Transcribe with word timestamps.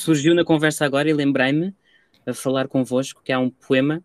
surgiu 0.00 0.34
na 0.34 0.44
conversa 0.44 0.84
agora 0.84 1.08
e 1.08 1.12
lembrei-me 1.12 1.74
a 2.26 2.34
falar 2.34 2.68
convosco 2.68 3.22
que 3.22 3.32
há 3.32 3.38
um 3.38 3.50
poema 3.50 4.04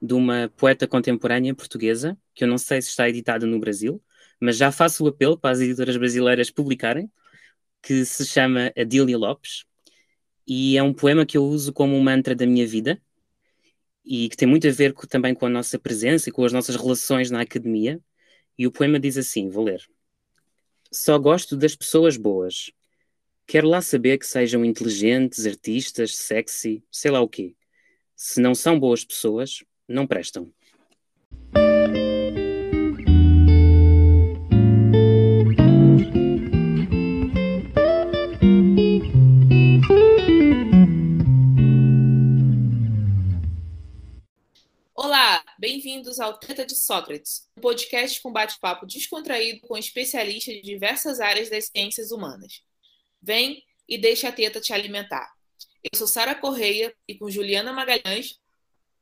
de 0.00 0.14
uma 0.14 0.52
poeta 0.56 0.86
contemporânea 0.86 1.54
portuguesa, 1.54 2.16
que 2.34 2.44
eu 2.44 2.48
não 2.48 2.58
sei 2.58 2.82
se 2.82 2.88
está 2.88 3.08
editada 3.08 3.46
no 3.46 3.58
Brasil, 3.58 4.02
mas 4.40 4.56
já 4.56 4.70
faço 4.72 5.04
o 5.04 5.08
apelo 5.08 5.38
para 5.38 5.50
as 5.50 5.60
editoras 5.60 5.96
brasileiras 5.96 6.50
publicarem, 6.50 7.10
que 7.82 8.04
se 8.04 8.26
chama 8.26 8.72
Adília 8.76 9.16
Lopes, 9.16 9.64
e 10.46 10.76
é 10.76 10.82
um 10.82 10.92
poema 10.92 11.24
que 11.24 11.36
eu 11.36 11.44
uso 11.44 11.72
como 11.72 11.94
um 11.94 12.02
mantra 12.02 12.34
da 12.34 12.46
minha 12.46 12.66
vida, 12.66 13.00
e 14.04 14.28
que 14.28 14.36
tem 14.36 14.46
muito 14.46 14.68
a 14.68 14.70
ver 14.70 14.92
com, 14.92 15.06
também 15.06 15.34
com 15.34 15.46
a 15.46 15.50
nossa 15.50 15.78
presença 15.78 16.28
e 16.28 16.32
com 16.32 16.44
as 16.44 16.52
nossas 16.52 16.76
relações 16.76 17.30
na 17.30 17.40
academia. 17.40 17.98
E 18.58 18.66
o 18.66 18.72
poema 18.72 19.00
diz 19.00 19.16
assim: 19.16 19.48
vou 19.48 19.64
ler. 19.64 19.82
Só 20.92 21.18
gosto 21.18 21.56
das 21.56 21.74
pessoas 21.74 22.16
boas. 22.16 22.70
Quero 23.46 23.68
lá 23.68 23.80
saber 23.80 24.18
que 24.18 24.26
sejam 24.26 24.64
inteligentes, 24.64 25.46
artistas, 25.46 26.16
sexy, 26.16 26.82
sei 26.90 27.10
lá 27.10 27.20
o 27.20 27.28
quê. 27.28 27.54
Se 28.16 28.40
não 28.40 28.54
são 28.54 28.78
boas 28.78 29.04
pessoas, 29.04 29.62
não 29.88 30.06
prestam. 30.06 30.52
bem-vindos 45.58 46.20
ao 46.20 46.38
Treta 46.38 46.66
de 46.66 46.74
Sócrates, 46.74 47.48
um 47.56 47.60
podcast 47.62 48.20
com 48.20 48.30
bate-papo 48.30 48.84
descontraído 48.84 49.66
com 49.66 49.78
especialistas 49.78 50.54
de 50.56 50.60
diversas 50.60 51.20
áreas 51.20 51.48
das 51.48 51.66
ciências 51.66 52.10
humanas. 52.10 52.62
Vem 53.24 53.64
e 53.88 53.96
deixa 53.96 54.28
a 54.28 54.32
teta 54.32 54.60
te 54.60 54.70
alimentar. 54.74 55.32
Eu 55.82 55.96
sou 55.96 56.06
Sara 56.06 56.34
Correia 56.34 56.94
e 57.08 57.14
com 57.14 57.30
Juliana 57.30 57.72
Magalhães. 57.72 58.38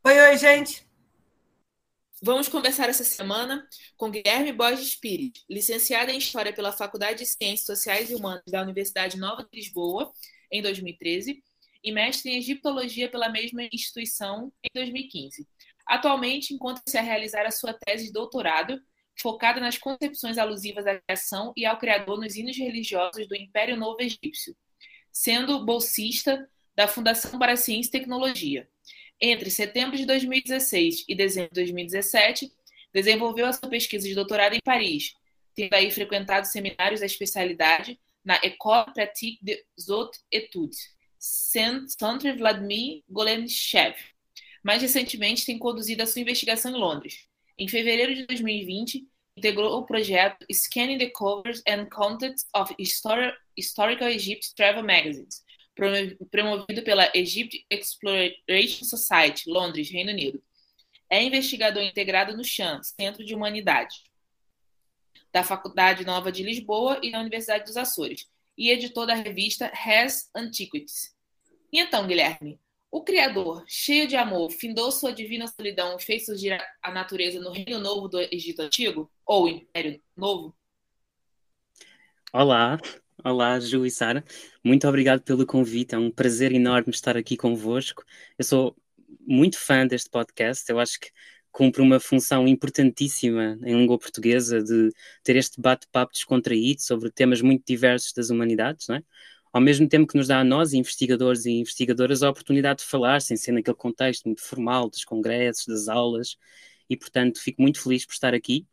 Oi, 0.04 0.20
oi, 0.20 0.38
gente! 0.38 0.86
Vamos 2.22 2.48
conversar 2.48 2.88
essa 2.88 3.02
semana 3.02 3.68
com 3.96 4.12
Guilherme 4.12 4.52
Borges 4.52 4.94
Pires, 4.94 5.32
licenciada 5.50 6.12
em 6.12 6.18
História 6.18 6.52
pela 6.52 6.70
Faculdade 6.70 7.18
de 7.18 7.26
Ciências 7.26 7.66
Sociais 7.66 8.10
e 8.10 8.14
Humanas 8.14 8.44
da 8.46 8.62
Universidade 8.62 9.18
Nova 9.18 9.42
de 9.42 9.58
Lisboa, 9.58 10.12
em 10.52 10.62
2013, 10.62 11.42
e 11.82 11.90
mestre 11.90 12.30
em 12.30 12.38
Egiptologia 12.38 13.10
pela 13.10 13.28
mesma 13.28 13.64
instituição 13.72 14.52
em 14.62 14.70
2015. 14.72 15.48
Atualmente, 15.84 16.54
encontra-se 16.54 16.96
a 16.96 17.02
realizar 17.02 17.44
a 17.44 17.50
sua 17.50 17.74
tese 17.74 18.06
de 18.06 18.12
doutorado, 18.12 18.80
focada 19.20 19.60
nas 19.60 19.78
concepções 19.78 20.38
alusivas 20.38 20.86
à 20.86 20.98
criação 20.98 21.52
e 21.56 21.64
ao 21.64 21.78
Criador 21.78 22.18
nos 22.20 22.34
hinos 22.36 22.56
religiosos 22.56 23.26
do 23.28 23.36
Império 23.36 23.76
Novo 23.76 24.00
Egípcio, 24.00 24.56
sendo 25.10 25.64
bolsista 25.64 26.48
da 26.74 26.88
Fundação 26.88 27.38
para 27.38 27.52
a 27.52 27.56
Ciência 27.56 27.88
e 27.88 27.92
Tecnologia. 27.92 28.68
Entre 29.20 29.50
setembro 29.50 29.96
de 29.96 30.06
2016 30.06 31.04
e 31.08 31.14
dezembro 31.14 31.50
de 31.50 31.60
2017, 31.60 32.52
desenvolveu 32.92 33.46
a 33.46 33.52
sua 33.52 33.68
pesquisa 33.68 34.08
de 34.08 34.14
doutorado 34.14 34.54
em 34.54 34.60
Paris, 34.64 35.14
tendo 35.54 35.74
aí 35.74 35.90
frequentado 35.90 36.46
seminários 36.46 37.00
da 37.00 37.06
especialidade 37.06 38.00
na 38.24 38.36
École 38.36 38.92
Pratique 38.92 39.44
des 39.44 39.62
Hautes 39.88 40.20
Études, 40.32 40.78
Centre 41.18 42.32
Vladimir 42.32 43.02
Golenishev, 43.08 43.94
mais 44.62 44.80
recentemente, 44.80 45.44
tem 45.44 45.58
conduzido 45.58 46.02
a 46.02 46.06
sua 46.06 46.22
investigação 46.22 46.70
em 46.70 46.78
Londres. 46.78 47.26
Em 47.58 47.68
fevereiro 47.68 48.14
de 48.14 48.26
2020, 48.26 49.06
integrou 49.36 49.78
o 49.78 49.86
projeto 49.86 50.44
Scanning 50.50 50.98
the 50.98 51.10
Covers 51.10 51.62
and 51.66 51.86
Contents 51.86 52.46
of 52.54 52.74
Historical 52.78 54.08
Egypt 54.08 54.54
Travel 54.54 54.82
Magazines, 54.82 55.42
promovido 56.30 56.82
pela 56.82 57.10
Egypt 57.14 57.64
Exploration 57.70 58.84
Society, 58.84 59.48
Londres, 59.48 59.90
Reino 59.90 60.10
Unido. 60.10 60.42
É 61.08 61.22
investigador 61.22 61.82
integrado 61.82 62.36
no 62.36 62.44
CHAN, 62.44 62.82
Centro 62.82 63.24
de 63.24 63.34
Humanidade, 63.34 64.02
da 65.32 65.42
Faculdade 65.42 66.04
Nova 66.04 66.32
de 66.32 66.42
Lisboa 66.42 66.98
e 67.02 67.10
da 67.10 67.20
Universidade 67.20 67.64
dos 67.64 67.76
Açores, 67.76 68.26
e 68.56 68.70
editor 68.70 69.06
da 69.06 69.14
revista 69.14 69.72
Has 69.74 70.30
Antiquities. 70.34 71.14
E 71.72 71.80
então, 71.80 72.06
Guilherme, 72.06 72.60
o 72.92 73.02
Criador, 73.02 73.64
cheio 73.66 74.06
de 74.06 74.16
amor, 74.16 74.50
findou 74.50 74.92
sua 74.92 75.14
divina 75.14 75.46
solidão 75.46 75.96
e 75.96 76.02
fez 76.02 76.26
surgir 76.26 76.62
a 76.82 76.92
natureza 76.92 77.40
no 77.40 77.50
Reino 77.50 77.80
Novo 77.80 78.06
do 78.06 78.20
Egito 78.20 78.60
Antigo? 78.60 79.10
Ou 79.24 79.48
Império 79.48 79.98
Novo? 80.14 80.54
Olá, 82.30 82.78
olá, 83.24 83.58
Ju 83.58 83.86
e 83.86 83.90
Sara. 83.90 84.22
Muito 84.62 84.86
obrigado 84.86 85.22
pelo 85.22 85.46
convite. 85.46 85.94
É 85.94 85.98
um 85.98 86.10
prazer 86.10 86.52
enorme 86.52 86.90
estar 86.90 87.16
aqui 87.16 87.34
convosco. 87.34 88.04
Eu 88.38 88.44
sou 88.44 88.76
muito 89.26 89.58
fã 89.58 89.86
deste 89.86 90.10
podcast. 90.10 90.70
Eu 90.70 90.78
acho 90.78 91.00
que 91.00 91.08
cumpre 91.50 91.80
uma 91.80 91.98
função 91.98 92.46
importantíssima 92.46 93.58
em 93.64 93.74
língua 93.74 93.98
portuguesa 93.98 94.62
de 94.62 94.90
ter 95.24 95.36
este 95.36 95.58
bate-papo 95.58 96.12
descontraído 96.12 96.82
sobre 96.82 97.10
temas 97.10 97.40
muito 97.40 97.64
diversos 97.66 98.12
das 98.12 98.28
humanidades, 98.28 98.86
não 98.86 98.96
é? 98.96 99.02
Ao 99.52 99.60
mesmo 99.60 99.88
tempo 99.88 100.06
que 100.06 100.16
nos 100.16 100.28
dá 100.28 100.40
a 100.40 100.44
nós, 100.44 100.72
investigadores 100.72 101.44
e 101.44 101.50
investigadoras, 101.52 102.22
a 102.22 102.30
oportunidade 102.30 102.80
de 102.80 102.86
falar, 102.86 103.20
sem 103.20 103.36
ser 103.36 103.52
naquele 103.52 103.76
contexto 103.76 104.24
muito 104.24 104.42
formal 104.42 104.88
dos 104.88 105.04
congressos, 105.04 105.66
das 105.66 105.88
aulas, 105.88 106.36
e 106.88 106.96
portanto 106.96 107.40
fico 107.40 107.60
muito 107.60 107.80
feliz 107.80 108.06
por 108.06 108.12
estar 108.12 108.34
aqui. 108.34 108.66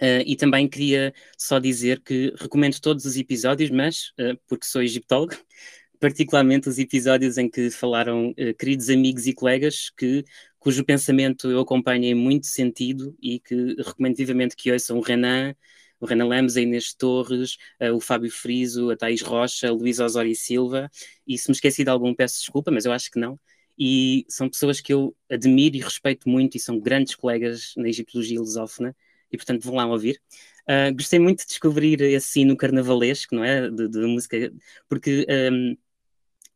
Uh, 0.00 0.24
e 0.24 0.34
também 0.34 0.66
queria 0.66 1.12
só 1.36 1.58
dizer 1.58 2.00
que 2.00 2.32
recomendo 2.38 2.80
todos 2.80 3.04
os 3.04 3.16
episódios, 3.16 3.68
mas, 3.70 4.12
uh, 4.18 4.38
porque 4.46 4.64
sou 4.64 4.82
egiptólogo, 4.82 5.36
particularmente 6.00 6.68
os 6.70 6.78
episódios 6.78 7.36
em 7.36 7.50
que 7.50 7.70
falaram 7.70 8.30
uh, 8.30 8.54
queridos 8.58 8.88
amigos 8.88 9.26
e 9.26 9.34
colegas 9.34 9.90
que, 9.90 10.24
cujo 10.58 10.84
pensamento 10.84 11.50
eu 11.50 11.60
acompanho 11.60 12.04
em 12.04 12.14
muito 12.14 12.46
sentido 12.46 13.14
e 13.20 13.40
que 13.40 13.74
recomendo 13.76 14.16
vivamente 14.16 14.56
que 14.56 14.72
ouçam 14.72 14.96
o 14.96 15.02
Renan, 15.02 15.54
o 16.00 16.06
Renan 16.06 16.26
Lemos, 16.28 16.56
a 16.56 16.62
Inês 16.62 16.94
Torres, 16.94 17.56
uh, 17.80 17.94
o 17.94 18.00
Fábio 18.00 18.30
Friso, 18.30 18.90
a 18.90 18.96
Thais 18.96 19.20
Rocha, 19.20 19.70
Luís 19.70 20.00
Osório 20.00 20.34
Silva, 20.34 20.90
e 21.26 21.36
se 21.38 21.48
me 21.48 21.54
esqueci 21.54 21.84
de 21.84 21.90
algum 21.90 22.14
peço 22.14 22.40
desculpa, 22.40 22.70
mas 22.70 22.84
eu 22.86 22.92
acho 22.92 23.10
que 23.10 23.18
não. 23.18 23.38
E 23.78 24.24
são 24.28 24.48
pessoas 24.48 24.80
que 24.80 24.92
eu 24.92 25.14
admiro 25.30 25.76
e 25.76 25.80
respeito 25.80 26.28
muito 26.28 26.56
e 26.56 26.60
são 26.60 26.78
grandes 26.80 27.14
colegas 27.14 27.72
na 27.76 27.88
egiptologia 27.88 28.40
lusófona, 28.40 28.96
e 29.30 29.36
portanto 29.36 29.62
vão 29.62 29.74
lá 29.76 29.86
ouvir. 29.86 30.20
Uh, 30.62 30.94
gostei 30.94 31.18
muito 31.18 31.40
de 31.40 31.48
descobrir 31.48 32.00
esse 32.00 32.28
sino 32.28 32.56
carnavalesco, 32.56 33.34
não 33.34 33.44
é? 33.44 33.70
De, 33.70 33.88
de 33.88 33.98
música, 34.00 34.52
porque 34.88 35.26
um, 35.52 35.76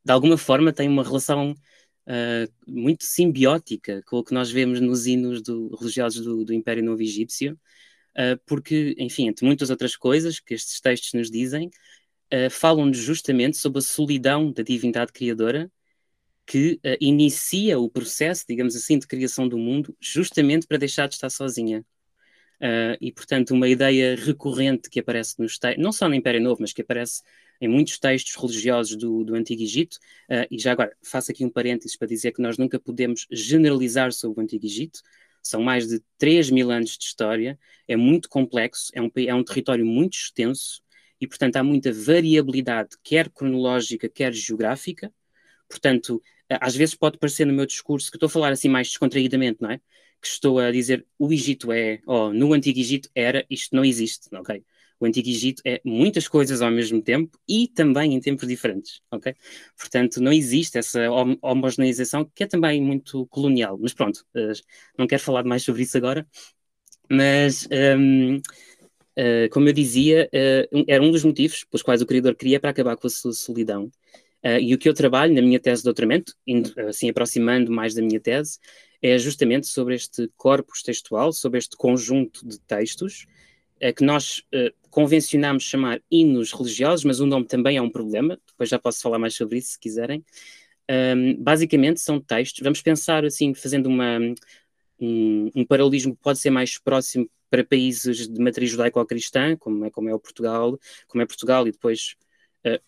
de 0.05 0.13
alguma 0.13 0.37
forma 0.37 0.73
tem 0.73 0.89
uma 0.89 1.03
relação 1.03 1.53
uh, 1.53 2.53
muito 2.67 3.05
simbiótica 3.05 4.03
com 4.07 4.19
o 4.19 4.25
que 4.25 4.35
nós 4.35 4.51
vemos 4.51 4.81
nos 4.81 5.07
hinos 5.07 5.43
do, 5.43 5.75
religiosos 5.77 6.25
do, 6.25 6.45
do 6.45 6.53
Império 6.53 6.85
Novo 6.85 7.03
Egípcio, 7.03 7.59
porque, 8.47 8.95
enfim, 8.99 9.29
entre 9.29 9.45
muitas 9.45 9.71
outras 9.71 9.97
coisas 9.97 10.39
que 10.41 10.55
estes 10.55 10.81
textos 10.81 11.13
nos 11.15 11.31
dizem, 11.31 11.69
uh, 12.33 12.51
falam-nos 12.51 12.99
justamente 12.99 13.57
sobre 13.57 13.79
a 13.79 13.83
solidão 13.83 14.53
da 14.53 14.63
divindade 14.63 15.13
criadora 15.13 15.71
que 16.47 16.75
uh, 16.85 16.97
inicia 17.01 17.79
o 17.79 17.89
processo, 17.89 18.45
digamos 18.49 18.77
assim, 18.77 18.99
de 18.99 19.07
criação 19.07 19.49
do 19.49 19.59
mundo, 19.59 19.97
justamente 20.01 20.67
para 20.67 20.79
deixar 20.79 21.09
de 21.09 21.15
estar 21.15 21.31
sozinha. 21.31 21.85
Uh, 22.61 22.97
e, 23.01 23.13
portanto, 23.13 23.53
uma 23.53 23.69
ideia 23.69 24.15
recorrente 24.15 24.89
que 24.89 25.01
aparece 25.01 25.41
nos 25.41 25.59
textos, 25.59 25.83
não 25.83 25.93
só 25.93 26.09
no 26.09 26.15
Império 26.15 26.41
Novo, 26.41 26.61
mas 26.61 26.73
que 26.73 26.83
aparece 26.83 27.23
em 27.61 27.69
muitos 27.69 27.99
textos 27.99 28.35
religiosos 28.35 28.97
do, 28.97 29.25
do 29.25 29.35
Antigo 29.35 29.63
Egito, 29.63 29.95
uh, 30.31 30.47
e 30.51 30.59
já 30.59 30.73
agora 30.73 30.97
faço 31.03 31.31
aqui 31.31 31.45
um 31.45 31.51
parênteses 31.51 31.97
para 31.97 32.09
dizer 32.09 32.33
que 32.33 32.43
nós 32.43 32.59
nunca 32.59 32.79
podemos 32.79 33.27
generalizar 33.31 34.13
sobre 34.13 34.41
o 34.41 34.43
Antigo 34.43 34.67
Egito, 34.67 35.01
são 35.45 35.63
mais 35.63 35.87
de 35.87 36.03
3 36.19 36.51
mil 36.51 36.71
anos 36.71 36.97
de 36.97 37.05
história, 37.05 37.59
é 37.87 37.97
muito 37.97 38.29
complexo, 38.29 38.91
é 38.95 39.03
um, 39.03 39.11
é 39.17 39.35
um 39.35 39.45
território 39.45 39.85
muito 39.85 40.15
extenso 40.15 40.83
e, 41.21 41.27
portanto, 41.27 41.57
há 41.57 41.63
muita 41.63 41.93
variabilidade, 41.93 42.97
quer 43.03 43.29
cronológica, 43.31 44.09
quer 44.09 44.33
geográfica. 44.33 45.13
Portanto, 45.69 46.21
às 46.49 46.75
vezes 46.75 46.95
pode 46.95 47.19
parecer 47.19 47.47
no 47.47 47.53
meu 47.53 47.67
discurso 47.67 48.11
que 48.11 48.17
estou 48.17 48.27
a 48.27 48.31
falar 48.31 48.53
assim 48.53 48.69
mais 48.69 48.89
descontraídamente, 48.89 49.61
não 49.61 49.71
é? 49.71 49.79
Que 50.21 50.27
estou 50.27 50.59
a 50.59 50.71
dizer 50.71 51.07
o 51.19 51.33
Egito 51.33 51.73
é, 51.73 52.01
oh, 52.07 52.33
no 52.33 52.53
Antigo 52.53 52.79
Egito 52.79 53.09
era, 53.15 53.45
isto 53.51 53.75
não 53.77 53.85
existe, 53.85 54.29
ok? 54.35 54.65
O 54.99 55.07
Antigo 55.07 55.29
Egito 55.29 55.63
é 55.65 55.81
muitas 55.85 56.29
coisas 56.29 56.63
ao 56.63 56.71
mesmo 56.71 57.03
tempo 57.03 57.39
e 57.49 57.69
também 57.69 58.15
em 58.15 58.21
tempos 58.21 58.47
diferentes, 58.47 59.01
ok? 59.11 59.35
Portanto, 59.77 60.21
não 60.21 60.33
existe 60.33 60.79
essa 60.79 61.09
homogeneização 61.43 62.31
que 62.35 62.45
é 62.45 62.47
também 62.47 62.81
muito 62.81 63.27
colonial. 63.27 63.79
Mas 63.81 63.93
pronto, 63.93 64.25
uh, 64.35 64.53
não 64.99 65.07
quero 65.07 65.23
falar 65.23 65.45
mais 65.45 65.63
sobre 65.63 65.83
isso 65.83 65.97
agora. 65.97 66.27
Mas, 67.11 67.69
um, 67.99 68.37
uh, 68.37 68.43
eh, 69.17 69.49
como 69.51 69.69
eu 69.69 69.73
dizia, 69.73 70.29
uh, 70.33 70.85
era 70.89 71.03
um 71.03 71.11
dos 71.11 71.25
motivos 71.25 71.65
pelos 71.65 71.83
quais 71.83 72.01
o 72.01 72.07
criador 72.07 72.35
queria 72.35 72.59
para 72.59 72.71
acabar 72.71 72.97
com 72.97 73.07
a 73.07 73.11
sua 73.11 73.33
solidão. 73.33 73.91
e 74.61 74.75
o 74.75 74.79
que 74.79 74.89
eu 74.89 74.95
trabalho 74.95 75.35
na 75.35 75.41
minha 75.43 75.59
tese 75.61 75.83
de 75.83 75.85
doutoramento, 75.85 76.35
indo, 76.47 76.73
assim 76.89 77.09
aproximando 77.09 77.71
mais 77.73 77.95
da 77.95 78.03
minha 78.03 78.21
tese, 78.21 78.59
é 79.03 79.19
justamente 79.19 79.67
sobre 79.67 79.95
este 79.95 80.31
corpus 80.37 80.83
textual, 80.83 81.33
sobre 81.33 81.59
este 81.59 81.77
conjunto 81.77 82.47
de 82.47 82.59
textos 82.61 83.27
é 83.81 83.93
que 83.93 84.05
nós 84.05 84.39
uh, 84.55 84.73
convencionamos 84.91 85.65
chamar 85.65 86.01
hinos 86.11 86.53
religiosos, 86.53 87.05
mas 87.05 87.21
o 87.21 87.27
nome 87.27 87.47
também 87.47 87.77
é 87.77 87.83
um 87.83 87.91
problema, 87.91 88.39
depois 88.47 88.69
já 88.69 88.79
posso 88.79 89.03
falar 89.03 89.19
mais 89.19 89.35
sobre 89.35 89.59
isso 89.59 89.73
se 89.73 89.79
quiserem. 89.79 90.25
Um, 90.91 91.43
basicamente 91.43 92.01
são 92.01 92.21
textos, 92.21 92.63
vamos 92.63 92.83
pensar 92.83 93.25
assim, 93.25 93.55
fazendo 93.55 93.87
uma, 93.87 94.19
um, 95.01 95.51
um 95.55 95.65
paralelismo 95.65 96.15
que 96.15 96.23
pode 96.23 96.39
ser 96.39 96.51
mais 96.51 96.79
próximo 96.79 97.29
para 97.51 97.65
países 97.65 98.29
de 98.29 98.41
matriz 98.41 98.71
judaico-cristã, 98.71 99.57
como 99.57 99.85
é, 99.85 99.91
como 99.91 100.09
é 100.09 100.15
o 100.15 100.19
Portugal, 100.19 100.79
como 101.09 101.23
é 101.23 101.27
Portugal 101.27 101.67
e 101.67 101.73
depois, 101.73 102.17
uh, 102.67 102.81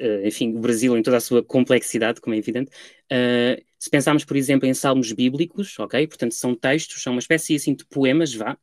uh, 0.00 0.26
enfim, 0.26 0.54
o 0.54 0.58
Brasil 0.58 0.96
em 0.96 1.02
toda 1.02 1.18
a 1.18 1.20
sua 1.20 1.42
complexidade, 1.42 2.20
como 2.20 2.34
é 2.34 2.38
evidente. 2.38 2.70
Uh, 3.12 3.62
se 3.78 3.90
pensarmos, 3.90 4.24
por 4.24 4.36
exemplo, 4.36 4.66
em 4.66 4.74
salmos 4.74 5.12
bíblicos, 5.12 5.78
ok? 5.78 6.06
Portanto, 6.06 6.34
são 6.34 6.54
textos, 6.54 7.02
são 7.02 7.12
uma 7.12 7.20
espécie 7.20 7.56
assim 7.56 7.74
de 7.74 7.84
poemas, 7.84 8.34
vá, 8.34 8.58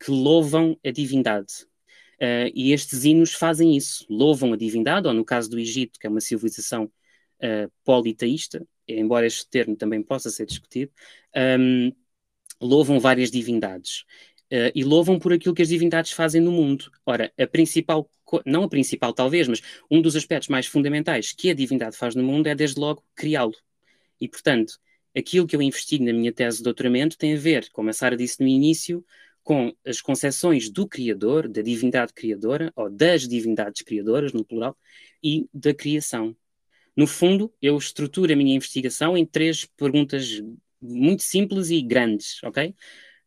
que 0.00 0.10
louvam 0.10 0.78
a 0.84 0.90
divindade. 0.90 1.66
Uh, 2.16 2.50
e 2.54 2.72
estes 2.72 3.04
hinos 3.04 3.32
fazem 3.32 3.76
isso, 3.76 4.04
louvam 4.08 4.52
a 4.52 4.56
divindade, 4.56 5.06
ou 5.06 5.14
no 5.14 5.24
caso 5.24 5.48
do 5.50 5.58
Egito, 5.58 5.98
que 5.98 6.06
é 6.06 6.10
uma 6.10 6.20
civilização 6.20 6.84
uh, 6.84 7.70
politeísta, 7.84 8.66
embora 8.88 9.26
este 9.26 9.48
termo 9.48 9.76
também 9.76 10.02
possa 10.02 10.30
ser 10.30 10.46
discutido, 10.46 10.92
um, 11.58 11.92
louvam 12.60 13.00
várias 13.00 13.30
divindades. 13.30 14.04
Uh, 14.52 14.72
e 14.74 14.82
louvam 14.82 15.16
por 15.16 15.32
aquilo 15.32 15.54
que 15.54 15.62
as 15.62 15.68
divindades 15.68 16.10
fazem 16.10 16.40
no 16.40 16.50
mundo. 16.50 16.90
Ora, 17.06 17.32
a 17.38 17.46
principal, 17.46 18.10
não 18.44 18.64
a 18.64 18.68
principal 18.68 19.12
talvez, 19.12 19.46
mas 19.46 19.62
um 19.88 20.02
dos 20.02 20.16
aspectos 20.16 20.48
mais 20.48 20.66
fundamentais 20.66 21.32
que 21.32 21.50
a 21.50 21.54
divindade 21.54 21.96
faz 21.96 22.16
no 22.16 22.22
mundo 22.24 22.48
é, 22.48 22.54
desde 22.54 22.80
logo, 22.80 23.04
criá-lo. 23.14 23.54
E, 24.20 24.28
portanto, 24.28 24.74
aquilo 25.16 25.46
que 25.46 25.54
eu 25.54 25.62
investigo 25.62 26.04
na 26.04 26.12
minha 26.12 26.32
tese 26.32 26.58
de 26.58 26.64
doutoramento 26.64 27.16
tem 27.16 27.34
a 27.34 27.38
ver, 27.38 27.70
como 27.70 27.90
a 27.90 27.92
Sara 27.92 28.16
disse 28.16 28.40
no 28.40 28.48
início, 28.48 29.04
com 29.42 29.74
as 29.84 30.00
concepções 30.00 30.70
do 30.70 30.86
Criador, 30.86 31.48
da 31.48 31.62
divindade 31.62 32.12
criadora, 32.12 32.72
ou 32.76 32.90
das 32.90 33.26
divindades 33.26 33.82
criadoras, 33.82 34.32
no 34.32 34.44
plural, 34.44 34.76
e 35.22 35.48
da 35.52 35.74
criação. 35.74 36.36
No 36.96 37.06
fundo, 37.06 37.52
eu 37.62 37.76
estruturo 37.76 38.32
a 38.32 38.36
minha 38.36 38.54
investigação 38.54 39.16
em 39.16 39.24
três 39.24 39.64
perguntas 39.64 40.42
muito 40.80 41.22
simples 41.22 41.70
e 41.70 41.80
grandes, 41.82 42.42
ok? 42.42 42.74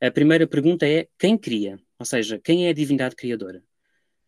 A 0.02 0.12
primeira 0.12 0.48
pergunta 0.48 0.88
é 0.88 1.08
quem 1.18 1.38
cria? 1.38 1.80
Ou 1.98 2.06
seja, 2.06 2.40
quem 2.40 2.68
é 2.68 2.70
a 2.70 2.74
divindade 2.74 3.16
criadora? 3.16 3.64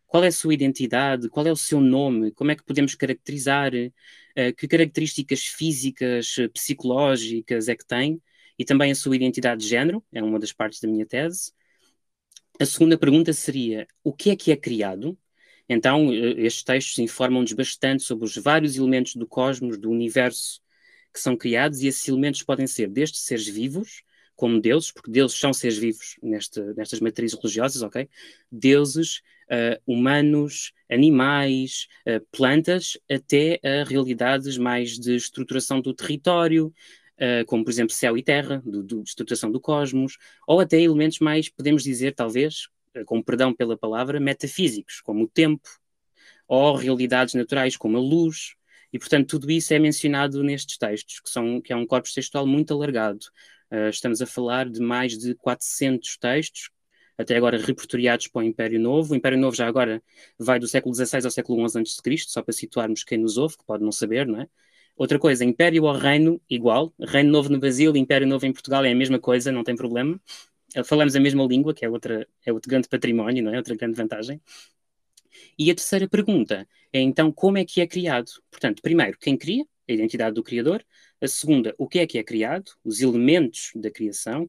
Qual 0.06 0.24
é 0.24 0.28
a 0.28 0.32
sua 0.32 0.54
identidade? 0.54 1.28
Qual 1.28 1.46
é 1.46 1.52
o 1.52 1.56
seu 1.56 1.80
nome? 1.80 2.30
Como 2.32 2.50
é 2.50 2.56
que 2.56 2.64
podemos 2.64 2.94
caracterizar? 2.94 3.72
Uh, 3.74 4.54
que 4.56 4.68
características 4.68 5.44
físicas, 5.44 6.36
psicológicas 6.54 7.68
é 7.68 7.76
que 7.76 7.86
tem? 7.86 8.22
E 8.58 8.64
também 8.64 8.92
a 8.92 8.94
sua 8.94 9.16
identidade 9.16 9.62
de 9.62 9.68
género, 9.68 10.02
é 10.12 10.22
uma 10.22 10.38
das 10.38 10.52
partes 10.52 10.80
da 10.80 10.88
minha 10.88 11.04
tese. 11.04 11.52
A 12.58 12.64
segunda 12.64 12.96
pergunta 12.98 13.32
seria: 13.32 13.86
o 14.02 14.12
que 14.12 14.30
é 14.30 14.36
que 14.36 14.50
é 14.50 14.56
criado? 14.56 15.18
Então, 15.68 16.12
eh, 16.12 16.34
estes 16.38 16.62
textos 16.62 16.98
informam-nos 16.98 17.52
bastante 17.52 18.02
sobre 18.02 18.24
os 18.24 18.36
vários 18.36 18.76
elementos 18.76 19.14
do 19.16 19.26
cosmos, 19.26 19.78
do 19.78 19.90
universo 19.90 20.60
que 21.12 21.20
são 21.20 21.36
criados, 21.36 21.80
e 21.80 21.88
esses 21.88 22.06
elementos 22.08 22.42
podem 22.42 22.66
ser 22.66 22.88
desde 22.88 23.18
seres 23.18 23.48
vivos, 23.48 24.02
como 24.34 24.60
deuses, 24.60 24.92
porque 24.92 25.10
deuses 25.10 25.38
são 25.38 25.52
seres 25.52 25.78
vivos 25.78 26.16
neste, 26.22 26.60
nestas 26.76 27.00
matrizes 27.00 27.38
religiosas, 27.38 27.82
ok? 27.82 28.08
Deuses, 28.52 29.22
uh, 29.50 29.80
humanos, 29.86 30.72
animais, 30.90 31.88
uh, 32.06 32.24
plantas, 32.30 32.98
até 33.10 33.58
a 33.64 33.84
realidades 33.84 34.58
mais 34.58 34.98
de 34.98 35.16
estruturação 35.16 35.80
do 35.80 35.94
território, 35.94 36.72
como 37.46 37.64
por 37.64 37.70
exemplo 37.70 37.94
céu 37.94 38.16
e 38.16 38.22
terra, 38.22 38.62
do, 38.64 38.82
do, 38.82 39.02
estruturação 39.02 39.50
do 39.50 39.60
cosmos, 39.60 40.18
ou 40.46 40.60
até 40.60 40.80
elementos 40.80 41.18
mais, 41.18 41.48
podemos 41.48 41.82
dizer, 41.82 42.14
talvez, 42.14 42.68
uh, 42.96 43.04
com 43.04 43.22
perdão 43.22 43.54
pela 43.54 43.76
palavra, 43.76 44.20
metafísicos, 44.20 45.00
como 45.00 45.24
o 45.24 45.28
tempo, 45.28 45.68
ou 46.46 46.76
realidades 46.76 47.34
naturais, 47.34 47.76
como 47.76 47.96
a 47.96 48.00
luz. 48.00 48.54
E, 48.92 48.98
portanto, 48.98 49.28
tudo 49.28 49.50
isso 49.50 49.74
é 49.74 49.78
mencionado 49.78 50.42
nestes 50.42 50.78
textos, 50.78 51.20
que, 51.20 51.28
são, 51.28 51.60
que 51.60 51.72
é 51.72 51.76
um 51.76 51.86
corpus 51.86 52.12
textual 52.12 52.46
muito 52.46 52.72
alargado. 52.72 53.26
Uh, 53.70 53.88
estamos 53.88 54.22
a 54.22 54.26
falar 54.26 54.68
de 54.68 54.80
mais 54.80 55.18
de 55.18 55.34
400 55.34 56.16
textos, 56.18 56.70
até 57.18 57.36
agora 57.36 57.58
repertoriados 57.58 58.28
para 58.28 58.40
o 58.40 58.44
Império 58.44 58.78
Novo. 58.78 59.12
O 59.12 59.16
Império 59.16 59.38
Novo 59.38 59.56
já 59.56 59.66
agora 59.66 60.02
vai 60.38 60.58
do 60.58 60.68
século 60.68 60.94
XVI 60.94 61.24
ao 61.24 61.30
século 61.30 61.68
XI 61.68 61.80
a.C., 61.80 62.16
só 62.28 62.42
para 62.42 62.52
situarmos 62.52 63.04
quem 63.04 63.18
nos 63.18 63.38
ouve, 63.38 63.56
que 63.56 63.64
pode 63.64 63.82
não 63.82 63.92
saber, 63.92 64.26
não 64.26 64.40
é? 64.40 64.48
Outra 64.96 65.18
coisa, 65.18 65.44
Império 65.44 65.84
ou 65.84 65.92
Reino, 65.92 66.40
igual. 66.48 66.92
Reino 66.98 67.30
Novo 67.30 67.50
no 67.50 67.58
Brasil, 67.58 67.94
Império 67.96 68.26
Novo 68.26 68.46
em 68.46 68.52
Portugal 68.52 68.84
é 68.84 68.92
a 68.92 68.94
mesma 68.94 69.18
coisa, 69.18 69.52
não 69.52 69.62
tem 69.62 69.76
problema. 69.76 70.18
Eh, 70.74 70.84
falamos 70.84 71.14
a 71.14 71.20
mesma 71.20 71.44
língua, 71.44 71.74
que 71.74 71.84
é, 71.84 71.88
outra, 71.90 72.26
é 72.44 72.52
outro 72.52 72.70
grande 72.70 72.88
património, 72.88 73.44
não 73.44 73.52
é? 73.54 73.58
Outra 73.58 73.76
grande 73.76 73.94
vantagem. 73.96 74.40
E 75.58 75.70
a 75.70 75.74
terceira 75.74 76.08
pergunta 76.08 76.66
é 76.92 77.00
então 77.00 77.30
como 77.32 77.58
é 77.58 77.64
que 77.64 77.80
é 77.80 77.86
criado? 77.86 78.30
Portanto, 78.50 78.82
primeiro, 78.82 79.18
quem 79.18 79.36
cria? 79.36 79.64
A 79.88 79.92
identidade 79.92 80.34
do 80.34 80.42
criador. 80.42 80.84
A 81.20 81.28
segunda, 81.28 81.74
o 81.78 81.86
que 81.88 81.98
é 82.00 82.06
que 82.06 82.18
é 82.18 82.24
criado? 82.24 82.72
Os 82.84 83.00
elementos 83.00 83.70
da 83.74 83.90
criação. 83.90 84.48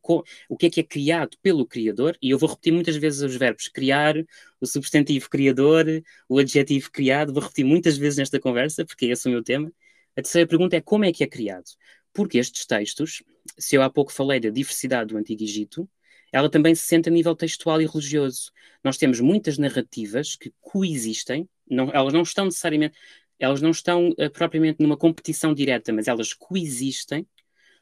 O 0.49 0.57
que 0.57 0.65
é 0.65 0.69
que 0.69 0.79
é 0.79 0.83
criado 0.83 1.37
pelo 1.41 1.65
criador? 1.65 2.17
E 2.21 2.29
eu 2.31 2.39
vou 2.39 2.49
repetir 2.49 2.73
muitas 2.73 2.95
vezes 2.97 3.21
os 3.21 3.35
verbos 3.35 3.67
criar, 3.67 4.15
o 4.59 4.65
substantivo 4.65 5.29
criador, 5.29 5.85
o 6.27 6.39
adjetivo 6.39 6.91
criado. 6.91 7.33
Vou 7.33 7.43
repetir 7.43 7.65
muitas 7.65 7.97
vezes 7.97 8.17
nesta 8.17 8.39
conversa, 8.39 8.85
porque 8.85 9.05
esse 9.07 9.27
é 9.27 9.29
o 9.29 9.33
meu 9.33 9.43
tema. 9.43 9.71
A 10.17 10.21
terceira 10.21 10.47
pergunta 10.47 10.75
é 10.75 10.81
como 10.81 11.05
é 11.05 11.13
que 11.13 11.23
é 11.23 11.27
criado? 11.27 11.65
Porque 12.11 12.39
estes 12.39 12.65
textos, 12.65 13.21
se 13.55 13.75
eu 13.75 13.83
há 13.83 13.89
pouco 13.89 14.11
falei 14.11 14.39
da 14.39 14.49
diversidade 14.49 15.13
do 15.13 15.17
Antigo 15.17 15.43
Egito, 15.43 15.87
ela 16.31 16.49
também 16.49 16.73
se 16.73 16.83
sente 16.85 17.07
a 17.07 17.11
nível 17.11 17.35
textual 17.35 17.79
e 17.79 17.85
religioso. 17.85 18.51
Nós 18.83 18.97
temos 18.97 19.19
muitas 19.19 19.59
narrativas 19.59 20.35
que 20.35 20.51
coexistem, 20.59 21.47
não, 21.69 21.91
elas 21.93 22.13
não 22.13 22.23
estão 22.23 22.45
necessariamente, 22.45 22.97
elas 23.37 23.61
não 23.61 23.69
estão 23.69 24.09
uh, 24.09 24.29
propriamente 24.31 24.81
numa 24.81 24.97
competição 24.97 25.53
direta, 25.53 25.93
mas 25.93 26.07
elas 26.07 26.33
coexistem 26.33 27.27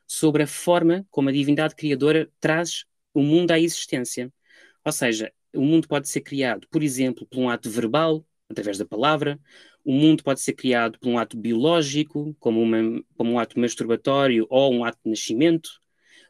sobre 0.06 0.44
a 0.44 0.48
forma 0.48 1.08
como 1.10 1.30
a 1.30 1.32
divindade 1.32 1.74
criadora 1.74 2.30
traz 2.42 2.84
o 3.14 3.22
mundo 3.24 3.52
à 3.52 3.60
existência. 3.60 4.32
Ou 4.84 4.92
seja, 4.92 5.32
o 5.54 5.62
mundo 5.62 5.88
pode 5.88 6.10
ser 6.10 6.20
criado, 6.20 6.68
por 6.70 6.84
exemplo, 6.84 7.26
por 7.26 7.40
um 7.40 7.50
ato 7.50 7.70
verbal, 7.70 8.26
através 8.50 8.78
da 8.78 8.86
palavra, 8.86 9.40
o 9.84 9.94
mundo 9.94 10.24
pode 10.24 10.42
ser 10.42 10.54
criado 10.54 11.00
por 11.00 11.10
um 11.10 11.18
ato 11.18 11.38
biológico, 11.38 12.36
como, 12.40 12.62
uma, 12.62 12.78
como 13.16 13.34
um 13.34 13.40
ato 13.40 13.60
masturbatório 13.60 14.48
ou 14.50 14.74
um 14.74 14.84
ato 14.86 15.00
de 15.04 15.10
nascimento. 15.12 15.70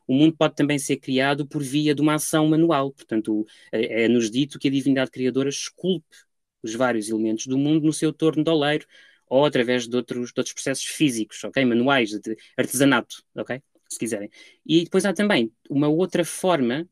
O 0.08 0.14
mundo 0.14 0.36
pode 0.38 0.56
também 0.56 0.78
ser 0.80 0.98
criado 0.98 1.48
por 1.48 1.64
via 1.64 1.96
de 1.96 2.02
uma 2.02 2.16
ação 2.16 2.48
manual. 2.48 2.92
Portanto, 2.92 3.46
é, 3.72 4.04
é-nos 4.06 4.30
dito 4.30 4.60
que 4.60 4.68
a 4.68 4.72
divindade 4.72 5.12
criadora 5.12 5.50
esculpe 5.50 6.16
os 6.62 6.74
vários 6.74 7.10
elementos 7.10 7.48
do 7.48 7.58
mundo 7.58 7.86
no 7.86 7.94
seu 7.94 8.12
torno 8.14 8.44
oleiro 8.48 8.86
ou 9.28 9.46
através 9.46 9.88
de 9.88 9.96
outros, 9.96 10.32
de 10.34 10.40
outros 10.40 10.54
processos 10.54 10.86
físicos, 10.86 11.44
ok? 11.44 11.64
Manuais, 11.66 12.12
de 12.20 12.38
artesanato, 12.58 13.24
ok? 13.36 13.62
Se 13.90 14.00
quiserem. 14.00 14.30
E 14.66 14.84
depois 14.84 15.06
há 15.06 15.14
também 15.14 15.52
uma 15.70 15.88
outra 15.88 16.24
forma 16.26 16.88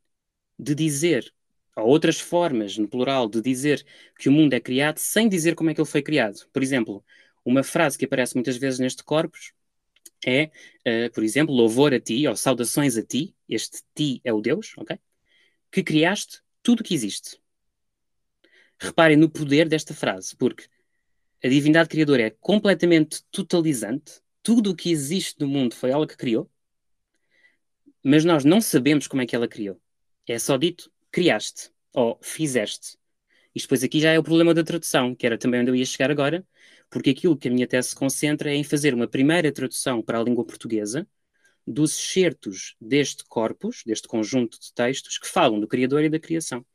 de 0.58 0.76
dizer 0.76 1.34
Há 1.76 1.82
outras 1.84 2.20
formas, 2.20 2.78
no 2.78 2.88
plural, 2.88 3.28
de 3.28 3.42
dizer 3.42 3.86
que 4.18 4.30
o 4.30 4.32
mundo 4.32 4.54
é 4.54 4.60
criado 4.60 5.00
sem 5.00 5.28
dizer 5.28 5.56
como 5.56 5.70
é 5.70 5.74
que 5.74 5.82
ele 5.82 5.90
foi 5.90 6.02
criado. 6.02 6.48
Por 6.52 6.62
exemplo, 6.62 7.04
uma 7.44 7.64
frase 7.64 7.98
que 7.98 8.06
aparece 8.06 8.36
muitas 8.36 8.58
vezes 8.58 8.80
neste 8.80 9.04
corpus 9.04 9.54
é, 10.26 10.46
uh, 10.88 11.12
por 11.14 11.24
exemplo, 11.24 11.54
louvor 11.54 11.94
a 11.94 12.00
ti, 12.00 12.26
ou 12.28 12.36
saudações 12.36 12.98
a 12.98 13.04
ti, 13.04 13.36
este 13.48 13.82
ti 13.94 14.22
é 14.24 14.32
o 14.34 14.42
Deus, 14.42 14.74
ok? 14.78 14.98
Que 15.72 15.84
criaste 15.84 16.42
tudo 16.62 16.82
o 16.82 16.84
que 16.84 16.94
existe. 16.94 17.40
Reparem 18.80 19.18
no 19.18 19.30
poder 19.30 19.68
desta 19.68 19.94
frase, 19.94 20.36
porque 20.36 20.68
a 21.44 21.48
divindade 21.48 21.90
criadora 21.90 22.24
é 22.24 22.30
completamente 22.30 23.24
totalizante, 23.32 24.22
tudo 24.42 24.72
o 24.72 24.76
que 24.76 24.92
existe 24.92 25.40
no 25.40 25.48
mundo 25.48 25.76
foi 25.76 25.92
ela 25.92 26.08
que 26.08 26.18
criou, 26.18 26.50
mas 28.04 28.26
nós 28.26 28.44
não 28.44 28.62
sabemos 28.62 29.08
como 29.08 29.22
é 29.22 29.26
que 29.26 29.36
ela 29.36 29.48
criou. 29.48 29.80
É 30.28 30.38
só 30.38 30.58
dito 30.58 30.92
criaste 31.14 31.70
ou 31.94 32.20
fizeste. 32.22 32.98
Isto 33.56 33.68
depois 33.68 33.84
aqui 33.84 34.02
já 34.02 34.12
é 34.12 34.20
o 34.20 34.24
problema 34.24 34.54
da 34.54 34.64
tradução, 34.64 35.16
que 35.16 35.26
era 35.26 35.38
também 35.38 35.62
onde 35.62 35.70
eu 35.70 35.76
ia 35.76 35.86
chegar 35.86 36.10
agora, 36.10 36.46
porque 36.90 37.12
aquilo 37.12 37.38
que 37.38 37.48
a 37.48 37.52
minha 37.52 37.68
tese 37.68 37.90
se 37.90 37.96
concentra 37.96 38.52
é 38.52 38.56
em 38.56 38.64
fazer 38.64 38.94
uma 38.96 39.08
primeira 39.08 39.52
tradução 39.52 40.02
para 40.02 40.20
a 40.20 40.24
língua 40.24 40.44
portuguesa 40.44 41.08
dos 41.66 41.98
excertos 41.98 42.76
deste 42.82 43.24
corpus, 43.26 43.84
deste 43.86 44.08
conjunto 44.08 44.60
de 44.60 44.74
textos 44.74 45.18
que 45.18 45.28
falam 45.28 45.60
do 45.60 45.68
Criador 45.68 46.04
e 46.04 46.10
da 46.10 46.20
criação. 46.20 46.66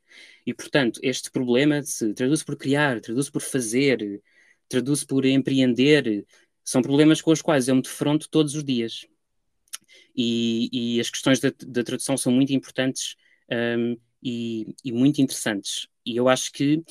E, 0.46 0.54
portanto, 0.54 0.98
este 1.02 1.30
problema 1.30 1.82
se 1.82 2.14
traduz 2.14 2.42
por 2.42 2.56
criar, 2.56 3.00
traduz 3.00 3.28
por 3.28 3.42
fazer, 3.42 4.22
traduz 4.68 5.04
por 5.04 5.26
empreender, 5.26 6.24
são 6.64 6.80
problemas 6.80 7.20
com 7.20 7.32
os 7.32 7.42
quais 7.42 7.68
eu 7.68 7.74
me 7.74 7.82
defronto 7.82 8.28
todos 8.30 8.54
os 8.54 8.64
dias. 8.64 9.04
E, 10.16 10.96
e 10.96 11.00
as 11.00 11.10
questões 11.10 11.38
da, 11.40 11.52
da, 11.66 11.84
tradução 11.84 12.16
são 12.16 12.32
muito 12.32 12.52
importantes 12.52 13.14
um, 13.50 13.96
e, 14.22 14.74
e 14.84 14.92
muito 14.92 15.20
interessantes. 15.20 15.88
E 16.04 16.16
eu 16.16 16.28
acho 16.28 16.52
que 16.52 16.82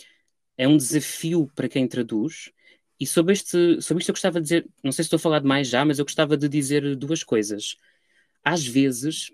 é 0.58 0.68
um 0.68 0.78
desafio 0.78 1.50
para 1.56 1.70
quem 1.70 1.88
traduz. 1.88 2.52
E 3.00 3.06
sobre, 3.06 3.34
este, 3.34 3.82
sobre 3.82 4.02
isto 4.02 4.10
eu 4.10 4.14
gostava 4.14 4.40
de 4.40 4.44
dizer, 4.44 4.68
não 4.84 4.92
sei 4.92 5.04
se 5.04 5.08
estou 5.08 5.18
a 5.18 5.20
falar 5.20 5.40
demais 5.40 5.68
já, 5.68 5.86
mas 5.86 6.00
eu 6.00 6.06
gostava 6.06 6.36
de 6.36 6.50
dizer 6.50 6.96
duas 6.96 7.24
coisas. 7.24 7.76
Às 8.44 8.66
vezes, 8.66 9.32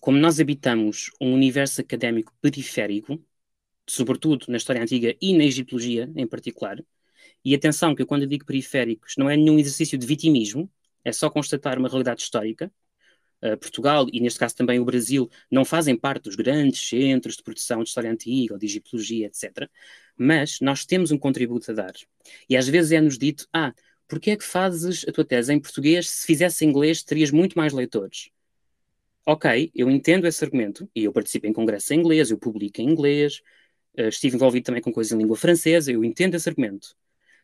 como 0.00 0.18
nós 0.18 0.40
habitamos 0.40 1.10
um 1.20 1.32
universo 1.32 1.80
académico 1.80 2.34
periférico, 2.40 3.24
sobretudo 3.88 4.46
na 4.48 4.56
história 4.56 4.82
antiga 4.82 5.16
e 5.20 5.36
na 5.36 5.44
egiptologia 5.44 6.10
em 6.16 6.26
particular. 6.26 6.78
E 7.44 7.54
atenção, 7.54 7.94
que 7.94 8.02
eu 8.02 8.06
quando 8.06 8.26
digo 8.26 8.44
periféricos, 8.44 9.14
não 9.16 9.28
é 9.28 9.36
nenhum 9.36 9.58
exercício 9.58 9.98
de 9.98 10.06
vitimismo, 10.06 10.70
é 11.04 11.12
só 11.12 11.28
constatar 11.28 11.78
uma 11.78 11.88
realidade 11.88 12.22
histórica. 12.22 12.72
Portugal, 13.60 14.06
e 14.12 14.20
neste 14.20 14.38
caso 14.38 14.54
também 14.54 14.78
o 14.78 14.84
Brasil, 14.84 15.28
não 15.50 15.64
fazem 15.64 15.96
parte 15.96 16.24
dos 16.24 16.36
grandes 16.36 16.88
centros 16.88 17.36
de 17.36 17.42
produção 17.42 17.82
de 17.82 17.88
história 17.88 18.10
antiga 18.10 18.54
ou 18.54 18.58
de 18.58 18.66
egiptologia, 18.66 19.26
etc. 19.26 19.68
Mas 20.16 20.58
nós 20.60 20.86
temos 20.86 21.10
um 21.10 21.18
contributo 21.18 21.70
a 21.72 21.74
dar. 21.74 21.92
E 22.48 22.56
às 22.56 22.68
vezes 22.68 22.92
é-nos 22.92 23.18
dito: 23.18 23.48
ah, 23.52 23.74
porquê 24.06 24.32
é 24.32 24.36
que 24.36 24.44
fazes 24.44 25.04
a 25.08 25.12
tua 25.12 25.24
tese 25.24 25.52
em 25.52 25.58
português? 25.58 26.08
Se 26.08 26.26
fizesse 26.26 26.64
em 26.64 26.68
inglês, 26.68 27.02
terias 27.02 27.30
muito 27.30 27.58
mais 27.58 27.72
leitores. 27.72 28.30
Ok, 29.26 29.70
eu 29.74 29.88
entendo 29.90 30.26
esse 30.26 30.44
argumento, 30.44 30.88
e 30.94 31.04
eu 31.04 31.12
participo 31.12 31.46
em 31.46 31.52
congressos 31.52 31.90
em 31.92 31.98
inglês, 32.00 32.30
eu 32.30 32.38
publico 32.38 32.80
em 32.80 32.88
inglês, 32.90 33.40
uh, 33.98 34.08
estive 34.08 34.34
envolvido 34.36 34.66
também 34.66 34.82
com 34.82 34.92
coisas 34.92 35.12
em 35.12 35.18
língua 35.18 35.36
francesa, 35.36 35.92
eu 35.92 36.04
entendo 36.04 36.34
esse 36.34 36.48
argumento. 36.48 36.96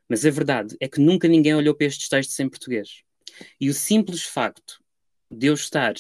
Mas 0.09 0.25
a 0.27 0.31
verdade 0.31 0.77
é 0.81 0.89
que 0.89 1.01
nunca 1.01 1.29
ninguém 1.29 1.55
olhou 1.55 1.75
para 1.75 1.87
estes 1.87 2.09
textos 2.09 2.39
em 2.41 2.49
português. 2.49 3.03
E 3.61 3.69
o 3.69 3.75
simples 3.75 4.23
facto 4.25 4.81
de 5.31 5.47
eu 5.47 5.55
estar 5.55 5.95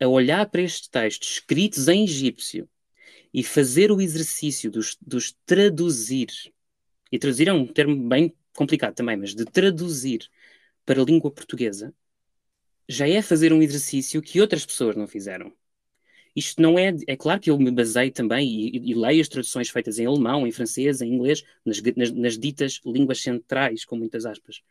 a 0.00 0.06
olhar 0.06 0.48
para 0.48 0.62
estes 0.62 0.88
textos 0.88 1.32
escritos 1.32 1.88
em 1.88 2.04
egípcio 2.04 2.68
e 3.32 3.42
fazer 3.42 3.90
o 3.90 4.00
exercício 4.00 4.70
dos, 4.70 4.96
dos 5.00 5.36
traduzir, 5.44 6.28
e 7.10 7.18
traduzir 7.18 7.48
é 7.48 7.52
um 7.52 7.66
termo 7.66 8.08
bem 8.08 8.34
complicado 8.54 8.94
também, 8.94 9.16
mas 9.16 9.34
de 9.34 9.44
traduzir 9.44 10.28
para 10.84 11.00
a 11.00 11.04
língua 11.04 11.30
portuguesa, 11.30 11.94
já 12.88 13.08
é 13.08 13.20
fazer 13.20 13.52
um 13.52 13.62
exercício 13.62 14.22
que 14.22 14.40
outras 14.40 14.64
pessoas 14.64 14.96
não 14.96 15.06
fizeram. 15.06 15.52
Isto 16.34 16.60
não 16.60 16.78
é. 16.78 16.94
É 17.08 17.16
claro 17.16 17.40
que 17.40 17.50
eu 17.50 17.58
me 17.58 17.70
baseio 17.70 18.12
também 18.12 18.46
e, 18.46 18.90
e 18.90 18.94
leio 18.94 19.22
as 19.22 19.28
traduções 19.28 19.70
feitas 19.70 19.98
em 19.98 20.06
alemão, 20.06 20.46
em 20.46 20.52
francês, 20.52 21.00
em 21.00 21.12
inglês, 21.12 21.42
nas, 21.64 21.80
nas, 21.82 22.10
nas 22.12 22.38
ditas 22.38 22.80
línguas 22.84 23.20
centrais, 23.22 23.84
com 23.84 23.96
muitas 23.96 24.26
aspas 24.26 24.62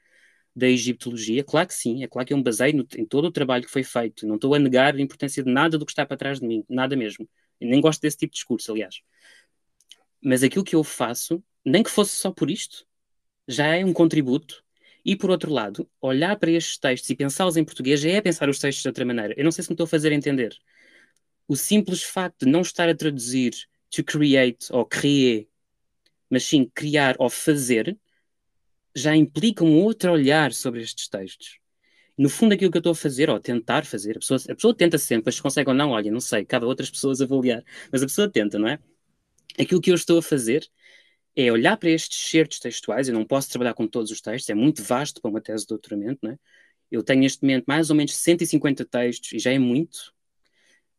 da 0.56 0.68
egiptologia? 0.68 1.44
Claro 1.44 1.68
que 1.68 1.74
sim, 1.74 2.04
é 2.04 2.08
claro 2.08 2.28
que 2.28 2.34
eu 2.34 2.38
me 2.38 2.44
baseio 2.44 2.78
no, 2.78 2.88
em 2.98 3.06
todo 3.06 3.26
o 3.26 3.32
trabalho 3.32 3.66
que 3.66 3.72
foi 3.72 3.84
feito. 3.84 4.26
Não 4.28 4.36
estou 4.36 4.54
a 4.56 4.60
negar 4.60 4.96
a 4.96 5.02
importância 5.02 5.44
de 5.44 5.52
nada 5.52 5.78
do 5.78 5.86
que 5.86 5.92
está 5.92 6.06
para 6.06 6.18
trás 6.18 6.40
de 6.40 6.48
mim, 6.48 6.64
nada 6.70 6.96
mesmo. 6.96 7.28
Eu 7.60 7.70
nem 7.70 7.82
gosto 7.82 8.02
desse 8.02 8.18
tipo 8.18 8.32
de 8.32 8.38
discurso, 8.38 8.72
aliás. 8.72 9.02
Mas 10.22 10.44
aquilo 10.44 10.64
que 10.64 10.76
eu 10.76 10.84
faço, 10.84 11.44
nem 11.64 11.84
que 11.84 11.90
fosse 11.90 12.16
só 12.16 12.32
por 12.32 12.50
isto, 12.50 12.86
já 13.48 13.76
é 13.76 13.86
um 13.86 13.94
contributo. 13.94 14.64
E 15.04 15.16
por 15.16 15.30
outro 15.30 15.52
lado, 15.52 15.88
olhar 16.02 16.36
para 16.38 16.52
estes 16.52 16.80
textos 16.80 17.10
e 17.10 17.16
pensá-los 17.16 17.58
em 17.58 17.64
português 17.64 18.00
já 18.02 18.10
é 18.10 18.22
pensar 18.22 18.50
os 18.50 18.58
textos 18.60 18.82
de 18.82 18.90
outra 18.90 19.06
maneira. 19.06 19.36
Eu 19.38 19.44
não 19.44 19.52
sei 19.52 19.64
se 19.64 19.70
me 19.70 19.76
estou 19.76 19.86
a 19.86 19.88
fazer 19.88 20.12
entender. 20.12 20.58
O 21.48 21.56
simples 21.56 22.02
facto 22.04 22.46
de 22.46 22.52
não 22.52 22.62
estar 22.62 22.90
a 22.90 22.96
traduzir 22.96 23.54
to 23.92 24.04
create 24.04 24.68
ou 24.72 24.84
créer, 24.86 25.48
mas 26.30 26.44
sim 26.44 26.70
criar 26.74 27.16
ou 27.20 27.30
fazer, 27.30 27.98
já 28.96 29.16
implica 29.16 29.64
um 29.64 29.82
outro 29.84 30.12
olhar 30.12 30.54
sobre 30.54 30.82
estes 30.82 31.08
textos. 31.10 31.60
No 32.18 32.30
fundo, 32.30 32.54
aquilo 32.54 32.72
que 32.72 32.78
eu 32.78 32.80
estou 32.80 32.94
a 32.94 32.96
fazer, 32.96 33.30
ou 33.30 33.40
tentar 33.40 33.86
fazer, 33.86 34.16
a 34.16 34.20
pessoa, 34.20 34.40
a 34.50 34.56
pessoa 34.56 34.76
tenta 34.76 34.98
sempre, 34.98 35.24
mas 35.26 35.36
se 35.36 35.42
consegue 35.42 35.70
ou 35.70 35.76
não, 35.76 35.92
olha, 35.92 36.12
não 36.12 36.22
sei, 36.22 36.46
cabe 36.46 36.66
a 36.66 36.68
outras 36.68 36.90
pessoas 36.90 37.22
avaliar, 37.22 37.64
mas 37.92 38.02
a 38.02 38.06
pessoa 38.06 38.30
tenta, 38.30 38.58
não 38.58 38.70
é? 38.70 38.80
Aquilo 39.60 39.82
que 39.82 39.92
eu 39.92 39.96
estou 39.96 40.20
a 40.20 40.22
fazer 40.22 40.66
é 41.36 41.52
olhar 41.52 41.78
para 41.78 41.90
estes 41.90 42.30
certos 42.30 42.60
textuais, 42.60 43.10
eu 43.10 43.14
não 43.14 43.26
posso 43.26 43.50
trabalhar 43.50 43.74
com 43.74 43.88
todos 43.88 44.12
os 44.12 44.22
textos, 44.22 44.50
é 44.50 44.56
muito 44.56 44.82
vasto 44.82 45.22
para 45.22 45.30
uma 45.30 45.42
tese 45.42 45.64
de 45.64 45.70
doutoramento, 45.70 46.20
não 46.24 46.32
é? 46.32 46.40
Eu 46.90 47.04
tenho 47.04 47.22
neste 47.22 47.44
momento 47.44 47.66
mais 47.68 47.90
ou 47.90 47.96
menos 47.96 48.16
150 48.16 48.86
textos, 48.86 49.34
e 49.34 49.40
já 49.40 49.52
é 49.52 49.60
muito. 49.60 50.14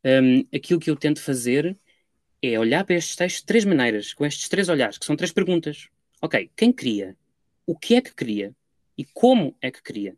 Um, 0.04 0.40
aquilo 0.54 0.78
que 0.78 0.90
eu 0.90 0.96
tento 0.96 1.20
fazer 1.20 1.78
é 2.42 2.58
olhar 2.58 2.84
para 2.84 2.96
estes 2.96 3.16
textos 3.16 3.40
de 3.40 3.46
três 3.46 3.64
maneiras, 3.64 4.12
com 4.12 4.26
estes 4.26 4.48
três 4.48 4.68
olhares, 4.68 4.98
que 4.98 5.06
são 5.06 5.16
três 5.16 5.32
perguntas. 5.32 5.88
Ok, 6.20 6.50
quem 6.56 6.72
cria? 6.72 7.16
O 7.66 7.76
que 7.76 7.96
é 7.96 8.00
que 8.00 8.14
queria 8.14 8.54
e 8.96 9.04
como 9.04 9.56
é 9.60 9.70
que 9.70 9.82
queria. 9.82 10.16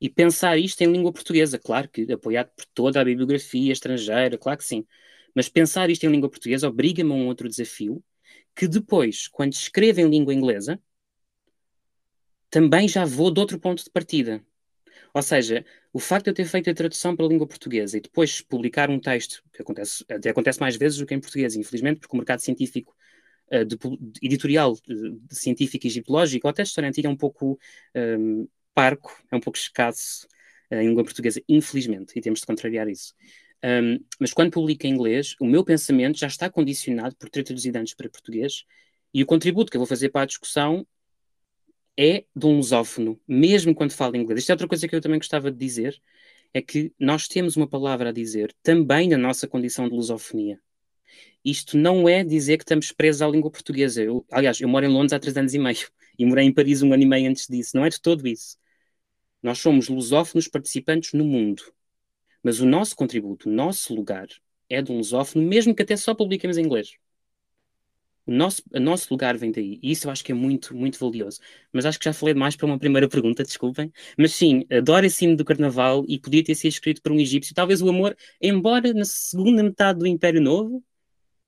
E 0.00 0.08
pensar 0.08 0.58
isto 0.58 0.80
em 0.80 0.90
língua 0.90 1.12
portuguesa, 1.12 1.58
claro 1.58 1.88
que 1.88 2.10
apoiado 2.12 2.50
por 2.56 2.64
toda 2.74 3.00
a 3.00 3.04
bibliografia 3.04 3.72
estrangeira, 3.72 4.38
claro 4.38 4.58
que 4.58 4.64
sim. 4.64 4.86
Mas 5.34 5.48
pensar 5.48 5.90
isto 5.90 6.04
em 6.04 6.10
língua 6.10 6.30
portuguesa 6.30 6.68
obriga-me 6.68 7.12
a 7.12 7.14
um 7.14 7.26
outro 7.26 7.48
desafio, 7.48 8.02
que 8.56 8.66
depois, 8.66 9.28
quando 9.28 9.52
escrevo 9.52 10.00
em 10.00 10.08
língua 10.08 10.32
inglesa, 10.34 10.80
também 12.48 12.88
já 12.88 13.04
vou 13.04 13.30
de 13.30 13.40
outro 13.40 13.58
ponto 13.60 13.84
de 13.84 13.90
partida. 13.90 14.42
Ou 15.12 15.22
seja, 15.22 15.64
o 15.92 15.98
facto 15.98 16.24
de 16.26 16.30
eu 16.30 16.34
ter 16.34 16.46
feito 16.46 16.70
a 16.70 16.74
tradução 16.74 17.14
para 17.14 17.26
a 17.26 17.28
língua 17.28 17.46
portuguesa 17.46 17.98
e 17.98 18.00
depois 18.00 18.40
publicar 18.40 18.90
um 18.90 18.98
texto, 18.98 19.42
que 19.52 19.62
acontece, 19.62 20.04
até 20.08 20.30
acontece 20.30 20.60
mais 20.60 20.76
vezes 20.76 20.98
do 20.98 21.06
que 21.06 21.14
em 21.14 21.20
português, 21.20 21.56
infelizmente, 21.56 22.00
porque 22.00 22.14
o 22.14 22.18
mercado 22.18 22.40
científico 22.40 22.94
uh, 23.52 23.64
de, 23.64 23.76
editorial 24.22 24.74
de, 24.86 25.10
de 25.12 25.34
científico 25.36 25.86
e 25.86 25.88
egiptológico, 25.88 26.46
ou 26.46 26.50
até 26.50 26.62
história 26.62 26.88
antiga, 26.88 27.08
é 27.08 27.10
um 27.10 27.16
pouco 27.16 27.58
um, 27.94 28.48
parco, 28.74 29.16
é 29.30 29.36
um 29.36 29.40
pouco 29.40 29.58
escasso 29.58 30.26
uh, 30.70 30.76
em 30.76 30.88
língua 30.88 31.04
portuguesa, 31.04 31.42
infelizmente, 31.48 32.12
e 32.16 32.20
temos 32.20 32.40
de 32.40 32.46
contrariar 32.46 32.88
isso. 32.88 33.14
Um, 33.62 34.02
mas 34.18 34.32
quando 34.32 34.50
publico 34.50 34.86
em 34.86 34.90
inglês, 34.90 35.36
o 35.40 35.46
meu 35.46 35.64
pensamento 35.64 36.18
já 36.18 36.26
está 36.26 36.48
condicionado 36.48 37.14
por 37.16 37.28
ter 37.28 37.42
traduzido 37.42 37.76
antes 37.76 37.94
para 37.94 38.08
português, 38.08 38.64
e 39.12 39.22
o 39.22 39.26
contributo 39.26 39.70
que 39.70 39.76
eu 39.76 39.80
vou 39.80 39.86
fazer 39.86 40.08
para 40.08 40.22
a 40.22 40.26
discussão 40.26 40.86
é 41.96 42.24
de 42.34 42.46
um 42.46 42.56
lusófono, 42.56 43.20
mesmo 43.28 43.74
quando 43.74 43.92
falo 43.92 44.16
inglês. 44.16 44.40
Isto 44.40 44.50
é 44.50 44.54
outra 44.54 44.68
coisa 44.68 44.88
que 44.88 44.94
eu 44.94 45.00
também 45.00 45.18
gostava 45.18 45.50
de 45.50 45.58
dizer, 45.58 46.00
é 46.52 46.60
que 46.62 46.92
nós 46.98 47.28
temos 47.28 47.56
uma 47.56 47.68
palavra 47.68 48.08
a 48.08 48.12
dizer 48.12 48.54
também 48.62 49.08
na 49.08 49.18
nossa 49.18 49.46
condição 49.46 49.88
de 49.88 49.94
lusofonia. 49.94 50.60
Isto 51.44 51.76
não 51.76 52.08
é 52.08 52.22
dizer 52.24 52.58
que 52.58 52.64
estamos 52.64 52.92
presos 52.92 53.22
à 53.22 53.28
língua 53.28 53.50
portuguesa. 53.50 54.02
Eu, 54.02 54.24
aliás, 54.30 54.60
eu 54.60 54.68
moro 54.68 54.84
em 54.84 54.88
Londres 54.88 55.12
há 55.12 55.18
três 55.18 55.36
anos 55.36 55.54
e 55.54 55.58
meio 55.58 55.88
e 56.18 56.24
morei 56.26 56.46
em 56.46 56.52
Paris 56.52 56.82
um 56.82 56.92
ano 56.92 57.02
e 57.02 57.06
meio 57.06 57.30
antes 57.30 57.46
disso. 57.48 57.76
Não 57.76 57.84
é 57.84 57.88
de 57.88 58.00
todo 58.00 58.26
isso. 58.28 58.58
Nós 59.42 59.58
somos 59.58 59.88
lusófonos 59.88 60.48
participantes 60.48 61.12
no 61.14 61.24
mundo. 61.24 61.62
Mas 62.42 62.60
o 62.60 62.66
nosso 62.66 62.96
contributo, 62.96 63.48
o 63.48 63.52
nosso 63.52 63.94
lugar, 63.94 64.28
é 64.68 64.82
de 64.82 64.92
um 64.92 64.98
lusófono, 64.98 65.46
mesmo 65.46 65.74
que 65.74 65.82
até 65.82 65.96
só 65.96 66.14
publiquemos 66.14 66.58
em 66.58 66.64
inglês. 66.64 66.92
O 68.26 68.32
nosso, 68.32 68.62
o 68.72 68.78
nosso 68.80 69.12
lugar 69.12 69.36
vem 69.36 69.50
daí. 69.50 69.78
E 69.82 69.90
isso 69.90 70.06
eu 70.06 70.12
acho 70.12 70.24
que 70.24 70.30
é 70.32 70.34
muito, 70.34 70.74
muito 70.76 70.98
valioso. 70.98 71.40
Mas 71.72 71.84
acho 71.84 71.98
que 71.98 72.04
já 72.04 72.12
falei 72.12 72.34
demais 72.34 72.54
para 72.54 72.66
uma 72.66 72.78
primeira 72.78 73.08
pergunta, 73.08 73.42
desculpem. 73.42 73.92
Mas 74.16 74.32
sim, 74.32 74.64
adoro 74.70 75.04
esse 75.06 75.24
hino 75.24 75.36
do 75.36 75.44
Carnaval 75.44 76.04
e 76.06 76.18
podia 76.18 76.44
ter 76.44 76.54
sido 76.54 76.70
escrito 76.70 77.02
por 77.02 77.12
um 77.12 77.18
egípcio. 77.18 77.54
Talvez 77.54 77.82
o 77.82 77.88
amor, 77.88 78.16
embora 78.40 78.94
na 78.94 79.04
segunda 79.04 79.62
metade 79.62 79.98
do 79.98 80.06
Império 80.06 80.40
Novo, 80.40 80.84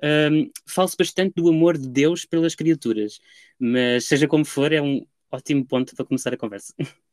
um, 0.02 0.50
fala-se 0.66 0.96
bastante 0.96 1.34
do 1.34 1.48
amor 1.48 1.78
de 1.78 1.88
Deus 1.88 2.24
pelas 2.24 2.54
criaturas, 2.54 3.20
mas 3.58 4.06
seja 4.06 4.26
como 4.28 4.44
for, 4.44 4.72
é 4.72 4.80
um 4.82 5.06
ótimo 5.30 5.64
ponto 5.64 5.94
para 5.94 6.04
começar 6.04 6.32
a 6.34 6.36
conversa. 6.36 6.74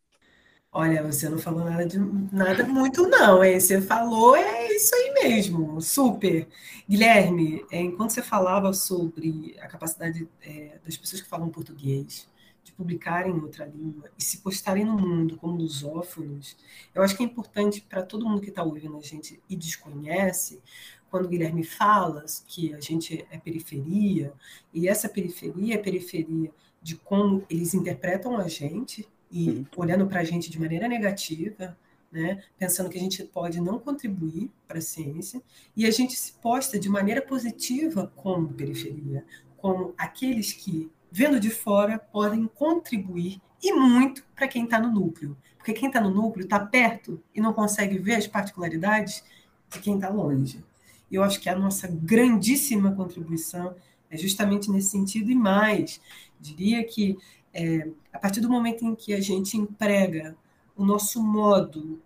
Olha, 0.71 1.01
você 1.01 1.27
não 1.27 1.39
falou 1.39 1.63
nada 1.65 1.83
de 1.85 1.97
nada 2.31 2.63
muito, 2.63 3.07
não, 3.07 3.43
hein? 3.43 3.59
Você 3.59 3.81
falou, 3.81 4.35
é 4.35 4.71
isso 4.75 4.93
aí 4.93 5.13
mesmo, 5.23 5.81
super. 5.81 6.47
Guilherme, 6.87 7.65
é, 7.71 7.81
enquanto 7.81 8.11
você 8.11 8.21
falava 8.21 8.71
sobre 8.71 9.55
a 9.59 9.67
capacidade 9.67 10.27
é, 10.43 10.77
das 10.85 10.95
pessoas 10.95 11.21
que 11.23 11.27
falam 11.27 11.49
português 11.49 12.29
de 12.63 12.71
publicarem 12.73 13.31
em 13.35 13.39
outra 13.39 13.65
língua 13.65 14.11
e 14.15 14.23
se 14.23 14.37
postarem 14.39 14.85
no 14.85 14.95
mundo 14.95 15.37
como 15.37 15.57
lusófonos, 15.57 16.55
eu 16.93 17.01
acho 17.01 17.17
que 17.17 17.23
é 17.23 17.25
importante 17.25 17.81
para 17.81 18.03
todo 18.03 18.27
mundo 18.27 18.41
que 18.41 18.49
está 18.49 18.61
ouvindo 18.61 18.95
a 18.95 19.01
gente 19.01 19.41
e 19.49 19.55
desconhece, 19.55 20.61
quando 21.09 21.25
o 21.25 21.29
Guilherme 21.29 21.63
fala 21.63 22.25
que 22.47 22.73
a 22.73 22.79
gente 22.79 23.25
é 23.31 23.37
periferia, 23.37 24.33
e 24.73 24.87
essa 24.87 25.09
periferia 25.09 25.75
é 25.75 25.77
periferia 25.77 26.51
de 26.81 26.95
como 26.95 27.45
eles 27.49 27.73
interpretam 27.73 28.37
a 28.37 28.47
gente, 28.47 29.07
e 29.31 29.49
uhum. 29.49 29.65
olhando 29.77 30.07
para 30.07 30.21
a 30.21 30.23
gente 30.23 30.49
de 30.49 30.59
maneira 30.59 30.87
negativa, 30.87 31.77
né, 32.11 32.43
pensando 32.57 32.89
que 32.89 32.97
a 32.97 33.01
gente 33.01 33.23
pode 33.23 33.61
não 33.61 33.77
contribuir 33.77 34.49
para 34.67 34.79
a 34.79 34.81
ciência, 34.81 35.41
e 35.75 35.85
a 35.85 35.91
gente 35.91 36.15
se 36.15 36.33
posta 36.33 36.79
de 36.79 36.89
maneira 36.89 37.21
positiva 37.21 38.11
como 38.15 38.53
periferia, 38.53 39.23
como 39.57 39.93
aqueles 39.97 40.53
que, 40.53 40.89
vendo 41.11 41.39
de 41.39 41.49
fora, 41.49 41.99
podem 41.99 42.47
contribuir 42.47 43.41
e 43.61 43.73
muito 43.73 44.23
para 44.35 44.47
quem 44.47 44.63
está 44.63 44.79
no 44.79 44.91
núcleo. 44.91 45.37
Porque 45.57 45.73
quem 45.73 45.87
está 45.87 45.99
no 45.99 46.09
núcleo 46.09 46.45
está 46.45 46.59
perto 46.59 47.21
e 47.35 47.41
não 47.41 47.53
consegue 47.53 47.97
ver 47.99 48.15
as 48.15 48.25
particularidades 48.25 49.23
de 49.69 49.79
quem 49.79 49.95
está 49.95 50.09
longe. 50.09 50.63
E 51.11 51.15
eu 51.15 51.23
acho 51.23 51.39
que 51.39 51.49
a 51.49 51.57
nossa 51.57 51.87
grandíssima 51.87 52.91
contribuição 52.91 53.75
é 54.09 54.17
justamente 54.17 54.71
nesse 54.71 54.89
sentido 54.89 55.31
e 55.31 55.35
mais. 55.35 56.01
Diria 56.39 56.83
que 56.83 57.17
é, 57.53 57.89
a 58.13 58.19
partir 58.19 58.41
do 58.41 58.49
momento 58.49 58.85
em 58.85 58.95
que 58.95 59.13
a 59.13 59.21
gente 59.21 59.57
emprega 59.57 60.35
o 60.75 60.85
nosso 60.85 61.21
modo 61.21 62.01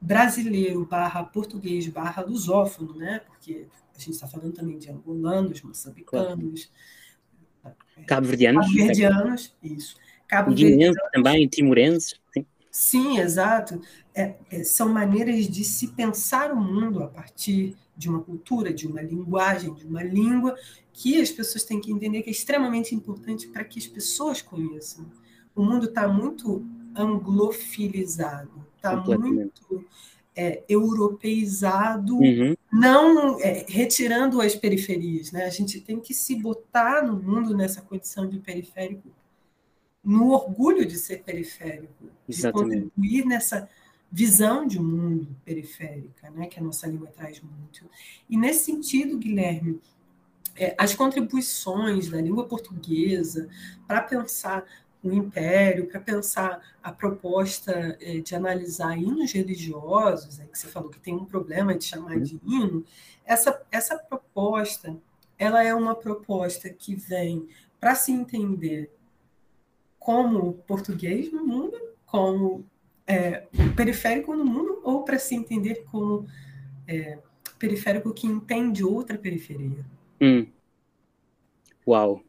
brasileiro 0.00 0.84
barra 0.84 1.24
português 1.24 1.86
barra 1.88 2.22
lusófono, 2.22 2.94
né? 2.94 3.20
porque 3.26 3.66
a 3.94 3.98
gente 3.98 4.12
está 4.12 4.26
falando 4.26 4.52
também 4.52 4.78
de 4.78 4.90
angolanos, 4.90 5.62
moçambicanos, 5.62 6.70
cabo-verdianos, 8.06 8.66
cabo-verdianos, 8.66 9.56
isso, 9.62 9.96
cabo-verdianos 10.26 10.96
também, 11.12 11.48
timorenses, 11.48 12.20
sim. 12.32 12.46
Sim, 12.70 13.20
exato. 13.20 13.80
É, 14.12 14.34
é, 14.50 14.64
são 14.64 14.88
maneiras 14.88 15.46
de 15.46 15.62
se 15.62 15.92
pensar 15.92 16.50
o 16.50 16.56
mundo 16.56 17.04
a 17.04 17.06
partir 17.06 17.76
de 17.96 18.08
uma 18.08 18.20
cultura, 18.20 18.72
de 18.72 18.86
uma 18.86 19.00
linguagem, 19.00 19.74
de 19.74 19.86
uma 19.86 20.02
língua, 20.02 20.56
que 20.92 21.20
as 21.20 21.30
pessoas 21.30 21.64
têm 21.64 21.80
que 21.80 21.92
entender 21.92 22.22
que 22.22 22.30
é 22.30 22.32
extremamente 22.32 22.94
importante 22.94 23.48
para 23.48 23.64
que 23.64 23.78
as 23.78 23.86
pessoas 23.86 24.42
conheçam. 24.42 25.06
O 25.54 25.62
mundo 25.62 25.86
está 25.86 26.08
muito 26.08 26.64
anglofilizado, 26.96 28.64
está 28.76 28.96
muito 28.96 29.84
é, 30.36 30.62
europeizado, 30.68 32.16
uhum. 32.16 32.56
não 32.72 33.40
é, 33.40 33.64
retirando 33.68 34.40
as 34.40 34.54
periferias. 34.54 35.30
Né? 35.32 35.44
A 35.44 35.50
gente 35.50 35.80
tem 35.80 36.00
que 36.00 36.12
se 36.12 36.34
botar 36.34 37.02
no 37.02 37.16
mundo 37.16 37.56
nessa 37.56 37.80
condição 37.80 38.28
de 38.28 38.38
periférico, 38.38 39.08
no 40.02 40.32
orgulho 40.32 40.84
de 40.84 40.98
ser 40.98 41.22
periférico, 41.22 42.10
Exatamente. 42.28 42.76
de 42.76 42.82
contribuir 42.90 43.26
nessa 43.26 43.68
visão 44.14 44.64
de 44.64 44.78
um 44.78 44.84
mundo 44.84 45.36
periférica, 45.44 46.30
né, 46.30 46.46
que 46.46 46.60
a 46.60 46.62
nossa 46.62 46.86
língua 46.86 47.08
traz 47.08 47.40
muito. 47.40 47.84
E 48.30 48.36
nesse 48.36 48.66
sentido, 48.66 49.18
Guilherme, 49.18 49.80
é, 50.54 50.72
as 50.78 50.94
contribuições 50.94 52.08
da 52.08 52.20
língua 52.20 52.46
portuguesa 52.46 53.48
para 53.88 54.00
pensar 54.00 54.64
o 55.02 55.10
império, 55.10 55.88
para 55.88 55.98
pensar 55.98 56.62
a 56.80 56.92
proposta 56.92 57.98
é, 58.00 58.20
de 58.20 58.36
analisar 58.36 58.96
hinos 58.96 59.32
religiosos, 59.32 60.38
é, 60.38 60.44
que 60.46 60.56
você 60.56 60.68
falou 60.68 60.90
que 60.90 61.00
tem 61.00 61.12
um 61.12 61.24
problema 61.24 61.74
de 61.74 61.84
chamar 61.84 62.20
de 62.20 62.40
hino, 62.46 62.84
essa, 63.24 63.60
essa 63.72 63.98
proposta 63.98 64.96
ela 65.36 65.64
é 65.64 65.74
uma 65.74 65.96
proposta 65.96 66.70
que 66.70 66.94
vem 66.94 67.48
para 67.80 67.96
se 67.96 68.12
entender 68.12 68.94
como 69.98 70.52
português 70.68 71.32
no 71.32 71.44
mundo, 71.44 71.76
como 72.06 72.64
é, 73.06 73.44
periférico 73.76 74.34
no 74.34 74.44
mundo, 74.44 74.80
ou 74.82 75.04
para 75.04 75.18
se 75.18 75.34
entender 75.34 75.84
como 75.90 76.26
é, 76.86 77.18
periférico 77.58 78.12
que 78.12 78.26
entende 78.26 78.84
outra 78.84 79.18
periferia? 79.18 79.84
Hum. 80.20 80.46
Uau! 81.86 82.22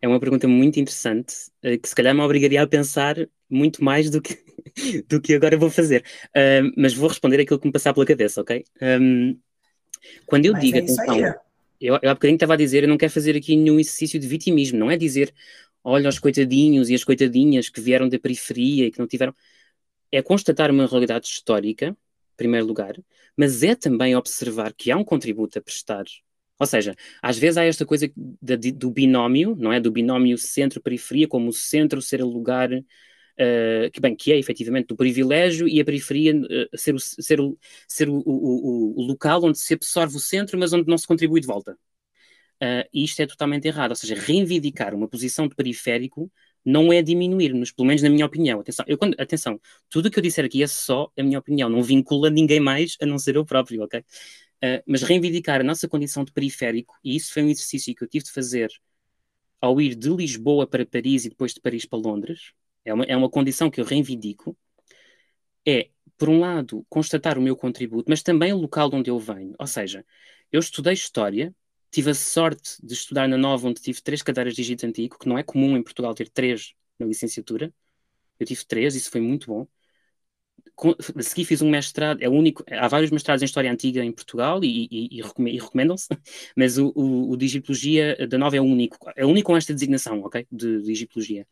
É 0.00 0.06
uma 0.06 0.20
pergunta 0.20 0.46
muito 0.46 0.78
interessante, 0.78 1.34
eh, 1.62 1.76
que 1.76 1.88
se 1.88 1.94
calhar 1.94 2.14
me 2.14 2.20
obrigaria 2.20 2.62
a 2.62 2.66
pensar 2.66 3.16
muito 3.50 3.82
mais 3.82 4.08
do 4.10 4.22
que, 4.22 4.38
do 5.08 5.20
que 5.20 5.34
agora 5.34 5.56
vou 5.56 5.70
fazer. 5.70 6.04
Uh, 6.28 6.70
mas 6.76 6.94
vou 6.94 7.08
responder 7.08 7.40
aquilo 7.40 7.58
que 7.58 7.66
me 7.66 7.72
passar 7.72 7.92
pela 7.92 8.06
cabeça, 8.06 8.40
ok? 8.40 8.64
Um, 8.80 9.36
quando 10.26 10.46
eu 10.46 10.52
mas 10.52 10.62
digo, 10.62 10.76
é 10.76 10.80
atenção, 10.80 11.18
eu, 11.80 11.98
eu 12.00 12.10
há 12.10 12.14
bocadinho 12.14 12.36
estava 12.36 12.54
a 12.54 12.56
dizer, 12.56 12.84
eu 12.84 12.88
não 12.88 12.96
quero 12.96 13.12
fazer 13.12 13.36
aqui 13.36 13.56
nenhum 13.56 13.80
exercício 13.80 14.20
de 14.20 14.26
vitimismo, 14.28 14.78
não 14.78 14.90
é 14.90 14.96
dizer, 14.96 15.34
olha 15.82 16.08
os 16.08 16.18
coitadinhos 16.18 16.90
e 16.90 16.94
as 16.94 17.02
coitadinhas 17.02 17.68
que 17.68 17.80
vieram 17.80 18.08
da 18.08 18.18
periferia 18.18 18.86
e 18.86 18.90
que 18.90 18.98
não 18.98 19.06
tiveram. 19.06 19.34
É 20.12 20.22
constatar 20.22 20.70
uma 20.70 20.86
realidade 20.86 21.26
histórica, 21.26 21.88
em 21.88 22.36
primeiro 22.36 22.66
lugar, 22.66 22.94
mas 23.36 23.62
é 23.62 23.74
também 23.74 24.16
observar 24.16 24.72
que 24.72 24.90
há 24.90 24.96
um 24.96 25.04
contributo 25.04 25.58
a 25.58 25.62
prestar 25.62 26.04
ou 26.58 26.66
seja, 26.66 26.94
às 27.22 27.38
vezes 27.38 27.56
há 27.56 27.64
esta 27.64 27.86
coisa 27.86 28.10
do 28.74 28.90
binómio, 28.90 29.54
não 29.56 29.72
é? 29.72 29.78
Do 29.78 29.92
binómio 29.92 30.36
centro-periferia, 30.36 31.28
como 31.28 31.48
o 31.48 31.52
centro 31.52 32.02
ser 32.02 32.20
o 32.20 32.26
lugar 32.26 32.70
uh, 32.72 33.90
que, 33.92 34.00
bem, 34.00 34.16
que 34.16 34.32
é 34.32 34.38
efetivamente 34.38 34.88
do 34.88 34.96
privilégio 34.96 35.68
e 35.68 35.80
a 35.80 35.84
periferia 35.84 36.36
uh, 36.36 36.76
ser, 36.76 36.94
o, 36.94 36.98
ser, 36.98 37.40
o, 37.40 37.56
ser 37.86 38.08
o, 38.08 38.22
o, 38.26 39.00
o, 39.00 39.02
local 39.06 39.44
onde 39.44 39.58
se 39.58 39.74
absorve 39.74 40.16
o 40.16 40.20
centro, 40.20 40.58
mas 40.58 40.72
onde 40.72 40.88
não 40.88 40.98
se 40.98 41.06
contribui 41.06 41.40
de 41.40 41.46
volta. 41.46 41.78
Uh, 42.60 42.82
isto 42.92 43.20
é 43.22 43.26
totalmente 43.26 43.68
errado. 43.68 43.90
Ou 43.90 43.96
seja, 43.96 44.16
reivindicar 44.16 44.94
uma 44.94 45.08
posição 45.08 45.46
de 45.46 45.54
periférico 45.54 46.30
não 46.68 46.92
é 46.92 47.00
diminuir-nos, 47.00 47.72
pelo 47.72 47.88
menos 47.88 48.02
na 48.02 48.10
minha 48.10 48.26
opinião. 48.26 48.60
Atenção, 48.60 48.84
eu 48.86 48.98
quando, 48.98 49.18
atenção, 49.18 49.58
tudo 49.88 50.06
o 50.06 50.10
que 50.10 50.18
eu 50.18 50.22
disser 50.22 50.44
aqui 50.44 50.62
é 50.62 50.66
só 50.66 51.10
a 51.18 51.22
minha 51.22 51.38
opinião, 51.38 51.70
não 51.70 51.82
vincula 51.82 52.28
ninguém 52.28 52.60
mais 52.60 52.94
a 53.00 53.06
não 53.06 53.18
ser 53.18 53.36
eu 53.36 53.44
próprio, 53.44 53.82
ok? 53.84 54.00
Uh, 54.00 54.82
mas 54.86 55.02
reivindicar 55.02 55.60
a 55.60 55.64
nossa 55.64 55.88
condição 55.88 56.24
de 56.24 56.32
periférico, 56.32 56.94
e 57.02 57.16
isso 57.16 57.32
foi 57.32 57.42
um 57.42 57.48
exercício 57.48 57.94
que 57.94 58.04
eu 58.04 58.08
tive 58.08 58.26
de 58.26 58.32
fazer 58.32 58.68
ao 59.60 59.80
ir 59.80 59.94
de 59.94 60.10
Lisboa 60.10 60.66
para 60.66 60.84
Paris 60.84 61.24
e 61.24 61.30
depois 61.30 61.54
de 61.54 61.60
Paris 61.60 61.86
para 61.86 61.98
Londres, 61.98 62.52
é 62.84 62.92
uma, 62.92 63.04
é 63.04 63.16
uma 63.16 63.30
condição 63.30 63.70
que 63.70 63.80
eu 63.80 63.84
reivindico, 63.84 64.54
é, 65.66 65.88
por 66.18 66.28
um 66.28 66.40
lado, 66.40 66.84
constatar 66.88 67.38
o 67.38 67.42
meu 67.42 67.56
contributo, 67.56 68.10
mas 68.10 68.22
também 68.22 68.52
o 68.52 68.58
local 68.58 68.90
de 68.90 68.96
onde 68.96 69.10
eu 69.10 69.18
venho. 69.18 69.54
Ou 69.58 69.66
seja, 69.66 70.04
eu 70.52 70.60
estudei 70.60 70.92
História, 70.92 71.54
tive 71.90 72.10
a 72.10 72.14
sorte 72.14 72.76
de 72.82 72.94
estudar 72.94 73.28
na 73.28 73.36
Nova, 73.36 73.68
onde 73.68 73.80
tive 73.80 74.02
três 74.02 74.22
cadeiras 74.22 74.54
de 74.54 74.62
Egito 74.62 74.86
Antigo, 74.86 75.18
que 75.18 75.28
não 75.28 75.38
é 75.38 75.42
comum 75.42 75.76
em 75.76 75.82
Portugal 75.82 76.14
ter 76.14 76.28
três 76.28 76.74
na 76.98 77.06
licenciatura. 77.06 77.72
Eu 78.38 78.46
tive 78.46 78.64
três, 78.66 78.94
isso 78.94 79.10
foi 79.10 79.20
muito 79.20 79.46
bom 79.48 79.66
a 81.16 81.22
seguir 81.22 81.44
fiz 81.44 81.60
um 81.60 81.70
mestrado, 81.70 82.22
é 82.22 82.28
único, 82.28 82.64
há 82.70 82.86
vários 82.86 83.10
mestrados 83.10 83.42
em 83.42 83.46
História 83.46 83.70
Antiga 83.70 84.04
em 84.04 84.12
Portugal 84.12 84.62
e, 84.62 84.88
e, 84.90 85.18
e 85.18 85.58
recomendam-se, 85.58 86.08
mas 86.56 86.78
o, 86.78 86.92
o, 86.94 87.30
o, 87.30 87.36
de 87.36 87.46
Egiptologia 87.46 88.16
da 88.28 88.38
Nova 88.38 88.56
é 88.56 88.60
o 88.60 88.64
único, 88.64 88.98
é 89.16 89.24
o 89.24 89.28
único 89.28 89.48
com 89.48 89.56
esta 89.56 89.74
designação, 89.74 90.20
ok, 90.20 90.46
de, 90.50 90.82
de 90.82 90.90
Egiptologia. 90.92 91.46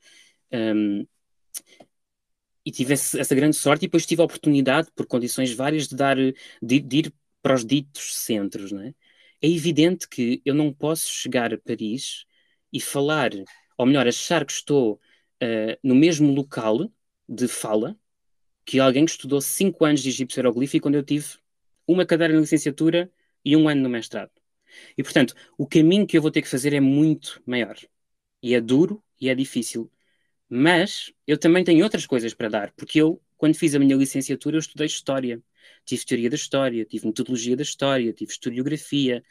Um, 0.53 1.07
e 2.65 2.71
tive 2.71 2.95
essa 2.95 3.35
grande 3.35 3.57
sorte 3.57 3.85
e 3.85 3.89
depois 3.89 4.07
tive 4.07 4.23
a 4.23 4.25
oportunidade, 4.25 4.89
por 4.95 5.07
condições 5.07 5.53
várias, 5.53 5.87
de 5.87 5.97
dar, 5.97 6.17
de, 6.17 6.35
de 6.81 6.97
ir 6.97 7.15
para 7.41 7.55
os 7.55 7.65
ditos 7.65 8.17
centros, 8.17 8.73
não 8.73 8.93
é? 9.43 9.49
Evidente 9.49 10.09
que 10.09 10.43
eu 10.45 10.55
não 10.55 10.73
posso 10.73 11.09
chegar 11.09 11.53
a 11.55 11.59
Paris 11.59 12.25
e 12.73 12.81
falar, 12.81 13.31
ou 13.79 13.87
melhor, 13.87 14.07
achar 14.07 14.45
que 14.45 14.53
estou 14.53 14.95
uh, 15.43 15.79
no 15.83 15.95
mesmo 15.95 16.33
local 16.33 16.91
de 17.29 17.49
fala, 17.49 17.99
que 18.65 18.81
alguém 18.81 19.05
que 19.05 19.13
estudou 19.13 19.41
5 19.41 19.85
anos 19.85 20.03
de 20.03 20.09
egípcio 20.11 20.41
hieroglífico 20.41 20.85
quando 20.85 20.97
eu 20.97 21.03
tive 21.03 21.27
uma 21.87 22.07
cadeira 22.07 22.35
na 22.35 22.41
licenciatura 22.41 23.11
e 23.45 23.57
um 23.57 23.69
ano 23.69 23.83
no 23.83 23.89
mestrado. 23.89 24.33
E, 24.97 25.03
portanto, 25.03 25.35
o 25.57 25.67
caminho 25.67 26.07
que 26.07 26.17
eu 26.19 26.23
vou 26.23 26.31
ter 26.31 26.43
que 26.43 26.49
fazer 26.49 26.73
é 26.73 26.81
muito 26.81 27.43
maior. 27.47 27.77
E 28.43 28.55
é 28.55 28.61
duro 28.61 29.03
e 29.21 29.29
é 29.29 29.35
difícil. 29.35 29.91
Mas 30.49 31.13
eu 31.27 31.39
também 31.39 31.65
tenho 31.65 31.85
outras 31.85 32.07
coisas 32.07 32.35
para 32.35 32.49
dar, 32.49 32.73
porque 32.77 33.01
eu, 33.01 33.23
quando 33.37 33.57
fiz 33.57 33.75
a 33.75 33.79
minha 33.79 33.97
licenciatura, 33.97 34.57
eu 34.57 34.61
estudei 34.61 34.87
História. 34.87 35.43
Tive 35.85 36.05
Teoria 36.05 36.31
da 36.31 36.37
História, 36.37 36.85
tive 36.85 37.07
Metodologia 37.07 37.57
da 37.57 37.63
História, 37.63 38.13
tive 38.13 38.33
Historiografia. 38.33 39.23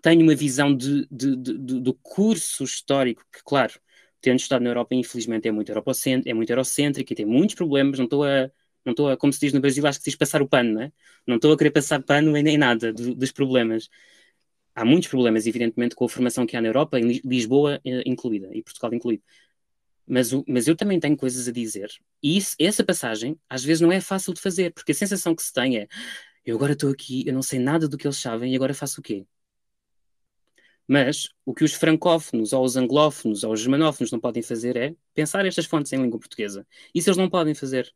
Tenho 0.00 0.22
uma 0.22 0.34
visão 0.34 0.74
de, 0.74 1.06
de, 1.10 1.36
de, 1.36 1.80
do 1.80 1.94
curso 1.94 2.64
histórico, 2.64 3.24
que, 3.32 3.42
claro, 3.44 3.74
tendo 4.20 4.38
estado 4.38 4.62
na 4.62 4.70
Europa, 4.70 4.94
infelizmente, 4.94 5.48
é 5.48 5.52
muito, 5.52 5.70
europocêntrico, 5.70 6.28
é 6.28 6.34
muito 6.34 6.50
eurocêntrico 6.50 7.12
e 7.12 7.16
tem 7.16 7.26
muitos 7.26 7.54
problemas. 7.54 7.98
Não 7.98 8.04
estou 8.04 8.24
a, 8.24 8.50
não 8.84 8.92
estou 8.92 9.10
a, 9.10 9.16
como 9.16 9.32
se 9.32 9.40
diz 9.40 9.52
no 9.52 9.60
Brasil, 9.60 9.86
acho 9.86 9.98
que 9.98 10.04
se 10.04 10.10
diz 10.10 10.16
passar 10.16 10.42
o 10.42 10.48
pano, 10.48 10.74
não 10.74 10.82
é? 10.82 10.92
Não 11.26 11.36
estou 11.36 11.52
a 11.52 11.58
querer 11.58 11.70
passar 11.70 12.02
pano 12.02 12.32
nem 12.32 12.56
nada 12.56 12.92
do, 12.92 13.14
dos 13.14 13.32
problemas. 13.32 13.88
Há 14.74 14.84
muitos 14.84 15.08
problemas, 15.08 15.46
evidentemente, 15.46 15.94
com 15.94 16.04
a 16.04 16.08
formação 16.08 16.46
que 16.46 16.56
há 16.56 16.60
na 16.60 16.68
Europa, 16.68 16.98
em 16.98 17.20
Lisboa 17.24 17.80
eh, 17.84 18.02
incluída 18.06 18.48
e 18.52 18.62
Portugal 18.62 18.94
incluído. 18.94 19.22
Mas, 20.06 20.32
o, 20.32 20.44
mas 20.48 20.66
eu 20.66 20.76
também 20.76 20.98
tenho 21.00 21.16
coisas 21.16 21.48
a 21.48 21.52
dizer. 21.52 21.90
E 22.22 22.36
isso, 22.36 22.56
essa 22.58 22.84
passagem, 22.84 23.38
às 23.48 23.64
vezes, 23.64 23.80
não 23.80 23.92
é 23.92 24.00
fácil 24.00 24.34
de 24.34 24.40
fazer, 24.40 24.72
porque 24.72 24.92
a 24.92 24.94
sensação 24.94 25.34
que 25.34 25.42
se 25.42 25.52
tem 25.52 25.78
é: 25.78 25.88
eu 26.44 26.56
agora 26.56 26.72
estou 26.74 26.90
aqui, 26.90 27.24
eu 27.26 27.34
não 27.34 27.42
sei 27.42 27.58
nada 27.58 27.88
do 27.88 27.96
que 27.98 28.06
eles 28.06 28.16
sabem 28.18 28.52
e 28.52 28.56
agora 28.56 28.74
faço 28.74 29.00
o 29.00 29.02
quê? 29.02 29.26
Mas 30.86 31.28
o 31.44 31.54
que 31.54 31.64
os 31.64 31.72
francófonos, 31.74 32.52
ou 32.52 32.64
os 32.64 32.76
anglófonos, 32.76 33.44
ou 33.44 33.52
os 33.52 33.60
germanófonos 33.60 34.10
não 34.12 34.20
podem 34.20 34.42
fazer 34.42 34.76
é 34.76 34.94
pensar 35.14 35.46
estas 35.46 35.66
fontes 35.66 35.92
em 35.92 36.02
língua 36.02 36.18
portuguesa. 36.18 36.66
Isso 36.94 37.08
eles 37.08 37.16
não 37.16 37.30
podem 37.30 37.54
fazer. 37.54 37.92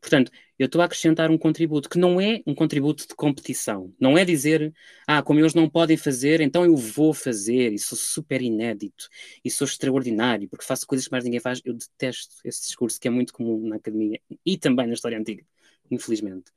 Portanto, 0.00 0.30
eu 0.58 0.66
estou 0.66 0.80
a 0.80 0.84
acrescentar 0.84 1.30
um 1.30 1.38
contributo 1.38 1.88
que 1.88 1.98
não 1.98 2.20
é 2.20 2.40
um 2.46 2.54
contributo 2.54 3.06
de 3.06 3.14
competição. 3.14 3.92
Não 3.98 4.16
é 4.16 4.24
dizer, 4.24 4.72
ah, 5.06 5.22
como 5.22 5.40
eles 5.40 5.54
não 5.54 5.68
podem 5.68 5.96
fazer, 5.96 6.40
então 6.40 6.64
eu 6.64 6.76
vou 6.76 7.12
fazer, 7.12 7.72
e 7.72 7.78
sou 7.78 7.98
super 7.98 8.40
inédito, 8.40 9.08
e 9.44 9.50
sou 9.50 9.66
extraordinário, 9.66 10.48
porque 10.48 10.64
faço 10.64 10.86
coisas 10.86 11.06
que 11.06 11.12
mais 11.12 11.24
ninguém 11.24 11.40
faz. 11.40 11.60
Eu 11.64 11.74
detesto 11.74 12.36
esse 12.44 12.62
discurso 12.62 13.00
que 13.00 13.08
é 13.08 13.10
muito 13.10 13.32
comum 13.32 13.66
na 13.66 13.76
academia 13.76 14.20
e 14.44 14.56
também 14.56 14.86
na 14.86 14.94
história 14.94 15.18
antiga, 15.18 15.44
infelizmente. 15.90 16.52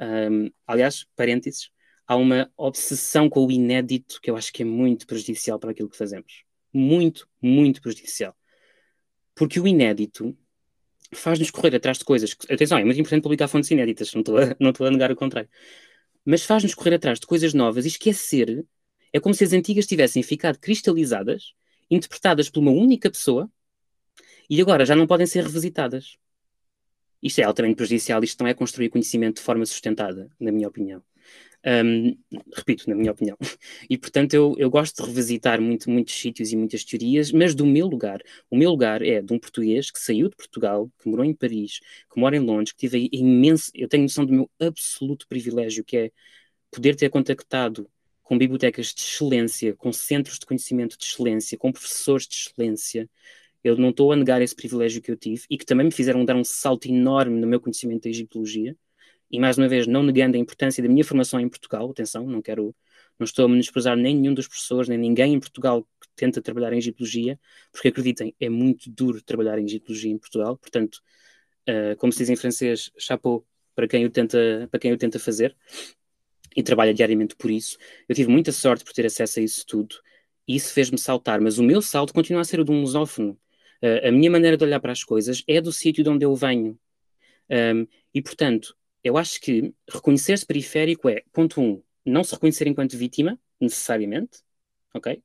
Um, 0.00 0.50
aliás, 0.66 1.06
parênteses, 1.16 1.70
há 2.06 2.16
uma 2.16 2.50
obsessão 2.56 3.28
com 3.28 3.46
o 3.46 3.50
inédito 3.50 4.20
que 4.20 4.30
eu 4.30 4.36
acho 4.36 4.52
que 4.52 4.62
é 4.62 4.66
muito 4.66 5.06
prejudicial 5.06 5.58
para 5.58 5.70
aquilo 5.70 5.88
que 5.88 5.96
fazemos. 5.96 6.44
Muito, 6.72 7.28
muito 7.40 7.80
prejudicial. 7.80 8.36
Porque 9.34 9.60
o 9.60 9.66
inédito 9.66 10.36
faz-nos 11.14 11.50
correr 11.50 11.74
atrás 11.76 11.98
de 11.98 12.04
coisas. 12.04 12.34
Que, 12.34 12.52
atenção, 12.52 12.78
é 12.78 12.84
muito 12.84 13.00
importante 13.00 13.22
publicar 13.22 13.48
fontes 13.48 13.70
inéditas, 13.70 14.12
não 14.14 14.20
estou 14.20 14.38
a, 14.38 14.88
a 14.88 14.90
negar 14.90 15.10
o 15.10 15.16
contrário. 15.16 15.48
Mas 16.24 16.44
faz-nos 16.44 16.74
correr 16.74 16.94
atrás 16.94 17.20
de 17.20 17.26
coisas 17.26 17.54
novas 17.54 17.84
e 17.84 17.88
esquecer. 17.88 18.64
É 19.12 19.20
como 19.20 19.34
se 19.34 19.44
as 19.44 19.52
antigas 19.52 19.86
tivessem 19.86 20.22
ficado 20.22 20.58
cristalizadas, 20.58 21.54
interpretadas 21.90 22.50
por 22.50 22.60
uma 22.60 22.72
única 22.72 23.10
pessoa 23.10 23.50
e 24.48 24.60
agora 24.60 24.84
já 24.84 24.94
não 24.96 25.06
podem 25.06 25.26
ser 25.26 25.44
revisitadas. 25.44 26.16
Isto 27.22 27.40
é 27.40 27.44
altamente 27.44 27.76
prejudicial, 27.76 28.22
isto 28.22 28.42
não 28.42 28.48
é 28.48 28.54
construir 28.54 28.88
conhecimento 28.88 29.36
de 29.36 29.42
forma 29.42 29.64
sustentada, 29.64 30.30
na 30.38 30.52
minha 30.52 30.68
opinião. 30.68 31.02
Um, 31.66 32.16
repito, 32.54 32.88
na 32.88 32.94
minha 32.94 33.10
opinião. 33.10 33.36
E, 33.90 33.98
portanto, 33.98 34.34
eu, 34.34 34.54
eu 34.56 34.70
gosto 34.70 35.02
de 35.02 35.08
revisitar 35.08 35.60
muito, 35.60 35.90
muitos 35.90 36.14
sítios 36.14 36.52
e 36.52 36.56
muitas 36.56 36.84
teorias, 36.84 37.32
mas 37.32 37.56
do 37.56 37.66
meu 37.66 37.88
lugar. 37.88 38.20
O 38.48 38.56
meu 38.56 38.70
lugar 38.70 39.02
é 39.02 39.20
de 39.20 39.32
um 39.32 39.38
português 39.38 39.90
que 39.90 39.98
saiu 39.98 40.28
de 40.28 40.36
Portugal, 40.36 40.88
que 41.00 41.08
morou 41.08 41.24
em 41.24 41.34
Paris, 41.34 41.80
que 42.12 42.20
mora 42.20 42.36
em 42.36 42.40
Londres, 42.40 42.72
que 42.72 42.88
tive 42.88 43.08
imenso. 43.12 43.70
Eu 43.74 43.88
tenho 43.88 44.04
noção 44.04 44.24
do 44.24 44.32
meu 44.32 44.50
absoluto 44.60 45.26
privilégio, 45.26 45.84
que 45.84 45.96
é 45.96 46.12
poder 46.70 46.94
ter 46.94 47.10
contactado 47.10 47.88
com 48.22 48.38
bibliotecas 48.38 48.94
de 48.94 49.00
excelência, 49.02 49.74
com 49.74 49.92
centros 49.92 50.38
de 50.38 50.46
conhecimento 50.46 50.96
de 50.96 51.04
excelência, 51.04 51.58
com 51.58 51.72
professores 51.72 52.26
de 52.28 52.36
excelência. 52.36 53.10
Eu 53.62 53.76
não 53.76 53.90
estou 53.90 54.12
a 54.12 54.16
negar 54.16 54.40
esse 54.42 54.54
privilégio 54.54 55.02
que 55.02 55.10
eu 55.10 55.16
tive 55.16 55.44
e 55.50 55.58
que 55.58 55.66
também 55.66 55.86
me 55.86 55.92
fizeram 55.92 56.24
dar 56.24 56.36
um 56.36 56.44
salto 56.44 56.86
enorme 56.86 57.40
no 57.40 57.46
meu 57.46 57.60
conhecimento 57.60 58.04
da 58.04 58.10
egiptologia. 58.10 58.76
E 59.30 59.40
mais 59.40 59.58
uma 59.58 59.68
vez, 59.68 59.86
não 59.86 60.02
negando 60.02 60.36
a 60.36 60.40
importância 60.40 60.82
da 60.82 60.88
minha 60.88 61.04
formação 61.04 61.40
em 61.40 61.48
Portugal, 61.48 61.90
atenção, 61.90 62.26
não 62.26 62.40
quero, 62.40 62.74
não 63.18 63.24
estou 63.24 63.44
a 63.44 63.48
menosprezar 63.48 63.96
nem 63.96 64.16
nenhum 64.16 64.34
dos 64.34 64.46
professores, 64.46 64.88
nem 64.88 64.98
ninguém 64.98 65.34
em 65.34 65.40
Portugal 65.40 65.82
que 66.00 66.08
tenta 66.14 66.40
trabalhar 66.40 66.72
em 66.72 66.78
egiptologia, 66.78 67.38
porque 67.72 67.88
acreditem, 67.88 68.34
é 68.40 68.48
muito 68.48 68.88
duro 68.90 69.20
trabalhar 69.22 69.58
em 69.58 69.64
egiptologia 69.64 70.12
em 70.12 70.18
Portugal, 70.18 70.56
portanto, 70.56 71.00
uh, 71.68 71.96
como 71.96 72.12
se 72.12 72.18
diz 72.20 72.30
em 72.30 72.36
francês, 72.36 72.90
chapeau 72.98 73.44
para 73.74 73.88
quem 73.88 74.04
o 74.04 74.10
tenta, 74.10 74.68
para 74.70 74.80
quem 74.80 74.92
o 74.92 74.96
tenta 74.96 75.18
fazer 75.18 75.56
e 76.56 76.62
trabalha 76.62 76.94
diariamente 76.94 77.36
por 77.36 77.50
isso. 77.50 77.76
Eu 78.08 78.14
tive 78.14 78.30
muita 78.30 78.52
sorte 78.52 78.84
por 78.84 78.92
ter 78.92 79.04
acesso 79.06 79.40
a 79.40 79.42
isso 79.42 79.66
tudo 79.66 79.96
e 80.48 80.56
isso 80.56 80.72
fez-me 80.72 80.98
saltar, 80.98 81.40
mas 81.40 81.58
o 81.58 81.62
meu 81.62 81.82
salto 81.82 82.14
continua 82.14 82.42
a 82.42 82.44
ser 82.44 82.60
o 82.60 82.64
de 82.64 82.70
um 82.70 82.80
lusófono. 82.80 83.38
Uh, 83.82 84.08
a 84.08 84.12
minha 84.12 84.30
maneira 84.30 84.56
de 84.56 84.64
olhar 84.64 84.80
para 84.80 84.92
as 84.92 85.04
coisas 85.04 85.42
é 85.46 85.60
do 85.60 85.72
sítio 85.72 86.02
de 86.04 86.10
onde 86.10 86.24
eu 86.24 86.34
venho. 86.34 86.78
Um, 87.50 87.86
e, 88.14 88.22
portanto, 88.22 88.76
eu 89.06 89.16
acho 89.16 89.40
que 89.40 89.72
reconhecer-se 89.88 90.44
periférico 90.44 91.08
é, 91.08 91.22
ponto 91.32 91.60
um, 91.60 91.82
não 92.04 92.24
se 92.24 92.34
reconhecer 92.34 92.66
enquanto 92.66 92.96
vítima, 92.96 93.38
necessariamente, 93.60 94.42
ok? 94.92 95.22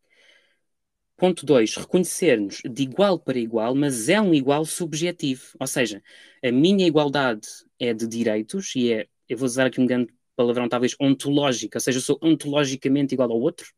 Ponto 1.17 1.45
2, 1.45 1.75
reconhecer-nos 1.77 2.61
de 2.63 2.83
igual 2.83 3.19
para 3.19 3.39
igual, 3.39 3.73
mas 3.75 4.07
é 4.09 4.19
um 4.21 4.33
igual 4.33 4.65
subjetivo. 4.65 5.43
Ou 5.59 5.67
seja, 5.67 6.01
a 6.43 6.51
minha 6.51 6.85
igualdade 6.85 7.47
é 7.79 7.93
de 7.93 8.07
direitos 8.07 8.75
e 8.75 8.93
é, 8.93 9.07
eu 9.27 9.37
vou 9.37 9.45
usar 9.45 9.67
aqui 9.67 9.79
um 9.81 9.85
grande 9.85 10.13
palavrão 10.35 10.69
talvez 10.69 10.95
ontológica, 10.99 11.77
ou 11.77 11.81
seja, 11.81 11.97
eu 11.97 12.01
sou 12.01 12.19
ontologicamente 12.21 13.13
igual 13.15 13.31
ao 13.31 13.39
outro, 13.39 13.71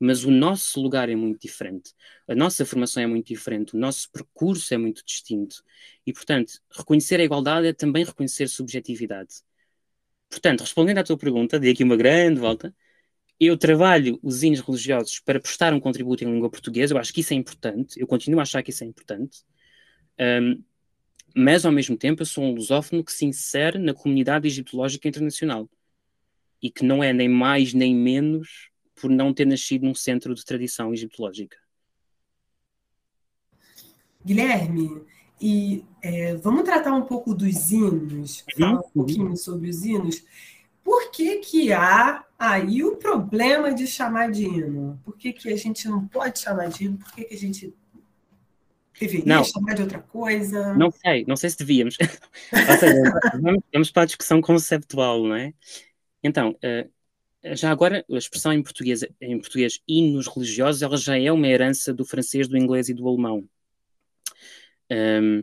mas 0.00 0.24
o 0.24 0.30
nosso 0.30 0.80
lugar 0.80 1.10
é 1.10 1.14
muito 1.14 1.42
diferente, 1.42 1.92
a 2.26 2.34
nossa 2.34 2.64
formação 2.64 3.02
é 3.02 3.06
muito 3.06 3.26
diferente, 3.26 3.76
o 3.76 3.78
nosso 3.78 4.10
percurso 4.10 4.72
é 4.72 4.78
muito 4.78 5.04
distinto. 5.04 5.62
E, 6.06 6.12
portanto, 6.12 6.54
reconhecer 6.70 7.20
a 7.20 7.24
igualdade 7.24 7.66
é 7.66 7.72
também 7.74 8.02
reconhecer 8.02 8.48
subjetividade. 8.48 9.42
Portanto, 10.30 10.62
respondendo 10.62 10.98
à 10.98 11.04
tua 11.04 11.18
pergunta, 11.18 11.60
dei 11.60 11.72
aqui 11.72 11.84
uma 11.84 11.96
grande 11.96 12.40
volta. 12.40 12.74
Eu 13.38 13.56
trabalho 13.58 14.18
os 14.22 14.42
hinos 14.42 14.60
religiosos 14.60 15.20
para 15.20 15.40
prestar 15.40 15.74
um 15.74 15.80
contributo 15.80 16.24
em 16.24 16.32
língua 16.32 16.50
portuguesa, 16.50 16.94
eu 16.94 16.98
acho 16.98 17.12
que 17.12 17.20
isso 17.20 17.34
é 17.34 17.36
importante, 17.36 18.00
eu 18.00 18.06
continuo 18.06 18.40
a 18.40 18.42
achar 18.42 18.62
que 18.62 18.70
isso 18.70 18.84
é 18.84 18.86
importante. 18.86 19.44
Um, 20.18 20.62
mas, 21.34 21.66
ao 21.66 21.72
mesmo 21.72 21.96
tempo, 21.96 22.22
eu 22.22 22.26
sou 22.26 22.44
um 22.44 22.54
lusófono 22.54 23.04
que 23.04 23.12
se 23.12 23.24
insere 23.26 23.78
na 23.78 23.94
comunidade 23.94 24.46
egiptológica 24.46 25.08
internacional 25.08 25.68
e 26.62 26.70
que 26.70 26.84
não 26.84 27.02
é 27.04 27.12
nem 27.12 27.28
mais 27.28 27.72
nem 27.74 27.94
menos 27.94 28.69
por 29.00 29.10
não 29.10 29.32
ter 29.32 29.46
nascido 29.46 29.86
num 29.86 29.94
centro 29.94 30.34
de 30.34 30.44
tradição 30.44 30.92
egiptológica. 30.92 31.56
Guilherme, 34.24 35.02
e 35.40 35.84
é, 36.02 36.34
vamos 36.36 36.64
tratar 36.64 36.92
um 36.92 37.02
pouco 37.02 37.34
dos 37.34 37.72
hinos, 37.72 38.40
uhum. 38.40 38.58
falar 38.58 38.80
um 38.80 38.90
pouquinho 38.90 39.36
sobre 39.36 39.70
os 39.70 39.84
hinos. 39.84 40.22
Por 40.84 41.10
que, 41.10 41.36
que 41.38 41.72
há 41.72 42.24
aí 42.38 42.84
o 42.84 42.96
problema 42.96 43.72
de 43.72 43.86
chamar 43.86 44.30
de 44.30 44.44
hino? 44.44 45.00
Por 45.04 45.16
que, 45.16 45.32
que 45.32 45.50
a 45.50 45.56
gente 45.56 45.88
não 45.88 46.06
pode 46.06 46.38
chamar 46.38 46.68
de 46.68 46.84
hino? 46.84 46.98
Por 46.98 47.12
que, 47.12 47.24
que 47.24 47.34
a 47.34 47.38
gente 47.38 47.74
deveria 48.98 49.24
não, 49.24 49.44
chamar 49.44 49.74
de 49.74 49.82
outra 49.82 50.00
coisa? 50.00 50.74
Não 50.74 50.90
sei, 50.90 51.24
não 51.26 51.36
sei 51.36 51.48
se 51.48 51.58
devíamos. 51.58 51.96
seja, 52.80 53.40
vamos, 53.40 53.62
vamos 53.72 53.90
para 53.90 54.02
a 54.02 54.06
discussão 54.06 54.42
conceptual, 54.42 55.24
não 55.24 55.36
é? 55.36 55.54
Então, 56.22 56.50
uh, 56.50 56.90
já 57.42 57.70
agora, 57.70 58.04
a 58.10 58.16
expressão 58.16 58.52
em 58.52 58.62
português, 58.62 59.04
em 59.20 59.38
português 59.38 59.80
hinos 59.88 60.26
religiosos, 60.26 60.82
ela 60.82 60.96
já 60.96 61.18
é 61.18 61.32
uma 61.32 61.48
herança 61.48 61.92
do 61.92 62.04
francês, 62.04 62.48
do 62.48 62.56
inglês 62.56 62.88
e 62.88 62.94
do 62.94 63.08
alemão. 63.08 63.48
Um, 64.90 65.42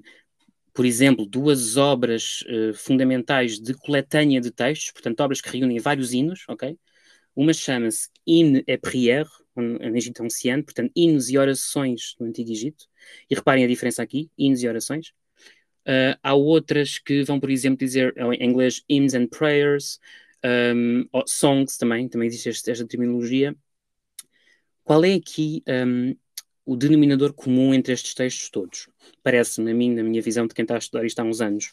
por 0.74 0.86
exemplo, 0.86 1.26
duas 1.26 1.76
obras 1.76 2.42
uh, 2.44 2.74
fundamentais 2.74 3.60
de 3.60 3.74
coletânea 3.74 4.40
de 4.40 4.52
textos, 4.52 4.92
portanto, 4.92 5.20
obras 5.22 5.42
que 5.42 5.50
reúnem 5.50 5.80
vários 5.80 6.14
hinos, 6.14 6.44
ok? 6.48 6.78
Uma 7.36 7.54
chama-se 7.54 8.10
Hymne 8.28 8.64
et 8.68 8.80
Prière, 8.80 9.30
em 9.58 9.96
Egito 9.98 10.24
anciano, 10.24 10.64
portanto, 10.64 10.92
hinos 10.96 11.30
e 11.30 11.38
orações 11.38 12.16
no 12.20 12.28
Antigo 12.28 12.52
Egito. 12.52 12.86
E 13.30 13.36
reparem 13.36 13.64
a 13.64 13.68
diferença 13.68 14.04
aqui, 14.04 14.30
hinos 14.38 14.62
e 14.62 14.68
orações. 14.68 15.10
Uh, 15.88 16.18
há 16.22 16.34
outras 16.36 17.00
que 17.00 17.24
vão, 17.24 17.40
por 17.40 17.50
exemplo, 17.50 17.80
dizer 17.80 18.14
em 18.18 18.46
inglês 18.46 18.84
hymns 18.90 19.14
and 19.14 19.28
prayers, 19.28 20.00
um, 20.46 21.08
songs 21.26 21.78
também, 21.78 22.08
também 22.08 22.28
existe 22.28 22.70
esta, 22.70 22.86
terminologia. 22.86 23.56
Qual 24.84 25.04
é 25.04 25.14
aqui 25.14 25.64
um, 25.68 26.16
o 26.66 26.76
denominador 26.76 27.34
comum 27.34 27.74
entre 27.74 27.94
estes 27.94 28.14
textos 28.14 28.50
todos? 28.50 28.90
Parece-me 29.24 29.72
a 29.72 29.74
mim, 29.74 29.94
na 29.94 30.04
minha 30.04 30.22
visão 30.22 30.48
de 30.48 30.54
quem 30.54 30.64
está 30.64 30.76
a 30.76 30.80
estudar 30.80 31.06
isto 31.06 31.20
há 31.20 31.24
uns 31.24 31.42
anos, 31.42 31.72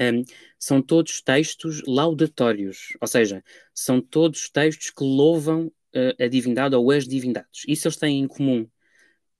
um, 0.00 0.24
são 0.58 0.80
todos 0.80 1.20
textos 1.20 1.82
laudatórios, 1.86 2.96
ou 3.00 3.06
seja, 3.06 3.44
são 3.74 4.00
todos 4.00 4.48
textos 4.48 4.90
que 4.90 5.04
louvam 5.04 5.66
uh, 5.66 6.22
a 6.22 6.26
divindade 6.26 6.74
ou 6.74 6.90
as 6.90 7.06
divindades. 7.06 7.62
Isso 7.68 7.86
eles 7.86 7.96
têm 7.96 8.20
em 8.20 8.26
comum. 8.26 8.66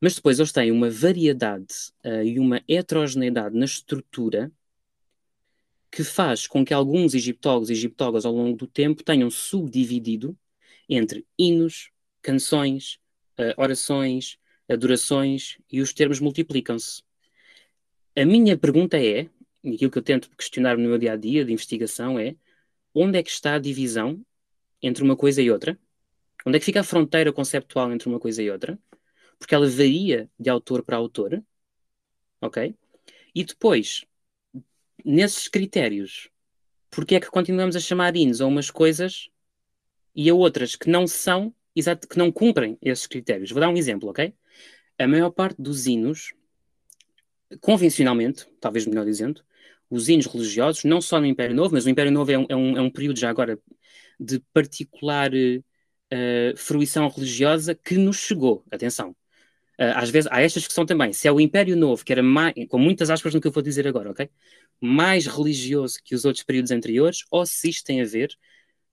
Mas 0.00 0.14
depois 0.14 0.38
eles 0.38 0.52
têm 0.52 0.70
uma 0.70 0.88
variedade 0.88 1.74
uh, 2.04 2.22
e 2.22 2.38
uma 2.38 2.62
heterogeneidade 2.68 3.56
na 3.56 3.66
estrutura 3.66 4.50
que 5.90 6.04
faz 6.04 6.46
com 6.46 6.64
que 6.64 6.72
alguns 6.72 7.14
egiptólogos 7.14 7.70
e 7.70 7.72
egiptólogas 7.72 8.24
ao 8.24 8.32
longo 8.32 8.56
do 8.56 8.66
tempo 8.66 9.02
tenham 9.02 9.30
subdividido 9.30 10.38
entre 10.88 11.26
hinos, 11.38 11.90
canções, 12.22 13.00
uh, 13.38 13.54
orações, 13.56 14.38
adorações 14.68 15.58
e 15.70 15.80
os 15.80 15.92
termos 15.92 16.20
multiplicam-se. 16.20 17.02
A 18.16 18.24
minha 18.24 18.56
pergunta 18.56 18.96
é, 18.98 19.28
e 19.62 19.74
aquilo 19.74 19.90
que 19.90 19.98
eu 19.98 20.02
tento 20.02 20.30
questionar 20.36 20.76
no 20.76 20.88
meu 20.88 20.98
dia 20.98 21.12
a 21.12 21.16
dia 21.16 21.44
de 21.44 21.52
investigação 21.52 22.18
é: 22.18 22.36
onde 22.94 23.18
é 23.18 23.22
que 23.22 23.30
está 23.30 23.54
a 23.54 23.58
divisão 23.58 24.24
entre 24.82 25.02
uma 25.02 25.16
coisa 25.16 25.42
e 25.42 25.50
outra? 25.50 25.78
Onde 26.46 26.56
é 26.56 26.58
que 26.58 26.64
fica 26.64 26.80
a 26.80 26.84
fronteira 26.84 27.32
conceptual 27.32 27.92
entre 27.92 28.08
uma 28.08 28.18
coisa 28.18 28.42
e 28.42 28.50
outra? 28.50 28.78
Porque 29.38 29.54
ela 29.54 29.68
varia 29.68 30.30
de 30.38 30.50
autor 30.50 30.82
para 30.82 30.96
autor, 30.96 31.42
ok? 32.40 32.74
E 33.34 33.44
depois, 33.44 34.04
nesses 35.04 35.48
critérios, 35.48 36.28
porque 36.90 37.14
é 37.14 37.20
que 37.20 37.30
continuamos 37.30 37.76
a 37.76 37.80
chamar 37.80 38.16
hinos 38.16 38.40
a 38.40 38.46
umas 38.46 38.70
coisas 38.70 39.28
e 40.14 40.28
a 40.28 40.34
outras 40.34 40.76
que 40.76 40.90
não 40.90 41.06
são, 41.06 41.54
exato, 41.74 42.08
que 42.08 42.18
não 42.18 42.32
cumprem 42.32 42.78
esses 42.82 43.06
critérios? 43.06 43.50
Vou 43.50 43.60
dar 43.60 43.68
um 43.68 43.76
exemplo, 43.76 44.10
ok? 44.10 44.34
A 44.98 45.06
maior 45.06 45.30
parte 45.30 45.60
dos 45.60 45.86
hinos, 45.86 46.32
convencionalmente, 47.60 48.46
talvez 48.60 48.86
melhor 48.86 49.04
dizendo, 49.04 49.42
os 49.88 50.08
hinos 50.08 50.26
religiosos, 50.26 50.84
não 50.84 51.00
só 51.00 51.20
no 51.20 51.26
Império 51.26 51.54
Novo, 51.54 51.74
mas 51.74 51.84
o 51.84 51.90
Império 51.90 52.12
Novo 52.12 52.30
é 52.30 52.38
um, 52.38 52.46
é 52.48 52.56
um, 52.56 52.76
é 52.76 52.80
um 52.80 52.90
período 52.90 53.18
já 53.18 53.28
agora 53.28 53.58
de 54.18 54.38
particular 54.52 55.30
uh, 55.32 56.56
fruição 56.56 57.08
religiosa 57.08 57.74
que 57.74 57.96
nos 57.96 58.18
chegou. 58.18 58.64
Atenção, 58.70 59.16
às 59.80 60.10
vezes 60.10 60.28
há 60.30 60.42
esta 60.42 60.60
discussão 60.60 60.84
também. 60.84 61.12
Se 61.12 61.26
é 61.26 61.32
o 61.32 61.40
Império 61.40 61.76
Novo, 61.76 62.04
que 62.04 62.12
era 62.12 62.22
mais, 62.22 62.54
com 62.68 62.78
muitas 62.78 63.10
aspas 63.10 63.34
no 63.34 63.40
que 63.40 63.46
eu 63.46 63.52
vou 63.52 63.62
dizer 63.62 63.88
agora, 63.88 64.10
ok? 64.10 64.28
Mais 64.80 65.26
religioso 65.26 65.98
que 66.04 66.14
os 66.14 66.24
outros 66.24 66.44
períodos 66.44 66.70
anteriores, 66.70 67.24
ou 67.30 67.46
se 67.46 67.70
isto 67.70 67.84
tem 67.84 68.02
a 68.02 68.04
ver 68.04 68.30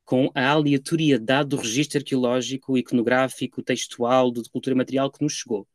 com 0.05 0.31
a 0.33 0.47
aleatoriedade 0.47 1.49
do 1.49 1.57
registro 1.57 1.97
arqueológico, 1.99 2.77
iconográfico, 2.77 3.61
textual, 3.61 4.31
de 4.31 4.49
cultura 4.49 4.75
material 4.75 5.11
que 5.11 5.21
nos 5.21 5.33
chegou, 5.33 5.67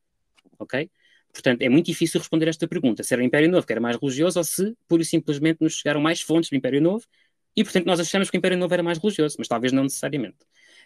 ok? 0.58 0.90
Portanto, 1.32 1.62
é 1.62 1.68
muito 1.68 1.86
difícil 1.86 2.18
responder 2.18 2.48
esta 2.48 2.66
pergunta. 2.66 3.02
Se 3.02 3.12
era 3.14 3.22
o 3.22 3.24
Império 3.26 3.50
Novo 3.50 3.66
que 3.66 3.72
era 3.72 3.80
mais 3.80 3.96
religioso 3.96 4.38
ou 4.38 4.44
se, 4.44 4.74
pura 4.88 5.02
e 5.02 5.04
simplesmente, 5.04 5.58
nos 5.60 5.74
chegaram 5.74 6.00
mais 6.00 6.22
fontes 6.22 6.48
do 6.50 6.56
Império 6.56 6.80
Novo 6.80 7.04
e, 7.54 7.62
portanto, 7.64 7.86
nós 7.86 8.00
achamos 8.00 8.30
que 8.30 8.36
o 8.36 8.38
Império 8.38 8.56
Novo 8.56 8.72
era 8.72 8.82
mais 8.82 8.98
religioso, 8.98 9.36
mas 9.38 9.48
talvez 9.48 9.72
não 9.72 9.82
necessariamente. 9.82 10.38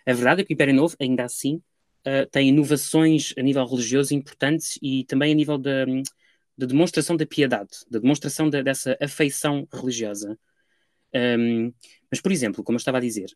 A 0.04 0.12
verdade 0.12 0.42
é 0.42 0.44
que 0.44 0.52
o 0.52 0.54
Império 0.54 0.74
Novo, 0.74 0.96
ainda 1.00 1.24
assim, 1.24 1.62
uh, 2.06 2.28
tem 2.30 2.48
inovações 2.48 3.34
a 3.36 3.42
nível 3.42 3.66
religioso 3.66 4.14
importantes 4.14 4.78
e 4.80 5.04
também 5.04 5.32
a 5.32 5.34
nível 5.34 5.58
da, 5.58 5.84
de 5.84 6.66
demonstração 6.66 7.16
da 7.16 7.26
piedade, 7.26 7.70
da 7.90 7.98
demonstração 7.98 8.48
de, 8.48 8.62
dessa 8.62 8.96
afeição 9.00 9.68
religiosa. 9.72 10.38
Um, 11.14 11.72
mas, 12.10 12.20
por 12.20 12.32
exemplo, 12.32 12.62
como 12.62 12.76
eu 12.76 12.78
estava 12.78 12.98
a 12.98 13.00
dizer, 13.00 13.28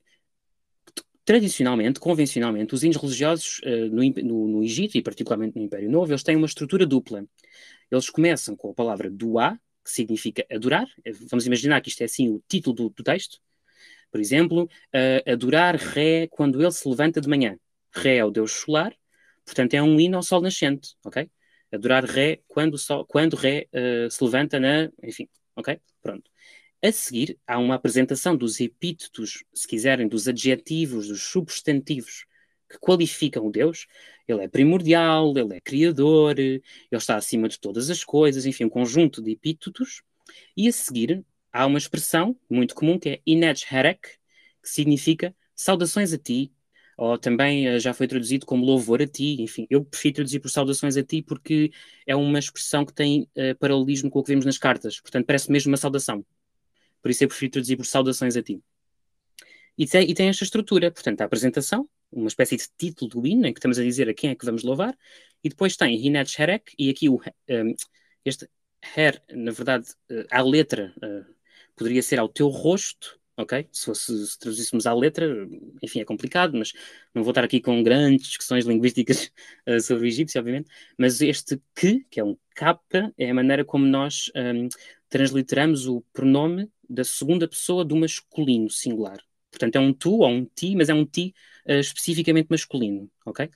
tradicionalmente, 1.24 2.00
convencionalmente, 2.00 2.74
os 2.74 2.82
hinos 2.82 2.96
religiosos 2.96 3.60
uh, 3.60 3.88
no, 3.94 4.02
no, 4.22 4.48
no, 4.48 4.64
Egito 4.64 4.96
e 4.96 5.02
particularmente 5.02 5.56
no 5.56 5.64
Império 5.64 5.90
Novo, 5.90 6.12
eles 6.12 6.22
têm 6.22 6.36
uma 6.36 6.46
estrutura 6.46 6.86
dupla. 6.86 7.24
Eles 7.90 8.08
começam 8.08 8.56
com 8.56 8.70
a 8.70 8.74
palavra 8.74 9.10
duá, 9.10 9.58
que 9.84 9.90
significa 9.90 10.44
adorar. 10.50 10.86
Vamos 11.28 11.46
imaginar 11.46 11.80
que 11.80 11.88
isto 11.88 12.02
é 12.02 12.04
assim 12.04 12.28
o 12.28 12.42
título 12.48 12.74
do, 12.74 12.88
do 12.90 13.02
texto. 13.02 13.38
Por 14.10 14.20
exemplo, 14.20 14.64
uh, 14.64 15.30
adorar 15.32 15.76
Ré 15.76 16.26
quando 16.28 16.60
ele 16.60 16.72
se 16.72 16.88
levanta 16.88 17.20
de 17.20 17.28
manhã. 17.28 17.56
Ré 17.92 18.16
é 18.16 18.24
o 18.24 18.30
deus 18.30 18.52
solar, 18.52 18.94
portanto 19.44 19.74
é 19.74 19.82
um 19.82 19.98
hino 19.98 20.16
ao 20.16 20.22
sol 20.22 20.40
nascente, 20.40 20.96
ok? 21.04 21.30
Adorar 21.72 22.04
Ré 22.04 22.40
quando, 22.48 22.78
sol, 22.78 23.04
quando 23.06 23.34
Ré 23.34 23.68
uh, 23.72 24.10
se 24.10 24.22
levanta 24.24 24.58
na. 24.58 24.90
Enfim, 25.02 25.28
ok? 25.56 25.80
Pronto. 26.02 26.30
A 26.82 26.90
seguir, 26.92 27.38
há 27.46 27.58
uma 27.58 27.74
apresentação 27.74 28.34
dos 28.36 28.58
epítetos, 28.58 29.44
se 29.52 29.68
quiserem, 29.68 30.08
dos 30.08 30.26
adjetivos, 30.26 31.08
dos 31.08 31.22
substantivos 31.22 32.24
que 32.70 32.78
qualificam 32.78 33.46
o 33.46 33.50
Deus. 33.50 33.86
Ele 34.26 34.44
é 34.44 34.48
primordial, 34.48 35.36
ele 35.36 35.56
é 35.56 35.60
criador, 35.60 36.38
ele 36.38 36.62
está 36.90 37.16
acima 37.16 37.48
de 37.48 37.58
todas 37.60 37.90
as 37.90 38.02
coisas, 38.02 38.46
enfim, 38.46 38.64
um 38.64 38.70
conjunto 38.70 39.20
de 39.22 39.32
epítetos. 39.32 40.02
E 40.56 40.68
a 40.68 40.72
seguir, 40.72 41.24
há 41.52 41.66
uma 41.66 41.78
expressão 41.78 42.38
muito 42.48 42.74
comum 42.74 42.98
que 42.98 43.08
é 43.10 43.20
Inech 43.26 43.66
Herek, 43.70 44.00
que 44.62 44.68
significa 44.68 45.34
saudações 45.54 46.12
a 46.12 46.18
ti, 46.18 46.50
ou 47.00 47.16
também 47.16 47.66
uh, 47.66 47.80
já 47.80 47.94
foi 47.94 48.06
traduzido 48.06 48.44
como 48.44 48.62
louvor 48.62 49.00
a 49.00 49.06
ti, 49.06 49.40
enfim, 49.40 49.66
eu 49.70 49.82
prefiro 49.82 50.16
traduzir 50.16 50.38
por 50.38 50.50
saudações 50.50 50.98
a 50.98 51.02
ti 51.02 51.22
porque 51.22 51.72
é 52.06 52.14
uma 52.14 52.38
expressão 52.38 52.84
que 52.84 52.92
tem 52.92 53.22
uh, 53.22 53.56
paralelismo 53.58 54.10
com 54.10 54.18
o 54.18 54.22
que 54.22 54.28
vemos 54.28 54.44
nas 54.44 54.58
cartas, 54.58 55.00
portanto 55.00 55.24
parece 55.24 55.50
mesmo 55.50 55.70
uma 55.70 55.78
saudação. 55.78 56.22
Por 57.00 57.10
isso 57.10 57.24
eu 57.24 57.28
prefiro 57.28 57.52
traduzir 57.52 57.78
por 57.78 57.86
saudações 57.86 58.36
a 58.36 58.42
ti. 58.42 58.62
E 59.78 59.86
tem, 59.86 60.10
e 60.10 60.12
tem 60.12 60.28
esta 60.28 60.44
estrutura, 60.44 60.90
portanto, 60.90 61.22
a 61.22 61.24
apresentação, 61.24 61.88
uma 62.12 62.28
espécie 62.28 62.58
de 62.58 62.64
título 62.76 63.10
do 63.10 63.26
hino, 63.26 63.46
em 63.46 63.54
que 63.54 63.58
estamos 63.60 63.78
a 63.78 63.82
dizer 63.82 64.06
a 64.10 64.12
quem 64.12 64.28
é 64.28 64.34
que 64.34 64.44
vamos 64.44 64.62
louvar, 64.62 64.94
e 65.42 65.48
depois 65.48 65.76
tem 65.76 66.06
Hinech 66.06 66.36
Herek, 66.38 66.74
e 66.78 66.90
aqui 66.90 67.08
o, 67.08 67.14
um, 67.14 67.20
eh, 67.48 67.74
este 68.26 68.46
Her, 68.94 69.22
na 69.32 69.52
verdade, 69.52 69.86
a 70.30 70.42
letra 70.42 70.92
uh, 70.98 71.34
poderia 71.74 72.02
ser 72.02 72.18
ao 72.18 72.28
teu 72.28 72.48
rosto, 72.48 73.19
ok? 73.42 73.66
Se, 73.72 73.86
fosse, 73.86 74.26
se 74.26 74.38
traduzíssemos 74.38 74.86
à 74.86 74.94
letra, 74.94 75.26
enfim, 75.82 76.00
é 76.00 76.04
complicado, 76.04 76.56
mas 76.56 76.72
não 77.14 77.22
vou 77.22 77.30
estar 77.30 77.44
aqui 77.44 77.60
com 77.60 77.82
grandes 77.82 78.28
discussões 78.28 78.64
linguísticas 78.64 79.30
uh, 79.66 79.80
sobre 79.82 80.04
o 80.04 80.06
egípcio, 80.06 80.38
obviamente, 80.38 80.70
mas 80.98 81.20
este 81.20 81.60
que, 81.74 82.04
que 82.10 82.20
é 82.20 82.24
um 82.24 82.36
capa, 82.54 83.12
é 83.16 83.30
a 83.30 83.34
maneira 83.34 83.64
como 83.64 83.86
nós 83.86 84.30
um, 84.36 84.68
transliteramos 85.08 85.86
o 85.86 86.02
pronome 86.12 86.70
da 86.88 87.04
segunda 87.04 87.48
pessoa 87.48 87.84
do 87.84 87.96
masculino 87.96 88.70
singular. 88.70 89.18
Portanto, 89.50 89.76
é 89.76 89.80
um 89.80 89.92
tu 89.92 90.18
ou 90.18 90.28
um 90.28 90.44
ti, 90.44 90.76
mas 90.76 90.88
é 90.88 90.94
um 90.94 91.04
ti 91.04 91.34
uh, 91.66 91.72
especificamente 91.72 92.48
masculino, 92.50 93.10
ok? 93.24 93.48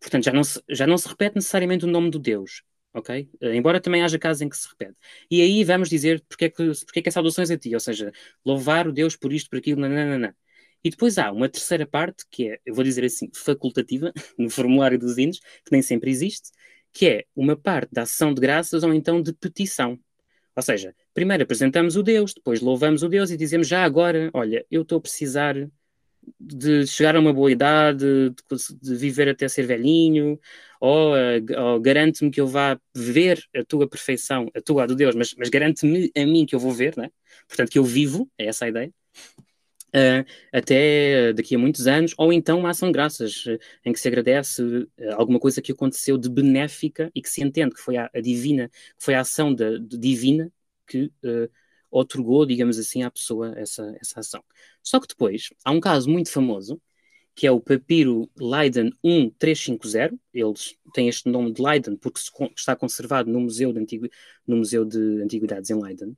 Portanto, 0.00 0.24
já 0.24 0.32
não, 0.32 0.44
se, 0.44 0.62
já 0.68 0.86
não 0.86 0.98
se 0.98 1.08
repete 1.08 1.36
necessariamente 1.36 1.84
o 1.84 1.88
nome 1.88 2.10
do 2.10 2.18
Deus, 2.18 2.62
ok? 2.94 3.28
Uh, 3.42 3.48
embora 3.48 3.80
também 3.80 4.02
haja 4.02 4.18
casos 4.18 4.40
em 4.42 4.48
que 4.48 4.56
se 4.56 4.68
repete. 4.68 4.96
E 5.30 5.42
aí 5.42 5.64
vamos 5.64 5.88
dizer 5.88 6.24
porque 6.28 6.46
é 6.46 6.48
que, 6.50 6.56
porque 6.86 7.00
é, 7.00 7.02
que 7.02 7.08
é 7.08 7.54
a 7.54 7.58
ti, 7.58 7.74
ou 7.74 7.80
seja, 7.80 8.12
louvar 8.44 8.86
o 8.88 8.92
Deus 8.92 9.16
por 9.16 9.32
isto, 9.32 9.50
por 9.50 9.58
aquilo, 9.58 9.80
nananana. 9.80 10.36
E 10.82 10.90
depois 10.90 11.18
há 11.18 11.32
uma 11.32 11.48
terceira 11.48 11.86
parte, 11.86 12.24
que 12.30 12.50
é, 12.50 12.60
eu 12.64 12.74
vou 12.74 12.84
dizer 12.84 13.04
assim, 13.04 13.30
facultativa, 13.34 14.12
no 14.38 14.50
formulário 14.50 14.98
dos 14.98 15.18
hinos, 15.18 15.40
que 15.40 15.72
nem 15.72 15.82
sempre 15.82 16.10
existe, 16.10 16.50
que 16.92 17.06
é 17.06 17.24
uma 17.34 17.56
parte 17.56 17.92
da 17.92 18.02
ação 18.02 18.32
de 18.32 18.40
graças 18.40 18.84
ou 18.84 18.94
então 18.94 19.20
de 19.20 19.32
petição. 19.32 19.98
Ou 20.56 20.62
seja, 20.62 20.94
primeiro 21.12 21.42
apresentamos 21.42 21.96
o 21.96 22.02
Deus, 22.02 22.32
depois 22.34 22.60
louvamos 22.60 23.02
o 23.02 23.08
Deus 23.08 23.30
e 23.30 23.36
dizemos 23.36 23.66
já 23.66 23.82
agora, 23.84 24.30
olha, 24.32 24.64
eu 24.70 24.82
estou 24.82 24.98
a 24.98 25.00
precisar 25.00 25.56
de 26.40 26.86
chegar 26.86 27.16
a 27.16 27.20
uma 27.20 27.32
boa 27.32 27.50
idade, 27.50 28.30
de, 28.30 28.34
de 28.80 28.96
viver 28.96 29.28
até 29.28 29.48
ser 29.48 29.66
velhinho, 29.66 30.38
ou, 30.80 31.12
ou 31.58 31.80
garante-me 31.80 32.30
que 32.30 32.40
eu 32.40 32.46
vá 32.46 32.78
ver 32.94 33.42
a 33.56 33.64
tua 33.64 33.88
perfeição, 33.88 34.50
a 34.54 34.60
tua, 34.60 34.84
a 34.84 34.86
do 34.86 34.94
Deus, 34.94 35.14
mas, 35.14 35.34
mas 35.36 35.48
garante-me 35.48 36.10
a 36.16 36.26
mim 36.26 36.46
que 36.46 36.54
eu 36.54 36.60
vou 36.60 36.72
ver, 36.72 36.96
né? 36.96 37.10
portanto 37.48 37.70
que 37.70 37.78
eu 37.78 37.84
vivo, 37.84 38.30
é 38.38 38.46
essa 38.46 38.64
a 38.64 38.68
ideia, 38.68 38.92
uh, 39.94 40.24
até 40.52 41.32
daqui 41.32 41.54
a 41.54 41.58
muitos 41.58 41.86
anos, 41.86 42.14
ou 42.18 42.32
então 42.32 42.58
uma 42.58 42.70
ação 42.70 42.88
de 42.88 42.92
graças, 42.92 43.46
uh, 43.46 43.58
em 43.84 43.92
que 43.92 44.00
se 44.00 44.08
agradece 44.08 44.62
uh, 44.62 44.88
alguma 45.14 45.38
coisa 45.38 45.62
que 45.62 45.72
aconteceu 45.72 46.18
de 46.18 46.28
benéfica 46.28 47.10
e 47.14 47.22
que 47.22 47.28
se 47.28 47.42
entende 47.42 47.74
que 47.74 47.80
foi 47.80 47.96
a, 47.96 48.10
a 48.14 48.20
divina, 48.20 48.68
que 48.68 49.04
foi 49.04 49.14
a 49.14 49.20
ação 49.20 49.54
de 49.54 49.78
divina 49.80 50.50
que 50.86 51.10
otorgou, 51.94 52.44
digamos 52.44 52.78
assim, 52.78 53.02
à 53.04 53.10
pessoa 53.10 53.54
essa, 53.56 53.96
essa 54.00 54.20
ação. 54.20 54.42
Só 54.82 54.98
que 54.98 55.06
depois 55.06 55.50
há 55.64 55.70
um 55.70 55.80
caso 55.80 56.10
muito 56.10 56.30
famoso, 56.30 56.80
que 57.34 57.46
é 57.46 57.50
o 57.50 57.60
papiro 57.60 58.28
Leiden 58.36 58.92
1350. 59.02 60.18
Eles 60.32 60.76
têm 60.92 61.08
este 61.08 61.28
nome 61.28 61.52
de 61.52 61.62
Leiden 61.62 61.96
porque 61.96 62.20
está 62.56 62.74
conservado 62.76 63.30
no 63.30 63.40
Museu 63.40 63.72
de, 63.72 63.80
Antigu 63.80 64.08
no 64.46 64.56
Museu 64.56 64.84
de 64.84 65.22
Antiguidades 65.22 65.70
em 65.70 65.80
Leiden, 65.80 66.16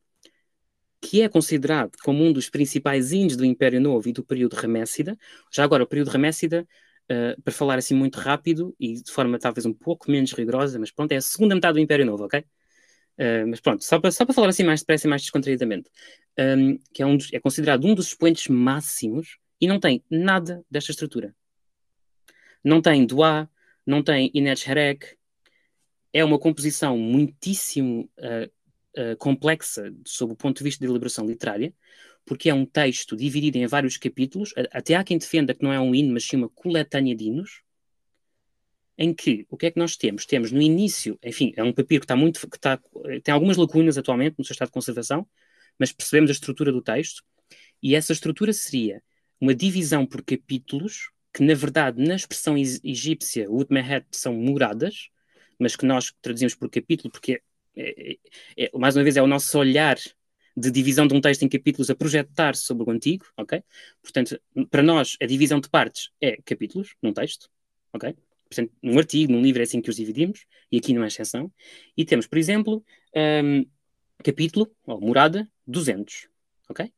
que 1.01 1.23
é 1.23 1.29
considerado 1.29 1.93
como 2.03 2.25
um 2.25 2.33
dos 2.33 2.49
principais 2.49 3.13
índios 3.13 3.37
do 3.37 3.45
Império 3.45 3.81
Novo 3.81 4.09
e 4.09 4.13
do 4.13 4.25
período 4.25 4.55
Ramessida. 4.55 5.17
Já 5.53 5.65
agora, 5.65 5.85
o 5.85 5.87
período 5.87 6.09
Ramessida, 6.09 6.67
uh, 7.11 7.41
para 7.43 7.53
falar 7.53 7.79
assim 7.79 7.95
muito 7.95 8.19
rápido 8.19 8.75
e 8.81 8.95
de 9.03 9.11
forma 9.13 9.39
talvez 9.39 9.67
um 9.67 9.75
pouco 9.75 10.11
menos 10.11 10.33
rigorosa, 10.33 10.79
mas 10.79 10.91
pronto, 10.91 11.13
é 11.13 11.17
a 11.17 11.21
segunda 11.21 11.55
metade 11.55 11.75
do 11.75 11.81
Império 11.81 12.07
Novo, 12.07 12.25
ok? 12.25 12.45
Uh, 13.19 13.47
mas 13.49 13.61
pronto, 13.61 13.83
só 13.83 13.99
para, 13.99 14.11
só 14.11 14.25
para 14.25 14.35
falar 14.35 14.49
assim 14.49 14.63
mais 14.63 14.81
depressa 14.81 15.07
e 15.07 15.11
mais 15.11 15.23
descontraídamente, 15.23 15.91
um, 16.39 16.79
que 16.93 17.03
é, 17.03 17.07
um 17.07 17.17
dos, 17.17 17.33
é 17.33 17.41
considerado 17.41 17.87
um 17.87 17.95
dos 17.95 18.09
expoentes 18.09 18.49
máximos 18.49 19.39
e 19.61 19.67
não 19.67 19.81
tem 19.81 20.05
nada 20.11 20.63
desta 20.71 20.91
estrutura. 20.91 21.35
Não 22.63 22.83
tem 22.83 23.07
Dua, 23.07 23.49
não 23.87 24.03
tem 24.03 24.31
Inech 24.35 24.69
Herek, 24.69 25.17
é 26.13 26.25
uma 26.25 26.39
composição 26.39 26.99
muitíssimo 26.99 28.11
uh, 28.19 29.13
uh, 29.13 29.17
complexa 29.19 29.93
sob 30.07 30.33
o 30.33 30.37
ponto 30.37 30.59
de 30.59 30.65
vista 30.65 30.85
de 30.85 30.91
elaboração 30.91 31.27
literária, 31.27 31.73
porque 32.25 32.51
é 32.51 32.55
um 32.55 32.67
texto 32.67 33.17
dividido 33.17 33.57
em 33.57 33.67
vários 33.67 33.97
capítulos, 33.97 34.53
até 34.73 34.95
há 34.95 35.05
quem 35.05 35.17
defenda 35.17 35.55
que 35.55 35.63
não 35.63 35.73
é 35.73 35.79
um 35.79 35.95
hino, 35.95 36.13
mas 36.13 36.25
sim 36.25 36.37
uma 36.37 36.49
coletânea 36.49 37.15
de 37.15 37.25
hinos, 37.25 37.63
em 38.99 39.13
que 39.15 39.47
o 39.51 39.57
que 39.57 39.67
é 39.67 39.71
que 39.71 39.79
nós 39.79 39.97
temos? 39.97 40.25
Temos 40.27 40.53
no 40.53 40.61
início, 40.61 41.19
enfim, 41.23 41.53
é 41.57 41.63
um 41.63 41.73
papiro 41.73 42.01
que 42.01 42.05
está 42.05 42.17
muito, 42.17 42.41
que 42.49 42.57
está, 42.57 42.81
tem 43.23 43.33
algumas 43.33 43.57
lacunas 43.57 43.99
atualmente 43.99 44.37
no 44.39 44.45
seu 44.45 44.53
estado 44.53 44.69
de 44.69 44.75
conservação, 44.75 45.27
mas 45.79 45.93
percebemos 45.93 46.31
a 46.31 46.33
estrutura 46.33 46.73
do 46.73 46.81
texto, 46.81 47.23
e 47.83 47.95
essa 47.95 48.13
estrutura 48.13 48.53
seria 48.53 49.03
uma 49.41 49.55
divisão 49.55 50.07
por 50.07 50.23
capítulos, 50.23 51.11
que 51.33 51.43
na 51.43 51.55
verdade, 51.55 52.03
na 52.03 52.15
expressão 52.15 52.57
egípcia, 52.57 53.51
Utmehet 53.51 54.07
são 54.11 54.35
moradas, 54.35 55.11
mas 55.59 55.77
que 55.77 55.85
nós 55.85 56.13
traduzimos 56.23 56.55
por 56.55 56.71
capítulo, 56.71 57.11
porque, 57.11 57.43
é, 57.77 58.13
é, 58.57 58.65
é, 58.65 58.79
mais 58.79 58.97
uma 58.97 59.03
vez, 59.03 59.17
é 59.17 59.23
o 59.23 59.27
nosso 59.27 59.59
olhar 59.59 59.99
de 60.57 60.71
divisão 60.71 61.07
de 61.07 61.15
um 61.15 61.21
texto 61.21 61.43
em 61.43 61.49
capítulos 61.49 61.91
a 61.91 61.95
projetar 61.95 62.57
sobre 62.57 62.85
o 62.89 62.91
antigo, 62.91 63.27
ok? 63.37 63.63
Portanto, 64.01 64.41
para 64.71 64.83
nós, 64.83 65.17
a 65.21 65.27
divisão 65.27 65.61
de 65.61 65.69
partes 65.69 66.11
é 66.19 66.39
capítulos 66.43 66.95
num 67.03 67.13
texto, 67.13 67.51
ok? 67.93 68.15
Portanto, 68.49 68.73
num 68.83 68.99
artigo, 68.99 69.33
num 69.33 69.43
livro 69.43 69.61
é 69.61 69.65
assim 69.65 69.81
que 69.81 69.91
os 69.91 69.97
dividimos, 69.97 70.47
e 70.71 70.79
aqui 70.79 70.93
não 70.93 71.05
é 71.05 71.09
exceção. 71.09 71.53
E 71.97 72.05
temos, 72.05 72.27
por 72.27 72.39
exemplo, 72.39 72.85
um, 73.45 73.67
capítulo, 74.23 74.75
ou 74.87 75.01
morada, 75.01 75.51
200, 75.67 76.29
ok? 76.69 76.93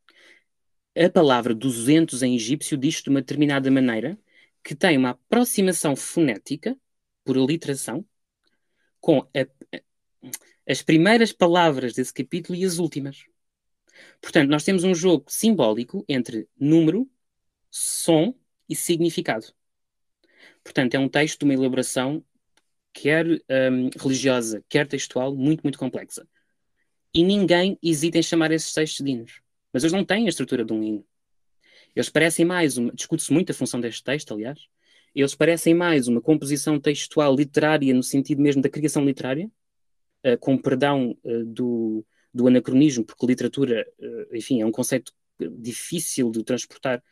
A 0.96 1.10
palavra 1.10 1.54
200 1.54 2.22
em 2.22 2.34
egípcio 2.34 2.76
diz 2.76 3.02
de 3.02 3.08
uma 3.08 3.20
determinada 3.20 3.70
maneira 3.70 4.18
que 4.62 4.74
tem 4.74 4.98
uma 4.98 5.10
aproximação 5.10 5.94
fonética, 5.96 6.76
por 7.24 7.36
aliteração, 7.36 8.04
com 9.00 9.20
a, 9.20 9.80
as 10.66 10.82
primeiras 10.82 11.32
palavras 11.32 11.94
desse 11.94 12.12
capítulo 12.12 12.58
e 12.58 12.64
as 12.64 12.78
últimas. 12.78 13.24
Portanto, 14.20 14.50
nós 14.50 14.64
temos 14.64 14.84
um 14.84 14.94
jogo 14.94 15.24
simbólico 15.28 16.04
entre 16.08 16.48
número, 16.58 17.08
som 17.70 18.34
e 18.68 18.74
significado. 18.74 19.46
Portanto, 20.68 20.94
é 20.94 20.98
um 20.98 21.08
texto 21.08 21.38
de 21.38 21.44
uma 21.46 21.54
elaboração 21.54 22.22
quer 22.92 23.26
um, 23.26 23.88
religiosa, 23.98 24.62
quer 24.68 24.86
textual, 24.86 25.34
muito, 25.34 25.62
muito 25.62 25.78
complexa. 25.78 26.28
E 27.14 27.24
ninguém 27.24 27.78
hesita 27.82 28.18
em 28.18 28.22
chamar 28.22 28.52
esses 28.52 28.74
textos 28.74 29.02
de 29.02 29.10
hinos. 29.10 29.40
Mas 29.72 29.82
eles 29.82 29.94
não 29.94 30.04
têm 30.04 30.26
a 30.26 30.28
estrutura 30.28 30.66
de 30.66 30.72
um 30.74 30.82
hino. 30.82 31.06
Eles 31.96 32.10
parecem 32.10 32.44
mais, 32.44 32.76
uma, 32.76 32.92
discute-se 32.92 33.32
muito 33.32 33.50
a 33.50 33.54
função 33.54 33.80
deste 33.80 34.04
texto, 34.04 34.34
aliás, 34.34 34.60
eles 35.14 35.34
parecem 35.34 35.72
mais 35.72 36.06
uma 36.06 36.20
composição 36.20 36.78
textual 36.78 37.34
literária 37.34 37.94
no 37.94 38.02
sentido 38.02 38.42
mesmo 38.42 38.60
da 38.60 38.68
criação 38.68 39.06
literária, 39.06 39.50
uh, 40.26 40.36
com 40.38 40.58
perdão 40.58 41.16
uh, 41.24 41.44
do, 41.46 42.04
do 42.32 42.46
anacronismo, 42.46 43.06
porque 43.06 43.24
literatura, 43.24 43.90
uh, 43.98 44.36
enfim, 44.36 44.60
é 44.60 44.66
um 44.66 44.70
conceito 44.70 45.14
difícil 45.40 46.30
de 46.30 46.44
transportar 46.44 47.02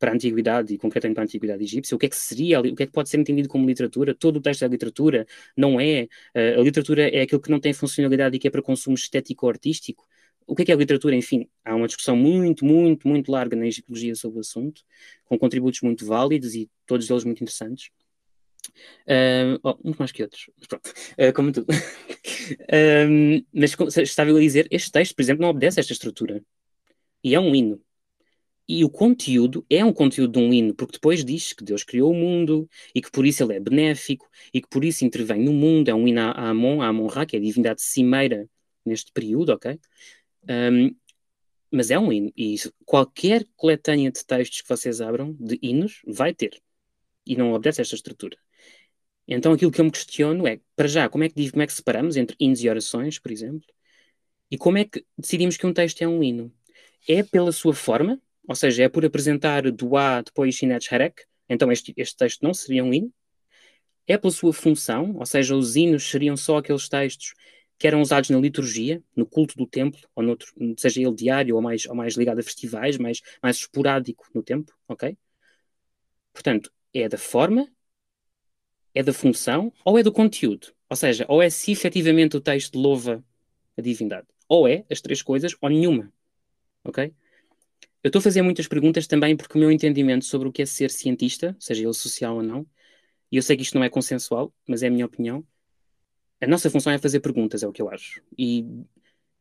para 0.00 0.10
a 0.10 0.14
antiguidade 0.14 0.74
e 0.74 0.78
concretamente 0.78 1.14
para 1.14 1.24
a 1.24 1.26
antiguidade 1.26 1.62
egípcia, 1.62 1.94
o 1.94 1.98
que 1.98 2.06
é 2.06 2.08
que 2.08 2.16
seria, 2.16 2.58
o 2.60 2.74
que 2.74 2.82
é 2.82 2.86
que 2.86 2.92
pode 2.92 3.10
ser 3.10 3.18
entendido 3.18 3.48
como 3.48 3.66
literatura? 3.66 4.14
Todo 4.14 4.38
o 4.38 4.40
texto 4.40 4.64
é 4.64 4.68
literatura, 4.68 5.26
não 5.56 5.78
é? 5.78 6.08
Uh, 6.34 6.60
a 6.60 6.62
literatura 6.62 7.08
é 7.08 7.22
aquilo 7.22 7.40
que 7.40 7.50
não 7.50 7.60
tem 7.60 7.72
funcionalidade 7.72 8.34
e 8.34 8.38
que 8.38 8.48
é 8.48 8.50
para 8.50 8.62
consumo 8.62 8.96
estético 8.96 9.46
ou 9.46 9.50
artístico. 9.50 10.08
O 10.46 10.56
que 10.56 10.62
é 10.62 10.64
que 10.64 10.72
é 10.72 10.74
literatura? 10.74 11.14
Enfim, 11.14 11.46
há 11.64 11.76
uma 11.76 11.86
discussão 11.86 12.16
muito, 12.16 12.64
muito, 12.64 13.06
muito 13.06 13.30
larga 13.30 13.54
na 13.54 13.66
egiptologia 13.66 14.14
sobre 14.16 14.38
o 14.38 14.40
assunto, 14.40 14.82
com 15.26 15.38
contributos 15.38 15.80
muito 15.82 16.04
válidos 16.04 16.54
e 16.54 16.68
todos 16.86 17.08
eles 17.08 17.22
muito 17.24 17.42
interessantes. 17.42 17.90
Uh, 19.06 19.58
oh, 19.62 19.78
muito 19.84 19.98
mais 19.98 20.12
que 20.12 20.22
outros, 20.22 20.48
mas 20.56 20.66
pronto, 20.66 20.90
uh, 20.90 21.32
como 21.34 21.52
tudo. 21.52 21.66
uh, 21.72 23.46
mas 23.52 23.76
estava 23.98 24.30
eu 24.30 24.36
a 24.36 24.40
dizer, 24.40 24.66
este 24.70 24.90
texto, 24.90 25.14
por 25.14 25.22
exemplo, 25.22 25.42
não 25.42 25.50
obedece 25.50 25.78
a 25.78 25.82
esta 25.82 25.92
estrutura. 25.92 26.42
E 27.22 27.34
é 27.34 27.40
um 27.40 27.54
hino. 27.54 27.80
E 28.72 28.84
o 28.84 28.88
conteúdo 28.88 29.66
é 29.68 29.84
um 29.84 29.92
conteúdo 29.92 30.34
de 30.34 30.38
um 30.38 30.52
hino, 30.52 30.72
porque 30.72 30.92
depois 30.92 31.24
diz 31.24 31.52
que 31.52 31.64
Deus 31.64 31.82
criou 31.82 32.12
o 32.12 32.14
mundo 32.14 32.70
e 32.94 33.02
que 33.02 33.10
por 33.10 33.26
isso 33.26 33.42
ele 33.42 33.54
é 33.54 33.58
benéfico 33.58 34.30
e 34.54 34.62
que 34.62 34.68
por 34.68 34.84
isso 34.84 35.04
intervém 35.04 35.42
no 35.42 35.52
mundo. 35.52 35.88
É 35.88 35.94
um 35.94 36.06
hino 36.06 36.20
a 36.20 36.50
Amon, 36.50 36.80
a 36.80 36.86
Amon-Ra, 36.86 37.26
que 37.26 37.34
é 37.34 37.40
a 37.40 37.42
divindade 37.42 37.82
cimeira 37.82 38.48
neste 38.86 39.10
período, 39.10 39.50
ok? 39.50 39.76
Um, 40.48 40.94
mas 41.68 41.90
é 41.90 41.98
um 41.98 42.12
hino. 42.12 42.32
E 42.36 42.54
qualquer 42.84 43.44
coletânea 43.56 44.12
de 44.12 44.24
textos 44.24 44.60
que 44.60 44.68
vocês 44.68 45.00
abram, 45.00 45.36
de 45.40 45.58
hinos, 45.60 46.00
vai 46.06 46.32
ter. 46.32 46.62
E 47.26 47.34
não 47.34 47.52
obedece 47.52 47.80
a 47.80 47.82
esta 47.82 47.96
estrutura. 47.96 48.38
Então 49.26 49.52
aquilo 49.52 49.72
que 49.72 49.80
eu 49.80 49.84
me 49.84 49.90
questiono 49.90 50.46
é, 50.46 50.60
para 50.76 50.86
já, 50.86 51.08
como 51.08 51.24
é 51.24 51.28
que, 51.28 51.50
como 51.50 51.62
é 51.64 51.66
que 51.66 51.72
separamos 51.72 52.16
entre 52.16 52.36
hinos 52.38 52.62
e 52.62 52.68
orações, 52.68 53.18
por 53.18 53.32
exemplo? 53.32 53.66
E 54.48 54.56
como 54.56 54.78
é 54.78 54.84
que 54.84 55.04
decidimos 55.18 55.56
que 55.56 55.66
um 55.66 55.72
texto 55.72 56.02
é 56.02 56.08
um 56.08 56.22
hino? 56.22 56.52
É 57.08 57.24
pela 57.24 57.50
sua 57.50 57.74
forma, 57.74 58.20
ou 58.48 58.54
seja, 58.54 58.84
é 58.84 58.88
por 58.88 59.04
apresentar 59.04 59.70
Duá, 59.70 60.22
depois 60.22 60.54
Shinet 60.54 60.92
Harek, 60.92 61.24
então 61.48 61.70
este, 61.70 61.92
este 61.96 62.16
texto 62.16 62.42
não 62.42 62.54
seria 62.54 62.84
um 62.84 62.92
hino. 62.92 63.12
É 64.06 64.16
pela 64.18 64.32
sua 64.32 64.52
função, 64.52 65.16
ou 65.16 65.26
seja, 65.26 65.54
os 65.54 65.76
hinos 65.76 66.08
seriam 66.08 66.36
só 66.36 66.58
aqueles 66.58 66.88
textos 66.88 67.34
que 67.78 67.86
eram 67.86 68.02
usados 68.02 68.28
na 68.28 68.38
liturgia, 68.38 69.02
no 69.16 69.24
culto 69.24 69.56
do 69.56 69.66
templo, 69.66 70.00
ou 70.14 70.22
noutro, 70.22 70.52
seja 70.76 71.00
ele 71.00 71.14
diário 71.14 71.56
ou 71.56 71.62
mais, 71.62 71.86
ou 71.86 71.94
mais 71.94 72.14
ligado 72.14 72.38
a 72.38 72.42
festivais, 72.42 72.98
mais, 72.98 73.22
mais 73.42 73.56
esporádico 73.56 74.26
no 74.34 74.42
tempo, 74.42 74.76
ok? 74.86 75.16
Portanto, 76.32 76.70
é 76.92 77.08
da 77.08 77.16
forma, 77.16 77.66
é 78.94 79.02
da 79.02 79.12
função 79.14 79.72
ou 79.82 79.98
é 79.98 80.02
do 80.02 80.12
conteúdo? 80.12 80.74
Ou 80.90 80.96
seja, 80.96 81.24
ou 81.28 81.40
é 81.40 81.48
se 81.48 81.72
efetivamente 81.72 82.36
o 82.36 82.40
texto 82.40 82.78
louva 82.78 83.24
a 83.78 83.80
divindade, 83.80 84.26
ou 84.46 84.68
é 84.68 84.84
as 84.90 85.00
três 85.00 85.22
coisas, 85.22 85.56
ou 85.60 85.70
nenhuma, 85.70 86.12
ok? 86.84 87.14
Eu 88.02 88.08
estou 88.08 88.20
a 88.20 88.22
fazer 88.22 88.42
muitas 88.42 88.66
perguntas 88.66 89.06
também 89.06 89.36
porque 89.36 89.56
o 89.56 89.60
meu 89.60 89.70
entendimento 89.70 90.24
sobre 90.24 90.48
o 90.48 90.52
que 90.52 90.62
é 90.62 90.66
ser 90.66 90.90
cientista, 90.90 91.54
seja 91.58 91.84
ele 91.84 91.94
social 91.94 92.36
ou 92.36 92.42
não, 92.42 92.66
e 93.30 93.36
eu 93.36 93.42
sei 93.42 93.56
que 93.56 93.62
isto 93.62 93.76
não 93.76 93.84
é 93.84 93.88
consensual, 93.88 94.52
mas 94.66 94.82
é 94.82 94.88
a 94.88 94.90
minha 94.90 95.06
opinião, 95.06 95.44
a 96.40 96.46
nossa 96.46 96.70
função 96.70 96.92
é 96.92 96.98
fazer 96.98 97.20
perguntas, 97.20 97.62
é 97.62 97.68
o 97.68 97.72
que 97.72 97.82
eu 97.82 97.90
acho. 97.90 98.22
E 98.36 98.64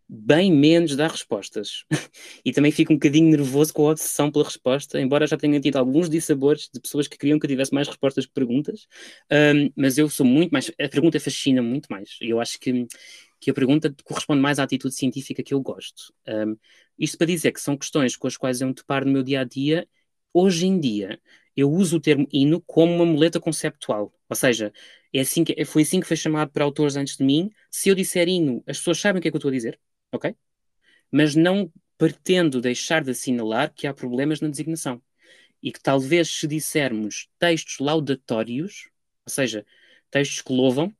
bem 0.09 0.51
menos 0.51 0.95
dar 0.95 1.11
respostas. 1.11 1.85
e 2.43 2.51
também 2.51 2.71
fico 2.71 2.91
um 2.91 2.95
bocadinho 2.95 3.29
nervoso 3.29 3.73
com 3.73 3.87
a 3.87 3.91
obsessão 3.91 4.31
pela 4.31 4.43
resposta, 4.43 4.99
embora 4.99 5.27
já 5.27 5.37
tenha 5.37 5.59
tido 5.61 5.77
alguns 5.77 6.09
dissabores 6.09 6.69
de 6.73 6.81
pessoas 6.81 7.07
que 7.07 7.17
queriam 7.17 7.39
que 7.39 7.45
eu 7.45 7.49
tivesse 7.49 7.73
mais 7.73 7.87
respostas 7.87 8.25
que 8.25 8.33
perguntas. 8.33 8.87
Um, 9.31 9.71
mas 9.75 9.97
eu 9.97 10.09
sou 10.09 10.25
muito 10.25 10.51
mais. 10.51 10.69
A 10.69 10.89
pergunta 10.89 11.19
fascina 11.19 11.61
muito 11.61 11.87
mais. 11.89 12.17
Eu 12.19 12.41
acho 12.41 12.59
que, 12.59 12.87
que 13.39 13.49
a 13.51 13.53
pergunta 13.53 13.93
corresponde 14.03 14.41
mais 14.41 14.59
à 14.59 14.63
atitude 14.63 14.93
científica 14.93 15.43
que 15.43 15.53
eu 15.53 15.61
gosto. 15.61 16.13
Um, 16.27 16.57
isto 16.97 17.17
para 17.17 17.27
dizer 17.27 17.51
que 17.51 17.61
são 17.61 17.77
questões 17.77 18.15
com 18.15 18.27
as 18.27 18.35
quais 18.37 18.61
eu 18.61 18.67
me 18.67 18.73
deparo 18.73 19.05
no 19.05 19.11
meu 19.11 19.23
dia 19.23 19.41
a 19.41 19.43
dia. 19.43 19.87
Hoje 20.33 20.67
em 20.67 20.79
dia, 20.79 21.19
eu 21.55 21.71
uso 21.71 21.97
o 21.97 21.99
termo 21.99 22.27
hino 22.31 22.61
como 22.61 22.93
uma 22.93 23.05
muleta 23.05 23.39
conceptual. 23.39 24.13
Ou 24.27 24.35
seja, 24.35 24.73
é 25.13 25.21
assim 25.21 25.43
que, 25.43 25.65
foi 25.65 25.83
assim 25.83 25.99
que 25.99 26.07
foi 26.07 26.17
chamado 26.17 26.51
para 26.51 26.63
autores 26.63 26.95
antes 26.95 27.17
de 27.17 27.23
mim. 27.23 27.49
Se 27.71 27.89
eu 27.89 27.95
disser 27.95 28.27
hino, 28.27 28.63
as 28.67 28.77
pessoas 28.77 28.99
sabem 28.99 29.19
o 29.19 29.21
que 29.21 29.27
é 29.29 29.31
que 29.31 29.35
eu 29.35 29.39
estou 29.39 29.49
a 29.49 29.53
dizer, 29.53 29.79
ok? 30.11 30.35
Mas 31.11 31.35
não 31.35 31.71
pretendo 31.97 32.61
deixar 32.61 33.03
de 33.03 33.11
assinalar 33.11 33.73
que 33.73 33.87
há 33.87 33.93
problemas 33.93 34.39
na 34.41 34.47
designação. 34.49 35.01
E 35.61 35.71
que 35.71 35.81
talvez 35.81 36.29
se 36.29 36.47
dissermos 36.47 37.27
textos 37.37 37.79
laudatórios, 37.79 38.89
ou 39.25 39.31
seja, 39.31 39.65
textos 40.09 40.41
que 40.41 40.53
louvam, 40.53 40.95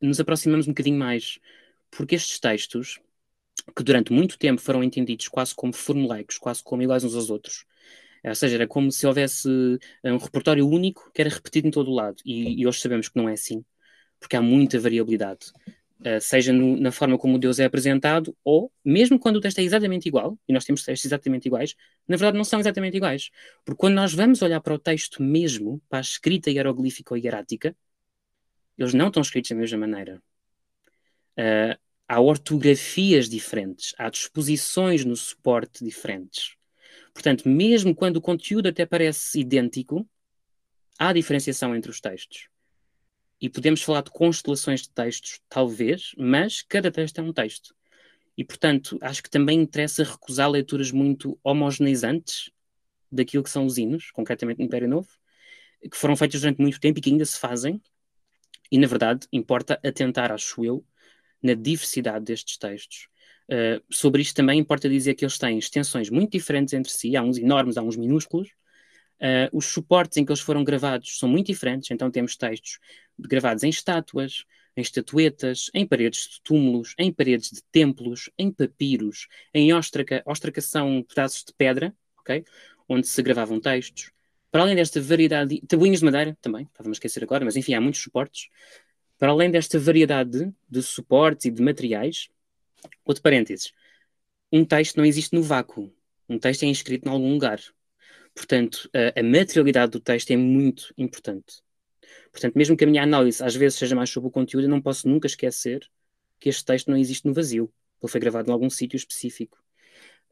nos 0.00 0.20
aproximamos 0.20 0.66
um 0.66 0.70
bocadinho 0.70 0.98
mais. 0.98 1.38
Porque 1.96 2.14
estes 2.14 2.38
textos, 2.38 3.00
que 3.76 3.82
durante 3.82 4.12
muito 4.12 4.38
tempo 4.38 4.60
foram 4.60 4.84
entendidos 4.84 5.28
quase 5.28 5.54
como 5.54 5.72
formulaicos, 5.72 6.38
quase 6.38 6.62
como 6.62 6.82
iguais 6.82 7.04
uns 7.04 7.14
aos 7.14 7.30
outros, 7.30 7.64
ou 8.24 8.34
seja, 8.34 8.56
era 8.56 8.66
como 8.66 8.90
se 8.90 9.06
houvesse 9.06 9.48
eh, 10.02 10.12
um 10.12 10.18
repertório 10.18 10.68
único 10.68 11.10
que 11.14 11.20
era 11.20 11.30
repetido 11.30 11.68
em 11.68 11.70
todo 11.70 11.90
o 11.90 11.94
lado. 11.94 12.16
E, 12.24 12.60
e 12.60 12.66
hoje 12.66 12.80
sabemos 12.80 13.08
que 13.08 13.16
não 13.16 13.28
é 13.28 13.34
assim, 13.34 13.64
porque 14.18 14.36
há 14.36 14.42
muita 14.42 14.78
variabilidade. 14.80 15.52
Uh, 16.00 16.20
seja 16.20 16.52
no, 16.52 16.76
na 16.76 16.92
forma 16.92 17.16
como 17.16 17.38
Deus 17.38 17.58
é 17.58 17.64
apresentado, 17.64 18.36
ou 18.44 18.70
mesmo 18.84 19.18
quando 19.18 19.36
o 19.36 19.40
texto 19.40 19.60
é 19.60 19.62
exatamente 19.62 20.06
igual, 20.06 20.38
e 20.46 20.52
nós 20.52 20.64
temos 20.64 20.82
textos 20.82 21.06
exatamente 21.06 21.46
iguais, 21.46 21.74
na 22.06 22.16
verdade 22.16 22.36
não 22.36 22.44
são 22.44 22.60
exatamente 22.60 22.96
iguais. 22.96 23.30
Porque 23.64 23.78
quando 23.78 23.94
nós 23.94 24.12
vamos 24.12 24.42
olhar 24.42 24.60
para 24.60 24.74
o 24.74 24.78
texto 24.78 25.22
mesmo, 25.22 25.80
para 25.88 25.98
a 25.98 26.02
escrita 26.02 26.50
hieroglífica 26.50 27.14
ou 27.14 27.18
hierática, 27.18 27.74
eles 28.76 28.92
não 28.92 29.08
estão 29.08 29.22
escritos 29.22 29.50
da 29.50 29.56
mesma 29.56 29.78
maneira. 29.78 30.22
Há 32.08 32.20
ortografias 32.20 33.28
diferentes, 33.28 33.94
há 33.98 34.08
disposições 34.08 35.04
no 35.04 35.16
suporte 35.16 35.84
diferentes. 35.84 36.56
Portanto, 37.12 37.48
mesmo 37.48 37.94
quando 37.94 38.16
o 38.16 38.20
conteúdo 38.20 38.68
até 38.68 38.84
parece 38.84 39.40
idêntico, 39.40 40.08
há 40.98 41.12
diferenciação 41.12 41.74
entre 41.74 41.90
os 41.90 42.00
textos. 42.00 42.48
E 43.40 43.48
podemos 43.48 43.82
falar 43.82 44.02
de 44.02 44.10
constelações 44.10 44.82
de 44.82 44.90
textos, 44.90 45.40
talvez, 45.48 46.12
mas 46.16 46.62
cada 46.62 46.90
texto 46.90 47.18
é 47.18 47.22
um 47.22 47.32
texto. 47.32 47.74
E, 48.36 48.44
portanto, 48.44 48.98
acho 49.00 49.22
que 49.22 49.30
também 49.30 49.60
interessa 49.60 50.04
recusar 50.04 50.50
leituras 50.50 50.90
muito 50.90 51.38
homogeneizantes 51.42 52.50
daquilo 53.10 53.42
que 53.42 53.50
são 53.50 53.64
os 53.64 53.78
hinos, 53.78 54.10
concretamente 54.10 54.58
no 54.58 54.66
Império 54.66 54.88
Novo, 54.88 55.08
que 55.82 55.96
foram 55.96 56.16
feitos 56.16 56.40
durante 56.40 56.60
muito 56.60 56.80
tempo 56.80 56.98
e 56.98 57.02
que 57.02 57.10
ainda 57.10 57.24
se 57.24 57.38
fazem. 57.38 57.80
E, 58.70 58.78
na 58.78 58.86
verdade, 58.86 59.26
importa 59.32 59.80
atentar, 59.84 60.32
acho 60.32 60.64
eu, 60.64 60.84
na 61.42 61.54
diversidade 61.54 62.24
destes 62.24 62.58
textos 62.58 63.08
Uh, 63.46 63.80
sobre 63.88 64.22
isto 64.22 64.34
também 64.34 64.58
importa 64.58 64.88
dizer 64.88 65.14
que 65.14 65.24
eles 65.24 65.38
têm 65.38 65.56
extensões 65.56 66.10
muito 66.10 66.32
diferentes 66.32 66.74
entre 66.74 66.90
si, 66.90 67.16
há 67.16 67.22
uns 67.22 67.38
enormes, 67.38 67.76
há 67.76 67.82
uns 67.82 67.96
minúsculos. 67.96 68.48
Uh, 69.20 69.48
os 69.52 69.66
suportes 69.66 70.18
em 70.18 70.24
que 70.24 70.32
eles 70.32 70.40
foram 70.40 70.64
gravados 70.64 71.18
são 71.18 71.28
muito 71.28 71.46
diferentes, 71.46 71.90
então 71.90 72.10
temos 72.10 72.36
textos 72.36 72.78
gravados 73.18 73.62
em 73.62 73.70
estátuas, 73.70 74.44
em 74.76 74.82
estatuetas, 74.82 75.70
em 75.72 75.86
paredes 75.86 76.28
de 76.28 76.42
túmulos, 76.42 76.94
em 76.98 77.10
paredes 77.12 77.50
de 77.50 77.62
templos, 77.72 78.28
em 78.36 78.50
papiros, 78.50 79.26
em 79.54 79.72
óstraca. 79.72 80.22
Óstraca 80.26 80.60
são 80.60 81.02
pedaços 81.02 81.44
de 81.44 81.54
pedra, 81.56 81.94
ok? 82.18 82.44
Onde 82.88 83.06
se 83.06 83.22
gravavam 83.22 83.58
textos. 83.58 84.10
Para 84.50 84.62
além 84.62 84.76
desta 84.76 85.00
variedade, 85.00 85.60
de... 85.60 85.66
tabuinhos 85.66 86.00
de 86.00 86.04
madeira 86.04 86.36
também, 86.42 86.64
estava 86.64 86.88
a 86.88 86.92
esquecer 86.92 87.22
agora, 87.22 87.44
mas 87.44 87.56
enfim, 87.56 87.74
há 87.74 87.80
muitos 87.80 88.02
suportes. 88.02 88.48
Para 89.18 89.30
além 89.30 89.50
desta 89.50 89.78
variedade 89.78 90.52
de 90.68 90.82
suportes 90.82 91.46
e 91.46 91.50
de 91.50 91.62
materiais, 91.62 92.28
Outro 93.04 93.22
parênteses. 93.22 93.72
Um 94.52 94.64
texto 94.64 94.96
não 94.96 95.04
existe 95.04 95.34
no 95.34 95.42
vácuo. 95.42 95.92
Um 96.28 96.38
texto 96.38 96.64
é 96.64 96.66
inscrito 96.66 97.08
em 97.08 97.12
algum 97.12 97.32
lugar. 97.32 97.60
Portanto, 98.34 98.90
a, 98.92 99.20
a 99.20 99.22
materialidade 99.22 99.92
do 99.92 100.00
texto 100.00 100.30
é 100.30 100.36
muito 100.36 100.92
importante. 100.96 101.62
Portanto, 102.30 102.54
mesmo 102.54 102.76
que 102.76 102.84
a 102.84 102.86
minha 102.86 103.02
análise 103.02 103.42
às 103.42 103.54
vezes 103.54 103.78
seja 103.78 103.96
mais 103.96 104.10
sobre 104.10 104.28
o 104.28 104.32
conteúdo, 104.32 104.64
eu 104.64 104.70
não 104.70 104.80
posso 104.80 105.08
nunca 105.08 105.26
esquecer 105.26 105.88
que 106.38 106.48
este 106.48 106.64
texto 106.64 106.90
não 106.90 106.98
existe 106.98 107.26
no 107.26 107.32
vazio. 107.32 107.72
Ele 108.02 108.10
foi 108.10 108.20
gravado 108.20 108.50
em 108.50 108.52
algum 108.52 108.68
sítio 108.68 108.96
específico, 108.96 109.58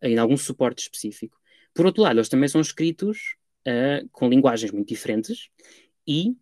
em 0.02 0.18
algum 0.18 0.36
suporte 0.36 0.82
específico. 0.82 1.40
Por 1.72 1.86
outro 1.86 2.02
lado, 2.02 2.18
eles 2.18 2.28
também 2.28 2.48
são 2.48 2.60
escritos 2.60 3.36
uh, 3.66 4.06
com 4.10 4.28
linguagens 4.28 4.70
muito 4.70 4.88
diferentes 4.88 5.48
e 6.06 6.36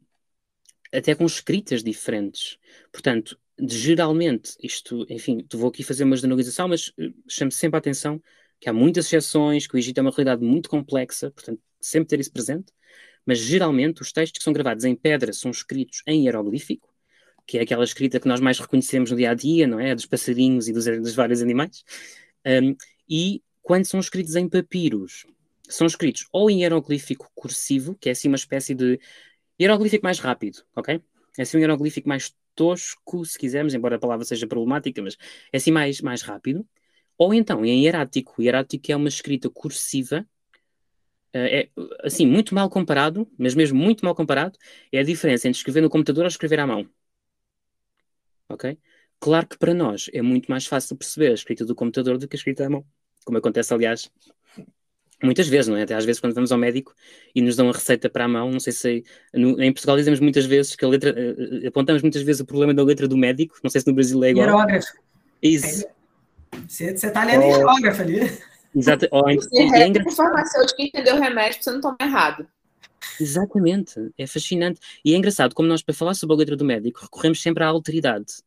até 0.92 1.14
com 1.14 1.24
escritas 1.24 1.82
diferentes. 1.82 2.58
Portanto, 2.92 3.38
geralmente, 3.58 4.54
isto, 4.62 5.06
enfim, 5.08 5.46
vou 5.52 5.70
aqui 5.70 5.82
fazer 5.82 6.04
uma 6.04 6.16
generalização, 6.16 6.68
mas 6.68 6.92
eh, 6.98 7.10
chamo 7.28 7.50
sempre 7.50 7.76
a 7.76 7.78
atenção 7.78 8.22
que 8.60 8.68
há 8.68 8.72
muitas 8.72 9.06
exceções, 9.06 9.66
que 9.66 9.74
o 9.74 9.78
Egito 9.78 9.98
é 9.98 10.02
uma 10.02 10.10
realidade 10.10 10.44
muito 10.44 10.68
complexa, 10.68 11.30
portanto, 11.30 11.60
sempre 11.80 12.08
ter 12.08 12.20
isso 12.20 12.32
presente, 12.32 12.72
mas 13.26 13.38
geralmente 13.38 14.02
os 14.02 14.12
textos 14.12 14.38
que 14.38 14.44
são 14.44 14.52
gravados 14.52 14.84
em 14.84 14.94
pedra 14.94 15.32
são 15.32 15.50
escritos 15.50 16.02
em 16.06 16.24
hieroglífico, 16.26 16.92
que 17.46 17.58
é 17.58 17.62
aquela 17.62 17.84
escrita 17.84 18.20
que 18.20 18.28
nós 18.28 18.40
mais 18.40 18.58
reconhecemos 18.58 19.10
no 19.10 19.16
dia 19.16 19.30
a 19.30 19.34
dia, 19.34 19.66
não 19.66 19.80
é? 19.80 19.94
Dos 19.94 20.06
passarinhos 20.06 20.68
e 20.68 20.72
dos, 20.72 20.84
dos 20.84 21.14
vários 21.14 21.42
animais. 21.42 21.84
Um, 22.46 22.76
e 23.08 23.42
quando 23.62 23.84
são 23.84 23.98
escritos 24.00 24.36
em 24.36 24.48
papiros, 24.48 25.26
são 25.68 25.86
escritos 25.86 26.26
ou 26.32 26.50
em 26.50 26.62
hieroglífico 26.62 27.30
cursivo, 27.34 27.96
que 28.00 28.08
é 28.08 28.12
assim 28.12 28.28
uma 28.28 28.36
espécie 28.36 28.74
de 28.74 29.00
hieroglífico 29.60 30.04
mais 30.04 30.18
rápido, 30.18 30.64
ok? 30.74 31.00
É 31.38 31.42
assim 31.42 31.56
um 31.56 31.60
hieroglífico 31.60 32.08
mais 32.08 32.34
tosco, 32.54 33.24
se 33.24 33.38
quisermos, 33.38 33.74
embora 33.74 33.96
a 33.96 33.98
palavra 33.98 34.24
seja 34.24 34.46
problemática, 34.46 35.02
mas 35.02 35.16
é 35.52 35.56
assim 35.56 35.70
mais, 35.70 36.00
mais 36.00 36.22
rápido. 36.22 36.66
Ou 37.16 37.32
então 37.32 37.64
em 37.64 37.84
hierático. 37.84 38.42
Hierático 38.42 38.90
é 38.92 38.96
uma 38.96 39.08
escrita 39.08 39.48
cursiva, 39.50 40.26
eh, 41.32 41.62
é 41.62 41.70
assim, 42.04 42.26
muito 42.26 42.54
mal 42.54 42.68
comparado, 42.68 43.28
mas 43.38 43.54
mesmo 43.54 43.78
muito 43.78 44.04
mal 44.04 44.14
comparado, 44.14 44.58
é 44.92 44.98
a 44.98 45.02
diferença 45.02 45.48
entre 45.48 45.58
escrever 45.58 45.80
no 45.82 45.90
computador 45.90 46.24
ou 46.24 46.28
escrever 46.28 46.60
à 46.60 46.66
mão. 46.66 46.88
Ok? 48.48 48.78
Claro 49.20 49.46
que 49.48 49.58
para 49.58 49.72
nós 49.72 50.10
é 50.12 50.20
muito 50.20 50.50
mais 50.50 50.66
fácil 50.66 50.96
perceber 50.96 51.30
a 51.30 51.34
escrita 51.34 51.64
do 51.64 51.74
computador 51.74 52.18
do 52.18 52.28
que 52.28 52.36
a 52.36 52.38
escrita 52.38 52.66
à 52.66 52.70
mão. 52.70 52.84
Como 53.24 53.38
acontece, 53.38 53.72
aliás, 53.72 54.10
Muitas 55.22 55.46
vezes, 55.46 55.68
não 55.68 55.76
é? 55.76 55.82
Até 55.82 55.94
às 55.94 56.04
vezes 56.04 56.20
quando 56.20 56.34
vamos 56.34 56.50
ao 56.50 56.58
médico 56.58 56.94
e 57.34 57.40
nos 57.40 57.56
dão 57.56 57.68
a 57.68 57.72
receita 57.72 58.10
para 58.10 58.24
a 58.24 58.28
mão, 58.28 58.50
não 58.50 58.58
sei 58.58 58.72
se 58.72 59.04
no, 59.32 59.60
em 59.62 59.72
Portugal 59.72 59.96
dizemos 59.96 60.18
muitas 60.18 60.44
vezes 60.46 60.74
que 60.74 60.84
a 60.84 60.88
letra, 60.88 61.12
uh, 61.12 61.68
apontamos 61.68 62.02
muitas 62.02 62.22
vezes 62.22 62.40
o 62.40 62.44
problema 62.44 62.74
da 62.74 62.82
letra 62.82 63.06
do 63.06 63.16
médico, 63.16 63.56
não 63.62 63.70
sei 63.70 63.80
se 63.80 63.86
no 63.86 63.94
Brasil 63.94 64.22
é 64.24 64.30
igual. 64.30 64.46
Hierógrafo. 64.46 64.92
Isso. 65.40 65.86
Você 66.68 66.90
está 66.90 67.24
lendo 67.24 67.44
oh. 67.44 67.56
hierógrafo 67.56 68.02
ali. 68.02 68.20
Exato. 68.74 69.06
Oh, 69.10 69.22
você 69.22 69.58
é, 69.58 69.88
é 69.88 70.10
farmacêutico 70.10 70.82
entendeu 70.82 71.16
o 71.16 71.20
remédio 71.20 71.54
para 71.54 71.62
você 71.62 71.70
não 71.70 71.80
tomar 71.80 71.96
errado. 72.00 72.46
Exatamente, 73.20 73.94
é 74.16 74.26
fascinante. 74.26 74.80
E 75.04 75.14
é 75.14 75.16
engraçado 75.16 75.54
como 75.54 75.68
nós, 75.68 75.82
para 75.82 75.94
falar 75.94 76.14
sobre 76.14 76.34
a 76.34 76.38
letra 76.38 76.56
do 76.56 76.64
médico, 76.64 77.00
recorremos 77.02 77.42
sempre 77.42 77.62
à 77.62 77.66
alteridade. 77.68 78.42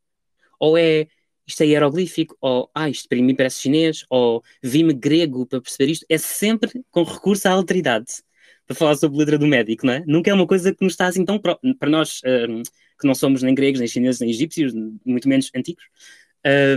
Ou 0.60 0.78
é 0.78 1.08
isto 1.48 1.62
é 1.62 1.68
hieroglífico, 1.68 2.38
ou 2.42 2.70
ah, 2.74 2.90
isto 2.90 3.08
para 3.08 3.22
mim 3.22 3.36
parece 3.36 3.62
chinês, 3.62 4.06
ou 4.10 4.44
vi-me 4.62 4.94
grego 4.94 5.46
para 5.46 5.62
perceber 5.62 5.92
isto, 5.92 6.06
é 6.10 6.18
sempre 6.18 6.84
com 6.92 7.04
recurso 7.04 7.48
à 7.48 7.52
alteridade 7.52 8.24
para 8.66 8.76
falar 8.76 8.96
sobre 8.96 9.18
a 9.18 9.20
letra 9.20 9.38
do 9.38 9.48
médico, 9.48 9.86
não 9.86 9.94
é? 9.94 10.04
Nunca 10.08 10.32
é 10.32 10.34
uma 10.34 10.48
coisa 10.48 10.74
que 10.74 10.84
nos 10.84 10.94
está 10.94 11.08
assim 11.08 11.24
tão. 11.24 11.40
Para 11.40 11.90
nós, 11.90 12.22
um, 12.26 12.64
que 13.00 13.08
não 13.08 13.14
somos 13.14 13.44
nem 13.44 13.54
gregos, 13.54 13.80
nem 13.80 13.88
chineses, 13.88 14.20
nem 14.22 14.30
egípcios, 14.30 14.74
muito 15.06 15.30
menos 15.30 15.52
antigos, 15.56 15.84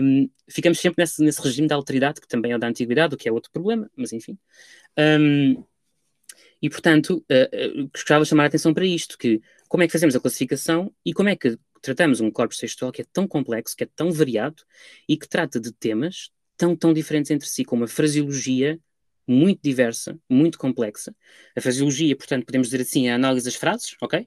um, 0.03 0.29
ficamos 0.49 0.79
sempre 0.81 1.03
nesse, 1.03 1.23
nesse 1.23 1.41
regime 1.43 1.69
da 1.69 1.75
alteridade, 1.75 2.21
que 2.21 2.29
também 2.29 2.53
é 2.53 2.59
da 2.59 2.67
antiguidade, 2.67 3.15
o 3.15 3.19
que 3.19 3.29
é 3.29 3.33
outro 3.33 3.51
problema, 3.51 3.91
mas 3.97 4.13
enfim. 4.13 4.39
Um, 4.99 5.63
e, 6.61 6.69
portanto, 6.69 7.25
uh, 7.31 7.89
gostava 7.93 8.25
de 8.25 8.31
chamar 8.31 8.45
a 8.45 8.47
atenção 8.47 8.75
para 8.75 8.85
isto, 8.85 9.17
que 9.17 9.41
como 9.69 9.83
é 9.83 9.87
que 9.87 9.93
fazemos 9.93 10.17
a 10.17 10.21
classificação 10.21 10.93
e 11.05 11.13
como 11.13 11.29
é 11.29 11.37
que 11.37 11.57
tratamos 11.81 12.21
um 12.21 12.31
corpus 12.31 12.59
textual 12.59 12.93
que 12.93 13.03
é 13.03 13.07
tão 13.13 13.27
complexo, 13.27 13.77
que 13.77 13.85
é 13.85 13.89
tão 13.95 14.11
variado 14.11 14.63
e 15.09 15.17
que 15.17 15.29
trata 15.29 15.61
de 15.61 15.73
temas 15.73 16.31
tão, 16.57 16.77
tão 16.77 16.93
diferentes 16.93 17.31
entre 17.31 17.49
si, 17.49 17.65
com 17.65 17.77
uma 17.77 17.87
fraseologia 17.87 18.79
muito 19.27 19.61
diversa, 19.63 20.19
muito 20.29 20.59
complexa. 20.59 21.15
A 21.57 21.61
fraseologia, 21.61 22.17
portanto, 22.17 22.45
podemos 22.45 22.69
dizer 22.69 22.83
assim, 22.83 23.09
é 23.09 23.13
a 23.13 23.15
análise 23.15 23.45
das 23.45 23.55
frases, 23.55 23.95
ok? 24.01 24.27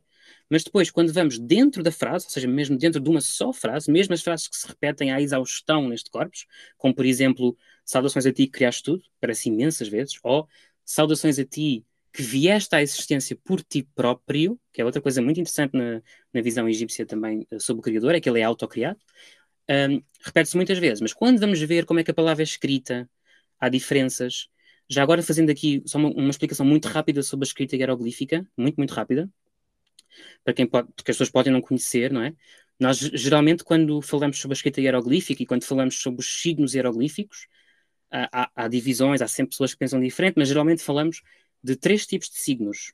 Mas 0.50 0.64
depois, 0.64 0.92
quando 0.92 1.14
vamos 1.14 1.40
dentro 1.40 1.82
da 1.82 1.92
frase, 1.92 2.26
ou 2.26 2.32
seja, 2.32 2.48
mesmo 2.48 2.78
dentro 2.78 3.00
de 3.02 3.10
uma 3.10 3.22
só 3.22 3.52
frase, 3.54 3.90
mesmo 3.92 4.14
as 4.14 4.22
frases 4.22 4.48
que 4.48 4.56
se 4.58 4.68
repetem 4.68 5.12
à 5.12 5.22
exaustão 5.22 5.88
neste 5.88 6.10
corpus, 6.10 6.46
como 6.78 6.94
por 6.94 7.06
exemplo, 7.06 7.58
saudações 7.86 8.26
a 8.26 8.34
ti 8.34 8.46
que 8.46 8.52
criaste 8.52 8.84
tudo, 8.84 9.04
parece 9.20 9.50
imensas 9.50 9.88
vezes, 9.88 10.16
ou 10.24 10.48
saudações 10.86 11.40
a 11.40 11.46
ti 11.46 11.86
que 12.14 12.22
vieste 12.22 12.76
à 12.76 12.82
existência 12.82 13.38
por 13.44 13.64
ti 13.64 13.88
próprio, 13.96 14.60
que 14.74 14.82
é 14.82 14.86
outra 14.86 15.02
coisa 15.02 15.22
muito 15.22 15.40
interessante 15.40 15.76
na, 15.76 16.02
na 16.34 16.42
visão 16.42 16.68
egípcia 16.68 17.06
também 17.06 17.48
uh, 17.52 17.60
sobre 17.60 17.80
o 17.80 17.84
Criador, 17.84 18.16
é 18.16 18.20
que 18.22 18.30
ele 18.30 18.40
é 18.40 18.44
autocriado. 18.44 19.00
Um, 19.70 20.04
Repete-se 20.24 20.56
muitas 20.56 20.78
vezes, 20.78 21.02
mas 21.02 21.14
quando 21.14 21.40
vamos 21.40 21.60
ver 21.62 21.86
como 21.86 22.00
é 22.00 22.04
que 22.04 22.12
a 22.12 22.14
palavra 22.14 22.44
é 22.44 22.46
escrita, 22.46 23.10
há 23.60 23.70
diferenças. 23.70 24.50
Já 24.90 25.04
agora 25.04 25.24
fazendo 25.24 25.50
aqui 25.50 25.82
só 25.86 25.98
uma, 25.98 26.10
uma 26.10 26.30
explicação 26.30 26.66
muito 26.66 26.88
rápida 26.88 27.24
sobre 27.24 27.46
a 27.46 27.48
escrita 27.48 27.76
hieroglífica, 27.76 28.46
muito, 28.58 28.76
muito 28.76 28.94
rápida, 28.94 29.30
para 30.44 30.54
quem 30.54 30.68
pode, 30.68 30.90
porque 30.96 31.12
as 31.12 31.16
pessoas 31.16 31.30
podem 31.30 31.54
não 31.54 31.62
conhecer, 31.62 32.12
não 32.12 32.22
é? 32.22 32.34
Nós, 32.80 32.98
geralmente, 32.98 33.64
quando 33.64 34.02
falamos 34.02 34.40
sobre 34.40 34.54
a 34.54 34.58
escrita 34.58 34.82
hieroglífica 34.82 35.44
e 35.44 35.46
quando 35.46 35.64
falamos 35.64 36.02
sobre 36.02 36.20
os 36.20 36.42
signos 36.42 36.74
hieroglíficos, 36.74 37.48
há, 38.12 38.44
há, 38.44 38.52
há 38.56 38.68
divisões, 38.68 39.22
há 39.22 39.28
sempre 39.28 39.52
pessoas 39.52 39.74
que 39.74 39.80
pensam 39.80 40.02
diferente, 40.02 40.36
mas 40.36 40.48
geralmente 40.50 40.82
falamos 40.84 41.22
de 41.64 41.76
três 41.76 42.06
tipos 42.06 42.30
de 42.30 42.38
signos, 42.38 42.94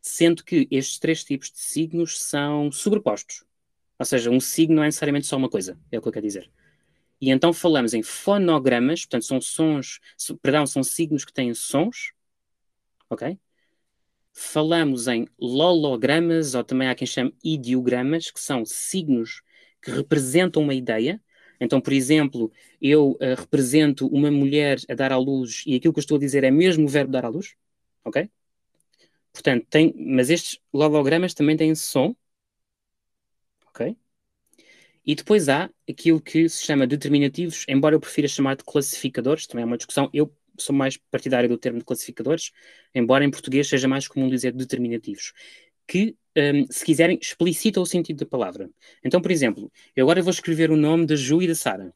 sendo 0.00 0.44
que 0.44 0.68
estes 0.70 0.98
três 0.98 1.24
tipos 1.24 1.50
de 1.50 1.58
signos 1.58 2.18
são 2.18 2.70
sobrepostos. 2.70 3.44
Ou 3.98 4.06
seja, 4.06 4.30
um 4.30 4.40
signo 4.40 4.76
não 4.76 4.82
é 4.82 4.86
necessariamente 4.86 5.26
só 5.26 5.36
uma 5.36 5.48
coisa, 5.48 5.78
é 5.90 5.98
o 5.98 6.02
que 6.02 6.08
eu 6.08 6.12
quero 6.12 6.26
dizer. 6.26 6.50
E 7.20 7.30
então 7.30 7.52
falamos 7.52 7.94
em 7.94 8.02
fonogramas, 8.02 9.00
portanto, 9.00 9.24
são 9.24 9.40
sons, 9.40 10.00
perdão, 10.42 10.66
são 10.66 10.82
signos 10.82 11.24
que 11.24 11.32
têm 11.32 11.52
sons, 11.54 12.12
ok? 13.08 13.38
Falamos 14.32 15.08
em 15.08 15.26
lologramas, 15.38 16.54
ou 16.54 16.62
também 16.62 16.88
há 16.88 16.94
quem 16.94 17.06
chame 17.06 17.34
ideogramas, 17.42 18.30
que 18.30 18.40
são 18.40 18.64
signos 18.66 19.40
que 19.80 19.90
representam 19.90 20.62
uma 20.62 20.74
ideia. 20.74 21.22
Então, 21.58 21.80
por 21.80 21.92
exemplo, 21.92 22.52
eu 22.82 23.12
uh, 23.12 23.34
represento 23.38 24.06
uma 24.08 24.30
mulher 24.30 24.78
a 24.90 24.94
dar 24.94 25.10
à 25.10 25.16
luz 25.16 25.62
e 25.66 25.74
aquilo 25.74 25.94
que 25.94 25.98
eu 25.98 26.02
estou 26.02 26.18
a 26.18 26.20
dizer 26.20 26.44
é 26.44 26.50
mesmo 26.50 26.84
o 26.84 26.88
verbo 26.88 27.12
dar 27.12 27.24
à 27.24 27.28
luz 27.28 27.56
ok? 28.06 28.30
Portanto, 29.32 29.66
tem, 29.68 29.94
mas 29.96 30.30
estes 30.30 30.58
logogramas 30.72 31.34
também 31.34 31.56
têm 31.56 31.74
som, 31.74 32.16
ok? 33.68 33.96
E 35.04 35.14
depois 35.14 35.48
há 35.48 35.70
aquilo 35.88 36.20
que 36.20 36.48
se 36.48 36.64
chama 36.64 36.86
determinativos, 36.86 37.64
embora 37.68 37.94
eu 37.94 38.00
prefira 38.00 38.26
chamar 38.26 38.56
de 38.56 38.64
classificadores, 38.64 39.46
também 39.46 39.62
é 39.62 39.66
uma 39.66 39.76
discussão, 39.76 40.10
eu 40.12 40.34
sou 40.58 40.74
mais 40.74 40.96
partidário 40.96 41.48
do 41.48 41.58
termo 41.58 41.78
de 41.78 41.84
classificadores, 41.84 42.50
embora 42.94 43.24
em 43.24 43.30
português 43.30 43.68
seja 43.68 43.86
mais 43.86 44.08
comum 44.08 44.28
dizer 44.28 44.52
determinativos, 44.52 45.32
que, 45.86 46.16
um, 46.36 46.66
se 46.70 46.84
quiserem, 46.84 47.18
explicitam 47.20 47.82
o 47.82 47.86
sentido 47.86 48.18
da 48.18 48.26
palavra. 48.26 48.68
Então, 49.04 49.20
por 49.20 49.30
exemplo, 49.30 49.70
eu 49.94 50.04
agora 50.06 50.22
vou 50.22 50.32
escrever 50.32 50.70
o 50.70 50.76
nome 50.76 51.06
da 51.06 51.14
Ju 51.14 51.42
e 51.42 51.46
da 51.46 51.54
Sara, 51.54 51.94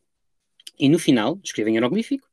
e 0.79 0.89
no 0.89 0.99
final, 0.99 1.41
escrevo 1.43 1.71
em 1.71 1.75
hieroglífico, 1.75 2.30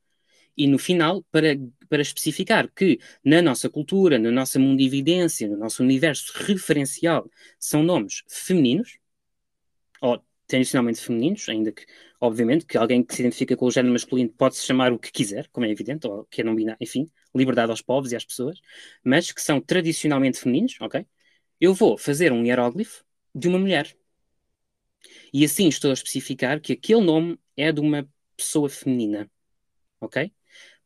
e 0.58 0.68
no 0.68 0.80
final, 0.80 1.24
para, 1.32 1.58
para 1.90 2.02
especificar 2.02 2.72
que 2.74 3.00
na 3.24 3.42
nossa 3.42 3.70
cultura, 3.70 4.18
na 4.20 4.32
nossa 4.32 4.60
mundividência, 4.60 5.48
no 5.48 5.58
nosso 5.58 5.84
universo 5.84 6.32
referencial, 6.36 7.30
são 7.60 7.84
nomes 7.84 8.24
femininos, 8.28 8.98
ou 10.02 10.22
tradicionalmente 10.48 11.02
femininos, 11.02 11.48
ainda 11.50 11.72
que, 11.72 11.86
obviamente, 12.22 12.66
que 12.66 12.78
alguém 12.78 13.04
que 13.04 13.14
se 13.16 13.22
identifica 13.22 13.56
com 13.56 13.66
o 13.66 13.72
género 13.72 13.94
masculino 13.94 14.30
pode 14.30 14.56
se 14.56 14.66
chamar 14.66 14.92
o 14.94 15.00
que 15.00 15.12
quiser, 15.12 15.48
como 15.50 15.66
é 15.66 15.70
evidente, 15.72 16.08
ou 16.08 16.26
que 16.26 16.42
é 16.42 16.44
não 16.44 16.56
binário, 16.56 16.78
enfim, 16.82 17.10
liberdade 17.36 17.72
aos 17.72 17.82
povos 17.82 18.12
e 18.12 18.16
às 18.16 18.26
pessoas, 18.26 18.60
mas 19.04 19.32
que 19.32 19.42
são 19.42 19.60
tradicionalmente 19.62 20.40
femininos, 20.40 20.78
ok? 20.82 21.06
Eu 21.60 21.74
vou 21.74 21.98
fazer 21.98 22.32
um 22.32 22.46
hieróglifo 22.46 23.04
de 23.36 23.48
uma 23.48 23.60
mulher. 23.60 23.96
E 25.34 25.44
assim 25.46 25.68
estou 25.68 25.92
a 25.92 25.94
especificar 25.94 26.60
que 26.62 26.74
aquele 26.74 27.02
nome 27.02 27.40
é 27.56 27.72
de 27.72 27.80
uma 27.80 28.08
pessoa 28.36 28.70
feminina, 28.70 29.30
ok? 30.02 30.32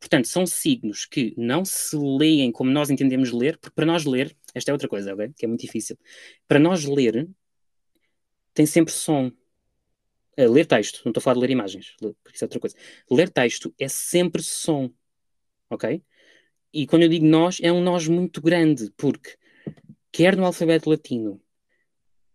Portanto, 0.01 0.27
são 0.27 0.47
signos 0.47 1.05
que 1.05 1.31
não 1.37 1.63
se 1.63 1.95
leem 1.95 2.51
como 2.51 2.71
nós 2.71 2.89
entendemos 2.89 3.31
ler, 3.31 3.59
porque 3.59 3.75
para 3.75 3.85
nós 3.85 4.03
ler, 4.03 4.35
esta 4.55 4.71
é 4.71 4.73
outra 4.73 4.89
coisa, 4.89 5.13
okay? 5.13 5.31
que 5.37 5.45
é 5.45 5.47
muito 5.47 5.61
difícil. 5.61 5.95
Para 6.47 6.57
nós 6.57 6.85
ler, 6.85 7.29
tem 8.51 8.65
sempre 8.65 8.91
som. 8.91 9.31
Uh, 10.39 10.49
ler 10.51 10.65
texto, 10.65 11.01
não 11.05 11.11
estou 11.11 11.21
a 11.21 11.23
falar 11.23 11.35
de 11.35 11.41
ler 11.41 11.51
imagens, 11.51 11.95
porque 11.99 12.35
isso 12.35 12.43
é 12.43 12.45
outra 12.45 12.59
coisa. 12.59 12.75
Ler 13.11 13.29
texto 13.29 13.71
é 13.79 13.87
sempre 13.87 14.41
som, 14.41 14.91
ok? 15.69 16.01
E 16.73 16.87
quando 16.87 17.03
eu 17.03 17.09
digo 17.09 17.25
nós, 17.27 17.59
é 17.61 17.71
um 17.71 17.83
nós 17.83 18.07
muito 18.07 18.41
grande, 18.41 18.91
porque 18.97 19.37
quer 20.11 20.35
no 20.35 20.45
alfabeto 20.45 20.89
latino, 20.89 21.39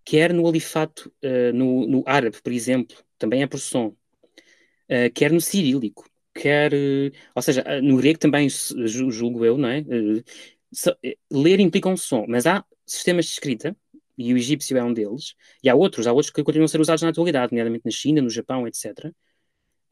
quer 0.04 0.32
no 0.32 0.46
alifato, 0.46 1.12
uh, 1.24 1.52
no, 1.52 1.84
no, 1.88 2.04
árabe, 2.06 2.40
por 2.40 2.52
exemplo, 2.52 2.96
também 3.18 3.42
é 3.42 3.46
por 3.48 3.58
som, 3.58 3.88
uh, 3.88 5.12
quer 5.12 5.32
no 5.32 5.40
cirílico, 5.40 6.08
quer, 6.40 6.72
eh, 6.74 7.12
ou 7.34 7.42
seja, 7.42 7.62
eh, 7.66 7.80
no 7.80 7.96
grego 7.96 8.18
também 8.18 8.48
julgo 8.50 9.44
eu, 9.44 9.56
não 9.58 9.68
é? 9.68 9.78
Eh, 9.80 11.16
ler 11.30 11.60
implica 11.60 11.88
um 11.88 11.96
som, 11.96 12.26
mas 12.28 12.46
há 12.46 12.64
sistemas 12.86 13.26
de 13.26 13.32
escrita, 13.32 13.76
e 14.18 14.32
o 14.32 14.36
egípcio 14.36 14.76
é 14.76 14.82
um 14.84 14.92
deles, 14.92 15.34
e 15.62 15.68
há 15.68 15.74
outros, 15.74 16.06
há 16.06 16.12
outros 16.12 16.30
que 16.30 16.42
continuam 16.42 16.66
a 16.66 16.68
ser 16.68 16.80
usados 16.80 17.02
na 17.02 17.10
atualidade, 17.10 17.52
nomeadamente 17.52 17.84
na 17.84 17.90
China, 17.90 18.22
no 18.22 18.30
Japão, 18.30 18.66
etc., 18.66 19.12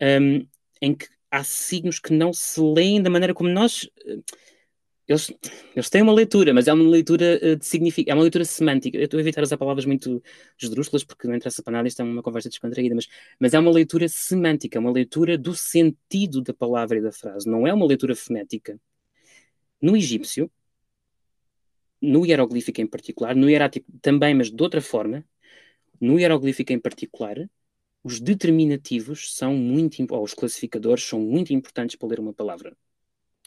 um, 0.00 0.46
em 0.80 0.94
que 0.94 1.06
há 1.30 1.44
signos 1.44 1.98
que 1.98 2.12
não 2.12 2.32
se 2.32 2.60
leem 2.60 3.02
da 3.02 3.10
maneira 3.10 3.34
como 3.34 3.48
nós 3.48 3.88
eles, 5.06 5.32
eles 5.74 5.90
têm 5.90 6.02
uma 6.02 6.12
leitura, 6.12 6.54
mas 6.54 6.66
é 6.66 6.72
uma 6.72 6.88
leitura 6.88 7.38
uh, 7.42 7.56
de 7.56 7.66
significado, 7.66 8.10
é 8.12 8.14
uma 8.14 8.22
leitura 8.22 8.44
semântica. 8.44 8.96
Eu 8.96 9.04
estou 9.04 9.18
a 9.18 9.20
evitar 9.20 9.42
usar 9.42 9.58
palavras 9.58 9.84
muito 9.84 10.22
esdrúxulas 10.60 11.04
porque 11.04 11.28
não 11.28 11.34
interessa 11.34 11.62
para 11.62 11.72
nada, 11.74 11.88
isto 11.88 12.00
é 12.00 12.04
uma 12.04 12.22
conversa 12.22 12.48
descontraída, 12.48 12.94
mas, 12.94 13.08
mas 13.38 13.54
é 13.54 13.58
uma 13.58 13.70
leitura 13.70 14.08
semântica, 14.08 14.78
uma 14.78 14.90
leitura 14.90 15.36
do 15.36 15.54
sentido 15.54 16.40
da 16.42 16.54
palavra 16.54 16.98
e 16.98 17.02
da 17.02 17.12
frase, 17.12 17.48
não 17.48 17.66
é 17.66 17.74
uma 17.74 17.86
leitura 17.86 18.16
fonética. 18.16 18.80
No 19.80 19.96
egípcio, 19.96 20.50
no 22.00 22.24
hieroglífico 22.24 22.80
em 22.80 22.86
particular, 22.86 23.34
no 23.34 23.48
hierático 23.48 23.86
também, 24.00 24.34
mas 24.34 24.50
de 24.50 24.62
outra 24.62 24.80
forma, 24.80 25.24
no 26.00 26.18
hieroglífico 26.18 26.72
em 26.72 26.78
particular, 26.78 27.48
os 28.02 28.20
determinativos 28.20 29.34
são 29.34 29.54
muito, 29.54 30.04
ou 30.10 30.22
os 30.22 30.34
classificadores 30.34 31.04
são 31.04 31.20
muito 31.20 31.52
importantes 31.52 31.96
para 31.96 32.08
ler 32.08 32.20
uma 32.20 32.34
palavra. 32.34 32.76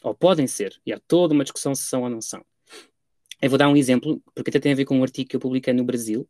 Ou 0.02 0.14
podem 0.14 0.46
ser. 0.46 0.80
E 0.86 0.92
há 0.92 1.00
toda 1.06 1.34
uma 1.34 1.44
discussão 1.44 1.74
se 1.74 1.82
são 1.84 2.02
ou 2.02 2.10
não 2.10 2.20
são. 2.20 2.44
Eu 3.40 3.50
vou 3.50 3.58
dar 3.58 3.68
um 3.68 3.76
exemplo, 3.76 4.20
porque 4.34 4.50
até 4.50 4.58
tem 4.58 4.72
a 4.72 4.74
ver 4.74 4.84
com 4.84 4.98
um 4.98 5.02
artigo 5.02 5.28
que 5.28 5.36
eu 5.36 5.40
publiquei 5.40 5.72
no 5.72 5.84
Brasil, 5.84 6.28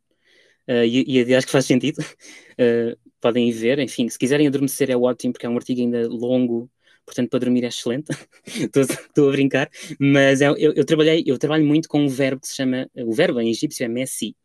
uh, 0.67 0.83
e, 0.85 1.23
e 1.23 1.35
acho 1.35 1.47
que 1.47 1.51
faz 1.51 1.65
sentido. 1.65 1.99
Uh, 1.99 2.97
podem 3.19 3.51
ver, 3.51 3.79
enfim, 3.79 4.07
se 4.07 4.17
quiserem 4.17 4.47
adormecer 4.47 4.89
é 4.89 4.95
ótimo, 4.95 5.33
porque 5.33 5.45
é 5.45 5.49
um 5.49 5.55
artigo 5.55 5.81
ainda 5.81 6.07
longo, 6.07 6.69
portanto 7.05 7.29
para 7.29 7.39
dormir 7.39 7.63
é 7.63 7.67
excelente. 7.67 8.11
Estou 8.75 9.29
a 9.29 9.31
brincar, 9.31 9.69
mas 9.99 10.41
é, 10.41 10.47
eu, 10.49 10.73
eu, 10.73 10.85
trabalhei, 10.85 11.23
eu 11.25 11.37
trabalho 11.37 11.65
muito 11.65 11.89
com 11.89 12.01
um 12.01 12.07
verbo 12.07 12.41
que 12.41 12.47
se 12.47 12.55
chama, 12.55 12.89
o 12.95 13.11
verbo 13.13 13.39
em 13.41 13.49
egípcio 13.49 13.83
é 13.83 13.87
messi, 13.87 14.35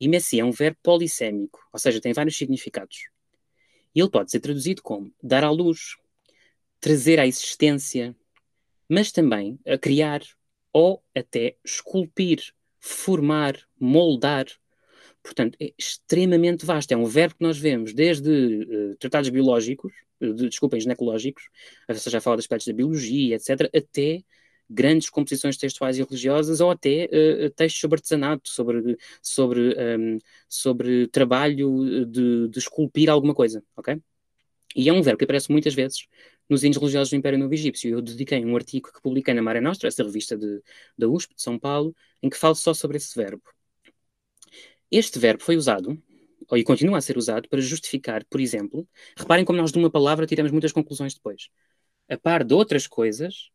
e 0.00 0.08
messi 0.08 0.40
é 0.40 0.44
um 0.44 0.52
verbo 0.52 0.78
polissémico, 0.82 1.60
ou 1.72 1.78
seja, 1.78 2.00
tem 2.00 2.12
vários 2.12 2.36
significados. 2.36 3.08
E 3.94 4.00
ele 4.00 4.10
pode 4.10 4.30
ser 4.30 4.40
traduzido 4.40 4.82
como 4.82 5.12
dar 5.22 5.42
à 5.42 5.50
luz, 5.50 5.96
trazer 6.80 7.18
à 7.18 7.26
existência, 7.26 8.14
mas 8.88 9.12
também 9.12 9.58
a 9.66 9.76
criar 9.76 10.22
ou 10.72 11.02
até 11.14 11.56
esculpir, 11.64 12.52
formar, 12.80 13.56
moldar. 13.78 14.46
Portanto, 15.22 15.56
é 15.60 15.72
extremamente 15.76 16.64
vasto. 16.64 16.92
É 16.92 16.96
um 16.96 17.04
verbo 17.04 17.36
que 17.36 17.42
nós 17.42 17.58
vemos 17.58 17.92
desde 17.92 18.30
uh, 18.30 18.96
tratados 18.96 19.28
biológicos, 19.28 19.92
uh, 20.20 20.32
de, 20.32 20.48
desculpem, 20.48 20.80
ginecológicos, 20.80 21.48
seja, 21.90 22.10
já 22.10 22.20
fala 22.20 22.36
de 22.36 22.40
aspectos 22.40 22.66
da 22.66 22.72
biologia, 22.72 23.36
etc., 23.36 23.68
até 23.74 24.22
grandes 24.70 25.08
composições 25.08 25.56
textuais 25.56 25.98
e 25.98 26.02
religiosas 26.02 26.60
ou 26.60 26.70
até 26.70 27.06
uh, 27.06 27.50
textos 27.50 27.80
sobre 27.80 27.96
artesanato, 27.96 28.48
sobre, 28.48 28.96
sobre, 29.22 29.74
um, 29.98 30.18
sobre 30.48 31.08
trabalho 31.08 32.06
de, 32.06 32.48
de 32.48 32.58
esculpir 32.58 33.10
alguma 33.10 33.34
coisa, 33.34 33.62
ok? 33.76 34.00
E 34.76 34.88
é 34.88 34.92
um 34.92 35.02
verbo 35.02 35.18
que 35.18 35.24
aparece 35.24 35.50
muitas 35.50 35.74
vezes 35.74 36.06
nos 36.48 36.64
hinos 36.64 36.78
religiosos 36.78 37.10
do 37.10 37.16
Império 37.16 37.38
Novo 37.38 37.52
Egípcio. 37.52 37.90
Eu 37.90 38.02
dediquei 38.02 38.44
um 38.44 38.56
artigo 38.56 38.90
que 38.92 39.02
publiquei 39.02 39.34
na 39.34 39.42
Mare 39.42 39.60
Nostra, 39.60 39.88
essa 39.88 40.02
revista 40.02 40.36
de, 40.36 40.62
da 40.96 41.08
USP 41.08 41.34
de 41.34 41.42
São 41.42 41.58
Paulo, 41.58 41.94
em 42.22 42.30
que 42.30 42.36
falo 42.36 42.54
só 42.54 42.72
sobre 42.72 42.96
esse 42.96 43.14
verbo. 43.14 43.42
Este 44.90 45.18
verbo 45.18 45.42
foi 45.42 45.56
usado, 45.56 46.02
e 46.52 46.64
continua 46.64 46.98
a 46.98 47.00
ser 47.00 47.18
usado, 47.18 47.48
para 47.48 47.60
justificar, 47.60 48.24
por 48.24 48.40
exemplo, 48.40 48.88
reparem 49.16 49.44
como 49.44 49.58
nós 49.58 49.70
de 49.70 49.78
uma 49.78 49.90
palavra 49.90 50.26
tiramos 50.26 50.50
muitas 50.50 50.72
conclusões 50.72 51.14
depois. 51.14 51.50
A 52.08 52.16
par 52.16 52.42
de 52.42 52.54
outras 52.54 52.86
coisas, 52.86 53.50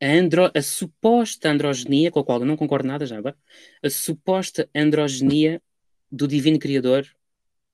a, 0.00 0.06
andro, 0.06 0.50
a 0.54 0.62
suposta 0.62 1.48
androgenia, 1.50 2.10
com 2.10 2.20
a 2.20 2.24
qual 2.24 2.40
eu 2.40 2.46
não 2.46 2.56
concordo 2.56 2.86
nada 2.86 3.06
já 3.06 3.16
agora, 3.16 3.36
a 3.82 3.88
suposta 3.88 4.68
androgenia 4.74 5.62
do 6.10 6.28
divino 6.28 6.58
criador 6.58 7.06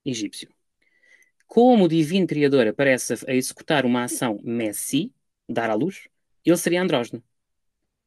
egípcio. 0.04 0.48
Como 1.50 1.86
o 1.86 1.88
divino 1.88 2.28
criador 2.28 2.68
aparece 2.68 3.12
a 3.26 3.34
executar 3.34 3.84
uma 3.84 4.04
ação 4.04 4.38
Messi, 4.44 5.12
dar 5.48 5.68
à 5.68 5.74
luz, 5.74 6.06
ele 6.44 6.56
seria 6.56 6.80
andrógeno. 6.80 7.24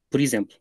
Por 0.10 0.22
exemplo, 0.22 0.56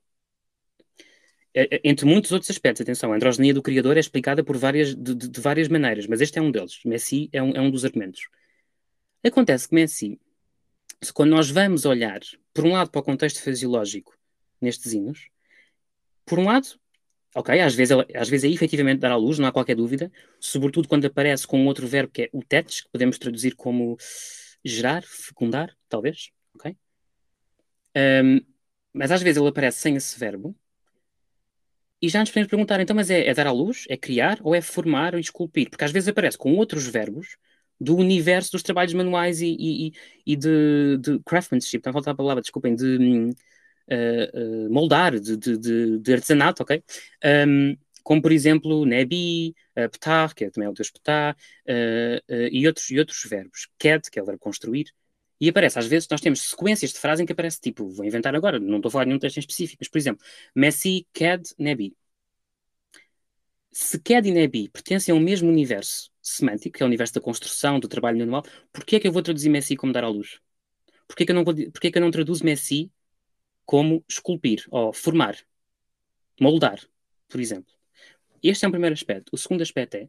entre 1.85 2.05
muitos 2.05 2.33
outros 2.33 2.51
aspectos, 2.51 2.80
atenção, 2.80 3.12
a 3.12 3.14
androgenia 3.14 3.55
do 3.55 3.62
criador 3.62 3.97
é 3.97 4.01
explicada 4.01 4.43
por 4.43 4.57
várias, 4.57 4.97
de, 4.97 5.14
de, 5.14 5.28
de 5.28 5.41
várias 5.41 5.68
maneiras, 5.68 6.09
mas 6.09 6.20
este 6.20 6.41
é 6.41 6.43
um 6.43 6.51
deles. 6.51 6.80
Messi 6.85 7.30
é 7.33 7.41
um, 7.41 7.53
é 7.53 7.61
um 7.61 7.70
dos 7.70 7.85
argumentos. 7.85 8.28
Acontece 9.22 9.68
que 9.68 9.76
Messi, 9.76 10.20
quando 11.14 11.30
nós 11.30 11.49
vamos 11.49 11.85
olhar, 11.85 12.18
por 12.53 12.64
um 12.64 12.72
lado, 12.72 12.91
para 12.91 13.01
o 13.01 13.05
contexto 13.05 13.41
fisiológico 13.43 14.12
nestes 14.61 14.93
hinos, 14.93 15.28
por 16.26 16.37
um 16.37 16.47
lado, 16.47 16.66
Ok, 17.35 17.59
às 17.61 17.74
vezes, 17.74 17.97
às 18.14 18.28
vezes 18.28 18.45
é 18.51 18.53
efetivamente 18.53 19.01
dar 19.01 19.11
à 19.12 19.16
luz, 19.16 19.39
não 19.39 19.49
há 19.49 19.53
qualquer 19.53 19.74
dúvida, 19.74 20.12
sobretudo 20.39 20.87
quando 20.87 21.07
aparece 21.07 21.47
com 21.47 21.66
outro 21.66 21.87
verbo 21.87 22.12
que 22.12 22.22
é 22.24 22.28
o 22.33 22.43
tetes, 22.45 22.83
que 22.83 22.91
podemos 22.91 23.18
traduzir 23.18 23.55
como 23.57 23.97
gerar, 24.64 25.03
fecundar, 25.03 25.74
talvez, 25.89 26.30
ok? 26.55 26.76
Um, 27.97 28.41
mas 28.93 29.11
às 29.11 29.22
vezes 29.22 29.39
ele 29.41 29.49
aparece 29.49 29.78
sem 29.80 29.97
esse 29.97 30.18
verbo 30.18 30.57
e 32.01 32.09
já 32.09 32.20
nos 32.20 32.30
podemos 32.30 32.51
perguntar, 32.51 32.80
então, 32.80 32.97
mas 32.97 33.11
é, 33.11 33.28
é, 33.28 33.35
dar 33.35 33.47
à 33.47 33.53
luz, 33.53 33.87
é 33.89 33.97
criar 33.97 34.39
ou 34.43 34.55
é 34.55 34.61
formar 34.61 35.14
ou 35.14 35.20
esculpir? 35.20 35.70
Porque 35.70 35.85
às 35.85 35.93
vezes 35.93 36.09
aparece 36.09 36.37
com 36.37 36.55
outros 36.57 36.87
verbos 36.87 37.37
do 37.80 37.97
universo 37.97 38.53
dos 38.53 38.62
trabalhos 38.62 38.93
manuais 38.93 39.41
e, 39.41 39.57
e, 39.59 39.93
e 40.26 40.37
de, 40.37 40.99
de 40.99 41.18
craftsmanship, 41.24 41.78
está 41.78 41.91
a 41.91 41.93
faltar 41.93 42.14
a 42.14 42.16
palavra, 42.16 42.43
desculpem, 42.43 42.74
de 42.74 42.99
hum, 42.99 43.30
uh, 43.89 44.70
moldar, 44.70 45.18
de, 45.18 45.37
de, 45.37 45.99
de, 45.99 46.12
artesanato, 46.12 46.62
ok? 46.62 46.83
Um, 47.47 47.76
como, 48.03 48.20
por 48.20 48.33
exemplo, 48.33 48.85
Nebi, 48.85 49.55
uh, 49.76 49.89
Ptah, 49.91 50.33
que 50.35 50.45
é 50.45 50.51
também 50.51 50.68
o 50.68 50.72
deus 50.72 50.89
uh, 50.89 52.49
e, 52.51 52.66
outros, 52.66 52.91
e 52.91 52.99
outros 52.99 53.22
verbos. 53.24 53.68
Ked, 53.78 54.11
que 54.11 54.18
é 54.18 54.22
o 54.22 54.26
verbo 54.26 54.41
construir. 54.41 54.87
E 55.41 55.49
aparece, 55.49 55.78
às 55.78 55.87
vezes, 55.87 56.09
nós 56.09 56.20
temos 56.20 56.41
sequências 56.41 56.93
de 56.93 56.99
frases 56.99 57.20
em 57.20 57.26
que 57.26 57.33
aparece 57.33 57.61
tipo, 57.61 57.89
vou 57.89 58.05
inventar 58.05 58.35
agora, 58.35 58.61
não 58.61 58.76
estou 58.76 58.89
a 58.89 58.93
falar 58.93 59.05
de 59.05 59.09
nenhum 59.09 59.18
texto 59.18 59.39
em 59.39 59.41
específico, 59.41 59.78
mas, 59.80 59.89
por 59.89 59.99
exemplo, 59.99 60.24
Messi, 60.55 61.07
Ked, 61.12 61.43
Nebi. 61.59 61.97
Se 63.72 63.99
Ked 63.99 64.28
e 64.28 64.33
Nebi 64.33 64.68
pertencem 64.68 65.12
ao 65.12 65.20
mesmo 65.20 65.49
universo 65.49 66.11
semântico, 66.22 66.76
que 66.76 66.83
é 66.83 66.87
o 66.87 66.89
universo 66.89 67.14
da 67.14 67.20
construção, 67.20 67.80
do 67.80 67.89
trabalho 67.89 68.18
manual, 68.18 68.45
porquê 68.72 68.97
é 68.97 69.01
que 69.01 69.09
eu 69.09 69.12
vou 69.12 69.22
traduzir 69.22 69.49
Messi 69.49 69.74
como 69.76 69.93
dar 69.93 70.05
à 70.05 70.09
luz? 70.09 70.39
Porquê 71.09 71.24
é 71.24 71.26
que 71.26 71.33
eu 71.33 71.35
não, 71.35 71.45
porquê 71.45 71.89
é 71.89 71.91
que 71.91 71.99
eu 71.99 72.03
não 72.03 72.11
traduzo 72.11 72.45
Messi 72.45 72.91
como 73.65 74.05
esculpir 74.09 74.67
ou 74.71 74.93
formar, 74.93 75.37
moldar, 76.41 76.81
por 77.29 77.41
exemplo. 77.41 77.73
Este 78.43 78.65
é 78.65 78.69
um 78.69 78.73
primeiro 78.73 78.95
aspecto. 78.95 79.31
O 79.33 79.39
segundo 79.39 79.63
aspecto 79.63 79.97
é 79.97 80.09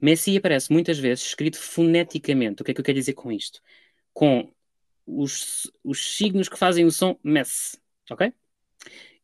Messi 0.00 0.36
aparece 0.36 0.72
muitas 0.72 0.98
vezes 0.98 1.24
escrito 1.24 1.58
foneticamente. 1.58 2.62
O 2.62 2.64
que 2.64 2.70
é 2.70 2.74
que 2.74 2.80
eu 2.80 2.84
quero 2.84 2.98
dizer 2.98 3.14
com 3.14 3.32
isto? 3.32 3.60
Com 4.12 4.52
os, 5.06 5.70
os 5.82 6.16
signos 6.16 6.48
que 6.48 6.58
fazem 6.58 6.84
o 6.84 6.90
som 6.90 7.18
Messi, 7.22 7.78
ok? 8.10 8.32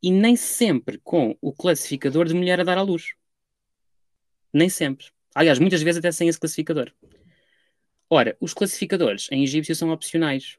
E 0.02 0.10
nem 0.10 0.36
sempre 0.36 0.98
com 0.98 1.36
o 1.40 1.52
classificador 1.52 2.26
de 2.26 2.34
mulher 2.34 2.60
a 2.60 2.64
dar 2.64 2.78
à 2.78 2.82
luz. 2.82 3.14
Nem 4.52 4.68
sempre. 4.68 5.06
Aliás, 5.34 5.58
muitas 5.58 5.82
vezes 5.82 5.98
até 5.98 6.10
sem 6.10 6.28
esse 6.28 6.40
classificador. 6.40 6.92
Ora, 8.08 8.36
os 8.40 8.52
classificadores 8.52 9.28
em 9.30 9.44
egípcio 9.44 9.74
são 9.76 9.90
opcionais. 9.90 10.58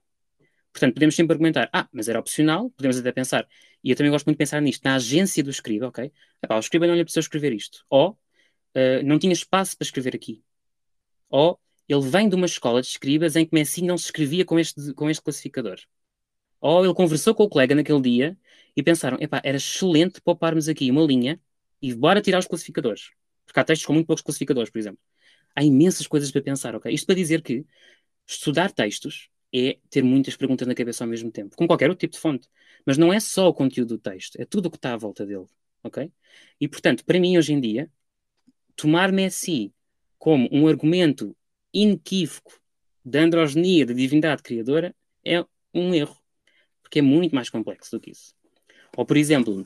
Portanto, 0.72 0.93
podemos 0.93 1.15
sempre 1.15 1.34
argumentar, 1.34 1.69
ah, 1.74 1.88
mas 1.91 2.07
era 2.07 2.19
opcional, 2.19 2.69
podemos 2.72 2.97
até 2.97 3.11
pensar, 3.11 3.47
e 3.84 3.89
eu 3.89 3.95
também 3.95 4.11
gosto 4.11 4.26
muito 4.26 4.38
de 4.38 4.39
pensar 4.39 4.61
nisto, 4.61 4.84
na 4.84 4.95
agência 4.95 5.43
do 5.43 5.49
escriba, 5.49 5.88
ok? 5.88 6.11
Epá, 6.41 6.55
o 6.55 6.59
escriba 6.59 6.88
não 6.88 6.95
lhe 6.95 7.03
precisou 7.03 7.22
escrever 7.22 7.51
isto. 7.53 7.86
Ou 7.89 8.11
uh, 8.11 9.03
não 9.03 9.19
tinha 9.19 9.34
espaço 9.34 9.78
para 9.78 9.86
escrever 9.86 10.15
aqui. 10.15 10.43
Ou 11.30 11.59
ele 11.89 12.01
vem 12.09 12.30
de 12.30 12.36
uma 12.36 12.45
escola 12.45 12.82
de 12.82 12.88
escribas 12.88 13.36
em 13.36 13.45
que 13.45 13.53
Messi 13.53 13.82
não 13.82 13.97
se 13.97 14.05
escrevia 14.05 14.45
com 14.45 14.57
este, 14.59 14.93
com 14.93 15.09
este 15.09 15.22
classificador. 15.24 15.80
Ou 16.59 16.86
ele 16.86 16.93
conversou 16.93 17.34
com 17.36 17.43
o 17.43 17.49
colega 17.49 17.76
naquele 17.76 18.01
dia 18.01 18.38
e 18.76 18.84
pensaram, 18.84 19.17
epá, 19.19 19.41
era 19.43 19.57
excelente 19.57 20.22
pouparmos 20.22 20.69
aqui 20.69 20.89
uma 20.91 21.03
linha 21.03 21.39
e 21.82 21.93
bora 21.93 22.22
tirar 22.22 22.39
os 22.39 22.47
classificadores. 22.47 23.11
Porque 23.45 23.59
há 23.59 23.63
textos 23.63 23.86
com 23.86 23.93
muito 23.93 24.07
poucos 24.07 24.24
classificadores, 24.24 24.69
por 24.69 24.80
exemplo. 24.80 24.99
Há 25.55 25.63
imensas 25.63 26.07
coisas 26.07 26.32
para 26.32 26.41
pensar, 26.41 26.76
ok? 26.76 26.93
Isto 26.93 27.07
para 27.07 27.15
dizer 27.15 27.41
que 27.41 27.65
estudar 28.28 28.72
textos 28.72 29.30
é 29.54 29.78
ter 29.89 30.04
muitas 30.04 30.36
perguntas 30.36 30.68
na 30.68 30.76
cabeça 30.76 31.04
ao 31.04 31.10
mesmo 31.10 31.32
tempo, 31.32 31.56
com 31.56 31.68
qualquer 31.68 31.89
outro 31.89 31.99
tipo 31.99 32.14
de 32.14 32.20
fonte. 32.20 32.47
Mas 32.86 32.97
não 32.97 33.12
é 33.12 33.20
só 33.20 33.47
o 33.49 33.54
conteúdo 33.54 33.97
do 33.97 33.97
texto, 33.97 34.39
é 34.39 34.45
tudo 34.45 34.68
o 34.68 34.72
que 34.72 34.78
está 34.78 34.93
à 34.93 34.97
volta 34.97 35.26
dele, 35.26 35.45
ok? 35.84 36.12
E, 36.60 36.68
portanto, 36.68 37.06
para 37.06 37.20
mim, 37.20 37.38
hoje 37.38 37.54
em 37.54 37.60
dia, 37.60 37.89
tomar 38.76 39.12
Messi 39.12 39.74
como 40.18 40.47
um 40.52 40.68
argumento 40.68 41.36
inequívoco 41.74 42.60
da 43.04 43.22
androgenia 43.22 43.86
da 43.86 43.93
divindade 43.93 44.43
criadora 44.43 44.95
é 45.26 45.43
um 45.74 45.93
erro, 45.93 46.18
porque 46.82 46.99
é 46.99 47.02
muito 47.02 47.34
mais 47.34 47.49
complexo 47.49 47.91
do 47.91 47.99
que 47.99 48.12
isso. 48.12 48.34
Ou, 48.95 49.06
por 49.06 49.18
exemplo, 49.18 49.66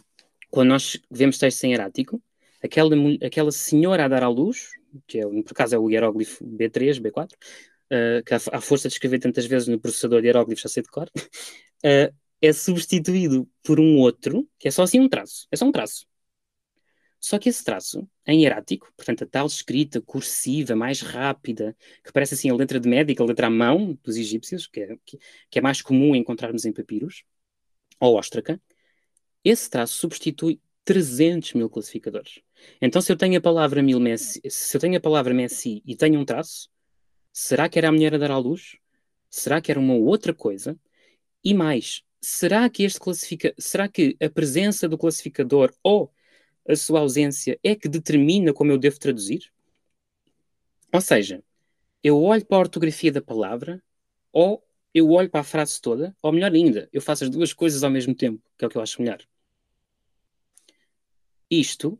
quando 0.49 0.69
nós 0.69 0.99
vemos 1.11 1.37
textos 1.37 1.63
em 1.63 1.73
erático, 1.73 2.21
aquela, 2.63 2.95
aquela 3.25 3.51
senhora 3.51 4.05
a 4.05 4.07
dar 4.07 4.23
à 4.23 4.29
luz, 4.29 4.69
que 5.07 5.19
é, 5.19 5.23
por 5.23 5.51
acaso 5.51 5.75
é 5.75 5.79
o 5.79 5.89
hieróglifo 5.89 6.45
B3, 6.45 6.99
B4, 7.01 7.31
uh, 7.95 8.23
que 8.23 8.33
à 8.33 8.61
força 8.61 8.87
de 8.87 8.93
escrever 8.95 9.19
tantas 9.19 9.45
vezes 9.45 9.67
no 9.67 9.79
processador 9.79 10.21
de 10.21 10.27
hieróglifos 10.27 10.63
já 10.63 10.69
sei 10.69 10.83
de 10.83 10.89
cor, 10.89 11.09
uh, 11.15 12.15
é 12.41 12.53
substituído 12.53 13.49
por 13.63 13.79
um 13.79 13.97
outro, 13.97 14.47
que 14.59 14.67
é 14.67 14.71
só 14.71 14.83
assim 14.83 14.99
um 14.99 15.09
traço. 15.09 15.47
É 15.51 15.55
só 15.55 15.65
um 15.65 15.71
traço. 15.71 16.05
Só 17.19 17.39
que 17.39 17.49
esse 17.49 17.63
traço, 17.63 18.07
em 18.27 18.43
hierático, 18.43 18.91
portanto, 18.95 19.23
a 19.23 19.27
tal 19.27 19.47
escrita 19.47 19.99
cursiva, 19.99 20.75
mais 20.75 21.01
rápida, 21.01 21.75
que 22.03 22.11
parece 22.11 22.35
assim 22.35 22.51
a 22.51 22.55
letra 22.55 22.79
de 22.79 22.87
médica, 22.87 23.23
a 23.23 23.25
letra 23.25 23.47
à 23.47 23.49
mão 23.49 23.97
dos 24.03 24.15
egípcios, 24.15 24.67
que 24.67 24.81
é, 24.81 24.95
que, 25.03 25.17
que 25.49 25.59
é 25.59 25.61
mais 25.61 25.81
comum 25.81 26.15
encontrarmos 26.15 26.65
em 26.65 26.71
papiros, 26.71 27.23
ou 27.99 28.15
óstraca, 28.15 28.61
esse 29.43 29.69
traço 29.69 29.97
substitui 29.97 30.61
300 30.83 31.53
mil 31.53 31.69
classificadores. 31.69 32.41
Então, 32.81 33.01
se 33.01 33.11
eu 33.11 33.17
tenho 33.17 33.37
a 33.37 33.41
palavra 33.41 33.81
mil 33.81 33.99
Messi, 33.99 34.41
se 34.49 34.77
eu 34.77 34.81
tenho 34.81 34.97
a 34.97 35.01
palavra 35.01 35.33
Messi 35.33 35.81
e 35.85 35.95
tenho 35.95 36.19
um 36.19 36.25
traço, 36.25 36.69
Será 37.37 37.67
que 37.67 37.77
era 37.77 37.89
a 37.89 37.91
mulher 37.91 38.15
a 38.15 38.17
dar 38.17 38.31
à 38.31 38.37
luz? 38.37 38.77
Será 39.29 39.59
que 39.59 39.69
era 39.69 39.77
uma 39.77 39.93
outra 39.93 40.33
coisa? 40.33 40.79
E 41.43 41.53
mais, 41.53 42.01
será 42.21 42.69
que 42.69 42.83
este 42.83 42.97
classifica, 42.97 43.53
será 43.59 43.89
que 43.89 44.15
a 44.23 44.29
presença 44.29 44.87
do 44.87 44.97
classificador 44.97 45.73
ou 45.83 46.13
a 46.65 46.77
sua 46.77 47.01
ausência 47.01 47.59
é 47.61 47.75
que 47.75 47.89
determina 47.89 48.53
como 48.53 48.71
eu 48.71 48.77
devo 48.77 48.97
traduzir? 48.97 49.51
Ou 50.93 51.01
seja, 51.01 51.43
eu 52.01 52.23
olho 52.23 52.45
para 52.45 52.55
a 52.55 52.61
ortografia 52.61 53.11
da 53.11 53.21
palavra 53.21 53.83
ou 54.31 54.65
eu 54.93 55.09
olho 55.09 55.29
para 55.29 55.41
a 55.41 55.43
frase 55.43 55.81
toda, 55.81 56.15
ou 56.21 56.31
melhor 56.31 56.53
ainda, 56.53 56.87
eu 56.93 57.01
faço 57.01 57.25
as 57.25 57.29
duas 57.29 57.51
coisas 57.51 57.83
ao 57.83 57.91
mesmo 57.91 58.15
tempo, 58.15 58.41
que 58.57 58.63
é 58.63 58.67
o 58.69 58.71
que 58.71 58.77
eu 58.77 58.81
acho 58.81 59.01
melhor. 59.01 59.19
Isto 61.51 61.99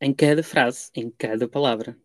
em 0.00 0.12
cada 0.12 0.42
frase, 0.42 0.90
em 0.96 1.08
cada 1.10 1.46
palavra. 1.46 1.96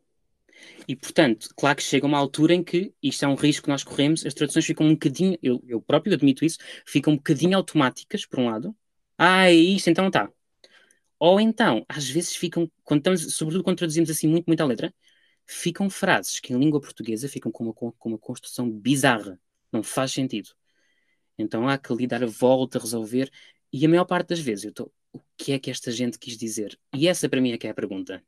E, 0.88 0.96
portanto, 0.96 1.50
claro 1.56 1.78
que 1.78 1.84
chega 1.84 2.06
uma 2.06 2.18
altura 2.18 2.54
em 2.54 2.64
que 2.64 2.94
isto 3.02 3.24
é 3.24 3.28
um 3.28 3.36
risco 3.36 3.64
que 3.64 3.70
nós 3.70 3.84
corremos, 3.84 4.26
as 4.26 4.34
traduções 4.34 4.66
ficam 4.66 4.88
um 4.88 4.94
bocadinho, 4.94 5.38
eu, 5.42 5.64
eu 5.68 5.82
próprio 5.82 6.14
admito 6.14 6.44
isso, 6.46 6.58
ficam 6.86 7.14
um 7.14 7.16
bocadinho 7.18 7.56
automáticas, 7.58 8.26
por 8.26 8.40
um 8.40 8.50
lado. 8.50 8.76
Ah, 9.18 9.50
é 9.50 9.54
isto, 9.54 9.90
então 9.90 10.10
tá. 10.10 10.32
Ou 11.20 11.40
então, 11.40 11.86
às 11.88 12.10
vezes 12.10 12.36
ficam, 12.36 12.72
quando 12.84 13.02
estamos, 13.02 13.36
sobretudo 13.36 13.64
quando 13.64 13.78
traduzimos 13.78 14.10
assim 14.10 14.28
muito, 14.28 14.46
muito 14.48 14.62
a 14.62 14.66
letra, 14.66 14.94
ficam 15.46 15.90
frases 15.90 16.40
que 16.40 16.54
em 16.54 16.60
língua 16.60 16.80
portuguesa 16.80 17.28
ficam 17.28 17.52
com 17.52 17.66
uma, 17.66 17.74
com 17.74 17.94
uma 18.06 18.18
construção 18.18 18.70
bizarra. 18.70 19.40
Não 19.72 19.84
faz 19.84 20.12
sentido. 20.12 20.50
Então 21.38 21.68
há 21.68 21.78
que 21.78 21.94
lhe 21.94 22.08
dar 22.08 22.24
a 22.24 22.28
volta, 22.28 22.80
resolver. 22.80 23.30
E 23.72 23.86
a 23.86 23.90
maior 23.90 24.06
parte 24.06 24.30
das 24.30 24.40
vezes 24.40 24.66
eu 24.66 24.70
estou, 24.72 24.94
o 25.14 25.20
que 25.38 25.52
é 25.52 25.60
que 25.60 25.72
esta 25.72 25.92
gente 25.92 26.20
quis 26.20 26.38
dizer? 26.38 26.80
E 26.96 27.08
essa 27.08 27.30
para 27.30 27.42
mim 27.42 27.52
é 27.52 27.58
que 27.58 27.68
é 27.68 27.72
a 27.72 27.74
pergunta. 27.74 28.24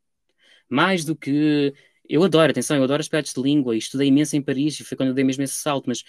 Mais 0.68 1.04
do 1.04 1.16
que 1.16 1.74
eu 2.12 2.22
adoro, 2.22 2.50
atenção, 2.50 2.76
eu 2.76 2.84
adoro 2.84 3.00
aspectos 3.00 3.32
de 3.32 3.40
língua 3.40 3.74
estudei 3.74 4.08
imenso 4.08 4.36
em 4.36 4.42
Paris 4.42 4.78
e 4.78 4.84
foi 4.84 4.98
quando 4.98 5.08
eu 5.08 5.14
dei 5.14 5.24
mesmo 5.24 5.42
esse 5.44 5.54
salto, 5.54 5.86
mas 5.86 6.04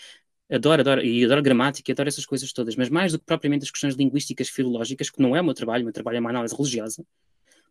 adoro, 0.51 0.81
adoro, 0.81 1.01
e 1.01 1.23
adoro 1.23 1.41
gramática, 1.41 1.93
adoro 1.93 2.09
essas 2.09 2.25
coisas 2.25 2.51
todas, 2.51 2.75
mas 2.75 2.89
mais 2.89 3.13
do 3.13 3.19
que 3.19 3.25
propriamente 3.25 3.63
as 3.63 3.71
questões 3.71 3.95
linguísticas 3.95 4.49
filológicas, 4.49 5.09
que 5.09 5.21
não 5.21 5.33
é 5.33 5.39
o 5.39 5.45
meu 5.45 5.53
trabalho, 5.53 5.83
o 5.83 5.85
meu 5.85 5.93
trabalho 5.93 6.17
é 6.17 6.19
uma 6.19 6.29
análise 6.29 6.53
religiosa. 6.53 7.05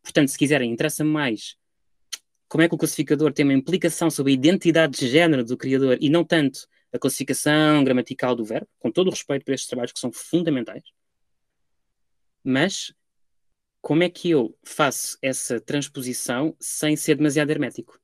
Portanto, 0.02 0.28
se 0.28 0.38
quiserem, 0.38 0.72
interessa-me 0.72 1.10
mais 1.10 1.56
como 2.48 2.62
é 2.62 2.68
que 2.68 2.74
o 2.74 2.78
classificador 2.78 3.34
tem 3.34 3.44
uma 3.44 3.52
implicação 3.52 4.10
sobre 4.10 4.32
a 4.32 4.34
identidade 4.34 4.98
de 4.98 5.08
género 5.08 5.44
do 5.44 5.54
criador 5.54 5.98
e 6.00 6.08
não 6.08 6.24
tanto 6.24 6.66
a 6.90 6.98
classificação 6.98 7.84
gramatical 7.84 8.34
do 8.34 8.46
verbo, 8.46 8.68
com 8.78 8.90
todo 8.90 9.08
o 9.08 9.10
respeito 9.10 9.44
para 9.44 9.54
estes 9.54 9.68
trabalhos 9.68 9.92
que 9.92 10.00
são 10.00 10.10
fundamentais. 10.10 10.84
Mas 12.42 12.94
como 13.82 14.02
é 14.02 14.08
que 14.08 14.30
eu 14.30 14.56
faço 14.64 15.18
essa 15.20 15.60
transposição 15.60 16.56
sem 16.58 16.96
ser 16.96 17.16
demasiado 17.16 17.50
hermético? 17.50 18.01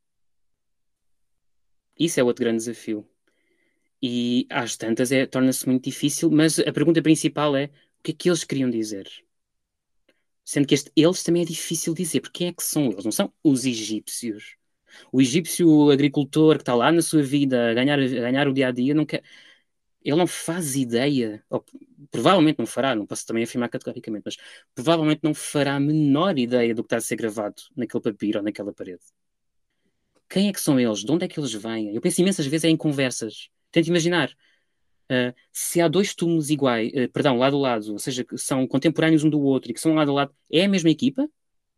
Isso 1.98 2.20
é 2.20 2.24
outro 2.24 2.44
grande 2.44 2.58
desafio. 2.58 3.06
E 4.02 4.46
às 4.50 4.76
tantas 4.76 5.10
é, 5.12 5.26
torna-se 5.26 5.66
muito 5.68 5.84
difícil, 5.84 6.30
mas 6.30 6.58
a 6.58 6.72
pergunta 6.72 7.02
principal 7.02 7.56
é 7.56 7.66
o 7.66 8.02
que 8.02 8.12
é 8.12 8.14
que 8.14 8.28
eles 8.30 8.44
queriam 8.44 8.70
dizer? 8.70 9.08
Sendo 10.44 10.66
que 10.66 10.74
este 10.74 10.90
eles 10.96 11.22
também 11.22 11.42
é 11.42 11.44
difícil 11.44 11.92
dizer, 11.94 12.20
porque 12.20 12.38
quem 12.38 12.48
é 12.48 12.52
que 12.52 12.62
são 12.62 12.86
eles? 12.90 13.04
Não 13.04 13.12
são 13.12 13.32
os 13.44 13.64
egípcios. 13.64 14.56
O 15.12 15.20
egípcio 15.20 15.90
agricultor 15.90 16.56
que 16.56 16.62
está 16.62 16.74
lá 16.74 16.90
na 16.92 17.02
sua 17.02 17.22
vida 17.22 17.70
a 17.70 17.74
ganhar, 17.74 17.98
a 17.98 18.06
ganhar 18.06 18.48
o 18.48 18.54
dia 18.54 18.68
a 18.68 18.70
dia, 18.70 18.94
não 18.94 19.04
quer, 19.04 19.22
ele 20.02 20.16
não 20.16 20.26
faz 20.26 20.76
ideia, 20.76 21.44
ou 21.50 21.64
provavelmente 22.10 22.58
não 22.58 22.66
fará, 22.66 22.94
não 22.94 23.06
posso 23.06 23.26
também 23.26 23.44
afirmar 23.44 23.68
categoricamente, 23.68 24.22
mas 24.26 24.36
provavelmente 24.74 25.20
não 25.22 25.34
fará 25.34 25.76
a 25.76 25.80
menor 25.80 26.38
ideia 26.38 26.74
do 26.74 26.82
que 26.82 26.86
está 26.86 26.96
a 26.96 27.00
ser 27.00 27.16
gravado 27.16 27.62
naquele 27.76 28.02
papiro 28.02 28.38
ou 28.38 28.44
naquela 28.44 28.72
parede. 28.72 29.02
Quem 30.28 30.48
é 30.48 30.52
que 30.52 30.60
são 30.60 30.78
eles? 30.78 31.00
De 31.04 31.10
onde 31.10 31.24
é 31.24 31.28
que 31.28 31.40
eles 31.40 31.52
vêm? 31.52 31.94
Eu 31.94 32.00
penso 32.00 32.20
imensas 32.20 32.46
vezes 32.46 32.64
é 32.64 32.68
em 32.68 32.76
conversas. 32.76 33.48
Tento 33.70 33.88
imaginar. 33.88 34.30
Uh, 35.10 35.32
se 35.52 35.80
há 35.80 35.88
dois 35.88 36.14
túmulos 36.14 36.50
iguais, 36.50 36.92
uh, 36.92 37.08
perdão, 37.10 37.38
lado 37.38 37.56
a 37.56 37.60
lado, 37.60 37.92
ou 37.92 37.98
seja, 37.98 38.22
que 38.24 38.36
são 38.36 38.66
contemporâneos 38.66 39.24
um 39.24 39.30
do 39.30 39.40
outro 39.40 39.70
e 39.70 39.74
que 39.74 39.80
são 39.80 39.94
lado 39.94 40.10
a 40.10 40.14
lado, 40.14 40.34
é 40.52 40.64
a 40.64 40.68
mesma 40.68 40.90
equipa? 40.90 41.28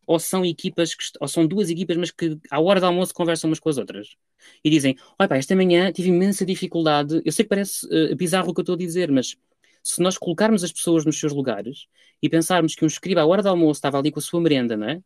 Ou 0.04 0.18
são 0.18 0.44
equipas, 0.44 0.94
que, 0.94 1.04
ou 1.20 1.28
são 1.28 1.46
duas 1.46 1.70
equipas, 1.70 1.96
mas 1.96 2.10
que 2.10 2.36
à 2.50 2.60
hora 2.60 2.80
do 2.80 2.86
almoço 2.86 3.14
conversam 3.14 3.48
umas 3.48 3.60
com 3.60 3.68
as 3.68 3.78
outras? 3.78 4.16
E 4.64 4.70
dizem, 4.70 4.96
olha 5.16 5.28
pá, 5.28 5.36
esta 5.36 5.54
manhã 5.54 5.92
tive 5.92 6.08
imensa 6.08 6.44
dificuldade, 6.44 7.22
eu 7.24 7.30
sei 7.30 7.44
que 7.44 7.48
parece 7.48 7.86
uh, 7.86 8.16
bizarro 8.16 8.50
o 8.50 8.54
que 8.54 8.60
eu 8.60 8.62
estou 8.62 8.74
a 8.74 8.78
dizer, 8.78 9.12
mas 9.12 9.36
se 9.82 10.02
nós 10.02 10.18
colocarmos 10.18 10.64
as 10.64 10.72
pessoas 10.72 11.04
nos 11.04 11.18
seus 11.18 11.32
lugares 11.32 11.86
e 12.20 12.28
pensarmos 12.28 12.74
que 12.74 12.84
um 12.84 12.88
escriba 12.88 13.20
à 13.20 13.26
hora 13.26 13.42
do 13.42 13.48
almoço 13.48 13.78
estava 13.78 13.98
ali 13.98 14.10
com 14.10 14.18
a 14.18 14.22
sua 14.22 14.40
merenda, 14.40 14.76
não 14.76 14.88
é? 14.88 15.00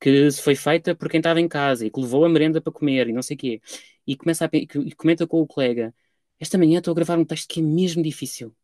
Que 0.00 0.30
foi 0.32 0.54
feita 0.54 0.94
por 0.94 1.08
quem 1.10 1.18
estava 1.18 1.40
em 1.40 1.48
casa 1.48 1.86
e 1.86 1.90
que 1.90 2.00
levou 2.00 2.24
a 2.24 2.28
merenda 2.28 2.60
para 2.60 2.72
comer 2.72 3.08
e 3.08 3.12
não 3.12 3.22
sei 3.22 3.34
o 3.34 3.38
quê, 3.38 3.60
e, 4.06 4.16
começa 4.16 4.44
a, 4.46 4.50
e 4.52 4.92
comenta 4.94 5.26
com 5.26 5.40
o 5.40 5.46
colega, 5.46 5.94
esta 6.38 6.58
manhã 6.58 6.78
estou 6.78 6.92
a 6.92 6.94
gravar 6.94 7.18
um 7.18 7.24
texto 7.24 7.48
que 7.48 7.60
é 7.60 7.62
mesmo 7.62 8.02
difícil. 8.02 8.54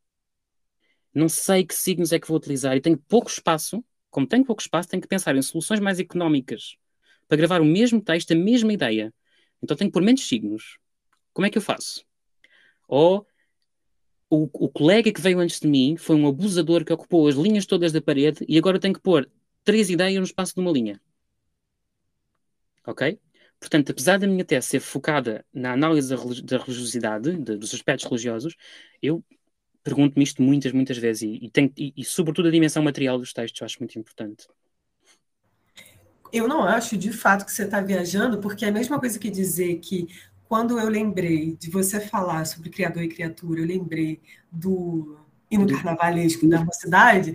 Não 1.14 1.28
sei 1.28 1.64
que 1.64 1.74
signos 1.74 2.12
é 2.12 2.18
que 2.18 2.28
vou 2.28 2.36
utilizar 2.36 2.76
e 2.76 2.80
tenho 2.80 2.98
pouco 2.98 3.30
espaço. 3.30 3.84
Como 4.10 4.26
tenho 4.26 4.44
pouco 4.44 4.62
espaço, 4.62 4.88
tenho 4.88 5.00
que 5.00 5.08
pensar 5.08 5.34
em 5.36 5.42
soluções 5.42 5.80
mais 5.80 5.98
económicas 5.98 6.76
para 7.28 7.36
gravar 7.36 7.60
o 7.60 7.64
mesmo 7.64 8.00
texto, 8.00 8.32
a 8.32 8.34
mesma 8.36 8.72
ideia. 8.72 9.12
Então 9.62 9.76
tenho 9.76 9.90
que 9.90 9.94
pôr 9.94 10.02
menos 10.02 10.26
signos. 10.26 10.78
Como 11.32 11.46
é 11.46 11.50
que 11.50 11.56
eu 11.56 11.62
faço? 11.62 12.04
Ou 12.86 13.26
o, 14.28 14.48
o 14.52 14.68
colega 14.68 15.12
que 15.12 15.20
veio 15.20 15.38
antes 15.38 15.60
de 15.60 15.68
mim 15.68 15.96
foi 15.96 16.16
um 16.16 16.26
abusador 16.26 16.84
que 16.84 16.92
ocupou 16.92 17.28
as 17.28 17.36
linhas 17.36 17.66
todas 17.66 17.92
da 17.92 18.00
parede 18.00 18.44
e 18.48 18.58
agora 18.58 18.78
tenho 18.78 18.94
que 18.94 19.00
pôr 19.00 19.30
três 19.64 19.90
ideias 19.90 20.18
no 20.18 20.24
espaço 20.24 20.54
de 20.54 20.60
uma 20.60 20.72
linha. 20.72 21.00
Ok? 22.86 23.18
Portanto, 23.60 23.92
apesar 23.92 24.18
da 24.18 24.26
minha 24.26 24.44
tese 24.44 24.66
ser 24.66 24.80
focada 24.80 25.44
na 25.52 25.72
análise 25.72 26.08
da, 26.08 26.58
religiosidade, 26.58 27.36
de, 27.36 27.56
dos 27.56 27.72
aspectos 27.72 28.06
religiosos, 28.06 28.56
eu 29.00 29.24
pergunto-me 29.84 30.24
isto 30.24 30.42
muitas, 30.42 30.72
muitas 30.72 30.98
vezes 30.98 31.22
e, 31.22 31.44
e, 31.44 31.50
tenho, 31.50 31.72
e, 31.76 31.92
e, 31.96 32.04
sobretudo, 32.04 32.48
a 32.48 32.50
dimensão 32.50 32.82
material 32.82 33.18
dos 33.18 33.32
textos 33.32 33.60
eu 33.60 33.64
acho 33.64 33.78
muito 33.78 33.98
importante. 33.98 34.46
Eu 36.32 36.48
não 36.48 36.64
acho, 36.64 36.96
de 36.96 37.12
fato, 37.12 37.44
que 37.44 37.52
você 37.52 37.64
está 37.64 37.80
viajando, 37.80 38.38
porque 38.38 38.64
é 38.64 38.68
a 38.68 38.72
mesma 38.72 38.98
coisa 38.98 39.18
que 39.18 39.30
dizer 39.30 39.78
que 39.80 40.08
quando 40.48 40.78
eu 40.78 40.88
lembrei 40.88 41.56
de 41.56 41.70
você 41.70 42.00
falar 42.00 42.44
sobre 42.46 42.70
criador 42.70 43.02
e 43.02 43.08
criatura, 43.08 43.60
eu 43.60 43.66
lembrei 43.66 44.20
do 44.50 45.18
hino 45.50 45.66
carnavalesco 45.66 46.48
da 46.48 46.64
mocidade, 46.64 47.34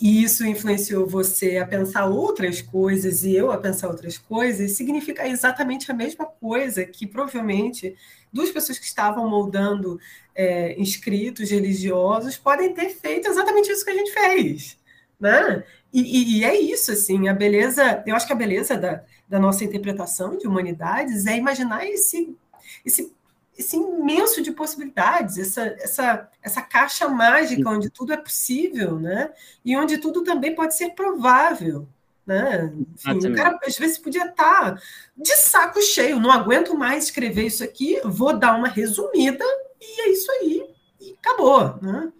e 0.00 0.22
isso 0.22 0.46
influenciou 0.46 1.06
você 1.06 1.56
a 1.56 1.66
pensar 1.66 2.06
outras 2.06 2.62
coisas 2.62 3.24
e 3.24 3.34
eu 3.34 3.50
a 3.50 3.58
pensar 3.58 3.88
outras 3.88 4.16
coisas, 4.16 4.72
significa 4.72 5.26
exatamente 5.26 5.90
a 5.90 5.94
mesma 5.94 6.24
coisa 6.24 6.84
que 6.84 7.06
provavelmente 7.06 7.96
duas 8.32 8.50
pessoas 8.50 8.78
que 8.78 8.84
estavam 8.84 9.28
moldando 9.28 9.98
é, 10.34 10.80
inscritos 10.80 11.50
religiosos 11.50 12.36
podem 12.36 12.72
ter 12.72 12.90
feito 12.90 13.28
exatamente 13.28 13.72
isso 13.72 13.84
que 13.84 13.90
a 13.90 13.94
gente 13.94 14.12
fez. 14.12 14.78
Né? 15.18 15.64
E, 15.92 16.00
e, 16.00 16.38
e, 16.38 16.44
é 16.44 16.54
isso, 16.60 16.92
assim, 16.92 17.28
a 17.28 17.34
beleza, 17.34 18.04
eu 18.06 18.14
acho 18.14 18.26
que 18.26 18.32
a 18.32 18.36
beleza 18.36 18.76
da, 18.76 19.02
da 19.28 19.38
nossa 19.40 19.64
interpretação 19.64 20.38
de 20.38 20.46
humanidades 20.46 21.26
é 21.26 21.36
imaginar 21.36 21.84
esse, 21.84 22.36
esse 22.84 23.12
esse 23.58 23.76
imenso 23.76 24.40
de 24.40 24.52
possibilidades, 24.52 25.36
essa, 25.36 25.62
essa, 25.80 26.30
essa 26.40 26.62
caixa 26.62 27.08
mágica 27.08 27.68
onde 27.68 27.90
tudo 27.90 28.12
é 28.12 28.16
possível, 28.16 29.00
né? 29.00 29.32
E 29.64 29.76
onde 29.76 29.98
tudo 29.98 30.22
também 30.22 30.54
pode 30.54 30.76
ser 30.76 30.90
provável. 30.90 31.88
Né? 32.24 32.72
Enfim, 32.94 33.26
o 33.26 33.34
cara 33.34 33.58
às 33.64 33.76
vezes 33.76 33.98
podia 33.98 34.26
estar 34.26 34.74
tá 34.74 34.82
de 35.16 35.34
saco 35.34 35.80
cheio, 35.82 36.20
não 36.20 36.30
aguento 36.30 36.76
mais 36.76 37.04
escrever 37.04 37.46
isso 37.46 37.64
aqui, 37.64 37.98
vou 38.04 38.38
dar 38.38 38.56
uma 38.56 38.68
resumida 38.68 39.44
e 39.80 40.02
é 40.02 40.10
isso 40.10 40.30
aí, 40.32 40.62
e 41.00 41.16
acabou. 41.18 41.78
Né? 41.80 42.12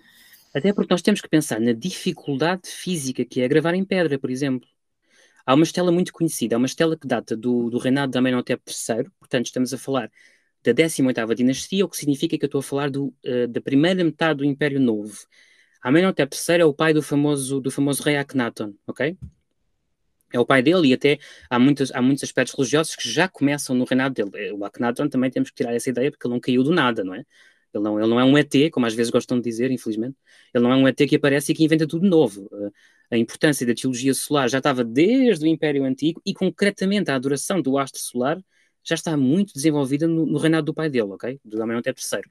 Até 0.55 0.73
porque 0.73 0.93
nós 0.93 1.03
temos 1.03 1.21
que 1.21 1.29
pensar 1.29 1.61
na 1.61 1.73
dificuldade 1.73 2.69
física 2.71 3.23
que 3.23 3.43
é 3.43 3.47
gravar 3.47 3.75
em 3.75 3.85
pedra, 3.85 4.19
por 4.19 4.31
exemplo. 4.31 4.67
Há 5.45 5.55
uma 5.55 5.65
estela 5.65 5.93
muito 5.93 6.13
conhecida, 6.13 6.55
é 6.55 6.59
uma 6.59 6.67
estela 6.67 6.97
que 6.97 7.07
data 7.07 7.37
do, 7.37 7.69
do 7.69 7.79
reinado 7.79 8.11
de 8.11 8.19
Amenhotep 8.19 8.63
III, 8.67 9.11
portanto 9.21 9.47
estamos 9.47 9.73
a 9.75 9.79
falar 9.79 10.11
da 10.63 10.73
18ª 10.75 11.35
dinastia, 11.35 11.85
o 11.85 11.89
que 11.89 11.97
significa 11.97 12.37
que 12.37 12.45
eu 12.45 12.49
estou 12.49 12.59
a 12.61 12.63
falar 12.63 12.91
do, 12.91 13.15
uh, 13.25 13.49
da 13.49 13.61
primeira 13.61 14.03
metade 14.05 14.39
do 14.39 14.45
Império 14.45 14.81
Novo. 14.81 15.17
Amenhotep 15.83 16.37
III 16.37 16.61
é 16.61 16.65
o 16.65 16.75
pai 16.75 16.93
do 16.93 17.03
famoso, 17.03 17.61
do 17.61 17.71
famoso 17.71 18.03
rei 18.03 18.17
Akhenaton, 18.17 18.75
ok? 18.87 19.17
É 20.33 20.39
o 20.39 20.45
pai 20.45 20.63
dele 20.63 20.89
e 20.89 20.93
até 20.93 21.19
há, 21.49 21.59
muitos 21.59 21.91
há 21.93 22.03
muitos 22.03 22.23
aspectos 22.25 22.55
religiosos 22.55 22.95
que 22.97 23.09
já 23.09 23.29
começam 23.29 23.75
no 23.75 23.85
reinado 23.85 24.15
dele. 24.15 24.31
Eh, 24.35 24.53
o 24.53 24.65
Akhenaton 24.65 25.09
também 25.09 25.31
temos 25.31 25.51
que 25.51 25.57
tirar 25.57 25.75
essa 25.75 25.89
ideia 25.89 26.11
porque 26.11 26.27
ele 26.27 26.35
não 26.35 26.41
caiu 26.41 26.63
do 26.63 26.71
nada, 26.71 27.03
não 27.03 27.15
é? 27.15 27.25
Ele 27.73 27.85
não, 27.85 27.99
ele 27.99 28.09
não 28.09 28.21
é 28.21 28.25
um 28.25 28.37
ET, 28.37 28.71
como 28.71 28.87
às 28.87 28.95
vezes 28.95 29.11
gostam 29.11 29.39
de 29.39 29.45
dizer, 29.45 29.71
infelizmente. 29.71 30.17
Ele 30.55 30.65
não 30.65 30.73
é 30.73 30.77
um 30.77 30.89
ET 30.89 30.97
que 30.97 31.17
aparece 31.17 31.53
e 31.53 31.55
que 31.55 31.65
inventa 31.65 31.87
tudo 31.87 32.07
novo. 32.09 32.49
Uh, 32.53 32.73
a 33.11 33.17
importância 33.17 33.67
da 33.67 33.75
teologia 33.75 34.13
solar 34.15 34.49
já 34.49 34.59
estava 34.59 34.85
desde 34.85 35.45
o 35.45 35.49
Império 35.49 35.85
Antigo 35.85 36.21
e 36.25 36.35
concretamente 36.35 37.11
a 37.11 37.15
adoração 37.15 37.61
do 37.63 37.79
astro 37.79 38.01
solar 38.01 38.39
já 38.89 38.95
está 38.95 39.17
muito 39.19 39.53
desenvolvida 39.53 40.09
no, 40.09 40.25
no 40.25 40.39
reinado 40.39 40.65
do 40.65 40.75
pai 40.75 40.89
dele, 40.89 41.11
ok? 41.11 41.39
Do 41.45 41.63
Amenhotep 41.63 42.01
III. 42.01 42.23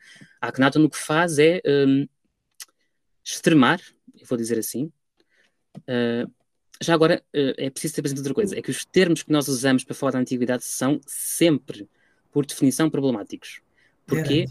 A 0.41 0.47
Akhenaton 0.47 0.84
o 0.84 0.89
que 0.89 0.97
faz 0.97 1.38
é 1.38 1.62
um, 1.68 2.08
extremar, 3.24 3.80
vou 4.28 4.36
dizer 4.36 4.58
assim. 4.58 4.91
Uh, 5.78 6.32
já 6.82 6.95
agora, 6.95 7.24
uh, 7.36 7.53
é 7.58 7.70
preciso 7.70 7.93
ter 7.93 8.01
presente 8.01 8.20
outra 8.20 8.34
coisa, 8.34 8.58
é 8.58 8.62
que 8.62 8.72
os 8.72 8.84
termos 8.86 9.22
que 9.22 9.32
nós 9.32 9.47
usamos 9.47 9.84
para 9.84 9.93
falar 9.93 10.14
da 10.14 10.20
antiguidade 10.20 10.64
são 10.64 10.99
sempre, 11.05 11.88
por 12.32 12.43
definição, 12.43 12.89
problemáticos. 12.89 13.62
Porquê? 14.08 14.47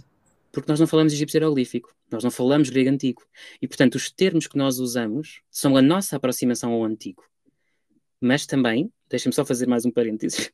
Porque 0.53 0.71
nós 0.71 0.79
não 0.79 0.87
falamos 0.87 1.13
egípcio 1.13 1.39
hieroglífico, 1.39 1.93
nós 2.09 2.23
não 2.23 2.31
falamos 2.31 2.71
grego 2.71 2.89
antigo. 2.89 3.23
E, 3.61 3.67
portanto, 3.67 3.97
os 3.97 4.13
termos 4.13 4.47
que 4.47 4.57
nós 4.57 4.79
usamos 4.79 5.41
são 5.51 5.77
a 5.77 5.83
nossa 5.83 6.15
aproximação 6.15 6.73
ao 6.73 6.85
antigo. 6.85 7.25
Mas 8.21 8.47
também, 8.47 8.93
deixem-me 9.11 9.35
só 9.35 9.45
fazer 9.45 9.67
mais 9.67 9.85
um 9.85 9.91
parênteses, 9.91 10.53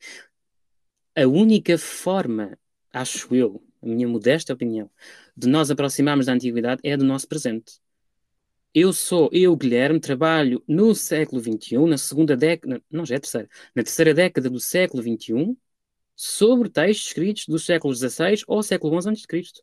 a 1.16 1.26
única 1.26 1.76
forma, 1.78 2.58
acho 2.92 3.34
eu, 3.34 3.62
a 3.82 3.86
minha 3.86 4.08
modesta 4.08 4.52
opinião, 4.52 4.90
de 5.36 5.48
nós 5.48 5.70
aproximarmos 5.70 6.26
da 6.26 6.32
antiguidade 6.32 6.80
é 6.84 6.96
do 6.96 7.04
nosso 7.04 7.28
presente. 7.28 7.80
Eu 8.74 8.92
sou, 8.92 9.28
eu, 9.32 9.54
Guilherme, 9.54 10.00
trabalho 10.00 10.62
no 10.66 10.94
século 10.94 11.42
XXI, 11.42 11.78
na 11.86 11.98
segunda 11.98 12.36
década, 12.36 12.82
não 12.90 13.04
já 13.04 13.16
é 13.16 13.18
terceira, 13.18 13.48
na 13.74 13.82
terceira 13.82 14.14
década 14.14 14.48
do 14.48 14.58
século 14.58 15.02
XXI, 15.02 15.56
sobre 16.16 16.70
textos 16.70 17.08
escritos 17.08 17.46
do 17.46 17.58
século 17.58 17.94
XVI 17.94 18.42
ou 18.46 18.62
século 18.62 19.00
XI 19.00 19.10
a.C. 19.10 19.62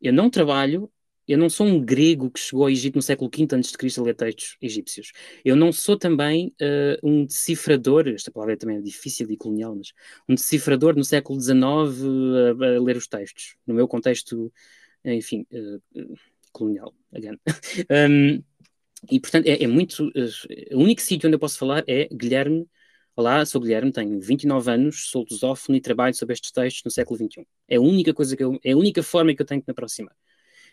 Eu 0.00 0.12
não 0.12 0.28
trabalho 0.28 0.90
eu 1.32 1.38
não 1.38 1.48
sou 1.48 1.66
um 1.66 1.80
grego 1.80 2.30
que 2.30 2.40
chegou 2.40 2.64
ao 2.64 2.70
Egito 2.70 2.96
no 2.96 3.02
século 3.02 3.30
V 3.34 3.44
a.C. 3.56 4.00
a 4.00 4.02
ler 4.02 4.14
textos 4.14 4.56
egípcios. 4.60 5.12
Eu 5.44 5.54
não 5.56 5.72
sou 5.72 5.96
também 5.96 6.54
uh, 6.60 7.08
um 7.08 7.24
decifrador, 7.24 8.08
esta 8.08 8.30
palavra 8.30 8.54
é 8.54 8.56
também 8.56 8.82
difícil 8.82 9.30
e 9.30 9.36
colonial, 9.36 9.74
mas 9.76 9.92
um 10.28 10.34
decifrador 10.34 10.96
no 10.96 11.04
século 11.04 11.40
XIX 11.40 11.58
a 11.58 12.80
ler 12.80 12.96
os 12.96 13.06
textos, 13.06 13.56
no 13.66 13.74
meu 13.74 13.86
contexto, 13.86 14.52
enfim, 15.04 15.46
uh, 15.52 16.18
colonial, 16.52 16.94
again. 17.14 17.38
um, 18.10 18.42
e, 19.10 19.18
portanto, 19.18 19.46
é, 19.46 19.62
é 19.62 19.66
muito... 19.66 20.12
o 20.72 20.78
único 20.78 21.00
sítio 21.00 21.26
onde 21.26 21.36
eu 21.36 21.40
posso 21.40 21.58
falar 21.58 21.84
é 21.86 22.08
Guilherme 22.12 22.66
Olá, 23.16 23.44
sou 23.44 23.60
Guilherme, 23.60 23.92
tenho 23.92 24.18
29 24.18 24.70
anos, 24.70 25.10
sou 25.10 25.26
lusófono 25.30 25.76
e 25.76 25.80
trabalho 25.80 26.14
sobre 26.14 26.32
estes 26.32 26.50
textos 26.52 26.82
no 26.84 26.90
século 26.90 27.18
XXI. 27.18 27.46
É 27.68 27.76
a 27.76 27.80
única 27.80 28.14
coisa 28.14 28.34
que 28.34 28.42
eu, 28.42 28.58
é 28.64 28.72
a 28.72 28.76
única 28.76 29.02
forma 29.02 29.34
que 29.34 29.42
eu 29.42 29.46
tenho 29.46 29.60
de 29.60 29.66
me 29.68 29.72
aproximar. 29.72 30.14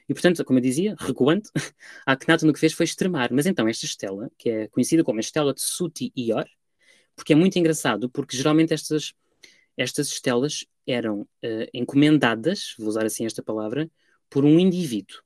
E, 0.10 0.14
portanto, 0.14 0.44
como 0.46 0.60
eu 0.60 0.64
dizia, 0.64 0.96
recuando, 1.00 1.50
a 2.06 2.14
Akhenaton 2.14 2.50
o 2.50 2.54
que 2.54 2.60
fez 2.60 2.74
foi 2.74 2.86
extremar. 2.86 3.30
Mas 3.32 3.46
então, 3.46 3.68
esta 3.68 3.86
estela, 3.86 4.30
que 4.38 4.50
é 4.50 4.68
conhecida 4.70 5.04
como 5.04 5.20
a 5.20 5.22
estela 5.22 5.54
de 5.54 5.62
Suti 5.62 6.12
Ior, 6.18 6.46
porque 7.16 7.34
é 7.34 7.36
muito 7.36 7.58
engraçado, 7.60 8.10
porque 8.10 8.38
geralmente 8.38 8.74
estas, 8.74 9.14
estas 9.78 10.08
estelas 10.10 10.66
eram 10.88 11.22
uh, 11.22 11.68
encomendadas, 11.74 12.76
vou 12.80 12.88
usar 12.90 13.06
assim 13.06 13.26
esta 13.26 13.44
palavra, 13.44 13.90
por 14.30 14.46
um 14.46 14.60
indivíduo 14.60 15.18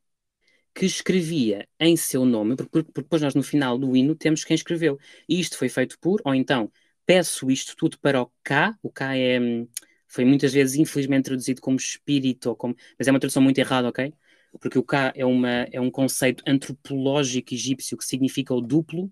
que 0.74 0.86
escrevia 0.86 1.68
em 1.80 1.98
seu 1.98 2.26
nome, 2.26 2.56
porque, 2.56 2.84
porque 2.84 3.02
depois 3.02 3.22
nós 3.22 3.36
no 3.36 3.44
final 3.44 3.78
do 3.78 3.96
hino 3.96 4.16
temos 4.16 4.44
quem 4.44 4.56
escreveu. 4.56 4.98
E 5.28 5.40
isto 5.40 5.58
foi 5.58 5.70
feito 5.70 5.98
por, 6.00 6.22
ou 6.26 6.34
então, 6.34 6.72
peço 7.06 7.52
isto 7.52 7.76
tudo 7.76 8.00
para 8.00 8.22
o 8.22 8.32
K, 8.44 8.78
o 8.82 8.90
K 8.92 9.16
é, 9.16 9.40
hum, 9.40 9.68
foi 10.08 10.26
muitas 10.26 10.54
vezes 10.54 10.76
infelizmente 10.76 11.26
traduzido 11.26 11.62
como 11.62 11.78
espírito, 11.78 12.50
ou 12.50 12.56
como, 12.56 12.76
mas 12.98 13.08
é 13.08 13.12
uma 13.12 13.20
tradução 13.20 13.42
muito 13.42 13.58
errada, 13.60 13.90
ok? 13.90 14.14
Porque 14.60 14.78
o 14.78 14.84
K 14.84 15.14
é, 15.16 15.26
uma, 15.26 15.68
é 15.72 15.80
um 15.80 15.90
conceito 15.90 16.44
antropológico 16.48 17.54
egípcio 17.54 17.98
que 17.98 18.06
significa 18.06 18.54
o 18.54 18.62
duplo, 18.62 19.12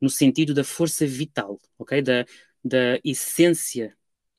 no 0.00 0.08
sentido 0.08 0.54
da 0.54 0.64
força 0.64 1.06
vital, 1.06 1.58
ok? 1.78 2.02
Da, 2.02 2.24
da 2.64 2.98
essência. 3.04 3.96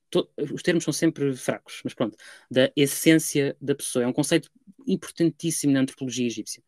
To, 0.09 0.29
os 0.51 0.61
termos 0.61 0.83
são 0.83 0.93
sempre 0.93 1.33
fracos, 1.35 1.81
mas 1.83 1.93
pronto. 1.93 2.17
Da 2.49 2.71
essência 2.75 3.55
da 3.61 3.75
pessoa. 3.75 4.03
É 4.03 4.07
um 4.07 4.13
conceito 4.13 4.49
importantíssimo 4.87 5.73
na 5.73 5.81
antropologia 5.81 6.25
egípcia. 6.27 6.63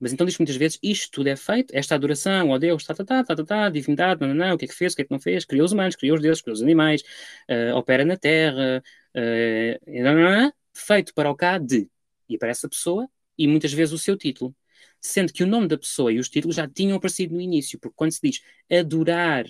Mas 0.00 0.12
então 0.12 0.26
diz 0.26 0.38
muitas 0.38 0.56
vezes, 0.56 0.78
isto 0.82 1.10
tudo 1.10 1.28
é 1.28 1.36
feito, 1.36 1.74
esta 1.74 1.94
adoração 1.94 2.50
ó 2.50 2.58
Deus, 2.58 2.84
tá, 2.84 2.94
tá, 2.94 3.04
tá, 3.04 3.24
tá, 3.24 3.36
tá, 3.36 3.44
tá 3.44 3.68
divindade, 3.68 4.20
não, 4.20 4.28
não, 4.28 4.34
não, 4.46 4.54
o 4.54 4.58
que 4.58 4.64
é 4.64 4.68
que 4.68 4.74
fez, 4.74 4.92
o 4.92 4.96
que 4.96 5.02
é 5.02 5.04
que 5.04 5.10
não 5.10 5.18
fez, 5.18 5.44
criou 5.44 5.64
os 5.64 5.72
humanos, 5.72 5.96
criou 5.96 6.16
os 6.16 6.22
deuses, 6.22 6.40
criou 6.40 6.54
os 6.54 6.62
animais, 6.62 7.02
uh, 7.50 7.74
opera 7.74 8.04
na 8.04 8.16
terra, 8.16 8.82
uh, 9.16 10.02
não, 10.02 10.14
não, 10.14 10.42
não, 10.42 10.52
feito 10.72 11.12
para 11.14 11.28
o 11.30 11.34
cá 11.34 11.58
de, 11.58 11.90
e 12.28 12.36
aparece 12.36 12.66
a 12.66 12.68
pessoa 12.68 13.08
e 13.38 13.46
muitas 13.46 13.72
vezes 13.72 13.92
o 13.92 13.98
seu 13.98 14.16
título. 14.16 14.54
Sendo 15.00 15.32
que 15.32 15.44
o 15.44 15.46
nome 15.46 15.68
da 15.68 15.78
pessoa 15.78 16.12
e 16.12 16.18
os 16.18 16.28
títulos 16.28 16.56
já 16.56 16.68
tinham 16.68 16.96
aparecido 16.96 17.34
no 17.34 17.40
início, 17.40 17.78
porque 17.78 17.94
quando 17.96 18.12
se 18.12 18.20
diz 18.22 18.42
adorar, 18.70 19.46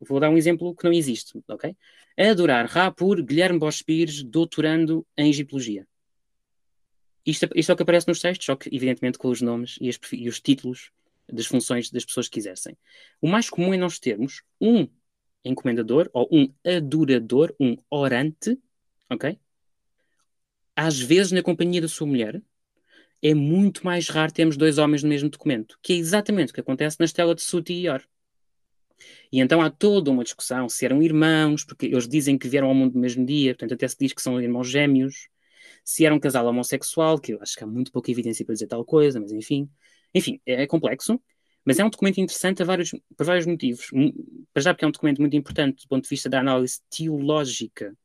vou 0.00 0.20
dar 0.20 0.30
um 0.30 0.36
exemplo 0.36 0.74
que 0.74 0.84
não 0.84 0.92
existe, 0.92 1.42
ok? 1.48 1.76
Adorar 2.16 2.66
Rapur 2.66 3.22
Guilherme 3.22 3.58
Bosch 3.58 3.82
Pires, 3.82 4.22
doutorando 4.22 5.06
em 5.16 5.28
Egiptologia. 5.28 5.86
Isto, 7.24 7.48
isto 7.54 7.70
é 7.70 7.72
o 7.72 7.76
que 7.76 7.82
aparece 7.82 8.08
nos 8.08 8.20
textos, 8.20 8.46
só 8.46 8.56
que, 8.56 8.68
evidentemente, 8.74 9.18
com 9.18 9.28
os 9.28 9.40
nomes 9.40 9.78
e, 9.80 9.88
as, 9.88 9.98
e 10.12 10.28
os 10.28 10.40
títulos 10.40 10.90
das 11.32 11.46
funções 11.46 11.90
das 11.90 12.04
pessoas 12.04 12.28
que 12.28 12.34
quisessem. 12.34 12.76
O 13.20 13.28
mais 13.28 13.48
comum 13.48 13.72
é 13.72 13.76
nós 13.76 13.98
termos 13.98 14.42
um 14.60 14.88
encomendador 15.44 16.10
ou 16.12 16.28
um 16.30 16.52
adorador, 16.64 17.54
um 17.58 17.76
orante, 17.90 18.58
ok? 19.08 19.38
Às 20.74 20.98
vezes, 20.98 21.32
na 21.32 21.42
companhia 21.42 21.80
da 21.80 21.88
sua 21.88 22.06
mulher, 22.06 22.42
é 23.22 23.34
muito 23.34 23.84
mais 23.84 24.08
raro 24.08 24.32
termos 24.32 24.56
dois 24.56 24.78
homens 24.78 25.02
no 25.02 25.08
mesmo 25.08 25.28
documento, 25.28 25.78
que 25.82 25.92
é 25.92 25.96
exatamente 25.96 26.50
o 26.50 26.54
que 26.54 26.60
acontece 26.60 26.96
na 26.98 27.06
estela 27.06 27.34
de 27.34 27.42
Suti 27.42 27.72
e 27.72 27.84
Ior. 27.84 28.02
E 29.32 29.40
então 29.40 29.60
há 29.60 29.70
toda 29.70 30.10
uma 30.10 30.24
discussão 30.24 30.68
se 30.68 30.84
eram 30.84 31.02
irmãos, 31.02 31.64
porque 31.64 31.86
eles 31.86 32.08
dizem 32.08 32.36
que 32.36 32.48
vieram 32.48 32.68
ao 32.68 32.74
mundo 32.74 32.94
no 32.94 33.00
mesmo 33.00 33.24
dia, 33.24 33.54
portanto 33.54 33.74
até 33.74 33.88
se 33.88 33.96
diz 33.98 34.12
que 34.12 34.22
são 34.22 34.40
irmãos 34.40 34.68
gêmeos 34.68 35.28
se 35.84 36.04
era 36.04 36.14
um 36.14 36.20
casal 36.20 36.46
homossexual, 36.46 37.18
que 37.18 37.34
eu 37.34 37.42
acho 37.42 37.56
que 37.56 37.64
há 37.64 37.66
muito 37.66 37.90
pouca 37.92 38.10
evidência 38.10 38.44
para 38.44 38.54
dizer 38.54 38.66
tal 38.66 38.84
coisa, 38.84 39.20
mas 39.20 39.32
enfim. 39.32 39.68
Enfim, 40.14 40.40
é, 40.46 40.62
é 40.62 40.66
complexo, 40.66 41.20
mas 41.64 41.78
é 41.78 41.84
um 41.84 41.90
documento 41.90 42.20
interessante 42.20 42.62
vários, 42.64 42.90
por 43.16 43.26
vários 43.26 43.46
motivos. 43.46 43.90
Para 44.52 44.62
já 44.62 44.74
porque 44.74 44.84
é 44.84 44.88
um 44.88 44.92
documento 44.92 45.20
muito 45.20 45.36
importante 45.36 45.82
do 45.82 45.88
ponto 45.88 46.04
de 46.04 46.10
vista 46.10 46.28
da 46.28 46.40
análise 46.40 46.80
teológica 46.90 47.96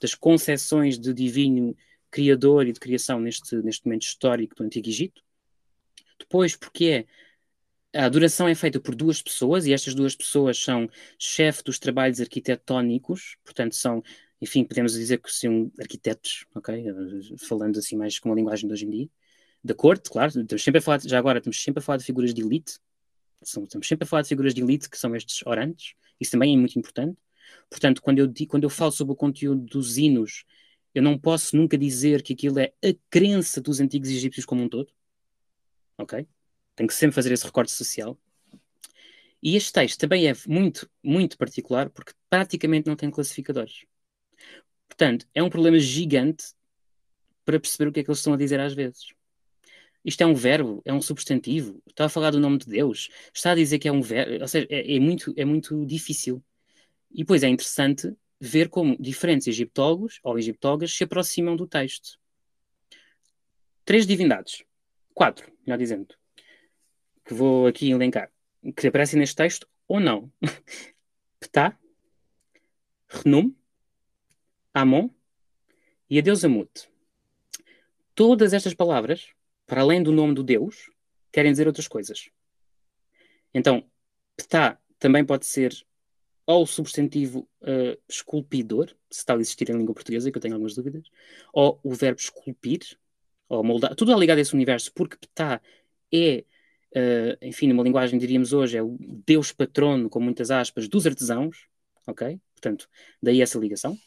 das 0.00 0.14
concepções 0.14 0.98
de 0.98 1.12
divino 1.14 1.74
criador 2.16 2.66
e 2.66 2.72
de 2.72 2.80
criação 2.80 3.20
neste, 3.20 3.54
neste 3.56 3.84
momento 3.84 4.02
histórico 4.04 4.54
do 4.56 4.64
Antigo 4.64 4.88
Egito. 4.88 5.22
Depois, 6.18 6.56
porque 6.56 7.06
é, 7.92 8.00
a 8.00 8.06
adoração 8.06 8.48
é 8.48 8.54
feita 8.54 8.80
por 8.80 8.94
duas 8.94 9.20
pessoas, 9.20 9.66
e 9.66 9.72
estas 9.74 9.94
duas 9.94 10.16
pessoas 10.16 10.58
são 10.58 10.88
chefe 11.18 11.62
dos 11.62 11.78
trabalhos 11.78 12.20
arquitetónicos, 12.20 13.36
portanto, 13.44 13.74
são 13.74 14.02
enfim, 14.40 14.64
podemos 14.64 14.92
dizer 14.92 15.18
que 15.18 15.32
são 15.32 15.72
arquitetos, 15.80 16.44
ok? 16.54 16.84
Falando 17.48 17.78
assim 17.78 17.96
mais 17.96 18.18
com 18.18 18.30
a 18.32 18.34
linguagem 18.34 18.66
de 18.66 18.72
hoje 18.72 18.84
em 18.84 18.90
dia. 18.90 19.08
Da 19.64 19.74
corte, 19.74 20.10
claro, 20.10 20.28
estamos 20.28 20.62
sempre 20.62 20.78
a 20.78 20.82
falar, 20.82 21.00
já 21.00 21.18
agora 21.18 21.38
estamos 21.38 21.62
sempre 21.62 21.80
a 21.80 21.82
falar 21.82 21.96
de 21.96 22.04
figuras 22.04 22.34
de 22.34 22.42
elite, 22.42 22.78
estamos 23.42 23.88
sempre 23.88 24.04
a 24.04 24.06
falar 24.06 24.22
de 24.22 24.28
figuras 24.28 24.54
de 24.54 24.62
elite 24.62 24.90
que 24.90 24.98
são 24.98 25.16
estes 25.16 25.44
orantes, 25.46 25.94
isso 26.20 26.32
também 26.32 26.54
é 26.54 26.58
muito 26.58 26.78
importante. 26.78 27.18
Portanto, 27.70 28.02
quando 28.02 28.18
eu, 28.18 28.32
quando 28.48 28.64
eu 28.64 28.70
falo 28.70 28.92
sobre 28.92 29.12
o 29.12 29.16
conteúdo 29.16 29.64
dos 29.64 29.96
hinos, 29.96 30.44
eu 30.98 31.02
não 31.02 31.18
posso 31.18 31.54
nunca 31.54 31.76
dizer 31.76 32.22
que 32.22 32.32
aquilo 32.32 32.58
é 32.58 32.72
a 32.82 32.94
crença 33.10 33.60
dos 33.60 33.80
antigos 33.80 34.08
egípcios 34.08 34.46
como 34.46 34.62
um 34.62 34.68
todo, 34.68 34.90
ok? 35.98 36.26
Tenho 36.74 36.88
que 36.88 36.94
sempre 36.94 37.14
fazer 37.14 37.30
esse 37.32 37.44
recorte 37.44 37.70
social. 37.70 38.18
E 39.42 39.56
este 39.56 39.74
texto 39.74 40.00
também 40.00 40.26
é 40.26 40.32
muito, 40.48 40.90
muito 41.02 41.36
particular 41.36 41.90
porque 41.90 42.14
praticamente 42.30 42.86
não 42.86 42.96
tem 42.96 43.10
classificadores. 43.10 43.84
Portanto, 44.88 45.28
é 45.34 45.42
um 45.42 45.50
problema 45.50 45.78
gigante 45.78 46.54
para 47.44 47.60
perceber 47.60 47.90
o 47.90 47.92
que 47.92 48.00
é 48.00 48.02
que 48.02 48.08
eles 48.08 48.18
estão 48.18 48.32
a 48.32 48.38
dizer 48.38 48.58
às 48.58 48.72
vezes. 48.72 49.12
Isto 50.02 50.22
é 50.22 50.26
um 50.26 50.34
verbo, 50.34 50.80
é 50.86 50.94
um 50.94 51.02
substantivo, 51.02 51.82
está 51.86 52.06
a 52.06 52.08
falar 52.08 52.30
do 52.30 52.40
nome 52.40 52.56
de 52.56 52.66
Deus, 52.66 53.10
está 53.34 53.50
a 53.50 53.54
dizer 53.54 53.78
que 53.78 53.88
é 53.88 53.92
um 53.92 54.00
verbo, 54.00 54.40
ou 54.40 54.48
seja, 54.48 54.66
é, 54.70 54.96
é 54.96 54.98
muito, 54.98 55.34
é 55.36 55.44
muito 55.44 55.84
difícil. 55.84 56.42
E 57.10 57.18
depois 57.18 57.42
é 57.42 57.48
interessante 57.48 58.16
ver 58.40 58.68
como 58.68 58.96
diferentes 58.98 59.46
egiptólogos 59.46 60.20
ou 60.22 60.38
egiptólogas 60.38 60.92
se 60.94 61.04
aproximam 61.04 61.56
do 61.56 61.66
texto. 61.66 62.18
Três 63.84 64.06
divindades, 64.06 64.64
quatro, 65.14 65.50
melhor 65.64 65.78
dizendo, 65.78 66.14
que 67.24 67.34
vou 67.34 67.66
aqui 67.66 67.90
elencar, 67.90 68.30
que 68.76 68.88
aparecem 68.88 69.18
neste 69.18 69.36
texto 69.36 69.68
ou 69.88 70.00
não. 70.00 70.30
Ptah, 71.40 71.78
Renum, 73.08 73.54
Amon 74.74 75.08
e 76.10 76.18
a 76.18 76.22
deusa 76.22 76.48
Mut. 76.48 76.90
Todas 78.14 78.52
estas 78.52 78.74
palavras, 78.74 79.28
para 79.66 79.82
além 79.82 80.02
do 80.02 80.12
nome 80.12 80.34
do 80.34 80.42
Deus, 80.42 80.90
querem 81.32 81.52
dizer 81.52 81.66
outras 81.66 81.86
coisas. 81.86 82.30
Então, 83.52 83.88
Ptah 84.36 84.78
também 84.98 85.24
pode 85.24 85.46
ser 85.46 85.72
o 86.46 86.66
substantivo 86.66 87.48
uh, 87.62 88.00
esculpidor, 88.08 88.94
se 89.10 89.24
tal 89.24 89.40
existir 89.40 89.68
em 89.70 89.76
língua 89.76 89.94
portuguesa, 89.94 90.30
que 90.30 90.38
eu 90.38 90.42
tenho 90.42 90.54
algumas 90.54 90.74
dúvidas, 90.74 91.08
ou 91.52 91.80
o 91.82 91.92
verbo 91.92 92.20
esculpir, 92.20 92.80
ou 93.48 93.64
moldar. 93.64 93.94
Tudo 93.94 94.12
é 94.12 94.18
ligado 94.18 94.38
a 94.38 94.40
esse 94.40 94.54
universo, 94.54 94.92
porque 94.94 95.16
Ptah 95.16 95.60
é, 96.12 96.44
uh, 96.94 97.44
enfim, 97.44 97.68
numa 97.68 97.82
linguagem 97.82 98.18
diríamos 98.18 98.52
hoje, 98.52 98.76
é 98.78 98.82
o 98.82 98.96
Deus 99.00 99.52
patrono, 99.52 100.08
com 100.08 100.20
muitas 100.20 100.50
aspas, 100.50 100.88
dos 100.88 101.06
artesãos, 101.06 101.66
ok? 102.06 102.40
Portanto, 102.54 102.88
daí 103.20 103.42
essa 103.42 103.58
ligação 103.58 103.98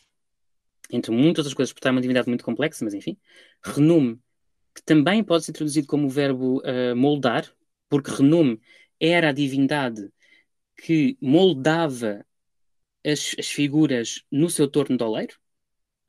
entre 0.90 1.12
muitas 1.12 1.40
outras 1.40 1.54
coisas, 1.54 1.72
porque 1.72 1.82
está 1.82 1.92
uma 1.92 2.02
divindade 2.02 2.28
muito 2.28 2.44
complexa, 2.44 2.84
mas 2.84 2.94
enfim. 2.94 3.18
Renume, 3.64 4.20
que 4.74 4.82
também 4.84 5.24
pode 5.24 5.46
ser 5.46 5.54
traduzido 5.54 5.88
como 5.88 6.08
o 6.08 6.10
verbo 6.10 6.62
uh, 6.62 6.96
moldar, 6.96 7.46
porque 7.88 8.12
Renume 8.12 8.60
era 9.00 9.30
a 9.30 9.34
divindade 9.34 10.10
que 10.76 11.18
moldava 11.22 12.26
as, 13.06 13.36
as 13.38 13.48
figuras 13.48 14.24
no 14.32 14.50
seu 14.50 14.68
torno 14.68 14.98
de 14.98 15.04
oleiro. 15.04 15.36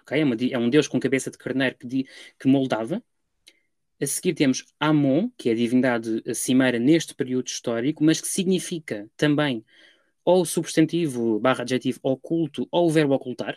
Okay? 0.02 0.20
É, 0.20 0.24
uma, 0.24 0.34
é, 0.34 0.58
um 0.58 0.70
deus 0.70 0.88
com 0.88 1.00
cabeça 1.00 1.30
de 1.30 1.38
carneiro 1.38 1.76
que, 1.76 2.04
que 2.38 2.48
moldava. 2.48 3.02
A 4.00 4.06
seguir 4.06 4.34
temos 4.34 4.64
Amon, 4.80 5.30
que 5.36 5.50
é 5.50 5.52
a 5.52 5.54
divindade 5.54 6.22
cimeira 6.34 6.78
neste 6.78 7.14
período 7.14 7.48
histórico, 7.48 8.02
mas 8.02 8.20
que 8.20 8.28
significa 8.28 9.10
também 9.16 9.64
ou 10.24 10.42
o 10.42 10.46
substantivo 10.46 11.38
barra 11.38 11.62
adjetivo 11.62 12.00
oculto 12.02 12.66
ou 12.70 12.86
o 12.86 12.90
verbo 12.90 13.14
ocultar. 13.14 13.56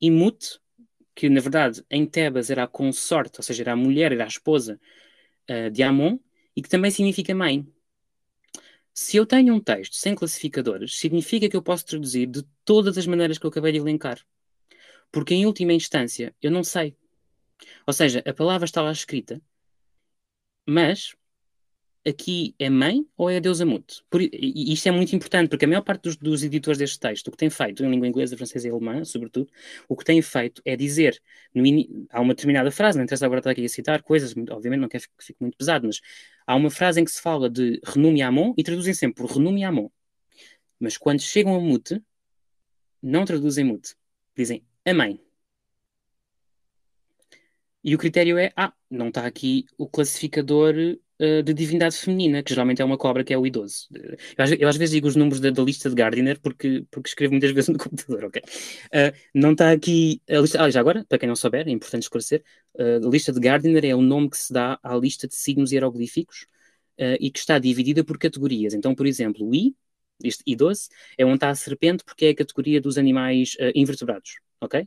Imut, 0.00 0.60
que 1.14 1.28
na 1.28 1.40
verdade 1.40 1.84
em 1.90 2.06
Tebas 2.06 2.50
era 2.50 2.64
a 2.64 2.68
consorte, 2.68 3.38
ou 3.38 3.42
seja, 3.42 3.62
era 3.62 3.72
a 3.72 3.76
mulher, 3.76 4.12
era 4.12 4.24
a 4.24 4.28
esposa 4.28 4.80
uh, 5.50 5.70
de 5.70 5.82
Amon, 5.82 6.18
e 6.56 6.62
que 6.62 6.68
também 6.68 6.90
significa 6.90 7.34
mãe. 7.34 7.66
Se 8.92 9.16
eu 9.16 9.26
tenho 9.26 9.54
um 9.54 9.60
texto 9.60 9.94
sem 9.94 10.14
classificadores, 10.14 10.98
significa 10.98 11.48
que 11.48 11.56
eu 11.56 11.62
posso 11.62 11.86
traduzir 11.86 12.26
de 12.26 12.42
todas 12.64 12.98
as 12.98 13.06
maneiras 13.06 13.38
que 13.38 13.46
eu 13.46 13.50
acabei 13.50 13.72
de 13.72 13.78
elencar. 13.78 14.20
Porque 15.10 15.34
em 15.34 15.46
última 15.46 15.72
instância 15.72 16.34
eu 16.42 16.50
não 16.50 16.64
sei. 16.64 16.96
Ou 17.86 17.92
seja, 17.92 18.22
a 18.26 18.32
palavra 18.32 18.64
está 18.64 18.82
lá 18.82 18.92
escrita, 18.92 19.40
mas 20.66 21.14
aqui 22.06 22.54
é 22.58 22.70
mãe 22.70 23.06
ou 23.16 23.28
é 23.28 23.36
a 23.36 23.40
deusa 23.40 23.66
Mut? 23.66 24.02
Por, 24.08 24.22
e 24.22 24.72
isto 24.72 24.88
é 24.88 24.90
muito 24.90 25.14
importante, 25.14 25.50
porque 25.50 25.64
a 25.64 25.68
maior 25.68 25.82
parte 25.82 26.02
dos, 26.04 26.16
dos, 26.16 26.42
editores 26.42 26.78
deste 26.78 26.98
texto, 26.98 27.28
o 27.28 27.30
que 27.30 27.36
tem 27.36 27.50
feito, 27.50 27.84
em 27.84 27.90
língua 27.90 28.08
inglesa, 28.08 28.36
francesa 28.36 28.68
e 28.68 28.70
alemã, 28.70 29.04
sobretudo, 29.04 29.50
o 29.88 29.96
que 29.96 30.04
tem 30.04 30.20
feito 30.22 30.62
é 30.64 30.76
dizer, 30.76 31.20
in, 31.54 32.06
há 32.10 32.20
uma 32.20 32.34
determinada 32.34 32.70
frase, 32.70 32.96
não 32.96 33.04
interessa 33.04 33.26
agora 33.26 33.40
estar 33.40 33.50
aqui 33.50 33.64
a 33.64 33.68
citar 33.68 34.02
coisas, 34.02 34.34
obviamente 34.50 34.80
não 34.80 34.88
quero 34.88 35.04
que 35.18 35.24
fique 35.24 35.40
muito 35.40 35.56
pesado, 35.56 35.86
mas 35.86 36.00
há 36.50 36.56
uma 36.56 36.68
frase 36.68 37.00
em 37.00 37.04
que 37.04 37.12
se 37.12 37.22
fala 37.22 37.48
de 37.48 37.80
renome 37.84 38.22
Amon 38.22 38.52
e 38.56 38.64
traduzem 38.64 38.92
sempre 38.92 39.22
por 39.22 39.30
renome 39.30 39.62
Amon. 39.62 39.88
Mas 40.80 40.98
quando 40.98 41.20
chegam 41.20 41.54
a 41.54 41.60
Mut, 41.60 42.02
não 43.00 43.24
traduzem 43.24 43.64
Mut, 43.64 43.94
dizem 44.34 44.66
a 44.84 44.92
mãe. 44.92 45.20
E 47.84 47.94
o 47.94 47.98
critério 47.98 48.36
é, 48.36 48.52
ah, 48.56 48.72
não 48.90 49.10
está 49.10 49.24
aqui 49.26 49.64
o 49.78 49.88
classificador 49.88 50.74
uh, 51.20 51.42
de 51.42 51.52
divindade 51.52 51.96
feminina, 51.96 52.42
que 52.42 52.50
geralmente 52.50 52.80
é 52.80 52.84
uma 52.84 52.96
cobra, 52.96 53.22
que 53.22 53.32
é 53.32 53.38
o 53.38 53.46
idoso. 53.46 53.88
Eu, 54.36 54.56
eu 54.58 54.68
às 54.68 54.76
vezes 54.76 54.94
digo 54.94 55.06
os 55.06 55.16
números 55.16 55.40
da, 55.40 55.50
da, 55.50 55.62
lista 55.62 55.88
de 55.88 55.94
Gardiner 55.94 56.40
porque, 56.40 56.84
porque 56.90 57.08
escrevo 57.08 57.32
muitas 57.32 57.50
vezes 57.52 57.68
no 57.68 57.78
computador, 57.78 58.24
ok? 58.24 58.42
Uh, 58.86 59.16
não 59.34 59.52
está 59.52 59.70
aqui 59.70 60.22
a 60.28 60.38
lista. 60.38 60.62
Ah, 60.62 60.70
já 60.70 60.80
agora, 60.80 61.04
para 61.08 61.18
quem 61.18 61.28
não 61.28 61.36
souber, 61.36 61.68
é 61.68 61.70
importante 61.70 62.04
esclarecer: 62.04 62.42
uh, 62.74 63.06
a 63.06 63.10
lista 63.10 63.32
de 63.32 63.40
Gardiner 63.40 63.84
é 63.84 63.94
o 63.94 64.02
nome 64.02 64.30
que 64.30 64.38
se 64.38 64.52
dá 64.52 64.78
à 64.82 64.96
lista 64.96 65.28
de 65.28 65.34
signos 65.34 65.72
hieroglíficos 65.72 66.46
e 67.18 67.30
que 67.30 67.38
está 67.38 67.58
dividida 67.58 68.04
por 68.04 68.18
categorias. 68.18 68.74
Então, 68.74 68.94
por 68.94 69.06
exemplo, 69.06 69.48
o 69.48 69.54
I, 69.54 69.74
este 70.22 70.44
I12, 70.44 70.88
é 71.16 71.24
onde 71.24 71.36
está 71.36 71.48
a 71.48 71.54
serpente 71.54 72.04
porque 72.04 72.26
é 72.26 72.28
a 72.30 72.34
categoria 72.34 72.78
dos 72.78 72.98
animais 72.98 73.56
invertebrados, 73.74 74.38
ok? 74.60 74.86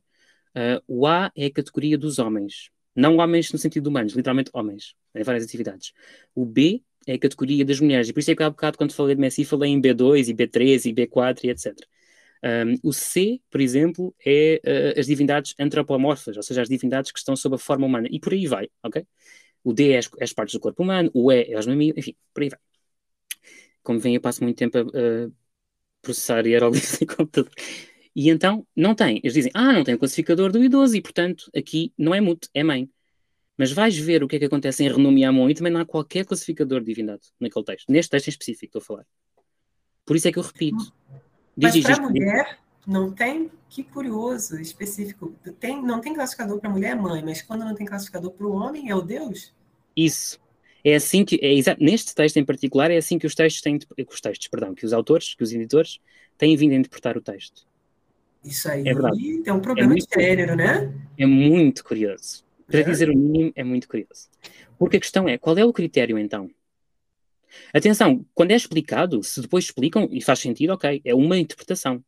o 0.87 1.07
A 1.07 1.31
é 1.35 1.47
a 1.47 1.51
categoria 1.51 1.97
dos 1.97 2.19
homens. 2.19 2.69
Não 2.95 3.17
homens 3.17 3.51
no 3.51 3.57
sentido 3.59 3.83
de 3.83 3.89
humanos, 3.89 4.13
literalmente 4.13 4.49
homens, 4.53 4.95
em 5.15 5.23
várias 5.23 5.43
atividades. 5.43 5.93
O 6.35 6.45
B 6.45 6.83
é 7.07 7.13
a 7.13 7.19
categoria 7.19 7.65
das 7.65 7.79
mulheres, 7.79 8.09
e 8.09 8.13
por 8.13 8.19
isso 8.19 8.31
é 8.31 8.35
que 8.35 8.43
há 8.43 8.49
bocado, 8.49 8.77
quando 8.77 8.93
falei 8.93 9.15
de 9.15 9.21
Messi, 9.21 9.43
falei 9.45 9.71
em 9.71 9.81
B2 9.81 10.29
e 10.29 10.33
B3 10.33 10.85
e 10.85 10.93
B4 10.93 11.43
e 11.45 11.49
etc. 11.49 11.75
Um, 12.43 12.89
o 12.89 12.93
C, 12.93 13.41
por 13.49 13.61
exemplo, 13.61 14.13
é 14.25 14.95
uh, 14.95 14.99
as 14.99 15.07
divindades 15.07 15.55
antropomorfas, 15.59 16.35
ou 16.37 16.43
seja, 16.43 16.61
as 16.61 16.69
divindades 16.69 17.11
que 17.11 17.19
estão 17.19 17.35
sob 17.35 17.55
a 17.55 17.57
forma 17.57 17.85
humana, 17.85 18.07
e 18.11 18.19
por 18.19 18.33
aí 18.33 18.47
vai, 18.47 18.69
ok? 18.83 19.05
O 19.63 19.73
D 19.73 19.91
é 19.93 19.97
as, 19.99 20.09
as 20.21 20.33
partes 20.33 20.53
do 20.53 20.59
corpo 20.59 20.83
humano, 20.83 21.09
o 21.13 21.31
E 21.31 21.51
é 21.53 21.57
as 21.57 21.65
mamíferos, 21.67 21.99
enfim, 21.99 22.15
por 22.33 22.43
aí 22.43 22.49
vai. 22.49 22.59
Como 23.81 23.99
vem, 23.99 24.15
eu 24.15 24.21
passo 24.21 24.43
muito 24.43 24.57
tempo 24.57 24.77
a 24.77 24.81
uh, 24.83 25.33
processar 26.01 26.45
hieroglifos 26.45 27.01
em 27.01 27.05
computador. 27.05 27.51
E 28.15 28.29
então, 28.29 28.65
não 28.75 28.93
tem. 28.93 29.17
Eles 29.23 29.33
dizem, 29.33 29.51
ah, 29.53 29.73
não 29.73 29.83
tem 29.83 29.95
o 29.95 29.99
classificador 29.99 30.51
do 30.51 30.63
idoso 30.63 30.95
e, 30.95 31.01
portanto, 31.01 31.49
aqui 31.55 31.91
não 31.97 32.13
é 32.13 32.21
mute, 32.21 32.47
é 32.53 32.63
mãe. 32.63 32.89
Mas 33.57 33.71
vais 33.71 33.97
ver 33.97 34.23
o 34.23 34.27
que 34.27 34.35
é 34.35 34.39
que 34.39 34.45
acontece 34.45 34.83
em 34.83 34.89
Renome 34.89 35.21
e 35.21 35.25
Amon 35.25 35.49
e 35.49 35.53
também 35.53 35.71
não 35.71 35.81
há 35.81 35.85
qualquer 35.85 36.25
classificador 36.25 36.79
de 36.79 36.87
divindade 36.87 37.23
naquele 37.39 37.65
texto. 37.65 37.91
Neste 37.91 38.11
texto 38.11 38.27
em 38.27 38.31
específico, 38.31 38.65
estou 38.65 38.81
a 38.81 38.85
falar. 38.85 39.05
Por 40.05 40.15
isso 40.15 40.27
é 40.27 40.31
que 40.31 40.39
eu 40.39 40.43
repito. 40.43 40.93
Diz, 41.55 41.75
Mas 41.75 41.83
para 41.83 41.95
a 41.95 42.09
mulher, 42.09 42.59
não 42.85 43.11
tem, 43.11 43.49
que 43.69 43.83
curioso, 43.83 44.59
específico. 44.59 45.35
Tem, 45.59 45.81
não 45.81 46.01
tem 46.01 46.13
classificador 46.13 46.59
para 46.59 46.69
mulher, 46.69 46.91
é 46.91 46.95
mãe, 46.95 47.23
mas 47.23 47.41
quando 47.41 47.63
não 47.63 47.75
tem 47.75 47.85
classificador 47.85 48.31
para 48.31 48.47
o 48.47 48.53
homem, 48.53 48.89
é 48.89 48.95
o 48.95 49.01
Deus? 49.01 49.53
Isso. 49.95 50.39
É 50.83 50.95
assim 50.95 51.23
que, 51.23 51.39
é 51.41 51.77
neste 51.79 52.13
texto 52.13 52.37
em 52.37 52.43
particular, 52.43 52.91
é 52.91 52.97
assim 52.97 53.17
que 53.17 53.25
os 53.25 53.33
textos 53.33 53.61
têm, 53.61 53.79
os 54.09 54.21
textos, 54.21 54.47
perdão, 54.49 54.75
que 54.75 54.85
os 54.85 54.91
autores, 54.91 55.33
que 55.33 55.43
os 55.43 55.53
editores 55.53 55.99
têm 56.37 56.57
vindo 56.57 56.73
a 56.73 56.75
interpretar 56.75 57.15
o 57.15 57.21
texto. 57.21 57.65
Isso 58.43 58.69
aí 58.69 58.83
é 58.87 58.93
tem 59.43 59.53
um 59.53 59.59
problema 59.59 59.93
é 59.93 59.95
de 59.95 60.05
gênero, 60.13 60.55
né? 60.55 60.93
É 61.17 61.25
muito 61.25 61.83
curioso. 61.83 62.43
Para 62.67 62.79
é. 62.79 62.83
dizer 62.83 63.09
o 63.09 63.17
mínimo, 63.17 63.51
é 63.55 63.63
muito 63.63 63.87
curioso. 63.87 64.29
Porque 64.77 64.97
a 64.97 64.99
questão 64.99 65.27
é, 65.27 65.37
qual 65.37 65.57
é 65.57 65.63
o 65.63 65.71
critério 65.71 66.17
então? 66.17 66.49
Atenção, 67.73 68.25
quando 68.33 68.51
é 68.51 68.55
explicado, 68.55 69.23
se 69.23 69.41
depois 69.41 69.65
explicam 69.65 70.09
e 70.11 70.21
faz 70.21 70.39
sentido, 70.39 70.73
ok, 70.73 71.01
é 71.05 71.13
uma 71.13 71.37
interpretação. 71.37 72.03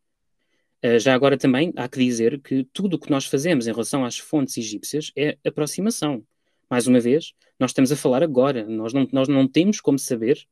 Uh, 0.84 1.00
já 1.00 1.14
agora 1.14 1.38
também 1.38 1.72
há 1.76 1.88
que 1.88 2.00
dizer 2.00 2.40
que 2.42 2.64
tudo 2.74 2.96
o 2.96 3.00
que 3.00 3.10
nós 3.10 3.26
fazemos 3.26 3.68
em 3.68 3.72
relação 3.72 4.04
às 4.04 4.18
fontes 4.18 4.58
egípcias 4.58 5.12
é 5.16 5.38
aproximação. 5.46 6.24
Mais 6.70 6.88
uma 6.88 7.00
vez, 7.00 7.34
nós 7.60 7.72
estamos 7.72 7.92
a 7.92 7.96
falar 7.96 8.24
agora, 8.24 8.66
nós 8.66 8.92
não, 8.92 9.08
nós 9.12 9.28
não 9.28 9.48
temos 9.48 9.80
como 9.80 10.00
saber 10.00 10.46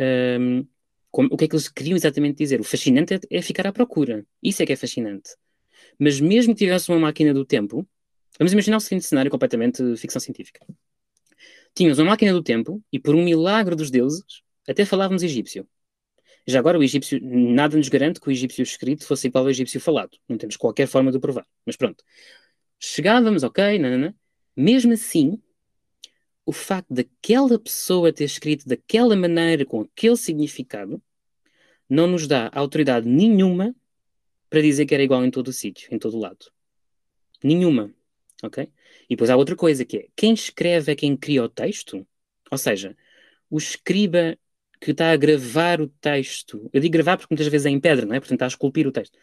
um, 0.00 0.04
ehm, 0.04 0.66
como, 1.12 1.28
o 1.30 1.36
que 1.36 1.44
é 1.44 1.48
que 1.48 1.54
eles 1.54 1.68
queriam 1.68 1.94
exatamente 1.94 2.38
dizer? 2.38 2.60
O 2.60 2.64
fascinante 2.64 3.14
é, 3.14 3.20
é, 3.30 3.42
ficar 3.42 3.66
à 3.66 3.72
procura. 3.72 4.26
Isso 4.42 4.62
é 4.62 4.66
que 4.66 4.72
é 4.72 4.76
fascinante. 4.76 5.30
Mas 5.98 6.18
mesmo 6.20 6.54
que 6.54 6.60
tivesse 6.60 6.90
uma 6.90 6.98
máquina 6.98 7.34
do 7.34 7.44
tempo, 7.44 7.86
vamos 8.38 8.52
imaginar 8.52 8.78
o 8.78 8.80
seguinte 8.80 9.06
cenário 9.06 9.30
completamente 9.30 9.96
ficção 9.96 10.20
científica. 10.20 10.66
Tínhamos 11.74 11.98
uma 11.98 12.10
máquina 12.10 12.32
do 12.32 12.42
tempo 12.42 12.82
e 12.90 12.98
por 12.98 13.14
um 13.14 13.22
milagre 13.22 13.76
dos 13.76 13.90
deuses 13.90 14.24
até 14.66 14.84
falávamos 14.84 15.22
egípcio. 15.22 15.68
Já 16.46 16.58
agora 16.58 16.78
o 16.78 16.82
egípcio, 16.82 17.20
nada 17.22 17.76
nos 17.76 17.88
garante 17.88 18.20
que 18.20 18.28
o 18.28 18.32
egípcio 18.32 18.62
escrito 18.62 19.06
fosse 19.06 19.28
igual 19.28 19.44
ao 19.44 19.50
egípcio 19.50 19.80
falado. 19.80 20.18
Não 20.28 20.38
temos 20.38 20.56
qualquer 20.56 20.88
forma 20.88 21.12
de 21.12 21.20
provar. 21.20 21.46
Mas 21.64 21.76
pronto. 21.76 22.02
Chegávamos, 22.80 23.42
ok, 23.44 23.78
nanana. 23.78 24.16
mesmo 24.56 24.92
assim, 24.92 25.40
o 26.44 26.52
facto 26.52 26.92
daquela 26.92 27.58
pessoa 27.58 28.12
ter 28.12 28.24
escrito 28.24 28.66
daquela 28.68 29.16
maneira, 29.16 29.64
com 29.64 29.82
aquele 29.82 30.16
significado, 30.16 31.00
não 31.88 32.06
nos 32.06 32.26
dá 32.26 32.50
autoridade 32.52 33.08
nenhuma 33.08 33.74
para 34.48 34.62
dizer 34.62 34.86
que 34.86 34.94
era 34.94 35.02
igual 35.02 35.24
em 35.24 35.30
todo 35.30 35.48
o 35.48 35.52
sítio, 35.52 35.88
em 35.94 35.98
todo 35.98 36.16
o 36.16 36.20
lado. 36.20 36.46
Nenhuma. 37.42 37.92
Ok? 38.42 38.64
E 39.08 39.14
depois 39.14 39.30
há 39.30 39.36
outra 39.36 39.54
coisa 39.54 39.84
que 39.84 39.98
é: 39.98 40.08
quem 40.16 40.34
escreve 40.34 40.92
é 40.92 40.96
quem 40.96 41.16
cria 41.16 41.44
o 41.44 41.48
texto? 41.48 42.06
Ou 42.50 42.58
seja, 42.58 42.96
o 43.48 43.58
escriba 43.58 44.36
que 44.80 44.90
está 44.90 45.12
a 45.12 45.16
gravar 45.16 45.80
o 45.80 45.88
texto, 45.88 46.68
eu 46.72 46.80
digo 46.80 46.92
gravar 46.92 47.16
porque 47.16 47.32
muitas 47.32 47.46
vezes 47.46 47.66
é 47.66 47.70
em 47.70 47.78
pedra, 47.78 48.04
não 48.04 48.14
é? 48.14 48.20
Portanto, 48.20 48.36
está 48.36 48.46
a 48.46 48.48
esculpir 48.48 48.86
o 48.86 48.92
texto. 48.92 49.16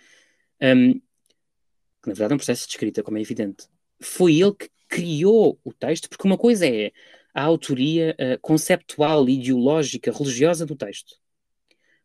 Um, 0.62 0.94
que 0.94 2.08
na 2.08 2.14
verdade 2.14 2.34
é 2.34 2.36
um 2.36 2.38
processo 2.38 2.66
de 2.66 2.72
escrita, 2.72 3.04
como 3.04 3.18
é 3.18 3.22
evidente. 3.22 3.68
Foi 4.00 4.36
ele 4.36 4.54
que 4.54 4.70
criou 4.90 5.60
o 5.64 5.72
texto, 5.72 6.10
porque 6.10 6.28
uma 6.28 6.38
coisa 6.38 6.68
é 6.68 6.92
a 7.34 7.44
autoria 7.44 8.16
uh, 8.20 8.40
conceptual, 8.42 9.30
ideológica, 9.30 10.12
religiosa 10.12 10.66
do 10.66 10.76
texto. 10.76 11.16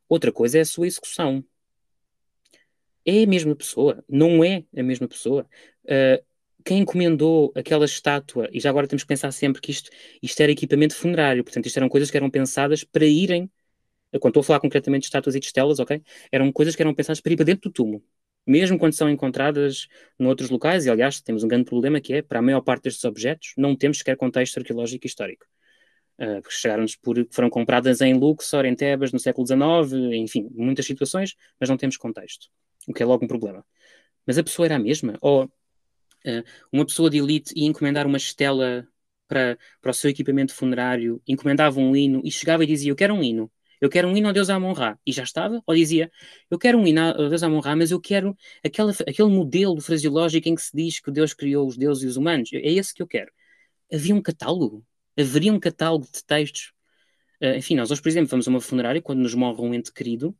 Outra 0.08 0.30
coisa 0.30 0.58
é 0.58 0.60
a 0.60 0.66
sua 0.66 0.86
execução. 0.86 1.42
É 3.06 3.24
a 3.24 3.26
mesma 3.26 3.56
pessoa? 3.56 4.04
Não 4.08 4.44
é 4.44 4.64
a 4.76 4.82
mesma 4.82 5.08
pessoa? 5.08 5.48
Uh, 5.84 6.22
quem 6.64 6.78
encomendou 6.80 7.52
aquela 7.54 7.84
estátua, 7.84 8.48
e 8.52 8.60
já 8.60 8.70
agora 8.70 8.86
temos 8.86 9.02
que 9.02 9.08
pensar 9.08 9.32
sempre 9.32 9.60
que 9.60 9.70
isto, 9.70 9.90
isto 10.22 10.40
era 10.40 10.52
equipamento 10.52 10.94
funerário, 10.94 11.44
portanto, 11.44 11.66
isto 11.66 11.76
eram 11.76 11.88
coisas 11.88 12.10
que 12.10 12.16
eram 12.16 12.30
pensadas 12.30 12.84
para 12.84 13.04
irem, 13.04 13.50
quando 14.20 14.28
estou 14.28 14.40
a 14.40 14.44
falar 14.44 14.60
concretamente 14.60 15.02
de 15.02 15.06
estátuas 15.06 15.34
e 15.34 15.40
de 15.40 15.46
estelas, 15.46 15.78
ok? 15.78 16.00
Eram 16.30 16.50
coisas 16.52 16.76
que 16.76 16.82
eram 16.82 16.94
pensadas 16.94 17.20
para 17.20 17.32
ir 17.32 17.36
para 17.36 17.44
dentro 17.44 17.68
do 17.68 17.72
túmulo 17.72 18.02
mesmo 18.46 18.78
quando 18.78 18.92
são 18.92 19.08
encontradas 19.08 19.88
noutros 20.18 20.50
locais, 20.50 20.86
e 20.86 20.90
aliás 20.90 21.20
temos 21.20 21.42
um 21.42 21.48
grande 21.48 21.64
problema 21.64 22.00
que 22.00 22.14
é, 22.14 22.22
para 22.22 22.38
a 22.38 22.42
maior 22.42 22.60
parte 22.60 22.84
destes 22.84 23.04
objetos, 23.04 23.54
não 23.56 23.74
temos 23.74 23.98
sequer 23.98 24.16
contexto 24.16 24.58
arqueológico 24.58 25.06
e 25.06 25.08
histórico. 25.08 25.46
Uh, 26.18 26.40
chegaram-nos 26.48 26.94
por, 26.94 27.16
foram 27.30 27.50
compradas 27.50 28.00
em 28.00 28.14
Luxor, 28.14 28.64
em 28.64 28.74
Tebas, 28.74 29.12
no 29.12 29.18
século 29.18 29.46
XIX, 29.46 30.14
enfim, 30.14 30.48
muitas 30.52 30.86
situações, 30.86 31.34
mas 31.58 31.68
não 31.68 31.76
temos 31.76 31.96
contexto, 31.96 32.48
o 32.86 32.92
que 32.92 33.02
é 33.02 33.06
logo 33.06 33.24
um 33.24 33.28
problema. 33.28 33.64
Mas 34.26 34.38
a 34.38 34.44
pessoa 34.44 34.66
era 34.66 34.76
a 34.76 34.78
mesma? 34.78 35.18
Ou 35.20 35.44
uh, 35.44 36.44
uma 36.72 36.86
pessoa 36.86 37.10
de 37.10 37.18
elite 37.18 37.52
ia 37.56 37.66
encomendar 37.66 38.06
uma 38.06 38.16
estela 38.16 38.86
para, 39.26 39.58
para 39.80 39.90
o 39.90 39.94
seu 39.94 40.10
equipamento 40.10 40.54
funerário, 40.54 41.20
encomendava 41.26 41.80
um 41.80 41.96
hino 41.96 42.20
e 42.24 42.30
chegava 42.30 42.62
e 42.62 42.66
dizia: 42.66 42.92
Eu 42.92 42.96
quero 42.96 43.14
um 43.14 43.22
hino 43.22 43.50
eu 43.80 43.88
quero 43.88 44.08
um 44.08 44.16
hino 44.16 44.28
ao 44.28 44.32
Deus 44.32 44.50
Amon-Ra, 44.50 44.98
e 45.06 45.12
já 45.12 45.22
estava, 45.22 45.62
ou 45.66 45.74
dizia, 45.74 46.10
eu 46.50 46.58
quero 46.58 46.78
um 46.78 46.86
hino 46.86 47.00
ao 47.00 47.28
Deus 47.28 47.42
Amon-Ra, 47.42 47.76
mas 47.76 47.90
eu 47.90 48.00
quero 48.00 48.36
aquela, 48.64 48.92
aquele 48.92 49.28
modelo 49.28 49.80
fraseológico 49.80 50.48
em 50.48 50.54
que 50.54 50.62
se 50.62 50.76
diz 50.76 51.00
que 51.00 51.10
Deus 51.10 51.34
criou 51.34 51.66
os 51.66 51.76
deuses 51.76 52.04
e 52.04 52.06
os 52.06 52.16
humanos, 52.16 52.50
é 52.52 52.72
esse 52.72 52.94
que 52.94 53.02
eu 53.02 53.06
quero. 53.06 53.30
Havia 53.92 54.14
um 54.14 54.22
catálogo, 54.22 54.84
haveria 55.18 55.52
um 55.52 55.60
catálogo 55.60 56.06
de 56.10 56.24
textos. 56.24 56.72
Uh, 57.40 57.56
enfim, 57.56 57.76
nós 57.76 57.90
hoje, 57.90 58.02
por 58.02 58.08
exemplo, 58.08 58.28
vamos 58.28 58.46
a 58.48 58.50
uma 58.50 58.60
funerária 58.60 59.02
quando 59.02 59.20
nos 59.20 59.34
morre 59.34 59.60
um 59.60 59.74
ente 59.74 59.92
querido 59.92 60.36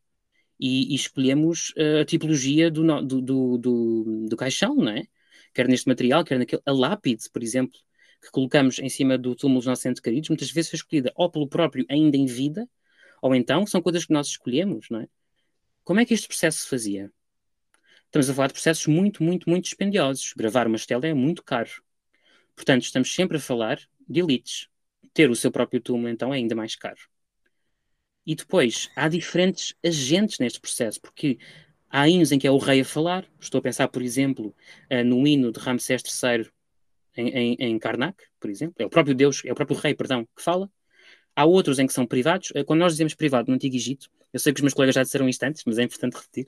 e, 0.59 0.93
e 0.93 0.95
escolhemos 0.95 1.71
uh, 1.77 2.01
a 2.03 2.05
tipologia 2.05 2.71
do, 2.71 2.83
do, 3.03 3.21
do, 3.21 3.59
do, 3.59 4.27
do 4.29 4.37
caixão, 4.37 4.75
não 4.77 4.93
é? 4.93 5.05
Quer 5.53 5.69
neste 5.69 5.89
material, 5.89 6.25
quer 6.25 6.39
naquele. 6.39 6.63
A 6.67 6.73
lápide, 6.73 7.29
por 7.31 7.43
exemplo, 7.43 7.79
que 8.21 8.31
colocamos 8.31 8.79
em 8.79 8.89
cima 8.89 9.19
do 9.19 9.35
túmulo 9.35 9.61
dos 9.61 9.67
nossos 9.67 9.87
entes 9.87 10.01
queridos, 10.01 10.31
muitas 10.31 10.51
vezes 10.51 10.71
foi 10.71 10.77
escolhida 10.79 11.13
ou 11.15 11.31
pelo 11.31 11.49
próprio 11.49 11.85
ainda 11.89 12.17
em 12.17 12.27
vida, 12.27 12.69
ou 13.25 13.35
então 13.35 13.67
são 13.67 13.81
coisas 13.81 14.05
que 14.05 14.13
nós 14.13 14.27
escolhemos, 14.27 14.91
não 14.91 15.01
é? 15.01 15.09
Como 15.83 15.99
é 15.99 16.05
que 16.05 16.13
este 16.13 16.29
processo 16.29 16.59
se 16.59 16.69
fazia? 16.69 17.11
Estamos 18.05 18.29
a 18.29 18.35
falar 18.35 18.49
de 18.49 18.53
processos 18.53 18.87
muito, 18.87 19.23
muito, 19.23 19.49
muito 19.49 19.65
dispendiosos. 19.65 20.35
Gravar 20.37 20.67
uma 20.67 20.77
estela 20.77 21.07
é 21.07 21.15
muito 21.15 21.43
caro. 21.43 21.71
Portanto, 22.55 22.83
estamos 22.83 23.15
sempre 23.15 23.39
a 23.39 23.41
falar 23.41 23.81
de 24.07 24.21
elites. 24.21 24.69
Ter 25.15 25.31
o 25.31 25.35
seu 25.35 25.51
próprio 25.51 25.81
túmulo, 25.81 26.11
então, 26.11 26.35
é 26.35 26.37
ainda 26.37 26.55
mais 26.55 26.77
caro. 26.77 27.01
E 28.27 28.35
depois, 28.35 28.91
há 28.95 29.09
diferentes 29.09 29.75
agentes 29.83 30.39
neste 30.39 30.61
processo, 30.61 31.01
porque 31.01 31.39
há 31.89 32.07
hinos 32.07 32.31
em 32.31 32.39
que 32.39 32.47
é 32.47 32.51
o 32.51 32.59
rei 32.59 32.83
a 32.83 32.85
falar. 32.85 33.27
Estou 33.41 33.59
a 33.59 33.63
pensar, 33.63 33.89
por 33.89 34.03
exemplo, 34.03 34.55
uh, 34.93 35.03
no 35.03 35.27
hino 35.27 35.51
de 35.51 35.59
Ramsés 35.61 36.03
III 36.03 36.51
em, 37.17 37.29
em, 37.31 37.57
em 37.59 37.79
Karnak, 37.79 38.23
por 38.39 38.51
exemplo. 38.51 38.75
É 38.81 38.85
o 38.85 38.91
próprio 38.91 39.15
Deus, 39.15 39.43
é 39.47 39.51
o 39.51 39.55
próprio 39.55 39.79
rei, 39.79 39.95
perdão, 39.95 40.29
que 40.37 40.43
fala. 40.43 40.71
Há 41.37 41.45
outros 41.45 41.79
em 41.79 41.87
que 41.87 41.93
são 41.93 42.07
privados. 42.07 42.53
Eh, 42.55 42.65
quando 42.65 42.81
nós 42.81 42.93
dizemos 42.93 43.15
privado 43.15 43.49
no 43.49 43.55
Antigo 43.55 43.75
Egito, 43.75 44.09
eu 44.33 44.39
sei 44.39 44.53
que 44.53 44.59
os 44.59 44.63
meus 44.63 44.75
colegas 44.75 44.95
já 44.95 45.03
disseram 45.03 45.29
isto 45.29 45.43
antes, 45.43 45.63
mas 45.67 45.79
é 45.79 45.83
importante 45.83 46.15
repetir. 46.15 46.47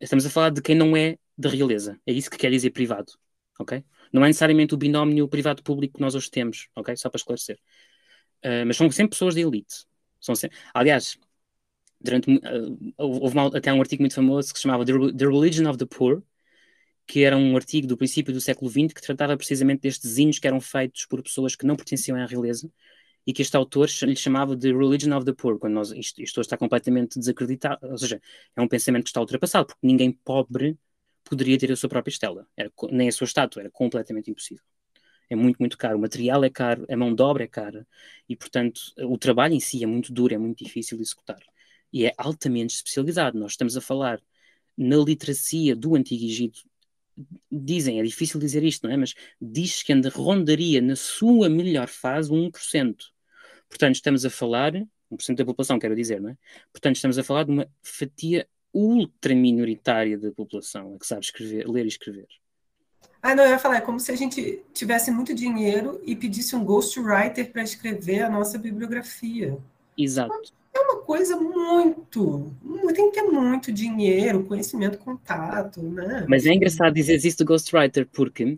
Estamos 0.00 0.26
a 0.26 0.30
falar 0.30 0.50
de 0.50 0.62
quem 0.62 0.74
não 0.74 0.96
é 0.96 1.16
da 1.36 1.48
realeza. 1.48 1.98
É 2.06 2.12
isso 2.12 2.30
que 2.30 2.36
quer 2.36 2.50
dizer 2.50 2.70
privado. 2.70 3.12
Ok? 3.58 3.84
Não 4.12 4.24
é 4.24 4.28
necessariamente 4.28 4.74
o 4.74 4.76
binómio 4.76 5.28
privado-público 5.28 5.94
que 5.94 6.00
nós 6.00 6.14
hoje 6.14 6.30
temos. 6.30 6.68
Ok? 6.74 6.96
Só 6.96 7.08
para 7.10 7.18
esclarecer. 7.18 7.58
Uh, 8.44 8.66
mas 8.66 8.76
são 8.76 8.90
sempre 8.90 9.10
pessoas 9.10 9.34
de 9.34 9.42
elite. 9.42 9.84
São 10.20 10.34
sempre... 10.34 10.56
Aliás, 10.74 11.18
durante, 12.00 12.30
uh, 12.30 12.94
houve 12.98 13.34
uma, 13.34 13.46
até 13.56 13.72
um 13.72 13.80
artigo 13.80 14.02
muito 14.02 14.14
famoso 14.14 14.52
que 14.52 14.58
se 14.58 14.62
chamava 14.62 14.84
The, 14.84 15.26
Religion 15.26 15.68
of 15.68 15.78
the 15.78 15.86
Poor, 15.86 16.22
que 17.06 17.24
era 17.24 17.36
um 17.36 17.56
artigo 17.56 17.86
do 17.86 17.96
princípio 17.96 18.32
do 18.32 18.40
século 18.40 18.70
XX 18.70 18.94
que 18.94 19.02
tratava 19.02 19.36
precisamente 19.36 19.82
destes 19.82 20.16
hinos 20.16 20.38
que 20.38 20.46
eram 20.46 20.60
feitos 20.60 21.06
por 21.06 21.22
pessoas 21.22 21.54
que 21.54 21.66
não 21.66 21.76
pertenciam 21.76 22.16
à 22.16 22.24
realeza 22.24 22.70
e 23.30 23.32
que 23.32 23.42
este 23.42 23.56
autor 23.56 23.88
lhe 24.02 24.16
chamava 24.16 24.56
de 24.56 24.72
Religion 24.72 25.16
of 25.16 25.24
the 25.24 25.32
Poor, 25.32 25.56
quando 25.56 25.74
nós, 25.74 25.92
isto, 25.92 26.20
isto 26.20 26.40
está 26.40 26.56
completamente 26.56 27.16
desacreditado, 27.16 27.78
ou 27.88 27.96
seja, 27.96 28.20
é 28.56 28.60
um 28.60 28.66
pensamento 28.66 29.04
que 29.04 29.10
está 29.10 29.20
ultrapassado, 29.20 29.66
porque 29.66 29.86
ninguém 29.86 30.10
pobre 30.10 30.76
poderia 31.22 31.56
ter 31.56 31.70
a 31.70 31.76
sua 31.76 31.88
própria 31.88 32.10
estela, 32.10 32.44
era, 32.56 32.72
nem 32.90 33.06
a 33.08 33.12
sua 33.12 33.26
estátua, 33.26 33.62
era 33.62 33.70
completamente 33.70 34.32
impossível. 34.32 34.64
É 35.30 35.36
muito, 35.36 35.58
muito 35.60 35.78
caro, 35.78 35.96
o 35.96 36.00
material 36.00 36.42
é 36.42 36.50
caro, 36.50 36.84
a 36.90 36.96
mão 36.96 37.14
de 37.14 37.22
obra 37.22 37.44
é 37.44 37.46
cara, 37.46 37.86
e 38.28 38.34
portanto 38.34 38.80
o 38.98 39.16
trabalho 39.16 39.54
em 39.54 39.60
si 39.60 39.84
é 39.84 39.86
muito 39.86 40.12
duro, 40.12 40.34
é 40.34 40.38
muito 40.38 40.64
difícil 40.64 40.96
de 40.96 41.04
executar. 41.04 41.38
E 41.92 42.06
é 42.06 42.12
altamente 42.18 42.74
especializado. 42.74 43.38
Nós 43.38 43.52
estamos 43.52 43.76
a 43.76 43.80
falar 43.80 44.20
na 44.76 44.96
literacia 44.96 45.76
do 45.76 45.94
Antigo 45.94 46.24
Egito, 46.24 46.62
dizem, 47.50 48.00
é 48.00 48.02
difícil 48.02 48.40
dizer 48.40 48.64
isto, 48.64 48.88
não 48.88 48.92
é? 48.92 48.96
Mas 48.96 49.14
diz 49.40 49.84
que 49.84 49.92
ainda 49.92 50.08
rondaria 50.08 50.80
na 50.80 50.96
sua 50.96 51.48
melhor 51.48 51.86
fase 51.86 52.30
1%. 52.32 53.12
Portanto, 53.70 53.94
estamos 53.94 54.26
a 54.26 54.30
falar, 54.30 54.72
1% 55.10 55.36
da 55.36 55.44
população, 55.44 55.78
quero 55.78 55.96
dizer, 55.96 56.20
não 56.20 56.30
é? 56.30 56.36
Portanto, 56.72 56.96
estamos 56.96 57.16
a 57.16 57.24
falar 57.24 57.44
de 57.44 57.52
uma 57.52 57.66
fatia 57.82 58.46
ultra 58.74 59.34
minoritária 59.34 60.18
da 60.18 60.30
população, 60.32 60.98
que 60.98 61.06
sabe 61.06 61.24
escrever, 61.24 61.66
ler 61.66 61.84
e 61.84 61.88
escrever. 61.88 62.26
Ah, 63.22 63.34
não, 63.34 63.44
eu 63.44 63.50
ia 63.50 63.58
falar, 63.58 63.76
é 63.76 63.80
como 63.80 64.00
se 64.00 64.10
a 64.10 64.16
gente 64.16 64.62
tivesse 64.72 65.10
muito 65.10 65.34
dinheiro 65.34 66.00
e 66.04 66.16
pedisse 66.16 66.56
um 66.56 66.64
ghostwriter 66.64 67.50
para 67.52 67.62
escrever 67.62 68.22
a 68.22 68.30
nossa 68.30 68.58
bibliografia. 68.58 69.58
Exato. 69.96 70.32
É 70.72 70.80
uma 70.80 71.02
coisa 71.02 71.36
muito. 71.36 72.54
Tem 72.94 73.10
que 73.10 73.20
ter 73.20 73.22
muito 73.24 73.72
dinheiro, 73.72 74.44
conhecimento, 74.44 74.98
contato, 74.98 75.82
né? 75.82 76.24
Mas 76.28 76.46
é 76.46 76.54
engraçado 76.54 76.94
dizer 76.94 77.16
isso 77.16 77.38
do 77.38 77.44
ghostwriter, 77.44 78.08
porque 78.10 78.56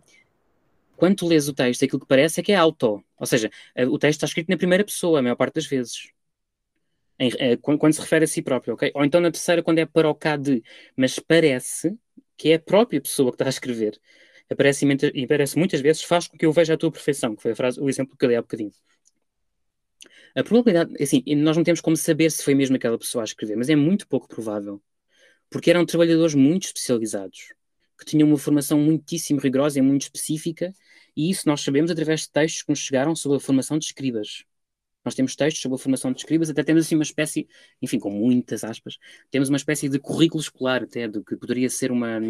quando 1.03 1.16
tu 1.16 1.26
lês 1.26 1.48
o 1.48 1.53
texto, 1.53 1.84
aquilo 1.84 1.98
que 1.98 2.07
parece 2.07 2.38
é 2.38 2.44
que 2.44 2.53
é 2.53 2.55
auto. 2.55 3.05
Ou 3.18 3.26
seja, 3.26 3.50
eh, 3.74 3.84
o 3.84 3.98
texto 3.98 4.18
está 4.18 4.26
escrito 4.26 4.48
na 4.48 4.57
primeira 4.57 4.84
pessoa, 4.84 5.18
a 5.18 5.22
maior 5.22 5.34
parte 5.34 5.55
das 5.57 5.66
vezes. 5.66 6.12
Em, 7.18 7.28
é, 7.40 7.57
quando, 7.57 7.92
se 7.92 8.00
refere 8.00 8.24
a 8.24 8.28
si 8.28 8.40
próprio, 8.40 8.74
ok? 8.74 8.92
Ou 8.94 9.05
então 9.05 9.20
na 9.20 9.32
terceira, 9.32 9.64
quando 9.64 9.80
é 9.80 9.84
para 9.84 10.09
o 10.09 10.14
cá 10.14 10.36
de. 10.36 10.62
Mas 10.96 11.18
parece 11.18 11.98
que 12.36 12.50
é 12.50 12.55
a 12.55 12.61
própria 12.61 13.00
pessoa 13.00 13.32
que 13.32 13.34
está 13.34 13.46
a 13.46 13.48
escrever. 13.48 14.00
Aparece, 14.48 14.86
e 15.12 15.26
parece 15.26 15.59
muitas 15.59 15.80
vezes, 15.80 16.05
faz 16.05 16.28
com 16.28 16.38
que 16.38 16.46
eu 16.46 16.53
veja 16.53 16.74
a 16.74 16.76
tua 16.76 16.92
perfeição, 16.92 17.34
que 17.34 17.42
foi 17.42 17.50
a 17.50 17.57
frase, 17.57 17.80
o 17.80 17.88
exemplo 17.88 18.16
que 18.16 18.24
eu 18.24 18.28
dei 18.28 18.38
há 18.38 18.42
bocadinho. 18.42 18.70
A 20.36 20.44
probabilidade, 20.44 20.94
assim, 21.03 21.24
nós 21.34 21.57
não 21.57 21.64
temos 21.64 21.80
como 21.80 21.96
saber 21.96 22.30
se 22.30 22.44
foi 22.44 22.55
mesmo 22.55 22.76
aquela 22.76 22.96
pessoa 22.96 23.24
a 23.24 23.26
escrever, 23.26 23.57
mas 23.57 23.68
é 23.68 23.74
muito 23.74 24.07
pouco 24.07 24.28
provável. 24.28 24.80
Porque 25.50 25.68
eram 25.68 25.84
trabalhadores 25.84 26.36
muito 26.36 26.66
especializados, 26.66 27.53
que 27.98 28.05
tinham 28.05 28.28
uma 28.28 28.38
formação 28.38 28.78
muitíssimo 28.78 29.40
rigorosa 29.40 29.80
e 29.80 29.82
muito 29.82 30.03
específica, 30.03 30.72
e 31.17 31.31
isso 31.31 31.47
nós 31.47 31.61
sabemos 31.61 31.91
através 31.91 32.23
de 32.23 32.31
textos 32.31 32.63
que 32.63 32.71
nos 32.71 32.79
chegaram 32.79 33.15
sobre 33.15 33.37
a 33.37 33.41
formação 33.41 33.79
de 33.79 33.87
escribas. 33.87 34.45
Nós 35.05 35.15
temos 35.15 35.35
textos 35.35 35.61
sobre 35.61 35.77
a 35.77 35.79
formação 35.79 36.13
de 36.13 36.21
escribas, 36.21 36.49
até 36.49 36.63
temos 36.63 36.87
assim 36.87 36.95
uma 36.95 37.03
espécie, 37.03 37.49
enfim, 37.81 37.99
com 37.99 38.11
muitas 38.11 38.63
aspas, 38.63 38.99
temos 39.31 39.49
uma 39.49 39.57
espécie 39.57 39.89
de 39.89 39.99
currículo 39.99 40.41
escolar, 40.41 40.85
até, 40.85 41.09
do 41.09 41.25
que 41.25 41.37
poderia 41.37 41.69
ser 41.69 41.91
uma, 41.91 42.21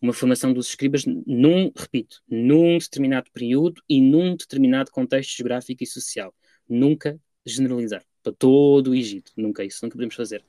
uma 0.00 0.12
formação 0.12 0.52
dos 0.52 0.68
escribas 0.68 1.04
num, 1.06 1.72
repito, 1.74 2.22
num 2.28 2.76
determinado 2.76 3.30
período 3.32 3.82
e 3.88 4.00
num 4.00 4.36
determinado 4.36 4.90
contexto 4.90 5.36
geográfico 5.36 5.82
e 5.82 5.86
social. 5.86 6.34
Nunca 6.68 7.18
generalizar 7.44 8.04
para 8.22 8.32
todo 8.32 8.90
o 8.90 8.94
Egito. 8.94 9.32
Nunca 9.36 9.64
isso, 9.64 9.80
nunca 9.82 9.94
podemos 9.94 10.14
fazer. 10.14 10.44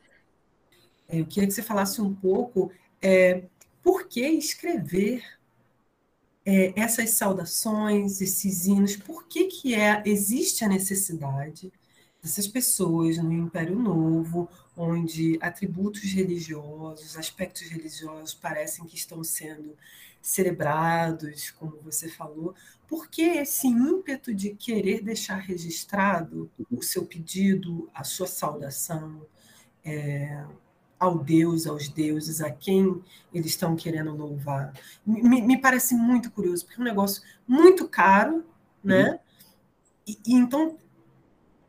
Eu 1.10 1.26
queria 1.26 1.48
que 1.48 1.54
você 1.54 1.64
falasse 1.64 2.02
um 2.02 2.14
pouco 2.14 2.72
é, 3.02 3.44
por 3.84 4.08
que 4.08 4.22
escrever 4.22 5.24
é, 6.46 6.74
essas 6.80 7.12
saudações, 7.12 8.22
esses 8.22 8.66
hinos, 8.66 8.96
por 8.96 9.26
que, 9.28 9.46
que 9.46 9.76
é, 9.76 10.02
existe 10.06 10.64
a 10.64 10.68
necessidade 10.68 11.72
dessas 12.22 12.48
pessoas 12.48 13.18
no 13.18 13.32
Império 13.32 13.78
Novo, 13.78 14.50
onde 14.76 15.38
atributos 15.42 16.04
religiosos, 16.04 17.18
aspectos 17.18 17.68
religiosos 17.70 18.34
parecem 18.34 18.86
que 18.86 18.96
estão 18.96 19.24
sendo 19.24 19.76
celebrados, 20.22 21.50
como 21.52 21.78
você 21.82 22.08
falou, 22.08 22.54
por 22.88 23.08
que 23.10 23.24
esse 23.24 23.68
ímpeto 23.68 24.34
de 24.34 24.52
querer 24.52 25.02
deixar 25.02 25.38
registrado 25.38 26.52
o 26.70 26.82
seu 26.84 27.06
pedido, 27.06 27.90
a 27.94 28.04
sua 28.04 28.28
saudação? 28.28 29.26
É, 29.84 30.44
ao 31.02 31.18
Deus, 31.18 31.66
aos 31.66 31.90
deuses, 31.90 32.42
a 32.42 32.52
quem 32.52 33.04
eles 33.34 33.48
estão 33.48 33.76
querendo 33.76 34.16
louvar? 34.16 34.72
Me, 35.04 35.42
me 35.42 35.60
parece 35.60 35.96
muito 35.96 36.30
curioso, 36.30 36.64
porque 36.64 36.80
é 36.80 36.82
um 36.82 36.86
negócio 36.86 37.24
muito 37.48 37.88
caro, 37.88 38.46
né? 38.84 39.10
Uhum. 39.10 39.20
E, 40.08 40.18
e, 40.28 40.36
então 40.36 40.78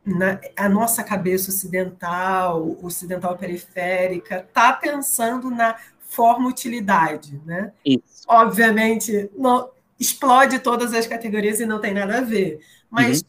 na, 0.05 0.39
a 0.55 0.69
nossa 0.69 1.03
cabeça 1.03 1.49
ocidental, 1.49 2.77
ocidental 2.83 3.35
periférica, 3.35 4.45
está 4.47 4.71
pensando 4.71 5.49
na 5.49 5.77
forma 5.99 6.47
utilidade, 6.47 7.41
né? 7.43 7.73
Isso. 7.83 8.23
Obviamente, 8.27 9.31
não, 9.35 9.71
explode 9.99 10.59
todas 10.59 10.93
as 10.93 11.07
categorias 11.07 11.59
e 11.59 11.65
não 11.65 11.81
tem 11.81 11.95
nada 11.95 12.19
a 12.19 12.21
ver. 12.21 12.59
Mas 12.87 13.21
uhum. 13.21 13.27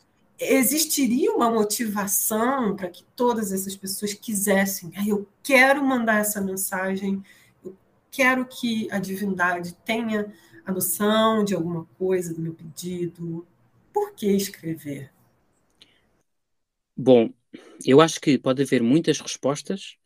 Existiria 0.53 1.33
uma 1.33 1.51
motivação 1.51 2.77
para 2.77 2.89
que 2.89 3.05
todas 3.17 3.53
essas 3.53 3.77
pessoas 3.77 4.15
quisessem, 4.15 4.93
ah, 4.97 5.07
eu 5.07 5.27
quero 5.43 5.85
mandar 5.85 6.21
essa 6.21 6.41
mensagem, 6.41 7.23
eu 7.65 7.77
quero 8.11 8.47
que 8.47 8.89
a 8.91 8.99
divindade 8.99 9.75
tenha 9.85 10.33
a 10.65 10.73
noção 10.73 11.45
de 11.45 11.55
alguma 11.55 11.85
coisa 11.99 12.33
do 12.33 12.41
meu 12.41 12.55
pedido. 12.55 13.47
Por 13.93 14.13
que 14.15 14.27
escrever? 14.27 15.11
Bom, 16.97 17.31
eu 17.85 18.01
acho 18.01 18.21
que 18.21 18.39
pode 18.39 18.63
haver 18.63 18.83
muitas 18.83 19.21
respostas 19.21 19.97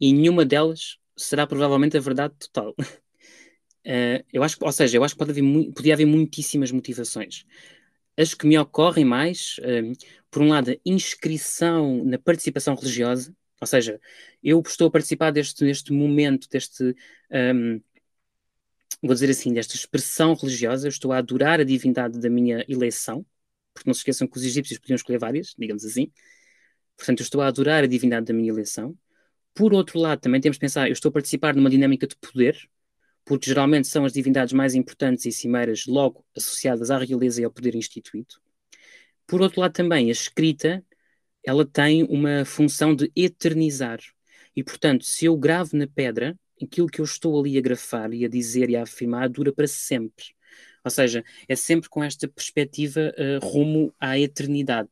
e 0.00 0.12
nenhuma 0.12 0.44
delas 0.44 0.98
será 1.16 1.46
provavelmente 1.46 1.96
a 1.96 2.00
verdade 2.00 2.34
total. 2.38 2.74
Uh, 3.86 4.24
eu 4.32 4.42
acho, 4.42 4.56
ou 4.60 4.72
seja, 4.72 4.96
eu 4.96 5.04
acho 5.04 5.14
que 5.14 5.18
pode 5.18 5.30
haver, 5.30 5.72
podia 5.72 5.94
haver 5.94 6.06
muitíssimas 6.06 6.70
motivações. 6.72 7.44
As 8.16 8.34
que 8.34 8.46
me 8.46 8.58
ocorrem 8.58 9.04
mais, 9.04 9.56
uh, 9.60 9.92
por 10.30 10.42
um 10.42 10.48
lado, 10.48 10.70
a 10.70 10.76
inscrição 10.84 12.04
na 12.04 12.18
participação 12.18 12.74
religiosa, 12.74 13.34
ou 13.60 13.66
seja, 13.66 14.00
eu 14.42 14.60
estou 14.60 14.88
a 14.88 14.90
participar 14.90 15.30
deste, 15.30 15.64
deste 15.64 15.92
momento, 15.92 16.48
deste, 16.48 16.94
um, 17.30 17.80
vou 19.02 19.14
dizer 19.14 19.30
assim, 19.30 19.52
desta 19.52 19.74
expressão 19.74 20.34
religiosa, 20.34 20.86
eu 20.86 20.90
estou 20.90 21.12
a 21.12 21.18
adorar 21.18 21.60
a 21.60 21.64
divindade 21.64 22.18
da 22.20 22.28
minha 22.30 22.64
eleição, 22.68 23.24
porque 23.74 23.88
não 23.88 23.94
se 23.94 24.00
esqueçam 24.00 24.26
que 24.26 24.36
os 24.36 24.44
egípcios 24.44 24.78
podiam 24.78 24.96
escolher 24.96 25.18
várias, 25.18 25.54
digamos 25.58 25.84
assim. 25.84 26.10
Portanto, 26.96 27.20
eu 27.20 27.24
estou 27.24 27.40
a 27.40 27.46
adorar 27.48 27.84
a 27.84 27.86
divindade 27.86 28.26
da 28.26 28.34
minha 28.34 28.50
eleição. 28.50 28.96
Por 29.54 29.74
outro 29.74 29.98
lado, 29.98 30.20
também 30.20 30.40
temos 30.40 30.56
de 30.56 30.60
pensar, 30.60 30.88
eu 30.88 30.92
estou 30.92 31.10
a 31.10 31.12
participar 31.12 31.54
numa 31.54 31.70
dinâmica 31.70 32.06
de 32.06 32.16
poder, 32.16 32.58
porque 33.24 33.46
geralmente 33.46 33.88
são 33.88 34.04
as 34.04 34.12
divindades 34.12 34.52
mais 34.52 34.74
importantes 34.74 35.24
e 35.26 35.32
cimeiras 35.32 35.86
logo 35.86 36.24
associadas 36.36 36.90
à 36.90 36.98
realeza 36.98 37.40
e 37.40 37.44
ao 37.44 37.50
poder 37.50 37.74
instituído. 37.74 38.34
Por 39.26 39.40
outro 39.40 39.60
lado, 39.60 39.72
também 39.72 40.08
a 40.08 40.12
escrita, 40.12 40.84
ela 41.44 41.64
tem 41.64 42.04
uma 42.04 42.44
função 42.44 42.94
de 42.94 43.10
eternizar. 43.14 44.00
E, 44.54 44.62
portanto, 44.62 45.04
se 45.04 45.24
eu 45.24 45.36
gravo 45.36 45.76
na 45.76 45.86
pedra, 45.86 46.38
aquilo 46.62 46.88
que 46.88 47.00
eu 47.00 47.04
estou 47.04 47.38
ali 47.40 47.56
a 47.56 47.60
grafar 47.60 48.12
e 48.12 48.24
a 48.24 48.28
dizer 48.28 48.70
e 48.70 48.76
a 48.76 48.82
afirmar 48.82 49.28
dura 49.28 49.52
para 49.52 49.66
sempre. 49.66 50.26
Ou 50.84 50.90
seja, 50.90 51.24
é 51.48 51.56
sempre 51.56 51.88
com 51.88 52.02
esta 52.02 52.28
perspectiva 52.28 53.12
uh, 53.16 53.44
rumo 53.46 53.94
à 54.00 54.18
eternidade. 54.18 54.90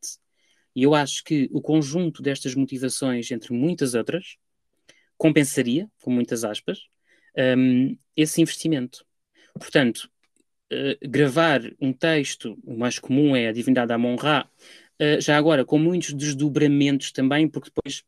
E 0.75 0.83
eu 0.83 0.95
acho 0.95 1.23
que 1.23 1.49
o 1.51 1.61
conjunto 1.61 2.21
destas 2.21 2.55
motivações, 2.55 3.29
entre 3.29 3.53
muitas 3.53 3.93
outras, 3.93 4.37
compensaria, 5.17 5.89
com 6.01 6.11
muitas 6.11 6.43
aspas, 6.43 6.79
um, 7.37 7.97
esse 8.15 8.41
investimento. 8.41 9.05
Portanto, 9.53 10.09
uh, 10.71 11.09
gravar 11.09 11.61
um 11.79 11.93
texto, 11.93 12.57
o 12.63 12.77
mais 12.77 12.99
comum 12.99 13.35
é 13.35 13.47
a 13.47 13.51
divindade 13.51 13.93
Amon-Ra, 13.93 14.49
uh, 15.01 15.21
já 15.21 15.37
agora 15.37 15.65
com 15.65 15.77
muitos 15.77 16.13
desdobramentos 16.13 17.11
também, 17.11 17.47
porque 17.47 17.69
depois 17.73 18.03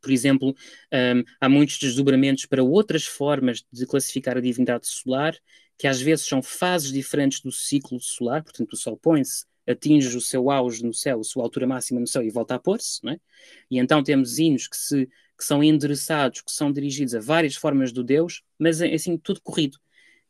por 0.00 0.10
exemplo, 0.10 0.54
um, 0.92 1.24
há 1.40 1.48
muitos 1.48 1.78
desdobramentos 1.78 2.46
para 2.46 2.62
outras 2.62 3.04
formas 3.04 3.64
de 3.72 3.86
classificar 3.86 4.36
a 4.36 4.40
divindade 4.40 4.86
solar, 4.86 5.36
que 5.76 5.86
às 5.86 6.00
vezes 6.00 6.26
são 6.26 6.42
fases 6.42 6.92
diferentes 6.92 7.40
do 7.40 7.50
ciclo 7.50 8.00
solar, 8.00 8.42
portanto, 8.42 8.72
o 8.72 8.76
Sol 8.76 8.96
põe-se, 8.96 9.44
atinge 9.66 10.16
o 10.16 10.20
seu 10.20 10.50
auge 10.50 10.84
no 10.84 10.92
céu, 10.92 11.20
a 11.20 11.24
sua 11.24 11.42
altura 11.42 11.66
máxima 11.66 12.00
no 12.00 12.06
céu 12.06 12.22
e 12.22 12.30
volta 12.30 12.54
a 12.54 12.58
pôr-se, 12.58 13.00
é? 13.08 13.18
e 13.70 13.78
então 13.78 14.02
temos 14.02 14.38
hinos 14.38 14.68
que, 14.68 14.76
se, 14.76 15.08
que 15.40 15.46
são 15.46 15.64
endereçados, 15.64 16.42
que 16.42 16.52
são 16.52 16.70
dirigidos 16.70 17.14
a 17.14 17.20
várias 17.20 17.56
formas 17.56 17.92
do 17.92 18.04
Deus, 18.04 18.42
mas 18.58 18.82
é 18.82 18.92
assim, 18.92 19.16
tudo 19.16 19.40
corrido. 19.40 19.78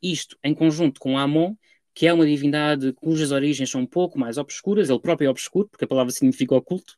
Isto 0.00 0.38
em 0.44 0.54
conjunto 0.54 1.00
com 1.00 1.18
Amon, 1.18 1.56
que 1.92 2.06
é 2.06 2.12
uma 2.12 2.24
divindade 2.24 2.92
cujas 2.92 3.32
origens 3.32 3.68
são 3.68 3.80
um 3.80 3.86
pouco 3.86 4.20
mais 4.20 4.38
obscuras, 4.38 4.88
ele 4.88 5.00
próprio 5.00 5.26
é 5.26 5.30
obscuro, 5.30 5.68
porque 5.68 5.84
a 5.84 5.88
palavra 5.88 6.12
significa 6.12 6.54
oculto, 6.54 6.96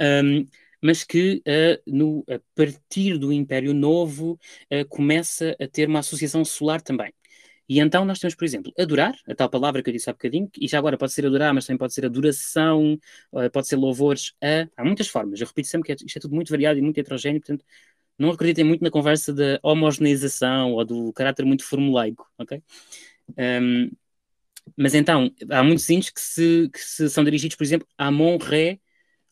é? 0.00 0.24
um, 0.24 0.44
mas 0.82 1.04
que 1.04 1.40
uh, 1.46 1.80
no, 1.86 2.24
a 2.28 2.40
partir 2.56 3.16
do 3.16 3.32
Império 3.32 3.72
Novo 3.72 4.32
uh, 4.72 4.88
começa 4.88 5.56
a 5.60 5.68
ter 5.68 5.88
uma 5.88 6.00
associação 6.00 6.44
solar 6.44 6.82
também. 6.82 7.12
E 7.68 7.80
então 7.80 8.04
nós 8.04 8.18
temos, 8.18 8.34
por 8.34 8.44
exemplo, 8.44 8.72
adorar, 8.78 9.14
a 9.28 9.34
tal 9.34 9.50
palavra 9.50 9.82
que 9.82 9.90
eu 9.90 9.92
disse 9.92 10.08
há 10.08 10.12
bocadinho, 10.12 10.50
e 10.58 10.66
já 10.66 10.78
agora 10.78 10.96
pode 10.96 11.12
ser 11.12 11.26
adorar, 11.26 11.52
mas 11.52 11.66
também 11.66 11.78
pode 11.78 11.92
ser 11.92 12.06
adoração, 12.06 12.98
pode 13.52 13.68
ser 13.68 13.76
louvores 13.76 14.32
a. 14.42 14.68
Há 14.76 14.84
muitas 14.84 15.08
formas. 15.08 15.40
Eu 15.40 15.46
repito 15.46 15.68
sempre 15.68 15.94
que 15.94 16.04
isto 16.04 16.16
é 16.16 16.20
tudo 16.20 16.34
muito 16.34 16.50
variado 16.50 16.78
e 16.78 16.82
muito 16.82 16.98
heterogéneo, 16.98 17.40
portanto, 17.40 17.64
não 18.18 18.30
acreditem 18.30 18.64
muito 18.64 18.82
na 18.82 18.90
conversa 18.90 19.32
da 19.32 19.60
homogeneização 19.62 20.72
ou 20.72 20.84
do 20.84 21.12
caráter 21.12 21.44
muito 21.44 21.64
formulaico, 21.64 22.26
ok? 22.38 22.62
Um, 23.38 23.90
mas 24.76 24.94
então, 24.94 25.30
há 25.50 25.62
muitos 25.62 25.88
hinos 25.88 26.10
que, 26.10 26.20
se, 26.20 26.68
que 26.72 26.80
se 26.80 27.08
são 27.10 27.24
dirigidos, 27.24 27.56
por 27.56 27.64
exemplo, 27.64 27.86
a 27.96 28.06
Amon 28.08 28.38
Ré 28.38 28.80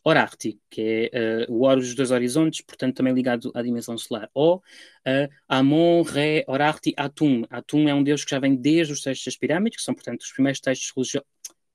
Orarti, 0.08 0.60
que 0.70 1.10
é 1.12 1.46
uh, 1.48 1.52
o 1.52 1.64
Horus 1.64 1.92
dos 1.92 2.12
horizontes, 2.12 2.60
portanto 2.60 2.94
também 2.94 3.12
ligado 3.12 3.50
à 3.52 3.60
dimensão 3.60 3.98
solar. 3.98 4.30
Ou 4.32 4.58
uh, 4.58 5.28
Amon 5.48 6.02
Re 6.02 6.44
Orarti 6.46 6.94
Atum. 6.96 7.42
Atum 7.50 7.88
é 7.88 7.94
um 7.94 8.04
deus 8.04 8.24
que 8.24 8.30
já 8.30 8.38
vem 8.38 8.54
desde 8.54 8.92
os 8.92 9.00
textos 9.00 9.24
das 9.24 9.36
pirâmides, 9.36 9.78
que 9.78 9.82
são, 9.82 9.94
portanto, 9.94 10.20
os 10.20 10.30
primeiros 10.30 10.60
textos 10.60 10.92
religiosos, 10.94 11.26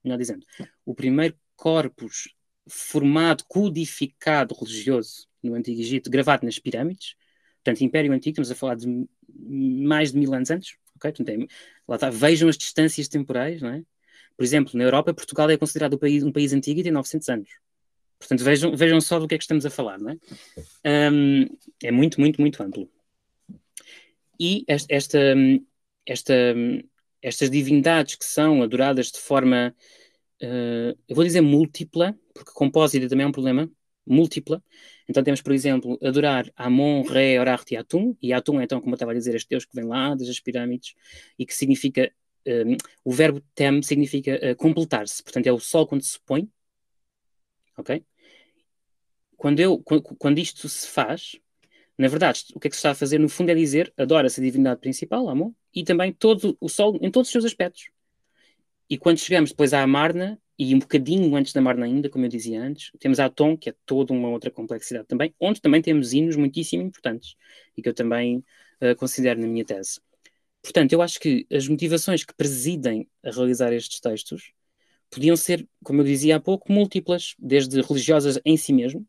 melhor 0.02 0.18
dizendo, 0.18 0.46
o 0.86 0.96
primeiro 0.96 1.36
corpus 1.58 2.34
formado, 2.70 3.44
codificado 3.50 4.56
religioso 4.56 5.28
no 5.44 5.54
Antigo 5.54 5.82
Egito, 5.82 6.10
gravado 6.10 6.46
nas 6.46 6.58
pirâmides. 6.58 7.16
Portanto, 7.62 7.84
Império 7.84 8.14
Antigo, 8.14 8.36
estamos 8.36 8.50
a 8.50 8.56
falar 8.56 8.76
de 8.76 8.88
mais 9.28 10.14
de 10.14 10.18
mil 10.18 10.34
anos 10.34 10.50
antes. 10.50 10.78
Okay? 10.96 11.12
Portanto, 11.12 11.30
é, 11.30 11.48
lá 11.86 11.96
está, 11.96 12.10
vejam 12.10 12.48
as 12.48 12.58
distâncias 12.58 13.10
temporais, 13.10 13.62
não 13.62 13.72
é? 13.72 13.84
Por 14.38 14.46
exemplo, 14.46 14.72
na 14.78 14.86
Europa, 14.86 15.14
Portugal 15.14 15.50
é 15.50 15.58
considerado 15.58 15.96
um 15.96 15.98
país, 15.98 16.24
um 16.24 16.32
país 16.32 16.54
antigo 16.54 16.80
e 16.80 16.84
tem 16.84 16.94
900 16.94 17.28
anos. 17.28 17.50
Portanto, 18.22 18.44
vejam, 18.44 18.76
vejam 18.76 19.02
só 19.02 19.18
do 19.20 19.28
que 19.28 19.34
é 19.34 19.38
que 19.38 19.44
estamos 19.44 19.66
a 19.66 19.70
falar, 19.72 20.00
não 20.00 20.12
é? 20.12 21.12
Um, 21.12 21.48
é 21.84 21.92
muito, 21.92 22.22
muito, 22.22 22.40
muito 22.40 22.62
amplo. 22.62 22.88
E 24.40 24.64
esta, 24.68 24.94
esta, 24.94 25.20
esta, 26.06 26.34
estas 27.20 27.50
divindades 27.50 28.16
que 28.16 28.26
são 28.26 28.62
adoradas 28.62 29.08
de 29.08 29.18
forma, 29.18 29.76
uh, 30.44 30.98
eu 31.08 31.16
vou 31.16 31.24
dizer 31.24 31.42
múltipla, 31.42 32.16
porque 32.32 32.52
compósita 32.54 33.10
também 33.10 33.26
é 33.26 33.28
um 33.28 33.32
problema, 33.32 33.68
múltipla. 34.06 34.64
Então 35.10 35.24
temos, 35.24 35.42
por 35.42 35.52
exemplo, 35.52 35.98
adorar 36.04 36.48
Amon, 36.56 37.02
Re, 37.02 37.38
e 37.72 37.76
Atum, 37.76 38.16
e 38.22 38.34
Atum 38.34 38.60
é 38.62 38.66
então, 38.66 38.80
como 38.80 38.94
eu 38.94 38.96
estava 38.96 39.14
a 39.14 39.16
dizer, 39.16 39.34
este 39.34 39.50
deus 39.50 39.66
que 39.66 39.76
vem 39.76 39.86
lá 39.86 40.14
das 40.14 40.40
pirâmides, 40.40 40.94
e 41.40 41.46
que 41.46 41.56
significa, 41.56 42.14
um, 42.46 42.78
o 43.04 43.12
verbo 43.12 43.42
tem 43.56 43.82
significa 43.82 44.40
uh, 44.52 44.56
completar-se, 44.56 45.24
portanto 45.24 45.48
é 45.48 45.52
o 45.52 45.60
sol 45.60 45.88
quando 45.88 46.04
se 46.04 46.20
põe, 46.24 46.48
ok? 47.76 48.04
Quando, 49.42 49.60
eu, 49.60 49.80
quando, 50.20 50.38
isto 50.38 50.70
se 50.70 50.88
faz, 50.88 51.36
na 51.98 52.08
verdade, 52.08 52.46
o 52.54 52.60
que 52.60 52.68
é 52.68 52.70
que 52.70 52.76
se 52.76 52.82
está 52.82 52.92
a 52.92 52.96
fazer, 52.96 53.20
no 53.20 53.28
fundo, 53.28 53.50
é 53.50 53.56
dizer 53.56 53.92
adora-se 53.98 54.40
a 54.40 54.44
divindade 54.44 54.80
principal, 54.80 55.28
Amon, 55.28 55.52
e 55.74 55.84
também 55.84 56.14
todo 56.14 56.56
o 56.62 56.70
Sol 56.70 57.00
em 57.02 57.10
todos 57.10 57.28
os 57.28 57.32
seus 57.32 57.46
aspectos. 57.46 57.90
E 58.88 59.00
quando 59.00 59.18
chegamos 59.18 59.50
depois 59.50 59.74
à 59.74 59.82
Amarna, 59.82 60.40
e 60.60 60.76
um 60.76 60.78
bocadinho 60.78 61.36
antes 61.36 61.54
da 61.54 61.60
Marna 61.60 61.88
ainda, 61.88 62.08
como 62.08 62.24
eu 62.24 62.30
dizia 62.30 62.62
antes, 62.62 62.92
temos 63.00 63.20
a 63.20 63.26
Atom, 63.26 63.58
que 63.58 63.72
é 63.72 63.76
toda 63.84 64.14
uma 64.14 64.30
outra 64.30 64.52
complexidade 64.52 65.08
também, 65.08 65.34
onde 65.40 65.60
também 65.60 65.82
temos 65.82 66.14
hinos 66.14 66.36
muitíssimo 66.36 66.84
importantes, 66.84 67.36
e 67.76 67.82
que 67.82 67.90
eu 67.90 67.96
também 67.96 68.46
uh, 68.80 68.96
considero 68.96 69.42
na 69.42 69.48
minha 69.48 69.66
tese. 69.66 70.00
Portanto, 70.62 70.94
eu 70.94 71.02
acho 71.02 71.20
que 71.20 71.48
as 71.52 71.68
motivações 71.68 72.24
que 72.24 72.36
presidem 72.36 73.10
a 73.24 73.32
realizar 73.32 73.74
estes 73.74 74.00
textos 74.00 74.54
podiam 75.10 75.36
ser, 75.36 75.68
como 75.84 76.02
eu 76.02 76.06
dizia 76.06 76.36
há 76.36 76.40
pouco, 76.40 76.72
múltiplas, 76.72 77.34
desde 77.40 77.82
religiosas 77.82 78.40
em 78.46 78.56
si 78.56 78.72
mesmo, 78.72 79.04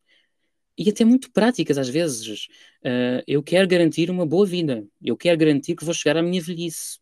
e 0.76 0.88
até 0.90 1.04
muito 1.04 1.30
práticas 1.30 1.78
às 1.78 1.88
vezes. 1.88 2.46
Uh, 2.84 3.22
eu 3.26 3.42
quero 3.42 3.68
garantir 3.68 4.10
uma 4.10 4.26
boa 4.26 4.46
vida, 4.46 4.86
eu 5.02 5.16
quero 5.16 5.38
garantir 5.38 5.76
que 5.76 5.84
vou 5.84 5.94
chegar 5.94 6.16
à 6.16 6.22
minha 6.22 6.40
velhice. 6.40 6.98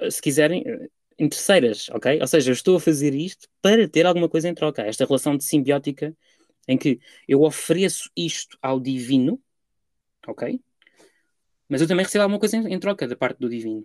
Uh, 0.00 0.10
se 0.10 0.20
quiserem, 0.20 0.62
uh, 0.62 0.90
em 1.18 1.28
terceiras, 1.28 1.88
ok? 1.90 2.20
Ou 2.20 2.26
seja, 2.26 2.50
eu 2.50 2.54
estou 2.54 2.76
a 2.76 2.80
fazer 2.80 3.14
isto 3.14 3.48
para 3.62 3.88
ter 3.88 4.06
alguma 4.06 4.28
coisa 4.28 4.48
em 4.48 4.54
troca. 4.54 4.82
Esta 4.82 5.04
relação 5.04 5.36
de 5.36 5.44
simbiótica 5.44 6.16
em 6.68 6.78
que 6.78 7.00
eu 7.28 7.42
ofereço 7.42 8.10
isto 8.16 8.58
ao 8.62 8.80
divino, 8.80 9.40
ok? 10.26 10.60
Mas 11.68 11.80
eu 11.80 11.88
também 11.88 12.04
recebo 12.04 12.22
alguma 12.22 12.38
coisa 12.38 12.56
em, 12.56 12.74
em 12.74 12.78
troca 12.78 13.06
da 13.08 13.16
parte 13.16 13.38
do 13.38 13.48
divino. 13.48 13.84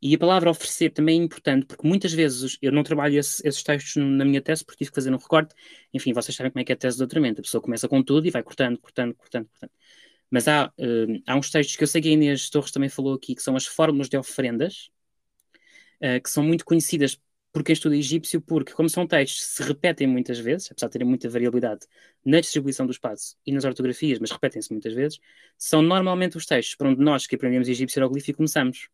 E 0.00 0.14
a 0.14 0.18
palavra 0.18 0.50
oferecer 0.50 0.90
também 0.90 1.20
é 1.20 1.24
importante, 1.24 1.66
porque 1.66 1.86
muitas 1.86 2.12
vezes 2.12 2.56
eu 2.62 2.70
não 2.72 2.82
trabalho 2.82 3.18
esse, 3.18 3.46
esses 3.46 3.62
textos 3.62 3.96
na 3.96 4.24
minha 4.24 4.40
tese, 4.40 4.64
porque 4.64 4.78
tive 4.78 4.90
que 4.90 4.94
fazer 4.94 5.12
um 5.12 5.16
recorte. 5.16 5.54
Enfim, 5.92 6.12
vocês 6.12 6.36
sabem 6.36 6.52
como 6.52 6.60
é 6.60 6.64
que 6.64 6.72
é 6.72 6.74
a 6.74 6.78
tese 6.78 6.96
de 6.96 6.98
doutoramento. 7.00 7.40
A 7.40 7.42
pessoa 7.42 7.60
começa 7.60 7.88
com 7.88 8.02
tudo 8.02 8.26
e 8.26 8.30
vai 8.30 8.42
cortando, 8.42 8.78
cortando, 8.78 9.14
cortando, 9.14 9.46
cortando. 9.48 9.70
Mas 10.30 10.46
há, 10.48 10.66
uh, 10.78 11.22
há 11.26 11.36
uns 11.36 11.50
textos 11.50 11.76
que 11.76 11.82
eu 11.82 11.88
sei 11.88 12.02
que 12.02 12.08
a 12.08 12.12
Inês 12.12 12.50
Torres 12.50 12.70
também 12.70 12.88
falou 12.88 13.14
aqui, 13.14 13.34
que 13.34 13.42
são 13.42 13.56
as 13.56 13.66
fórmulas 13.66 14.08
de 14.08 14.16
oferendas, 14.16 14.90
uh, 16.02 16.20
que 16.22 16.30
são 16.30 16.44
muito 16.44 16.64
conhecidas 16.64 17.20
por 17.52 17.64
quem 17.64 17.72
estuda 17.72 17.96
egípcio, 17.96 18.40
porque, 18.40 18.72
como 18.72 18.88
são 18.88 19.06
textos 19.06 19.40
que 19.40 19.52
se 19.56 19.62
repetem 19.62 20.06
muitas 20.06 20.38
vezes, 20.38 20.70
apesar 20.70 20.86
de 20.88 20.92
terem 20.92 21.08
muita 21.08 21.28
variabilidade 21.28 21.86
na 22.24 22.40
distribuição 22.40 22.86
do 22.86 22.92
espaço 22.92 23.36
e 23.44 23.52
nas 23.52 23.64
ortografias, 23.64 24.18
mas 24.18 24.30
repetem-se 24.30 24.70
muitas 24.70 24.92
vezes, 24.92 25.18
são 25.56 25.82
normalmente 25.82 26.36
os 26.36 26.46
textos 26.46 26.76
por 26.76 26.86
onde 26.86 27.00
nós 27.02 27.26
que 27.26 27.34
aprendemos 27.34 27.68
egípcio 27.68 27.98
hieroglífico 27.98 28.36
começamos. 28.36 28.88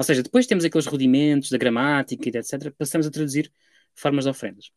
Ou 0.00 0.04
seja, 0.04 0.22
depois 0.22 0.46
temos 0.46 0.64
aqueles 0.64 0.86
rudimentos 0.86 1.50
da 1.50 1.58
gramática 1.58 2.26
e 2.26 2.38
etc., 2.38 2.72
passamos 2.72 3.06
a 3.06 3.10
traduzir 3.10 3.52
formas 3.94 4.24
de 4.24 4.30
ofrendas. 4.30 4.72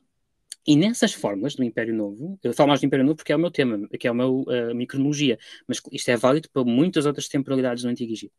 E 0.68 0.76
nessas 0.76 1.14
formas 1.14 1.56
do 1.56 1.64
Império 1.64 1.96
Novo, 1.96 2.38
eu 2.44 2.54
falo 2.54 2.68
mais 2.68 2.82
do 2.82 2.88
Império 2.88 3.06
Novo 3.06 3.16
porque 3.16 3.32
é 3.32 3.36
o 3.38 3.40
meu 3.40 3.50
tema, 3.50 3.88
que 3.98 4.06
é 4.06 4.10
a, 4.10 4.14
meu, 4.14 4.44
a 4.50 4.74
minha 4.74 4.86
cronologia, 4.86 5.40
mas 5.66 5.82
isto 5.94 6.12
é 6.12 6.18
válido 6.18 6.50
para 6.52 6.66
muitas 6.66 7.06
outras 7.06 7.30
temporalidades 7.30 7.84
do 7.84 7.90
Antigo 7.90 8.12
Egito. 8.12 8.34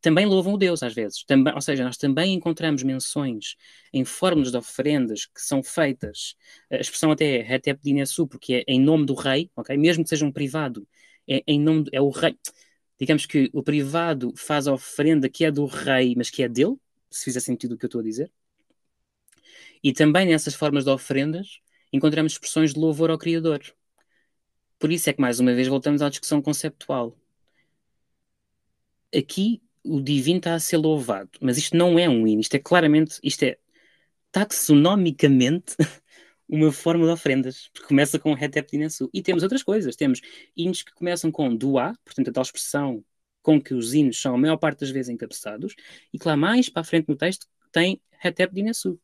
Também 0.00 0.26
louvam 0.26 0.54
o 0.54 0.58
Deus 0.58 0.82
às 0.82 0.92
vezes, 0.92 1.22
também, 1.24 1.54
ou 1.54 1.60
seja, 1.60 1.84
nós 1.84 1.96
também 1.96 2.34
encontramos 2.34 2.82
menções 2.82 3.54
em 3.92 4.04
formas 4.04 4.50
de 4.50 4.56
ofrendas 4.56 5.26
que 5.26 5.40
são 5.40 5.62
feitas, 5.62 6.34
a 6.68 6.78
expressão 6.78 7.12
até 7.12 7.26
é 7.26 7.54
Hetep 7.54 7.80
Dinesu, 7.80 8.26
porque 8.26 8.54
é 8.54 8.64
em 8.66 8.80
nome 8.80 9.06
do 9.06 9.14
rei, 9.14 9.52
ok? 9.54 9.76
Mesmo 9.76 10.02
que 10.02 10.10
seja 10.10 10.26
um 10.26 10.32
privado, 10.32 10.84
é 11.28 11.44
em 11.46 11.60
nome, 11.60 11.84
é 11.92 12.00
o 12.00 12.10
rei 12.10 12.36
digamos 13.04 13.26
que 13.26 13.50
o 13.52 13.62
privado 13.62 14.32
faz 14.34 14.66
a 14.66 14.72
oferenda 14.72 15.28
que 15.28 15.44
é 15.44 15.50
do 15.50 15.66
rei, 15.66 16.14
mas 16.16 16.30
que 16.30 16.42
é 16.42 16.48
dele, 16.48 16.76
se 17.10 17.24
fizer 17.24 17.40
sentido 17.40 17.74
o 17.74 17.78
que 17.78 17.84
eu 17.84 17.88
estou 17.88 18.00
a 18.00 18.04
dizer. 18.04 18.32
E 19.82 19.92
também 19.92 20.26
nessas 20.26 20.54
formas 20.54 20.84
de 20.84 20.90
ofrendas 20.90 21.60
encontramos 21.92 22.32
expressões 22.32 22.72
de 22.72 22.80
louvor 22.80 23.10
ao 23.10 23.18
Criador. 23.18 23.60
Por 24.78 24.90
isso 24.90 25.10
é 25.10 25.12
que, 25.12 25.20
mais 25.20 25.38
uma 25.38 25.54
vez, 25.54 25.68
voltamos 25.68 26.00
à 26.00 26.08
discussão 26.08 26.40
conceptual. 26.40 27.14
Aqui 29.14 29.62
o 29.84 30.00
divino 30.00 30.38
está 30.38 30.54
a 30.54 30.58
ser 30.58 30.78
louvado, 30.78 31.30
mas 31.42 31.58
isto 31.58 31.76
não 31.76 31.98
é 31.98 32.08
um 32.08 32.26
hino, 32.26 32.40
isto 32.40 32.54
é 32.54 32.58
claramente, 32.58 33.20
isto 33.22 33.42
é 33.42 33.58
taxonomicamente 34.32 35.76
uma 36.48 36.70
forma 36.72 37.06
de 37.06 37.12
ofrendas, 37.12 37.68
porque 37.72 37.88
começa 37.88 38.18
com 38.18 38.32
Hetep 38.32 38.70
Dinensu. 38.70 39.10
E 39.12 39.22
temos 39.22 39.42
outras 39.42 39.62
coisas, 39.62 39.96
temos 39.96 40.20
hinos 40.56 40.82
que 40.82 40.92
começam 40.92 41.30
com 41.30 41.54
Duá, 41.54 41.94
portanto 42.04 42.28
a 42.28 42.32
tal 42.32 42.42
expressão 42.42 43.04
com 43.42 43.60
que 43.60 43.74
os 43.74 43.92
hinos 43.94 44.20
são 44.20 44.34
a 44.34 44.38
maior 44.38 44.56
parte 44.56 44.80
das 44.80 44.90
vezes 44.90 45.10
encabeçados, 45.10 45.74
e 46.12 46.18
que 46.18 46.26
lá 46.26 46.36
mais 46.36 46.68
para 46.68 46.80
a 46.80 46.84
frente 46.84 47.08
no 47.08 47.16
texto 47.16 47.46
tem 47.72 48.00
Hetep 48.24 48.54
Dinensu. 48.54 48.98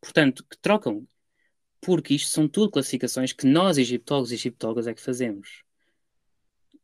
Portanto, 0.00 0.44
que 0.48 0.56
trocam, 0.58 1.06
porque 1.80 2.14
isto 2.14 2.30
são 2.30 2.48
tudo 2.48 2.70
classificações 2.70 3.32
que 3.32 3.46
nós, 3.46 3.78
egiptólogos 3.78 4.32
e 4.32 4.34
egiptólogas, 4.34 4.86
é 4.86 4.94
que 4.94 5.00
fazemos. 5.00 5.62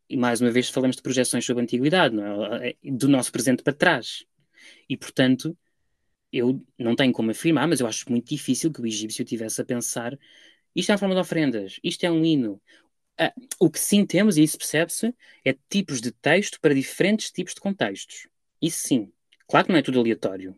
E 0.09 0.17
mais 0.17 0.41
uma 0.41 0.51
vez 0.51 0.69
falamos 0.69 0.97
de 0.97 1.03
projeções 1.03 1.45
sobre 1.45 1.63
a 1.63 1.65
antiguidade, 1.65 2.17
é? 2.21 2.71
é? 2.71 2.91
do 2.91 3.09
nosso 3.09 3.33
presente 3.33 3.63
para 3.63 3.73
trás. 3.73 4.25
E, 4.89 4.97
portanto, 4.97 5.57
eu 6.33 6.63
não 6.79 6.97
tenho 6.97 7.13
como 7.13 7.31
afirmar, 7.31 7.69
mas 7.69 7.81
eu 7.81 7.87
acho 7.87 8.11
muito 8.11 8.29
difícil 8.29 8.73
que 8.73 8.81
o 8.81 8.87
egípcio 8.87 9.25
tivesse 9.25 9.61
a 9.61 9.65
pensar 9.65 10.19
isto 10.77 10.91
é 10.91 10.93
uma 10.93 10.99
forma 10.99 11.15
de 11.15 11.21
ofrendas, 11.23 11.81
isto 11.83 12.05
é 12.05 12.11
um 12.11 12.23
hino. 12.23 12.61
Ah, 13.19 13.33
o 13.59 13.71
que 13.71 13.81
sim 13.81 14.05
temos, 14.05 14.37
e 14.37 14.43
isso 14.43 14.59
percebe-se, 14.59 15.15
é 15.43 15.57
tipos 15.71 16.03
de 16.03 16.13
texto 16.13 16.61
para 16.61 16.75
diferentes 16.75 17.31
tipos 17.31 17.55
de 17.55 17.61
contextos. 17.61 18.29
Isso 18.61 18.87
sim. 18.87 19.13
Claro 19.49 19.67
que 19.67 19.73
não 19.73 19.79
é 19.79 19.83
tudo 19.83 20.01
aleatório. 20.01 20.55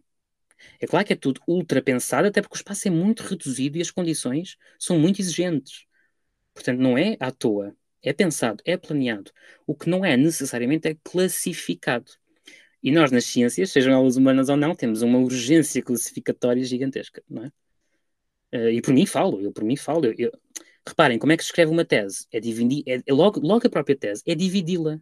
É 0.80 0.86
claro 0.86 1.06
que 1.06 1.12
é 1.12 1.16
tudo 1.16 1.40
ultra 1.46 1.80
pensado, 1.80 2.26
até 2.26 2.42
porque 2.42 2.56
o 2.56 2.58
espaço 2.58 2.88
é 2.88 2.90
muito 2.90 3.22
reduzido 3.22 3.78
e 3.78 3.80
as 3.80 3.92
condições 3.92 4.56
são 4.78 4.98
muito 4.98 5.20
exigentes. 5.20 5.86
Portanto, 6.54 6.80
não 6.80 6.98
é 6.98 7.16
à 7.20 7.30
toa. 7.30 7.76
É 8.02 8.12
pensado, 8.12 8.62
é 8.66 8.76
planeado. 8.76 9.30
O 9.66 9.74
que 9.74 9.88
não 9.88 10.04
é 10.04 10.16
necessariamente 10.16 10.88
é 10.88 10.96
classificado. 11.04 12.12
E 12.82 12.90
nós, 12.92 13.10
nas 13.10 13.24
ciências, 13.24 13.70
sejam 13.70 13.92
elas 13.92 14.16
humanas 14.16 14.48
ou 14.48 14.56
não, 14.56 14.74
temos 14.74 15.02
uma 15.02 15.18
urgência 15.18 15.82
classificatória 15.82 16.62
gigantesca, 16.64 17.22
não 17.28 17.44
é? 17.44 17.52
Uh, 18.54 18.70
e 18.70 18.80
por 18.80 18.94
mim 18.94 19.04
falo, 19.04 19.40
eu 19.40 19.52
por 19.52 19.64
mim 19.64 19.76
falo. 19.76 20.06
Eu, 20.06 20.14
eu... 20.16 20.32
Reparem, 20.86 21.18
como 21.18 21.32
é 21.32 21.36
que 21.36 21.42
se 21.42 21.48
escreve 21.48 21.70
uma 21.70 21.84
tese? 21.84 22.26
É 22.32 22.40
dividir, 22.40 22.82
é, 22.86 23.02
é 23.04 23.12
logo, 23.12 23.40
logo 23.40 23.66
a 23.66 23.70
própria 23.70 23.96
tese, 23.96 24.22
é 24.26 24.34
dividi-la. 24.34 24.98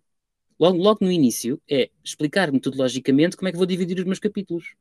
Logo, 0.58 0.78
logo 0.78 1.04
no 1.04 1.12
início, 1.12 1.60
é 1.70 1.90
explicar 2.02 2.50
metodologicamente 2.50 3.36
como 3.36 3.48
é 3.48 3.52
que 3.52 3.58
vou 3.58 3.66
dividir 3.66 3.98
os 3.98 4.04
meus 4.04 4.18
capítulos. 4.18 4.74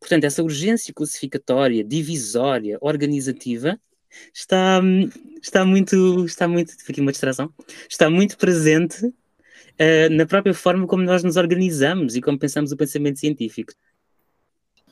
Portanto, 0.00 0.24
essa 0.24 0.42
urgência 0.42 0.92
classificatória, 0.92 1.84
divisória, 1.84 2.78
organizativa, 2.80 3.78
está, 4.34 4.80
está 5.40 5.64
muito, 5.64 6.24
está 6.24 6.48
muito, 6.48 6.72
foi 6.84 6.94
uma 6.98 7.12
distração, 7.12 7.52
está 7.88 8.10
muito 8.10 8.36
presente 8.36 9.12
uh, 9.82 10.14
na 10.14 10.26
própria 10.26 10.54
forma 10.54 10.86
como 10.86 11.02
nós 11.02 11.22
nos 11.22 11.36
organizamos 11.36 12.14
e 12.14 12.20
como 12.20 12.38
pensamos 12.38 12.70
o 12.72 12.76
pensamento 12.76 13.18
científico. 13.18 13.72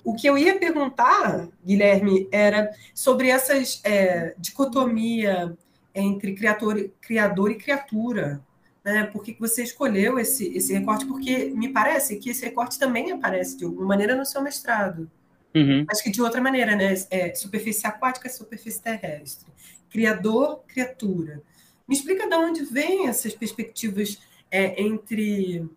O 0.02 0.14
que 0.14 0.26
eu 0.26 0.36
ia 0.36 0.58
perguntar, 0.58 1.48
Guilherme, 1.64 2.26
era 2.32 2.70
sobre 2.94 3.28
essas 3.28 3.80
é, 3.84 4.34
dicotomia 4.38 5.56
entre 5.94 6.34
criador, 6.34 6.90
criador 7.00 7.50
e 7.50 7.56
criatura. 7.56 8.40
Né? 8.82 9.04
Por 9.04 9.22
que 9.22 9.36
você 9.38 9.62
escolheu 9.62 10.18
esse, 10.18 10.56
esse 10.56 10.72
recorte? 10.72 11.04
Porque 11.04 11.52
me 11.54 11.68
parece 11.68 12.16
que 12.16 12.30
esse 12.30 12.44
recorte 12.44 12.78
também 12.78 13.12
aparece 13.12 13.58
de 13.58 13.64
alguma 13.64 13.88
maneira 13.88 14.16
no 14.16 14.24
seu 14.24 14.42
mestrado. 14.42 15.10
Uhum. 15.54 15.84
Mas 15.86 16.00
que 16.00 16.10
de 16.10 16.22
outra 16.22 16.40
maneira, 16.40 16.74
né? 16.76 16.94
É 17.10 17.34
superfície 17.34 17.86
aquática 17.86 18.28
superfície 18.28 18.80
terrestre. 18.80 19.52
Criador, 19.90 20.62
criatura. 20.66 21.42
Me 21.86 21.94
explica 21.96 22.28
de 22.28 22.34
onde 22.36 22.64
vêm 22.64 23.08
essas 23.08 23.34
perspectivas 23.34 24.18
é, 24.50 24.82
entre 24.82 25.68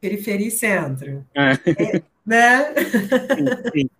periferia 0.00 0.48
e 0.48 0.50
centro. 0.50 1.26
Ah. 1.36 1.52
É, 1.66 2.02
né? 2.26 2.74
Sim, 2.74 3.70
sim. 3.72 3.90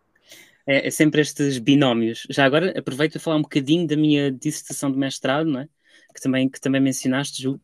É, 0.66 0.86
é, 0.86 0.90
sempre 0.90 1.20
estes 1.20 1.58
binómios. 1.58 2.26
Já 2.30 2.44
agora 2.44 2.78
aproveito 2.78 3.12
para 3.12 3.20
falar 3.20 3.36
um 3.36 3.42
bocadinho 3.42 3.86
da 3.86 3.96
minha 3.96 4.30
dissertação 4.30 4.90
de 4.90 4.98
mestrado, 4.98 5.46
não 5.46 5.60
é? 5.60 5.68
que, 6.14 6.20
também, 6.20 6.48
que 6.48 6.60
também 6.60 6.80
mencionaste, 6.80 7.42
Ju. 7.42 7.60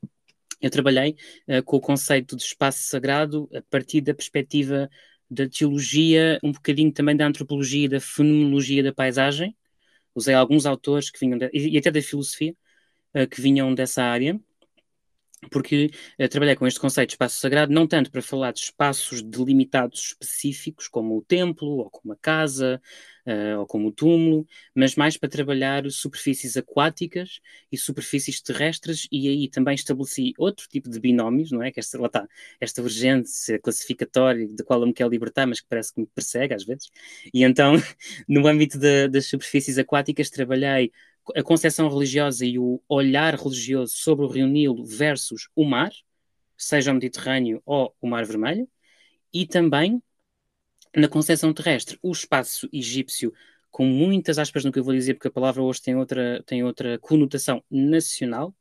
Eu 0.61 0.71
trabalhei 0.71 1.15
uh, 1.49 1.63
com 1.63 1.77
o 1.77 1.81
conceito 1.81 2.35
de 2.35 2.43
espaço 2.43 2.83
sagrado 2.83 3.49
a 3.55 3.63
partir 3.63 4.01
da 4.01 4.13
perspectiva 4.13 4.91
da 5.31 5.49
teologia, 5.49 6.39
um 6.43 6.51
bocadinho 6.51 6.93
também 6.93 7.17
da 7.17 7.27
antropologia 7.27 7.85
e 7.85 7.89
da 7.89 8.01
fenomenologia 8.01 8.83
da 8.83 8.93
paisagem. 8.93 9.57
Usei 10.15 10.35
alguns 10.35 10.67
autores 10.67 11.11
que 11.11 11.21
vinham, 11.21 11.39
de, 11.39 11.49
e 11.53 11.79
até 11.79 11.91
da 11.93 12.03
filosofia, 12.03 12.55
uh, 13.15 13.29
que 13.29 13.41
vinham 13.41 13.73
dessa 13.75 14.03
área 14.03 14.41
porque 15.51 15.91
uh, 16.19 16.29
trabalhei 16.29 16.57
com 16.57 16.67
este 16.67 16.81
conceito 16.81 17.11
de 17.11 17.15
espaço 17.15 17.39
sagrado 17.41 17.73
não 17.73 17.87
tanto 17.87 18.11
para 18.11 18.21
falar 18.23 18.53
de 18.53 18.61
espaços 18.61 19.23
delimitados 19.23 20.17
específicos, 20.21 20.89
como 20.89 21.17
o 21.17 21.23
templo, 21.23 21.69
ou 21.69 21.91
como 21.91 22.13
a 22.13 22.17
casa, 22.17 22.81
uh, 23.27 23.61
ou 23.61 23.67
como 23.67 23.89
o 23.89 23.93
túmulo, 23.93 24.47
mas 24.75 24.97
mais 24.97 25.17
para 25.17 25.29
trabalhar 25.29 25.89
superfícies 25.91 26.57
aquáticas 26.57 27.41
e 27.71 27.77
superfícies 27.79 28.41
terrestres, 28.41 29.07
e 29.13 29.29
aí 29.29 29.49
também 29.49 29.75
estabeleci 29.75 30.33
outro 30.39 30.67
tipo 30.69 30.89
de 30.91 30.99
binómios, 30.99 31.53
não 31.53 31.63
é? 31.63 31.71
Que 31.71 31.81
esta, 31.81 32.01
lá 32.01 32.07
está, 32.07 32.27
esta 32.61 32.83
urgência 32.83 33.59
classificatória 33.61 34.49
da 34.55 34.65
qual 34.65 34.81
eu 34.81 34.87
me 34.87 34.93
quero 34.93 35.11
libertar, 35.11 35.47
mas 35.47 35.61
que 35.61 35.69
parece 35.69 35.95
que 35.95 36.01
me 36.01 36.07
persegue 36.07 36.55
às 36.55 36.65
vezes. 36.65 36.91
E 37.33 37.45
então, 37.45 37.75
no 38.29 38.47
âmbito 38.47 38.79
de, 38.79 39.09
das 39.09 39.27
superfícies 39.27 39.79
aquáticas, 39.79 40.31
trabalhei 40.31 40.91
a 41.35 41.43
concepção 41.43 41.89
religiosa 41.89 42.45
e 42.45 42.59
o 42.59 42.81
olhar 42.89 43.35
religioso 43.35 43.95
sobre 43.97 44.25
o 44.25 44.29
Rio 44.29 44.47
Nilo 44.47 44.85
versus 44.85 45.49
o 45.55 45.65
mar, 45.65 45.91
seja 46.57 46.91
o 46.91 46.95
Mediterrâneo 46.95 47.63
ou 47.65 47.95
o 48.01 48.09
Mar 48.09 48.25
Vermelho, 48.25 48.69
e 49.33 49.47
também 49.47 50.03
na 50.97 51.09
concepção 51.09 51.53
terrestre, 51.53 51.99
o 52.03 52.11
espaço 52.11 52.69
egípcio, 52.73 53.33
com 53.71 53.85
muitas 53.85 54.39
aspas 54.39 54.65
no 54.65 54.73
que 54.73 54.79
eu 54.79 54.85
vou 54.85 54.95
dizer, 54.95 55.15
porque 55.15 55.29
a 55.29 55.33
palavra 55.33 55.63
hoje 55.63 55.83
tem 55.83 55.95
outra, 55.97 56.43
tem 56.45 56.65
outra 56.65 56.99
conotação 56.99 57.63
nacional, 57.71 58.55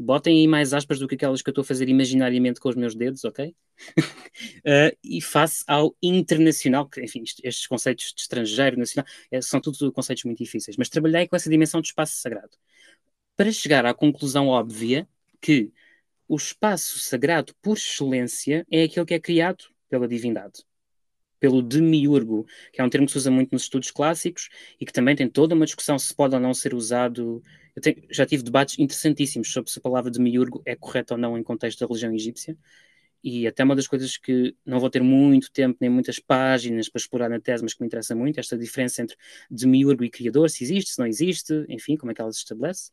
botem 0.00 0.38
aí 0.38 0.48
mais 0.48 0.72
aspas 0.72 0.98
do 0.98 1.06
que 1.06 1.14
aquelas 1.14 1.42
que 1.42 1.48
eu 1.48 1.52
estou 1.52 1.62
a 1.62 1.64
fazer 1.64 1.88
imaginariamente 1.88 2.58
com 2.58 2.68
os 2.68 2.74
meus 2.74 2.94
dedos, 2.94 3.24
ok? 3.24 3.54
uh, 3.98 4.96
e 5.04 5.20
face 5.20 5.62
ao 5.66 5.94
internacional, 6.02 6.88
que, 6.88 7.02
enfim, 7.02 7.22
estes 7.42 7.66
conceitos 7.66 8.12
de 8.14 8.22
estrangeiro, 8.22 8.78
nacional, 8.78 9.06
é, 9.30 9.40
são 9.40 9.60
tudo 9.60 9.92
conceitos 9.92 10.24
muito 10.24 10.38
difíceis, 10.38 10.76
mas 10.76 10.88
trabalhei 10.88 11.28
com 11.28 11.36
essa 11.36 11.50
dimensão 11.50 11.80
de 11.80 11.88
espaço 11.88 12.16
sagrado. 12.16 12.56
Para 13.36 13.52
chegar 13.52 13.86
à 13.86 13.94
conclusão 13.94 14.48
óbvia 14.48 15.08
que 15.40 15.72
o 16.28 16.36
espaço 16.36 16.98
sagrado, 16.98 17.54
por 17.60 17.76
excelência, 17.76 18.66
é 18.70 18.84
aquele 18.84 19.06
que 19.06 19.14
é 19.14 19.20
criado 19.20 19.64
pela 19.88 20.06
divindade 20.08 20.64
pelo 21.40 21.62
demiurgo, 21.62 22.46
que 22.70 22.80
é 22.80 22.84
um 22.84 22.90
termo 22.90 23.06
que 23.06 23.12
se 23.12 23.18
usa 23.18 23.30
muito 23.30 23.50
nos 23.50 23.62
estudos 23.62 23.90
clássicos 23.90 24.50
e 24.78 24.84
que 24.84 24.92
também 24.92 25.16
tem 25.16 25.28
toda 25.28 25.54
uma 25.54 25.64
discussão 25.64 25.98
se 25.98 26.14
pode 26.14 26.34
ou 26.34 26.40
não 26.40 26.52
ser 26.52 26.74
usado. 26.74 27.42
Eu 27.76 27.82
já 28.10 28.26
tive 28.26 28.42
debates 28.42 28.78
interessantíssimos 28.78 29.52
sobre 29.52 29.70
se 29.70 29.78
a 29.78 29.82
palavra 29.82 30.10
demiurgo 30.10 30.62
é 30.64 30.74
correta 30.76 31.14
ou 31.14 31.18
não 31.18 31.38
em 31.38 31.42
contexto 31.42 31.80
da 31.80 31.86
religião 31.86 32.12
egípcia. 32.14 32.56
E 33.22 33.46
até 33.46 33.62
uma 33.62 33.76
das 33.76 33.86
coisas 33.86 34.16
que 34.16 34.56
não 34.64 34.80
vou 34.80 34.88
ter 34.88 35.02
muito 35.02 35.52
tempo 35.52 35.76
nem 35.80 35.90
muitas 35.90 36.18
páginas 36.18 36.88
para 36.88 37.00
explorar 37.00 37.28
na 37.28 37.38
tese, 37.38 37.62
mas 37.62 37.74
que 37.74 37.82
me 37.82 37.86
interessa 37.86 38.14
muito, 38.14 38.40
esta 38.40 38.56
diferença 38.56 39.02
entre 39.02 39.16
demiurgo 39.50 40.02
e 40.04 40.10
criador, 40.10 40.48
se 40.48 40.64
existe, 40.64 40.92
se 40.92 40.98
não 40.98 41.06
existe, 41.06 41.66
enfim, 41.68 41.96
como 41.96 42.12
é 42.12 42.14
que 42.14 42.20
ela 42.22 42.32
se 42.32 42.38
estabelece. 42.38 42.90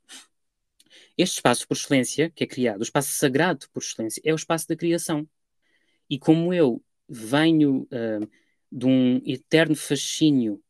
Este 1.18 1.36
espaço 1.36 1.68
por 1.68 1.76
excelência 1.76 2.30
que 2.30 2.44
é 2.44 2.48
criado, 2.48 2.80
o 2.80 2.84
espaço 2.84 3.12
sagrado 3.12 3.68
por 3.72 3.82
excelência, 3.82 4.22
é 4.24 4.34
o 4.34 4.36
espaço 4.36 4.68
da 4.68 4.76
criação. 4.76 5.28
E 6.10 6.20
como 6.20 6.54
eu 6.54 6.84
venho 7.08 7.88
uh, 7.92 8.30
de 8.72 8.86
um 8.86 9.22
eterno 9.26 9.76
fascínio 9.76 10.62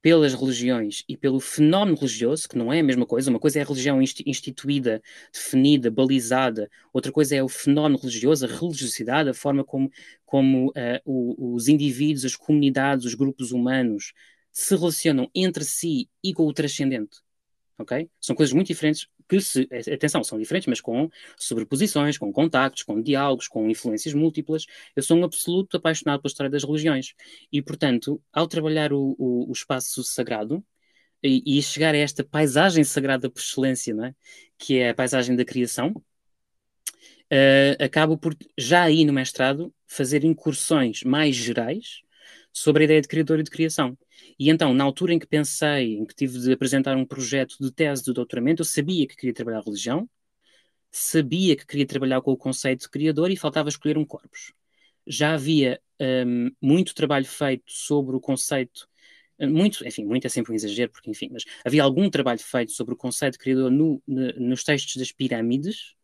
pelas 0.00 0.34
religiões 0.34 1.04
e 1.08 1.16
pelo 1.16 1.40
fenómeno 1.40 1.96
religioso, 1.96 2.48
que 2.48 2.56
não 2.56 2.72
é 2.72 2.80
a 2.80 2.82
mesma 2.82 3.04
coisa, 3.06 3.30
uma 3.30 3.40
coisa 3.40 3.58
é 3.58 3.62
a 3.62 3.64
religião 3.64 4.00
instituída, 4.00 5.02
definida, 5.32 5.90
balizada, 5.90 6.70
outra 6.92 7.10
coisa 7.12 7.34
é 7.36 7.42
o 7.42 7.48
fenómeno 7.48 7.98
religioso, 7.98 8.46
a 8.46 8.48
religiosidade, 8.48 9.28
a 9.28 9.34
forma 9.34 9.64
como, 9.64 9.90
como 10.24 10.68
uh, 10.70 11.54
os 11.54 11.68
indivíduos, 11.68 12.24
as 12.24 12.36
comunidades, 12.36 13.04
os 13.04 13.14
grupos 13.14 13.52
humanos 13.52 14.12
se 14.52 14.76
relacionam 14.76 15.30
entre 15.34 15.64
si 15.64 16.08
e 16.22 16.32
com 16.32 16.46
o 16.46 16.52
transcendente. 16.52 17.18
Ok? 17.78 18.10
São 18.20 18.34
coisas 18.34 18.52
muito 18.52 18.66
diferentes 18.66 19.08
que 19.28 19.40
se, 19.40 19.68
atenção, 19.92 20.24
são 20.24 20.38
diferentes, 20.38 20.66
mas 20.66 20.80
com 20.80 21.08
sobreposições, 21.36 22.18
com 22.18 22.32
contactos, 22.32 22.82
com 22.82 23.00
diálogos, 23.00 23.46
com 23.46 23.70
influências 23.70 24.14
múltiplas. 24.14 24.66
Eu 24.96 25.02
sou 25.02 25.16
um 25.16 25.24
absoluto 25.24 25.76
apaixonado 25.76 26.20
pela 26.20 26.30
história 26.30 26.50
das 26.50 26.64
religiões. 26.64 27.14
E, 27.52 27.62
portanto, 27.62 28.20
ao 28.32 28.48
trabalhar 28.48 28.92
o, 28.92 29.14
o, 29.18 29.48
o 29.48 29.52
espaço 29.52 30.02
sagrado 30.02 30.64
e, 31.22 31.58
e, 31.58 31.62
chegar 31.62 31.94
a 31.94 31.98
esta 31.98 32.24
paisagem 32.24 32.84
sagrada 32.84 33.30
por 33.30 33.40
excelência, 33.40 33.94
é? 34.04 34.14
que 34.58 34.78
é 34.78 34.90
a 34.90 34.94
paisagem 34.94 35.36
da 35.36 35.44
criação, 35.44 35.92
uh, 37.32 37.82
acabo 37.82 38.16
por, 38.16 38.36
já 38.56 38.82
aí 38.84 39.04
no 39.04 39.12
mestrado, 39.12 39.72
fazer 39.86 40.24
incursões 40.24 41.02
mais 41.02 41.34
gerais 41.36 42.02
sobre 42.52 42.84
a 42.84 42.86
ideia 42.86 43.00
de 43.00 43.08
criador 43.08 43.40
e 43.40 43.42
de 43.42 43.50
criação. 43.50 43.96
E 44.38 44.50
então, 44.50 44.72
na 44.74 44.84
altura 44.84 45.12
em 45.14 45.18
que 45.18 45.26
pensei, 45.26 45.96
em 45.96 46.04
que 46.04 46.14
tive 46.14 46.38
de 46.38 46.52
apresentar 46.52 46.96
um 46.96 47.04
projeto 47.04 47.56
de 47.60 47.72
tese 47.72 48.04
de 48.04 48.12
doutoramento, 48.12 48.62
eu 48.62 48.64
sabia 48.66 49.06
que 49.06 49.16
queria 49.16 49.34
trabalhar 49.34 49.60
religião, 49.60 50.08
sabia 50.90 51.56
que 51.56 51.66
queria 51.66 51.86
trabalhar 51.86 52.20
com 52.22 52.32
o 52.32 52.36
conceito 52.36 52.82
de 52.82 52.90
criador 52.90 53.30
e 53.30 53.36
faltava 53.36 53.68
escolher 53.68 53.98
um 53.98 54.04
corpus. 54.04 54.52
Já 55.06 55.34
havia 55.34 55.80
um, 56.00 56.50
muito 56.60 56.94
trabalho 56.94 57.26
feito 57.26 57.64
sobre 57.66 58.16
o 58.16 58.20
conceito, 58.20 58.88
hum, 59.38 59.50
muito, 59.50 59.86
enfim, 59.86 60.04
muito 60.04 60.26
é 60.26 60.30
sempre 60.30 60.52
um 60.52 60.54
exagero, 60.54 60.90
porque 60.92 61.10
enfim, 61.10 61.28
mas 61.32 61.44
havia 61.64 61.82
algum 61.82 62.10
trabalho 62.10 62.40
feito 62.40 62.72
sobre 62.72 62.94
o 62.94 62.96
conceito 62.96 63.34
de 63.34 63.38
criador 63.38 63.70
no, 63.70 64.02
no, 64.06 64.32
nos 64.34 64.64
textos 64.64 64.96
das 64.96 65.12
pirâmides, 65.12 65.94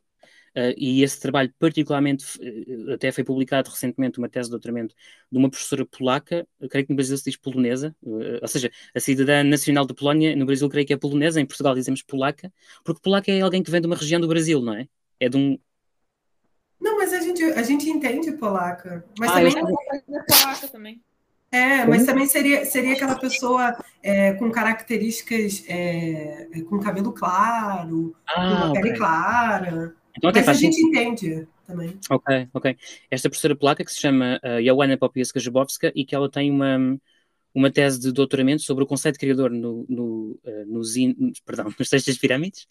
Uh, 0.57 0.73
e 0.77 1.03
esse 1.03 1.21
trabalho, 1.21 1.53
particularmente, 1.59 2.25
uh, 2.39 2.93
até 2.93 3.11
foi 3.11 3.25
publicado 3.25 3.71
recentemente 3.71 4.19
uma 4.19 4.29
tese 4.29 4.49
de 4.49 4.53
doutoramento 4.53 4.95
de 5.31 5.37
uma 5.37 5.51
professora 5.51 5.85
polaca, 5.85 6.47
creio 6.71 6.87
que 6.87 6.93
no 6.93 6.97
Brasil 6.97 7.17
se 7.19 7.25
diz 7.25 7.37
polonesa, 7.37 7.95
uh, 8.03 8.39
ou 8.41 8.47
seja, 8.47 8.71
a 8.95 9.01
cidadã 9.01 9.43
nacional 9.43 9.85
da 9.85 9.93
Polónia, 9.93 10.37
no 10.37 10.47
Brasil 10.47 10.69
creio 10.69 10.87
que 10.87 10.93
é 10.93 10.97
polonesa, 10.97 11.41
em 11.41 11.47
Portugal 11.47 11.75
dizemos 11.75 12.03
polaca, 12.03 12.53
porque 12.85 13.01
polaca 13.03 13.33
é 13.33 13.41
alguém 13.41 13.65
que 13.65 13.71
vem 13.71 13.81
de 13.81 13.89
uma 13.89 13.97
região 13.97 14.21
do 14.21 14.29
Brasil, 14.29 14.61
não 14.61 14.75
é? 14.75 14.87
É 15.19 15.29
de 15.29 15.37
um. 15.37 15.59
Não, 16.81 16.99
mas 16.99 17.13
a 17.13 17.21
gente, 17.21 17.43
a 17.43 17.63
gente 17.63 17.91
entende 17.91 18.31
polaca. 18.33 19.05
Mas 19.19 19.31
ah, 19.31 19.35
também. 19.35 19.59
Eu... 19.59 20.17
É 20.17 20.23
polaca 20.23 20.69
também. 20.69 21.03
É, 21.51 21.87
mas 21.87 22.05
também 22.05 22.27
seria, 22.27 22.65
seria 22.65 22.95
aquela 22.95 23.15
pessoa 23.15 23.77
é, 24.03 24.33
com 24.33 24.51
características 24.51 25.65
é, 25.69 26.49
com 26.69 26.81
cabelo 26.81 27.13
claro, 27.13 28.15
ah, 28.27 28.35
com 28.35 28.41
uma 28.41 28.71
okay. 28.71 28.83
pele 28.83 28.97
clara. 28.97 29.95
Então, 30.17 30.31
Mas 30.33 30.49
a 30.49 30.53
gente 30.53 30.81
entende 30.81 31.47
também. 31.67 31.99
Ok, 32.09 32.49
ok. 32.53 32.77
Esta 33.11 33.29
professora 33.29 33.57
polaca 33.57 33.85
que 33.85 33.93
se 33.93 34.01
chama 34.01 34.41
uh, 34.45 34.65
Joanna 34.65 34.97
Popieska-Jabowska 34.97 35.93
e 35.95 36.05
que 36.05 36.15
ela 36.15 36.31
tem 36.31 36.51
uma, 36.51 36.99
uma 37.53 37.71
tese 37.71 37.99
de 37.99 38.13
doutoramento 38.13 38.63
sobre 38.63 38.85
o 38.85 38.87
conceito 38.87 39.19
criador 39.19 39.51
no, 39.51 39.85
no, 39.89 40.39
uh, 40.45 40.67
nos, 40.67 40.97
in, 40.97 41.33
perdão, 41.45 41.67
nos 41.79 41.89
textos 41.89 42.15
das 42.15 42.19
pirâmides. 42.19 42.67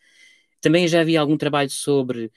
Também 0.62 0.88
já 0.88 1.02
havia 1.02 1.20
algum 1.20 1.38
trabalho 1.38 1.70
sobre 1.70 2.32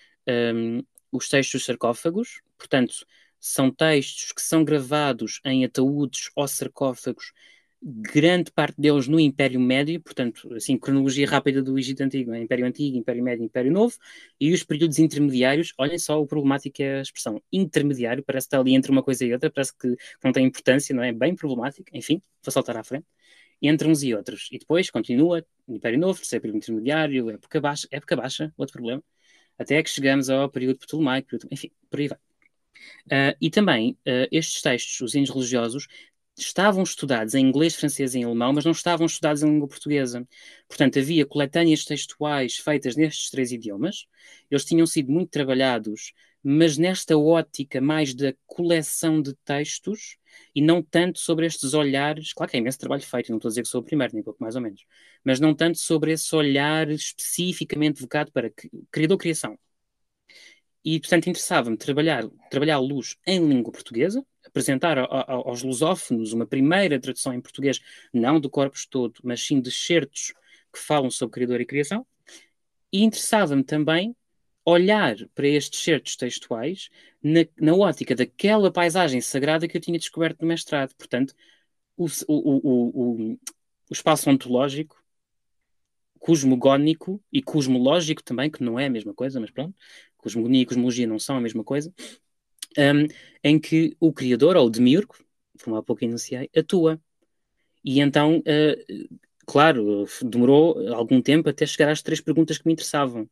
um, 0.54 0.82
os 1.12 1.28
textos 1.28 1.64
sarcófagos, 1.64 2.40
portanto, 2.58 3.06
são 3.38 3.70
textos 3.70 4.32
que 4.32 4.42
são 4.42 4.64
gravados 4.64 5.40
em 5.44 5.64
ataúdes 5.64 6.30
ou 6.34 6.48
sarcófagos 6.48 7.32
grande 7.82 8.50
parte 8.50 8.80
deles 8.80 9.06
no 9.06 9.20
Império 9.20 9.60
Médio, 9.60 10.00
portanto, 10.00 10.52
assim, 10.54 10.78
cronologia 10.78 11.28
rápida 11.28 11.62
do 11.62 11.78
Egito 11.78 12.02
Antigo, 12.02 12.30
né? 12.30 12.40
Império 12.40 12.66
Antigo, 12.66 12.96
Império 12.96 13.22
Médio, 13.22 13.44
Império 13.44 13.70
Novo, 13.70 13.96
e 14.40 14.52
os 14.52 14.64
períodos 14.64 14.98
intermediários, 14.98 15.72
olhem 15.78 15.98
só 15.98 16.20
o 16.20 16.26
problemático 16.26 16.82
é 16.82 16.98
a 16.98 17.02
expressão 17.02 17.40
intermediário, 17.52 18.24
parece 18.24 18.46
que 18.46 18.48
está 18.48 18.60
ali 18.60 18.74
entre 18.74 18.90
uma 18.90 19.02
coisa 19.02 19.24
e 19.24 19.32
outra, 19.32 19.50
parece 19.50 19.76
que 19.76 19.94
não 20.24 20.32
tem 20.32 20.46
importância, 20.46 20.94
não 20.94 21.02
é? 21.02 21.12
Bem 21.12 21.34
problemático, 21.34 21.88
enfim, 21.92 22.22
vou 22.42 22.52
saltar 22.52 22.76
à 22.76 22.84
frente, 22.84 23.06
entre 23.62 23.88
uns 23.88 24.02
e 24.02 24.14
outros. 24.14 24.48
E 24.52 24.58
depois 24.58 24.90
continua, 24.90 25.44
Império 25.68 25.98
Novo, 25.98 26.18
terceiro 26.18 26.42
período 26.42 26.58
intermediário, 26.58 27.30
época 27.30 27.60
baixa, 27.60 27.88
época 27.90 28.16
baixa, 28.16 28.52
outro 28.56 28.74
problema, 28.74 29.02
até 29.58 29.82
que 29.82 29.90
chegamos 29.90 30.30
ao 30.30 30.50
período 30.50 30.78
ptolomaico, 30.78 31.36
enfim, 31.50 31.70
por 31.90 32.00
aí 32.00 32.08
vai. 32.08 32.18
Uh, 33.06 33.36
e 33.40 33.50
também 33.50 33.92
uh, 34.06 34.28
estes 34.30 34.60
textos, 34.60 35.00
os 35.00 35.14
hinos 35.14 35.30
religiosos, 35.30 35.86
estavam 36.36 36.82
estudados 36.82 37.34
em 37.34 37.46
inglês, 37.46 37.74
francês 37.74 38.14
e 38.14 38.18
em 38.18 38.24
alemão, 38.24 38.52
mas 38.52 38.64
não 38.64 38.72
estavam 38.72 39.06
estudados 39.06 39.42
em 39.42 39.50
língua 39.50 39.68
portuguesa. 39.68 40.26
Portanto, 40.68 40.98
havia 40.98 41.26
coletâneas 41.26 41.84
textuais 41.84 42.56
feitas 42.56 42.96
nestes 42.96 43.30
três 43.30 43.52
idiomas. 43.52 44.06
Eles 44.50 44.64
tinham 44.64 44.86
sido 44.86 45.10
muito 45.10 45.30
trabalhados, 45.30 46.12
mas 46.42 46.76
nesta 46.78 47.16
ótica 47.16 47.80
mais 47.80 48.14
da 48.14 48.34
coleção 48.46 49.20
de 49.20 49.34
textos 49.44 50.16
e 50.54 50.60
não 50.60 50.82
tanto 50.82 51.18
sobre 51.18 51.46
estes 51.46 51.74
olhares. 51.74 52.32
Claro 52.32 52.50
que 52.50 52.56
é 52.56 52.60
imenso 52.60 52.78
trabalho 52.78 53.02
feito, 53.02 53.30
não 53.30 53.38
estou 53.38 53.48
a 53.48 53.50
dizer 53.50 53.62
que 53.62 53.68
sou 53.68 53.80
o 53.80 53.84
primeiro, 53.84 54.14
nem 54.14 54.22
pouco 54.22 54.42
mais 54.42 54.54
ou 54.56 54.62
menos, 54.62 54.84
mas 55.24 55.40
não 55.40 55.54
tanto 55.54 55.78
sobre 55.78 56.12
esse 56.12 56.34
olhar 56.34 56.88
especificamente 56.90 58.00
vocado 58.00 58.30
para 58.32 58.52
criador-criação. 58.90 59.58
E, 60.84 61.00
portanto, 61.00 61.28
interessava-me 61.28 61.76
trabalhar, 61.76 62.24
trabalhar 62.48 62.76
a 62.76 62.78
luz 62.78 63.16
em 63.26 63.44
língua 63.44 63.72
portuguesa, 63.72 64.24
apresentar 64.56 64.96
aos 64.98 65.62
lusófonos 65.62 66.32
uma 66.32 66.46
primeira 66.46 66.98
tradução 66.98 67.34
em 67.34 67.40
português, 67.42 67.78
não 68.10 68.40
do 68.40 68.48
corpus 68.48 68.86
todo, 68.86 69.20
mas 69.22 69.44
sim 69.44 69.60
de 69.60 69.70
certos 69.70 70.32
que 70.72 70.78
falam 70.78 71.10
sobre 71.10 71.34
criador 71.34 71.60
e 71.60 71.66
criação. 71.66 72.06
E 72.90 73.04
interessava-me 73.04 73.62
também 73.62 74.16
olhar 74.64 75.14
para 75.34 75.46
estes 75.46 75.80
certos 75.80 76.16
textuais 76.16 76.88
na, 77.22 77.40
na, 77.60 77.74
ótica 77.74 78.14
daquela 78.14 78.72
paisagem 78.72 79.20
sagrada 79.20 79.68
que 79.68 79.76
eu 79.76 79.80
tinha 79.80 79.98
descoberto 79.98 80.40
no 80.40 80.48
mestrado. 80.48 80.94
Portanto, 80.96 81.34
o, 81.94 82.06
o, 82.26 82.70
o, 83.26 83.32
o 83.32 83.38
espaço 83.92 84.30
ontológico, 84.30 84.96
cosmogónico 86.18 87.22
e 87.30 87.42
cosmológico 87.42 88.24
também, 88.24 88.50
que 88.50 88.64
não 88.64 88.78
é 88.80 88.86
a 88.86 88.90
mesma 88.90 89.12
coisa, 89.12 89.38
mas 89.38 89.50
pronto, 89.50 89.76
cosmogonia 90.16 90.62
e 90.62 90.66
cosmologia 90.66 91.06
não 91.06 91.18
são 91.18 91.36
a 91.36 91.40
mesma 91.40 91.62
coisa, 91.62 91.92
um, 92.78 93.06
em 93.42 93.58
que 93.58 93.96
o 94.00 94.12
criador, 94.12 94.56
ou 94.56 94.66
o 94.66 94.70
demiurgo, 94.70 95.16
como 95.62 95.76
há 95.76 95.82
pouco 95.82 96.04
enunciei, 96.04 96.50
atua. 96.56 97.00
E 97.84 98.00
então, 98.00 98.38
uh, 98.38 99.16
claro, 99.46 100.06
demorou 100.22 100.92
algum 100.94 101.22
tempo 101.22 101.48
até 101.48 101.66
chegar 101.66 101.90
às 101.90 102.02
três 102.02 102.20
perguntas 102.20 102.58
que 102.58 102.66
me 102.66 102.72
interessavam. 102.72 103.28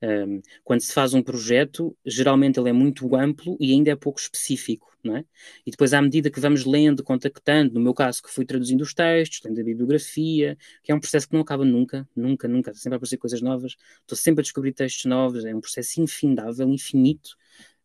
Um, 0.00 0.40
quando 0.62 0.80
se 0.80 0.92
faz 0.92 1.12
um 1.12 1.22
projeto, 1.22 1.96
geralmente 2.06 2.58
ele 2.60 2.68
é 2.68 2.72
muito 2.72 3.16
amplo 3.16 3.56
e 3.58 3.72
ainda 3.72 3.90
é 3.90 3.96
pouco 3.96 4.20
específico, 4.20 4.96
não 5.02 5.16
é? 5.16 5.24
E 5.66 5.72
depois, 5.72 5.92
à 5.92 6.00
medida 6.00 6.30
que 6.30 6.38
vamos 6.38 6.64
lendo, 6.64 7.02
contactando, 7.02 7.74
no 7.74 7.80
meu 7.80 7.92
caso, 7.92 8.22
que 8.22 8.30
fui 8.30 8.44
traduzindo 8.44 8.82
os 8.82 8.94
textos, 8.94 9.40
lendo 9.44 9.60
a 9.60 9.64
bibliografia, 9.64 10.56
que 10.84 10.92
é 10.92 10.94
um 10.94 11.00
processo 11.00 11.28
que 11.28 11.34
não 11.34 11.40
acaba 11.40 11.64
nunca, 11.64 12.08
nunca, 12.14 12.46
nunca, 12.46 12.72
sempre 12.74 12.94
a 12.94 12.96
aparecer 12.98 13.16
coisas 13.16 13.42
novas, 13.42 13.74
estou 14.00 14.16
sempre 14.16 14.42
a 14.42 14.44
descobrir 14.44 14.72
textos 14.72 15.04
novos, 15.06 15.44
é 15.44 15.54
um 15.54 15.60
processo 15.60 16.00
infindável, 16.00 16.68
infinito, 16.68 17.36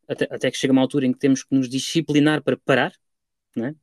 até, 0.07 0.27
até 0.29 0.51
que 0.51 0.57
chega 0.57 0.73
uma 0.73 0.81
altura 0.81 1.05
em 1.05 1.13
que 1.13 1.19
temos 1.19 1.43
que 1.43 1.55
nos 1.55 1.69
disciplinar 1.69 2.41
para 2.43 2.57
parar, 2.57 2.93
não 3.55 3.65
é? 3.65 3.75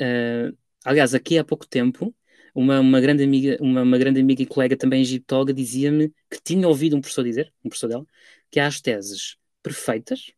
Uh, 0.00 0.56
aliás, 0.84 1.14
aqui 1.14 1.38
há 1.38 1.44
pouco 1.44 1.66
tempo, 1.66 2.14
uma, 2.54 2.80
uma, 2.80 3.00
grande 3.00 3.22
amiga, 3.24 3.56
uma, 3.60 3.82
uma, 3.82 3.98
grande 3.98 4.20
amiga 4.20 4.42
e 4.42 4.46
colega 4.46 4.76
também 4.76 5.02
egiptóloga 5.02 5.52
dizia-me 5.52 6.12
que 6.30 6.40
tinha 6.42 6.68
ouvido 6.68 6.96
um 6.96 7.00
professor 7.00 7.24
dizer, 7.24 7.52
um 7.64 7.68
professor 7.68 7.88
dela, 7.88 8.06
que 8.50 8.60
há 8.60 8.66
as 8.66 8.80
teses 8.80 9.36
perfeitas 9.62 10.32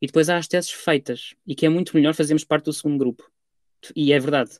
e 0.00 0.06
depois 0.06 0.28
há 0.28 0.36
as 0.36 0.48
teses 0.48 0.70
feitas 0.70 1.34
e 1.46 1.54
que 1.54 1.66
é 1.66 1.68
muito 1.68 1.96
melhor 1.96 2.14
fazermos 2.14 2.44
parte 2.44 2.66
do 2.66 2.72
segundo 2.72 2.98
grupo. 2.98 3.30
E 3.94 4.12
é 4.12 4.18
verdade. 4.18 4.58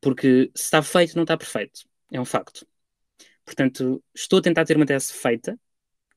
Porque 0.00 0.50
se 0.54 0.64
está 0.64 0.82
feito, 0.82 1.14
não 1.16 1.22
está 1.24 1.36
perfeito. 1.36 1.80
É 2.12 2.20
um 2.20 2.24
facto. 2.24 2.66
Portanto, 3.44 4.02
estou 4.14 4.38
a 4.38 4.42
tentar 4.42 4.64
ter 4.64 4.76
uma 4.76 4.86
tese 4.86 5.12
feita 5.12 5.58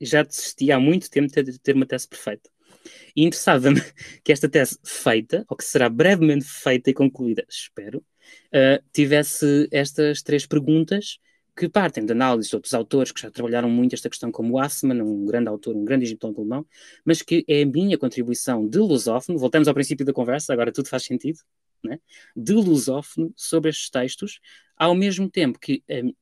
já 0.02 0.24
desisti 0.24 0.72
há 0.72 0.80
muito 0.80 1.10
tempo 1.10 1.28
de 1.28 1.60
ter 1.60 1.76
uma 1.76 1.86
tese 1.86 2.08
perfeita. 2.08 2.50
E 3.16 3.24
interessava-me 3.24 3.82
que 4.24 4.32
esta 4.32 4.50
tese 4.50 4.80
feita, 4.84 5.46
ou 5.50 5.58
que 5.58 5.64
será 5.64 5.90
brevemente 5.90 6.46
feita 6.46 6.90
e 6.90 6.94
concluída, 6.94 7.46
espero, 7.50 8.00
uh, 8.00 8.84
tivesse 8.94 9.68
estas 9.72 10.22
três 10.22 10.46
perguntas 10.46 11.20
que 11.60 11.68
partem 11.68 12.06
de 12.06 12.14
análise 12.14 12.50
de 12.50 12.56
outros 12.56 12.74
autores 12.74 13.12
que 13.12 13.20
já 13.20 13.30
trabalharam 13.30 13.70
muito 13.70 13.94
esta 13.94 14.10
questão, 14.10 14.32
como 14.32 14.58
Assman, 14.58 15.04
um 15.04 15.26
grande 15.26 15.50
autor, 15.50 15.76
um 15.76 15.84
grande 15.84 16.06
egiptólogo 16.06 16.40
alemão, 16.40 16.66
mas 17.04 17.22
que 17.22 17.44
é 17.50 17.64
a 17.64 17.66
minha 17.66 17.98
contribuição 17.98 18.66
de 18.66 18.78
lusófono, 18.78 19.38
voltamos 19.38 19.68
ao 19.68 19.74
princípio 19.74 20.06
da 20.06 20.14
conversa, 20.14 20.54
agora 20.54 20.72
tudo 20.72 20.88
faz 20.88 21.04
sentido, 21.04 21.40
né? 21.84 22.00
de 22.34 22.54
lusófono 22.54 23.34
sobre 23.36 23.70
estes 23.70 23.90
textos, 23.90 24.40
ao 24.78 24.96
mesmo 24.96 25.30
tempo 25.30 25.60
que, 25.60 25.84
um, 25.90 26.14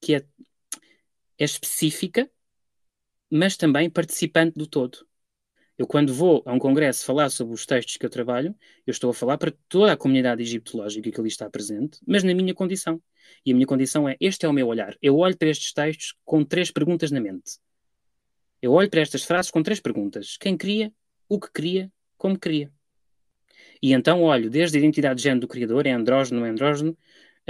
que 0.00 0.16
é, 0.16 0.24
é 1.38 1.44
específica, 1.44 2.28
mas 3.30 3.56
também 3.56 3.88
participante 3.88 4.58
do 4.58 4.66
todo. 4.66 5.06
Eu, 5.82 5.86
quando 5.88 6.14
vou 6.14 6.44
a 6.46 6.52
um 6.52 6.60
congresso 6.60 7.04
falar 7.04 7.28
sobre 7.28 7.54
os 7.54 7.66
textos 7.66 7.96
que 7.96 8.06
eu 8.06 8.08
trabalho, 8.08 8.54
eu 8.86 8.92
estou 8.92 9.10
a 9.10 9.12
falar 9.12 9.36
para 9.36 9.52
toda 9.68 9.90
a 9.90 9.96
comunidade 9.96 10.40
egiptológica 10.40 11.10
que 11.10 11.18
ali 11.18 11.28
está 11.28 11.50
presente, 11.50 11.98
mas 12.06 12.22
na 12.22 12.32
minha 12.32 12.54
condição. 12.54 13.02
E 13.44 13.50
a 13.50 13.54
minha 13.54 13.66
condição 13.66 14.08
é: 14.08 14.16
este 14.20 14.46
é 14.46 14.48
o 14.48 14.52
meu 14.52 14.68
olhar. 14.68 14.96
Eu 15.02 15.16
olho 15.16 15.36
para 15.36 15.48
estes 15.48 15.72
textos 15.72 16.14
com 16.24 16.44
três 16.44 16.70
perguntas 16.70 17.10
na 17.10 17.20
mente. 17.20 17.58
Eu 18.62 18.70
olho 18.70 18.88
para 18.88 19.00
estas 19.00 19.24
frases 19.24 19.50
com 19.50 19.60
três 19.60 19.80
perguntas: 19.80 20.36
quem 20.38 20.56
cria, 20.56 20.92
o 21.28 21.40
que 21.40 21.50
cria, 21.50 21.90
como 22.16 22.38
cria. 22.38 22.70
E 23.82 23.92
então 23.92 24.22
olho 24.22 24.48
desde 24.48 24.76
a 24.76 24.78
identidade 24.78 25.16
de 25.16 25.24
género 25.24 25.40
do 25.40 25.48
criador, 25.48 25.84
é 25.84 25.90
andrógeno, 25.90 26.46
é 26.46 26.50
andrógeno, 26.50 26.96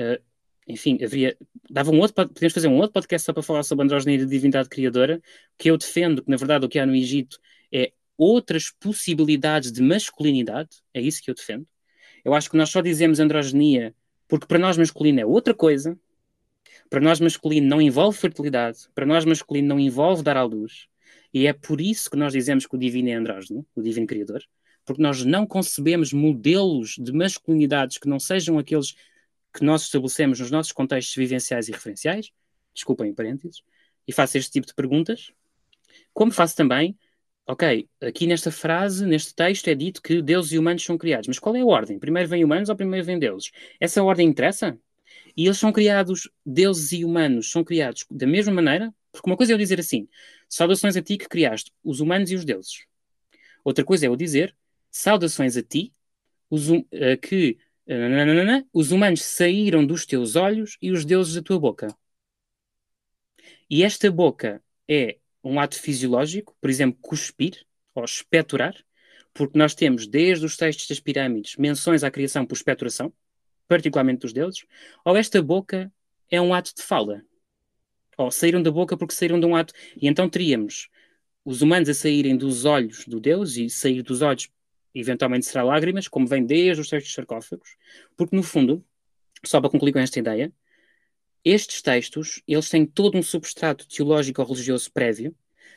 uh, 0.00 0.22
enfim, 0.66 0.96
haveria, 1.04 1.36
dava 1.70 1.90
um 1.90 2.00
outro, 2.00 2.14
podemos 2.28 2.54
fazer 2.54 2.68
um 2.68 2.76
outro 2.76 2.92
podcast 2.92 3.26
só 3.26 3.34
para 3.34 3.42
falar 3.42 3.62
sobre 3.62 3.84
andrógeno 3.84 4.12
e 4.12 4.22
a 4.22 4.24
divindade 4.24 4.70
criadora, 4.70 5.20
que 5.59 5.70
eu 5.70 5.76
defendo 5.76 6.22
que, 6.22 6.30
na 6.30 6.38
verdade, 6.38 6.64
o 6.64 6.68
que 6.70 6.78
há 6.78 6.86
no 6.86 6.94
Egito 6.94 7.38
é 7.70 7.92
outras 8.22 8.70
possibilidades 8.70 9.72
de 9.72 9.82
masculinidade, 9.82 10.70
é 10.94 11.00
isso 11.00 11.22
que 11.22 11.30
eu 11.30 11.34
defendo. 11.34 11.66
Eu 12.24 12.34
acho 12.34 12.50
que 12.50 12.56
nós 12.56 12.70
só 12.70 12.80
dizemos 12.80 13.20
androgenia 13.20 13.94
porque 14.28 14.46
para 14.46 14.58
nós 14.58 14.78
masculino 14.78 15.20
é 15.20 15.26
outra 15.26 15.52
coisa, 15.52 15.98
para 16.88 17.00
nós 17.00 17.20
masculino 17.20 17.66
não 17.66 17.82
envolve 17.82 18.16
fertilidade, 18.16 18.88
para 18.94 19.04
nós 19.04 19.26
masculino 19.26 19.68
não 19.68 19.78
envolve 19.78 20.22
dar 20.22 20.38
à 20.38 20.42
luz, 20.42 20.86
e 21.34 21.46
é 21.46 21.52
por 21.52 21.82
isso 21.82 22.10
que 22.10 22.16
nós 22.16 22.32
dizemos 22.32 22.66
que 22.66 22.74
o 22.74 22.78
divino 22.78 23.10
é 23.10 23.14
andrógeno, 23.14 23.66
o 23.74 23.82
divino 23.82 24.06
criador, 24.06 24.42
porque 24.86 25.02
nós 25.02 25.24
não 25.24 25.46
concebemos 25.46 26.14
modelos 26.14 26.96
de 26.98 27.12
masculinidades 27.12 27.98
que 27.98 28.08
não 28.08 28.18
sejam 28.18 28.58
aqueles 28.58 28.94
que 29.52 29.62
nós 29.62 29.82
estabelecemos 29.82 30.40
nos 30.40 30.50
nossos 30.50 30.72
contextos 30.72 31.14
vivenciais 31.14 31.68
e 31.68 31.72
referenciais, 31.72 32.30
desculpem 32.72 33.12
parênteses, 33.12 33.62
e 34.08 34.12
faço 34.12 34.38
este 34.38 34.50
tipo 34.50 34.66
de 34.66 34.74
perguntas, 34.74 35.30
como 36.14 36.32
faço 36.32 36.56
também 36.56 36.96
ok, 37.47 37.89
aqui 38.01 38.27
nesta 38.27 38.51
frase, 38.51 39.05
neste 39.06 39.35
texto, 39.35 39.69
é 39.69 39.74
dito 39.74 40.01
que 40.02 40.23
deuses 40.23 40.52
e 40.52 40.59
humanos 40.59 40.85
são 40.85 40.97
criados. 40.97 41.28
Mas 41.28 41.39
qual 41.39 41.56
é 41.56 41.60
a 41.60 41.66
ordem? 41.66 41.98
Primeiro 41.98 42.28
vem 42.28 42.44
humanos 42.44 42.69
ou 42.69 42.77
primeiro 42.77 43.05
vem 43.05 43.19
deuses? 43.19 43.51
Essa 43.81 44.02
ordem 44.02 44.28
interessa? 44.28 44.78
E 45.36 45.47
eles 45.47 45.59
são 45.59 45.73
criados, 45.73 46.31
deuses 46.44 46.93
e 46.93 47.05
humanos 47.05 47.51
são 47.51 47.64
criados 47.64 48.06
da 48.10 48.27
mesma 48.27 48.52
maneira? 48.52 48.94
Porque 49.10 49.28
uma 49.28 49.36
coisa 49.36 49.52
é 49.52 49.55
eu 49.55 49.59
dizer 49.59 49.81
assim: 49.81 50.09
saudações 50.48 50.97
a 50.97 51.02
ti 51.02 51.16
que 51.19 51.28
criaste 51.28 51.73
os 51.85 52.01
humanos 52.01 52.31
e 52.31 52.35
os 52.35 52.44
deuses. 52.44 52.86
Outra 53.64 53.85
coisa 53.85 54.06
é 54.06 54.09
eu 54.09 54.16
dizer: 54.16 54.56
saudações 54.90 55.56
a 55.56 55.62
ti 55.62 55.93
os, 56.51 56.70
uh, 56.70 56.82
que 57.20 57.59
uh, 57.89 58.69
os 58.73 58.90
humanos 58.90 59.23
saíram 59.23 59.86
dos 59.86 60.06
teus 60.06 60.36
olhos 60.36 60.77
e 60.81 60.90
os 60.90 61.05
deuses 61.05 61.35
da 61.35 61.43
tua 61.43 61.59
boca. 61.59 61.89
E 63.69 63.82
esta 63.82 64.10
boca 64.10 64.62
é 64.89 65.19
um 65.43 65.59
ato 65.59 65.81
fisiológico, 65.81 66.56
por 66.60 66.70
exemplo, 66.70 66.98
cuspir 67.01 67.64
ou 67.94 68.05
expectorar, 68.05 68.74
porque 69.35 69.59
nós 69.59 69.74
temos 69.74 70.06
desde 70.06 70.44
os 70.44 70.56
textos 70.56 70.86
das 70.86 71.01
pirâmides 71.01 71.56
menções 71.56 72.05
à 72.05 72.10
criação 72.10 72.47
por 72.47 72.55
expectoração, 72.55 73.12
particularmente 73.66 74.20
dos 74.20 74.32
deuses, 74.32 74.64
ou 75.05 75.16
esta 75.16 75.43
boca 75.43 75.93
é 76.31 76.40
um 76.40 76.52
ato 76.52 76.74
de 76.74 76.82
fala, 76.82 77.23
ou 78.16 78.31
saíram 78.31 78.62
da 78.62 78.70
boca 78.70 78.97
porque 78.97 79.14
saíram 79.14 79.40
de 79.40 79.47
um 79.47 79.56
ato, 79.56 79.73
e 79.97 80.06
então 80.06 80.28
teríamos 80.28 80.89
os 81.44 81.62
humanos 81.62 81.89
a 81.89 81.94
saírem 81.94 82.36
dos 82.36 82.64
olhos 82.64 83.05
do 83.06 83.19
Deus, 83.19 83.56
e 83.56 83.69
sair 83.69 84.02
dos 84.02 84.23
olhos 84.23 84.48
eventualmente 84.94 85.47
será 85.47 85.64
lágrimas, 85.64 86.06
como 86.06 86.27
vem 86.27 86.44
desde 86.44 86.81
os 86.81 86.89
textos 86.89 87.14
sarcófagos, 87.14 87.77
porque 88.16 88.36
no 88.36 88.43
fundo, 88.43 88.85
só 89.44 89.60
para 89.60 89.70
concluir 89.70 89.93
com 89.93 89.98
esta 89.98 90.19
ideia, 90.19 90.52
estes 91.44 91.82
textos, 91.82 92.43
eles 92.47 92.69
têm 92.69 92.86
todo 92.86 93.19
um 93.19 93.23
substrato 93.23 93.86
teológico 93.86 94.40
ou 94.40 94.48
religioso 94.48 94.90
prévio, 94.93 95.35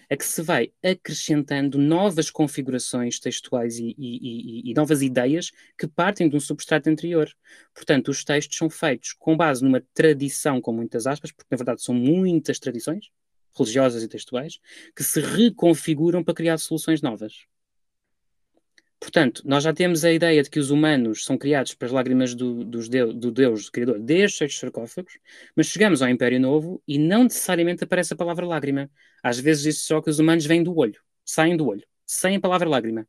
a 0.10 0.16
que 0.16 0.26
se 0.26 0.42
vai 0.42 0.72
acrescentando 0.84 1.78
novas 1.78 2.30
configurações 2.30 3.20
textuais 3.20 3.80
e, 3.80 3.96
e, 3.98 4.68
e, 4.68 4.72
e, 4.72 4.74
novas 4.74 5.02
ideias 5.02 5.52
que 5.78 5.88
partem 5.88 6.30
de 6.30 6.36
um 6.36 6.40
substrato 6.40 6.90
anterior. 6.90 7.28
Portanto, 7.74 8.10
os 8.10 8.24
textos 8.24 8.58
são 8.58 8.70
feitos 8.70 9.14
com 9.14 9.36
base 9.36 9.64
numa 9.64 9.82
tradição, 9.94 10.62
com 10.62 10.72
muitas 10.72 11.08
aspas, 11.08 11.32
porque 11.32 11.48
na 11.50 11.58
verdade 11.58 11.82
são 11.82 11.96
muitas 11.96 12.60
tradições, 12.60 13.10
religiosas 13.58 14.04
e 14.04 14.08
textuais, 14.08 14.60
que 14.96 15.04
se 15.04 15.20
reconfiguram 15.20 16.24
para 16.24 16.34
criar 16.34 16.58
soluções 16.58 17.02
novas. 17.02 17.46
Portanto, 19.16 19.44
nós 19.46 19.64
já 19.64 19.72
temos 19.72 20.04
a 20.04 20.12
ideia 20.12 20.44
de 20.44 20.50
que 20.50 20.60
os 20.60 20.72
humanos 20.72 21.24
são 21.24 21.38
criados 21.38 21.74
pelas 21.74 21.94
lágrimas 21.94 22.36
do, 22.36 22.66
dos 22.66 22.90
Deus, 22.90 23.16
do 23.16 23.32
Deus, 23.32 23.64
do 23.64 23.72
Criador, 23.72 23.98
desde 23.98 24.44
os 24.44 24.60
sarcófagos, 24.60 25.18
mas 25.56 25.68
chegamos 25.68 26.02
ao 26.02 26.10
Império 26.10 26.38
Novo 26.38 26.84
e 26.86 27.00
não 27.00 27.24
necessariamente 27.24 27.82
aparece 27.82 28.14
a 28.14 28.18
palavra 28.18 28.46
lágrima. 28.46 28.92
Às 29.24 29.40
vezes 29.40 29.64
diz 29.64 29.82
só 29.84 30.02
que 30.02 30.10
os 30.10 30.20
humanos 30.20 30.46
vêm 30.46 30.62
do 30.62 30.76
olho, 30.78 31.00
saem 31.24 31.56
do 31.56 31.66
olho, 31.66 31.88
sem 32.06 32.36
a 32.36 32.40
palavra 32.42 32.68
lágrima. 32.68 33.08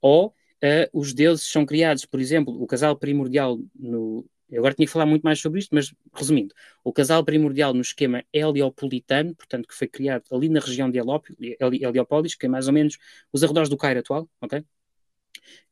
Ou 0.00 0.28
uh, 0.28 0.98
os 0.98 1.12
deuses 1.12 1.44
são 1.44 1.66
criados, 1.66 2.06
por 2.06 2.18
exemplo, 2.18 2.58
o 2.58 2.66
casal 2.66 2.96
primordial 2.96 3.58
no. 3.78 4.24
Eu 4.48 4.60
agora 4.60 4.72
tinha 4.72 4.86
que 4.86 4.92
falar 4.92 5.04
muito 5.04 5.22
mais 5.22 5.38
sobre 5.38 5.58
isto, 5.60 5.74
mas 5.74 5.92
resumindo, 6.14 6.54
o 6.82 6.94
casal 6.94 7.22
primordial 7.22 7.74
no 7.74 7.82
esquema 7.82 8.24
heliopolitano, 8.32 9.34
portanto, 9.34 9.68
que 9.68 9.74
foi 9.74 9.86
criado 9.86 10.24
ali 10.32 10.48
na 10.48 10.60
região 10.60 10.90
de 10.90 10.98
Heliópolis, 10.98 12.34
que 12.34 12.46
é 12.46 12.48
mais 12.48 12.68
ou 12.68 12.72
menos 12.72 12.96
os 13.30 13.44
arredores 13.44 13.68
do 13.68 13.76
Cairo 13.76 14.00
atual, 14.00 14.26
ok? 14.40 14.64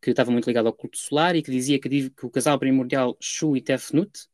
Que 0.01 0.11
estava 0.11 0.31
muito 0.31 0.47
ligado 0.47 0.67
ao 0.67 0.73
culto 0.73 0.99
solar 0.99 1.37
e 1.37 1.43
que 1.43 1.51
dizia 1.51 1.79
que, 1.79 2.11
que 2.11 2.27
o 2.27 2.31
casal 2.31 2.59
primordial 2.59 3.17
Shu 3.21 3.57
e 3.57 3.61
Tefnut 3.61 4.29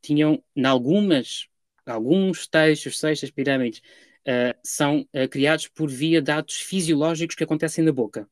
tinham, 0.00 0.42
em 0.54 0.64
algumas, 0.64 1.48
alguns 1.86 2.46
textos, 2.46 2.98
sextas 2.98 3.30
pirâmides, 3.30 3.80
uh, 4.26 4.58
são 4.62 5.00
uh, 5.00 5.28
criados 5.28 5.68
por 5.68 5.90
via 5.90 6.20
de 6.20 6.30
atos 6.30 6.56
fisiológicos 6.56 7.36
que 7.36 7.44
acontecem 7.44 7.84
na 7.84 7.92
boca. 7.92 8.28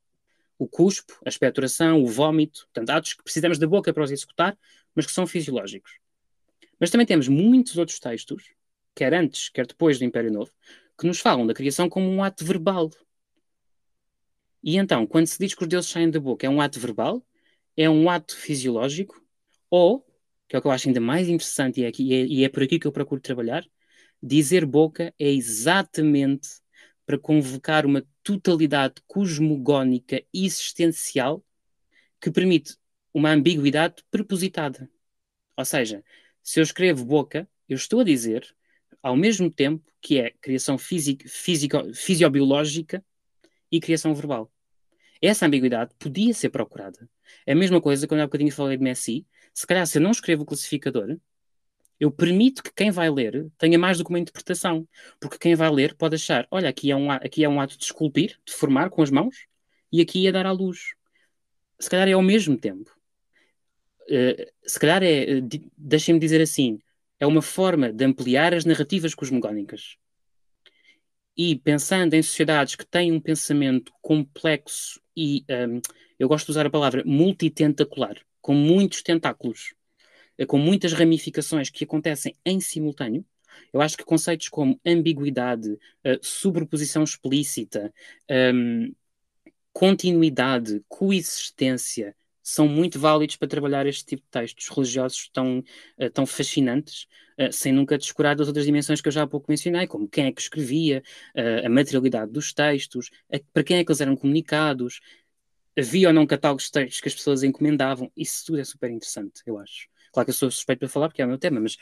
O 0.59 0.69
cuspo, 0.69 1.19
a 1.25 1.29
expectoração, 1.29 2.03
o 2.03 2.07
vômito, 2.07 2.67
portanto, 2.67 2.91
atos 2.91 3.15
que 3.15 3.23
precisamos 3.23 3.59
da 3.59 3.67
boca 3.67 3.93
para 3.93 4.05
os 4.05 4.11
executar, 4.11 4.57
mas 4.95 5.07
que 5.07 5.13
são 5.13 5.27
fisiológicos. 5.27 5.99
Mas 6.79 6.91
também 6.91 7.07
temos 7.07 7.29
muitos 7.29 7.79
outros 7.79 7.99
textos, 7.99 8.53
quer 8.95 9.15
antes, 9.15 9.49
quer 9.49 9.67
depois 9.67 9.99
do 9.99 10.05
Império 10.05 10.31
Novo, 10.31 10.53
que 10.99 11.07
nos 11.07 11.21
falam 11.21 11.47
da 11.47 11.55
criação 11.55 11.89
como 11.89 12.09
um 12.09 12.23
ato 12.23 12.45
verbal, 12.45 12.91
e 14.63 14.77
então, 14.77 15.07
quando 15.07 15.27
se 15.27 15.39
diz 15.39 15.55
que 15.55 15.63
os 15.63 15.69
deuses 15.69 15.91
saem 15.91 16.11
da 16.11 16.21
boca, 16.21 16.47
é 16.47 16.51
um 16.51 16.61
ato 16.61 16.79
verbal, 16.79 17.25
é 17.77 17.89
um 17.91 18.09
ato 18.09 18.37
fisiológico, 18.37 19.21
ou, 19.71 20.07
que 20.49 20.57
é 20.57 20.59
o 20.59 20.63
que 20.63 20.69
eu 20.69 20.73
acho 20.73 20.89
ainda 20.89 21.01
mais 21.01 21.29
interessante 21.29 21.81
e 21.81 21.85
é, 21.85 21.89
aqui, 21.89 22.05
e 22.05 22.15
é, 22.15 22.27
e 22.27 22.45
é 22.45 22.49
por 22.49 22.63
aqui 22.63 22.79
que 22.79 22.87
eu 22.87 22.93
procuro 22.93 23.21
trabalhar, 23.21 23.65
dizer 24.23 24.65
boca 24.67 25.13
é 25.19 25.31
exatamente 25.31 26.49
para 27.07 27.19
convocar 27.19 27.85
uma 27.87 28.05
totalidade 28.23 28.95
cosmogónica 29.07 30.23
existencial 30.33 31.45
que 32.21 32.31
permite 32.31 32.77
uma 33.13 33.31
ambiguidade 33.31 34.05
prepositada. 34.11 34.89
Ou 35.57 35.65
seja, 35.65 36.05
se 36.43 36.61
eu 36.61 36.63
escrevo 36.63 37.05
boca, 37.05 37.49
eu 37.69 37.77
estou 37.77 38.01
a 38.01 38.05
dizer, 38.05 38.47
ao 39.03 39.17
mesmo 39.17 39.51
tempo, 39.51 39.85
que 40.01 40.19
é 40.19 40.31
criação 40.31 40.79
físico, 40.79 41.25
fisiobiológica 41.95 43.05
e 43.71 43.81
criação 43.81 44.15
verbal. 44.15 44.52
Essa 45.23 45.47
ambiguidade 45.47 45.95
podia 46.01 46.35
ser 46.35 46.51
procurada. 46.51 47.09
É 47.47 47.53
a 47.53 47.57
mesma 47.57 47.81
coisa 47.81 48.09
quando 48.09 48.21
há 48.21 48.27
bocadinho 48.27 48.51
falei 48.53 48.77
de 48.77 48.83
Messi. 48.83 49.25
Se 49.55 49.65
calhar, 49.65 49.87
se 49.87 49.99
eu 49.99 50.03
não 50.03 50.11
escrevo 50.11 50.43
o 50.43 50.47
classificador, 50.47 51.17
eu 52.01 52.11
permito 52.11 52.65
que 52.65 52.73
quem 52.75 52.91
vai 52.91 53.09
ler 53.09 53.49
tenha 53.57 53.79
mais 53.79 53.99
do 53.99 54.05
que 54.05 54.11
uma 54.11 54.19
interpretação. 54.19 54.87
Porque 55.21 55.39
quem 55.39 55.55
vai 55.55 55.71
ler 55.71 55.95
pode 55.95 56.17
achar: 56.17 56.49
olha, 56.51 56.69
aqui 56.69 56.91
é 56.91 56.97
um, 56.97 57.09
aqui 57.13 57.45
é 57.45 57.49
um 57.49 57.61
ato 57.61 57.79
de 57.79 57.85
esculpir, 57.85 58.37
de 58.45 58.53
formar 58.53 58.91
com 58.91 59.01
as 59.01 59.11
mãos, 59.11 59.47
e 59.93 60.01
aqui 60.01 60.27
é 60.27 60.33
dar 60.33 60.45
à 60.45 60.51
luz. 60.51 60.95
Se 61.79 61.89
calhar 61.89 62.09
é 62.09 62.13
ao 62.13 62.23
mesmo 62.23 62.57
tempo. 62.57 62.91
Uh, 64.09 64.51
se 64.67 64.81
calhar 64.81 65.03
é, 65.05 65.39
uh, 65.39 65.49
deixem-me 65.79 66.19
dizer 66.19 66.41
assim, 66.41 66.81
é 67.21 67.27
uma 67.27 67.41
forma 67.41 67.93
de 67.93 68.05
ampliar 68.05 68.53
as 68.53 68.65
narrativas 68.65 69.15
cosmogónicas. 69.15 69.97
E 71.37 71.57
pensando 71.57 72.15
em 72.15 72.23
sociedades 72.23 72.75
que 72.75 72.85
têm 72.85 73.13
um 73.13 73.21
pensamento 73.21 73.93
complexo 74.03 75.02
e, 75.17 75.45
um, 75.49 75.81
eu 76.19 76.29
gosto 76.29 76.47
de 76.47 76.53
usar 76.53 76.67
a 76.67 76.71
palavra 76.71 77.03
multitentacular, 77.05 78.17
com 78.41 78.55
muitos 78.55 79.03
tentáculos, 79.03 79.75
eh, 80.39 80.47
com 80.47 80.59
muitas 80.59 80.93
ramificações 80.93 81.71
que 81.71 81.85
acontecem 81.85 82.35
em 82.45 82.61
simultâneo, 82.61 83.25
eu 83.73 83.81
acho 83.81 83.97
que 83.97 84.05
conceitos 84.05 84.49
como 84.49 84.81
ambiguidade, 84.85 85.71
uh, 85.71 86.19
sobreposição 86.23 87.05
explícita, 87.05 87.93
um, 88.55 88.93
continuidade, 89.73 90.83
coexistência, 90.89 92.15
são 92.43 92.67
muito 92.67 92.99
válidos 92.99 93.37
para 93.37 93.49
trabalhar 93.49 93.87
este 93.87 94.05
tipo 94.05 94.23
de 94.23 94.29
textos 94.31 94.69
religiosos 94.69 95.29
tão, 95.33 95.59
uh, 95.99 96.11
tão 96.11 96.27
fascinantes, 96.27 97.07
uh, 97.39 97.53
sem 97.53 97.73
nunca 97.73 97.97
descurar 97.97 98.35
das 98.35 98.49
outras 98.49 98.67
dimensões 98.67 99.01
que 99.01 99.09
eu 99.09 99.13
já 99.13 99.23
há 99.23 99.27
pouco 99.27 99.47
mencionei, 99.49 99.87
como 99.87 100.09
quem 100.09 100.27
é 100.27 100.33
que 100.33 100.41
escrevia, 100.41 101.03
uh, 101.37 101.67
a 101.67 101.69
materialidade 101.69 102.33
dos 102.33 102.53
textos, 102.53 103.11
para 103.53 103.63
quem 103.63 103.79
é 103.79 103.85
que 103.85 103.91
eles 103.91 104.01
eram 104.01 104.17
comunicados, 104.17 105.01
havia 105.79 106.09
ou 106.09 106.15
não 106.15 106.27
catálogos 106.27 106.65
de 106.65 106.73
textos 106.73 107.01
que 107.01 107.09
as 107.09 107.15
pessoas 107.15 107.43
encomendavam, 107.43 108.11
isso 108.17 108.47
tudo 108.47 108.61
é 108.61 108.65
super 108.65 108.91
interessante, 108.91 109.43
eu 109.47 109.59
acho. 109.59 109.89
Claro 110.13 110.27
que 110.27 110.31
eu 110.31 110.35
sou 110.35 110.51
suspeito 110.51 110.81
para 110.81 110.89
falar 110.89 111.09
porque 111.09 111.23
é 111.23 111.25
o 111.25 111.29
meu 111.29 111.39
tema, 111.39 111.59
mas 111.61 111.77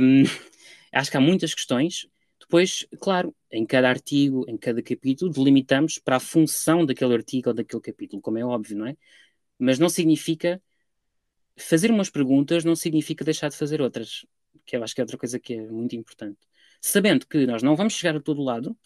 um, 0.00 0.22
acho 0.92 1.10
que 1.10 1.16
há 1.16 1.20
muitas 1.20 1.52
questões. 1.52 2.06
Depois, 2.40 2.86
claro, 3.00 3.34
em 3.50 3.66
cada 3.66 3.88
artigo, 3.88 4.44
em 4.48 4.56
cada 4.56 4.82
capítulo, 4.82 5.32
delimitamos 5.32 5.98
para 5.98 6.16
a 6.16 6.20
função 6.20 6.86
daquele 6.86 7.14
artigo 7.14 7.48
ou 7.48 7.54
daquele 7.54 7.82
capítulo, 7.82 8.22
como 8.22 8.38
é 8.38 8.44
óbvio, 8.44 8.78
não 8.78 8.86
é? 8.86 8.96
Mas 9.62 9.78
não 9.78 9.88
significa. 9.88 10.60
Fazer 11.56 11.90
umas 11.90 12.10
perguntas 12.10 12.64
não 12.64 12.74
significa 12.74 13.24
deixar 13.24 13.48
de 13.48 13.56
fazer 13.56 13.80
outras, 13.82 14.26
que 14.64 14.76
eu 14.76 14.82
acho 14.82 14.94
que 14.94 15.00
é 15.00 15.04
outra 15.04 15.18
coisa 15.18 15.38
que 15.38 15.54
é 15.54 15.70
muito 15.70 15.94
importante. 15.96 16.38
Sabendo 16.80 17.26
que 17.26 17.46
nós 17.46 17.62
não 17.62 17.76
vamos 17.76 17.94
chegar 17.94 18.16
a 18.16 18.20
todo 18.20 18.42
lado 18.42 18.76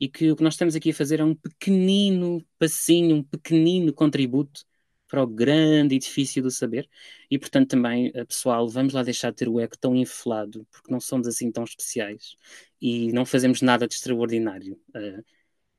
e 0.00 0.08
que 0.08 0.30
o 0.32 0.36
que 0.36 0.42
nós 0.42 0.54
estamos 0.54 0.74
aqui 0.76 0.90
a 0.90 0.94
fazer 0.94 1.20
é 1.20 1.24
um 1.24 1.34
pequenino 1.34 2.44
passinho, 2.58 3.16
um 3.16 3.22
pequenino 3.22 3.92
contributo 3.94 4.66
para 5.08 5.22
o 5.22 5.26
grande 5.26 5.96
edifício 5.96 6.42
do 6.42 6.50
saber. 6.50 6.88
E, 7.30 7.38
portanto, 7.38 7.70
também, 7.70 8.10
eh, 8.14 8.24
pessoal, 8.24 8.68
vamos 8.68 8.92
lá 8.94 9.02
deixar 9.02 9.30
de 9.30 9.36
ter 9.36 9.48
o 9.48 9.60
eco 9.60 9.78
tão 9.78 9.94
inflado, 9.96 10.66
porque 10.70 10.92
não 10.92 11.00
somos 11.00 11.26
assim 11.28 11.50
tão 11.50 11.64
especiais 11.64 12.36
e 12.80 13.12
não 13.12 13.26
fazemos 13.26 13.62
nada 13.62 13.88
de 13.88 13.94
extraordinário. 13.94 14.74
Uh, 14.90 15.24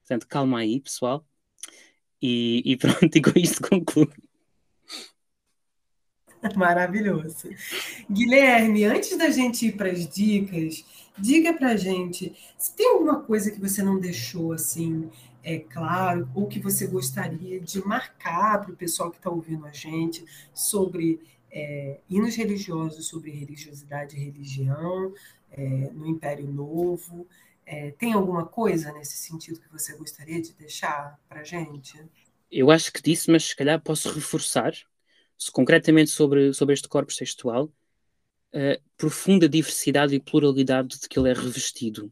portanto, 0.01 0.27
calma 0.27 0.59
aí, 0.59 0.79
pessoal. 0.81 1.25
E, 2.21 2.61
e 2.65 2.77
pronto, 2.77 3.15
e 3.15 3.21
com 3.21 3.39
isto 3.39 3.61
concluo. 3.67 4.11
Maravilhoso. 6.55 7.49
Guilherme, 8.09 8.85
antes 8.85 9.17
da 9.17 9.29
gente 9.29 9.67
ir 9.67 9.73
para 9.73 9.91
as 9.91 10.07
dicas, 10.07 10.85
diga 11.17 11.53
para 11.53 11.69
a 11.69 11.77
gente 11.77 12.33
se 12.57 12.75
tem 12.75 12.89
alguma 12.89 13.21
coisa 13.21 13.51
que 13.51 13.59
você 13.59 13.83
não 13.83 13.99
deixou 13.99 14.53
assim 14.53 15.09
é 15.43 15.57
claro, 15.57 16.29
ou 16.35 16.47
que 16.47 16.59
você 16.59 16.85
gostaria 16.85 17.59
de 17.59 17.83
marcar 17.85 18.61
para 18.61 18.71
o 18.71 18.75
pessoal 18.75 19.09
que 19.09 19.17
está 19.17 19.29
ouvindo 19.29 19.65
a 19.65 19.71
gente 19.71 20.23
sobre 20.53 21.19
é, 21.51 21.97
hinos 22.09 22.35
religiosos, 22.35 23.07
sobre 23.07 23.31
religiosidade 23.31 24.15
e 24.15 24.19
religião 24.19 25.13
é, 25.51 25.89
no 25.93 26.05
Império 26.07 26.47
Novo. 26.47 27.27
É, 27.65 27.91
tem 27.91 28.13
alguma 28.13 28.45
coisa 28.45 28.91
nesse 28.93 29.17
sentido 29.17 29.59
que 29.59 29.71
você 29.71 29.95
gostaria 29.95 30.41
de 30.41 30.53
deixar 30.53 31.19
para 31.27 31.41
a 31.41 31.43
gente? 31.43 31.99
Eu 32.51 32.69
acho 32.69 32.91
que 32.91 33.01
disse, 33.01 33.31
mas 33.31 33.45
se 33.45 33.55
calhar 33.55 33.81
posso 33.81 34.11
reforçar 34.11 34.73
concretamente 35.49 36.09
sobre, 36.09 36.53
sobre 36.53 36.73
este 36.73 36.87
corpo 36.87 37.13
textual, 37.15 37.71
a 38.53 38.79
profunda 38.97 39.47
diversidade 39.47 40.13
e 40.13 40.19
pluralidade 40.19 40.99
de 40.99 41.07
que 41.07 41.17
ele 41.17 41.29
é 41.29 41.33
revestido. 41.33 42.11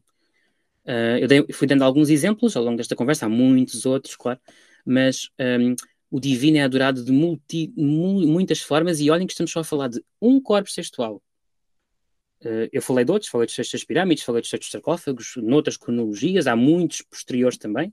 Uh, 0.84 1.18
eu 1.20 1.28
dei, 1.28 1.46
fui 1.52 1.66
dando 1.66 1.84
alguns 1.84 2.08
exemplos 2.08 2.56
ao 2.56 2.64
longo 2.64 2.78
desta 2.78 2.96
conversa, 2.96 3.26
há 3.26 3.28
muitos 3.28 3.84
outros, 3.84 4.16
claro, 4.16 4.40
mas 4.84 5.30
um, 5.38 5.76
o 6.10 6.18
divino 6.18 6.56
é 6.56 6.62
adorado 6.62 7.04
de 7.04 7.12
multi, 7.12 7.72
mu 7.76 8.26
muitas 8.26 8.60
formas 8.60 8.98
e 8.98 9.10
olhem 9.10 9.26
que 9.26 9.32
estamos 9.34 9.52
só 9.52 9.60
a 9.60 9.64
falar 9.64 9.88
de 9.88 10.02
um 10.20 10.40
corpo 10.40 10.68
textual. 10.74 11.22
Uh, 12.42 12.66
eu 12.72 12.80
falei 12.80 13.04
de 13.04 13.12
outros, 13.12 13.30
falei 13.30 13.46
dos 13.46 13.54
sextas 13.54 13.84
pirâmides, 13.84 14.24
falei 14.24 14.40
dos 14.40 14.48
sextos 14.48 14.70
sarcófagos, 14.70 15.34
noutras 15.36 15.76
cronologias, 15.76 16.46
há 16.46 16.56
muitos 16.56 17.02
posteriores 17.02 17.58
também, 17.58 17.92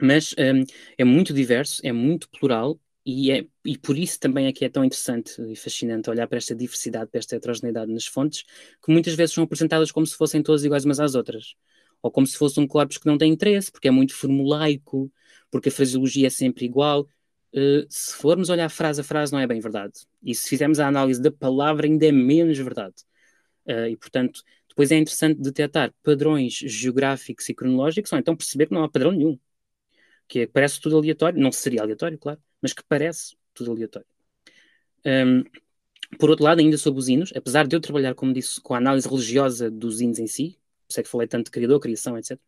mas 0.00 0.32
um, 0.38 0.64
é 0.96 1.04
muito 1.04 1.34
diverso, 1.34 1.80
é 1.84 1.90
muito 1.90 2.30
plural 2.30 2.78
e, 3.10 3.30
é, 3.32 3.46
e 3.64 3.78
por 3.78 3.96
isso 3.96 4.20
também 4.20 4.48
é 4.48 4.52
que 4.52 4.66
é 4.66 4.68
tão 4.68 4.84
interessante 4.84 5.40
e 5.50 5.56
fascinante 5.56 6.10
olhar 6.10 6.26
para 6.28 6.36
esta 6.36 6.54
diversidade, 6.54 7.10
para 7.10 7.18
esta 7.18 7.36
heterogeneidade 7.36 7.90
nas 7.90 8.04
fontes, 8.04 8.44
que 8.84 8.92
muitas 8.92 9.14
vezes 9.14 9.34
são 9.34 9.44
apresentadas 9.44 9.90
como 9.90 10.06
se 10.06 10.14
fossem 10.14 10.42
todas 10.42 10.62
iguais 10.62 10.84
umas 10.84 11.00
às 11.00 11.14
outras. 11.14 11.54
Ou 12.02 12.10
como 12.10 12.26
se 12.26 12.36
fosse 12.36 12.60
um 12.60 12.66
corpus 12.66 12.98
que 12.98 13.06
não 13.06 13.16
tem 13.16 13.32
interesse, 13.32 13.72
porque 13.72 13.88
é 13.88 13.90
muito 13.90 14.14
formulaico, 14.14 15.10
porque 15.50 15.70
a 15.70 15.72
fraseologia 15.72 16.26
é 16.26 16.30
sempre 16.30 16.66
igual. 16.66 17.08
Uh, 17.54 17.86
se 17.88 18.14
formos 18.14 18.50
olhar 18.50 18.68
frase 18.68 19.00
a 19.00 19.04
frase, 19.04 19.32
não 19.32 19.40
é 19.40 19.46
bem 19.46 19.58
verdade. 19.58 19.94
E 20.22 20.34
se 20.34 20.46
fizermos 20.46 20.78
a 20.78 20.86
análise 20.86 21.22
da 21.22 21.32
palavra, 21.32 21.86
ainda 21.86 22.04
é 22.04 22.12
menos 22.12 22.58
verdade. 22.58 22.96
Uh, 23.66 23.86
e, 23.88 23.96
portanto, 23.96 24.42
depois 24.68 24.90
é 24.92 24.98
interessante 24.98 25.40
detectar 25.40 25.94
padrões 26.02 26.52
geográficos 26.58 27.48
e 27.48 27.54
cronológicos, 27.54 28.12
ou 28.12 28.18
então 28.18 28.36
perceber 28.36 28.66
que 28.66 28.74
não 28.74 28.84
há 28.84 28.88
padrão 28.90 29.12
nenhum. 29.12 29.38
Que 30.28 30.40
é, 30.40 30.46
parece 30.46 30.78
tudo 30.78 30.98
aleatório, 30.98 31.40
não 31.40 31.50
seria 31.50 31.80
aleatório, 31.82 32.18
claro, 32.18 32.38
mas 32.62 32.72
que 32.72 32.82
parece 32.88 33.36
tudo 33.54 33.72
aleatório. 33.72 34.06
Um, 35.04 35.44
por 36.18 36.30
outro 36.30 36.44
lado, 36.44 36.60
ainda 36.60 36.78
sobre 36.78 37.00
os 37.00 37.08
hinos, 37.08 37.32
apesar 37.36 37.66
de 37.66 37.76
eu 37.76 37.80
trabalhar, 37.80 38.14
como 38.14 38.32
disse, 38.32 38.60
com 38.60 38.74
a 38.74 38.78
análise 38.78 39.08
religiosa 39.08 39.70
dos 39.70 40.00
hinos 40.00 40.18
em 40.18 40.26
si, 40.26 40.58
por 40.86 40.92
isso 40.92 41.00
é 41.00 41.02
que 41.02 41.08
falei 41.08 41.28
tanto 41.28 41.46
de 41.46 41.50
criador, 41.50 41.80
criação, 41.80 42.16
etc., 42.16 42.38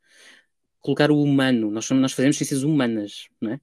colocar 0.80 1.10
o 1.10 1.22
humano, 1.22 1.70
nós, 1.70 1.88
nós 1.90 2.12
fazemos 2.12 2.36
ciências 2.36 2.62
humanas, 2.62 3.28
não 3.40 3.52
é? 3.52 3.60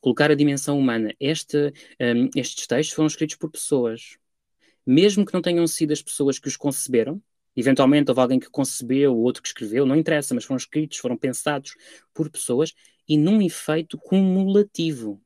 colocar 0.00 0.30
a 0.30 0.36
dimensão 0.36 0.78
humana. 0.78 1.12
Este, 1.18 1.72
um, 2.00 2.30
estes 2.36 2.64
textos 2.68 2.94
foram 2.94 3.08
escritos 3.08 3.34
por 3.34 3.50
pessoas, 3.50 4.16
mesmo 4.86 5.26
que 5.26 5.34
não 5.34 5.42
tenham 5.42 5.66
sido 5.66 5.92
as 5.92 6.00
pessoas 6.00 6.38
que 6.38 6.46
os 6.46 6.56
conceberam, 6.56 7.20
eventualmente 7.56 8.08
houve 8.10 8.20
alguém 8.20 8.38
que 8.38 8.48
concebeu, 8.48 9.16
outro 9.16 9.42
que 9.42 9.48
escreveu, 9.48 9.84
não 9.84 9.96
interessa, 9.96 10.32
mas 10.32 10.44
foram 10.44 10.58
escritos, 10.58 10.98
foram 10.98 11.16
pensados 11.16 11.74
por 12.14 12.30
pessoas 12.30 12.72
e 13.08 13.18
num 13.18 13.42
efeito 13.42 13.98
cumulativo 13.98 15.20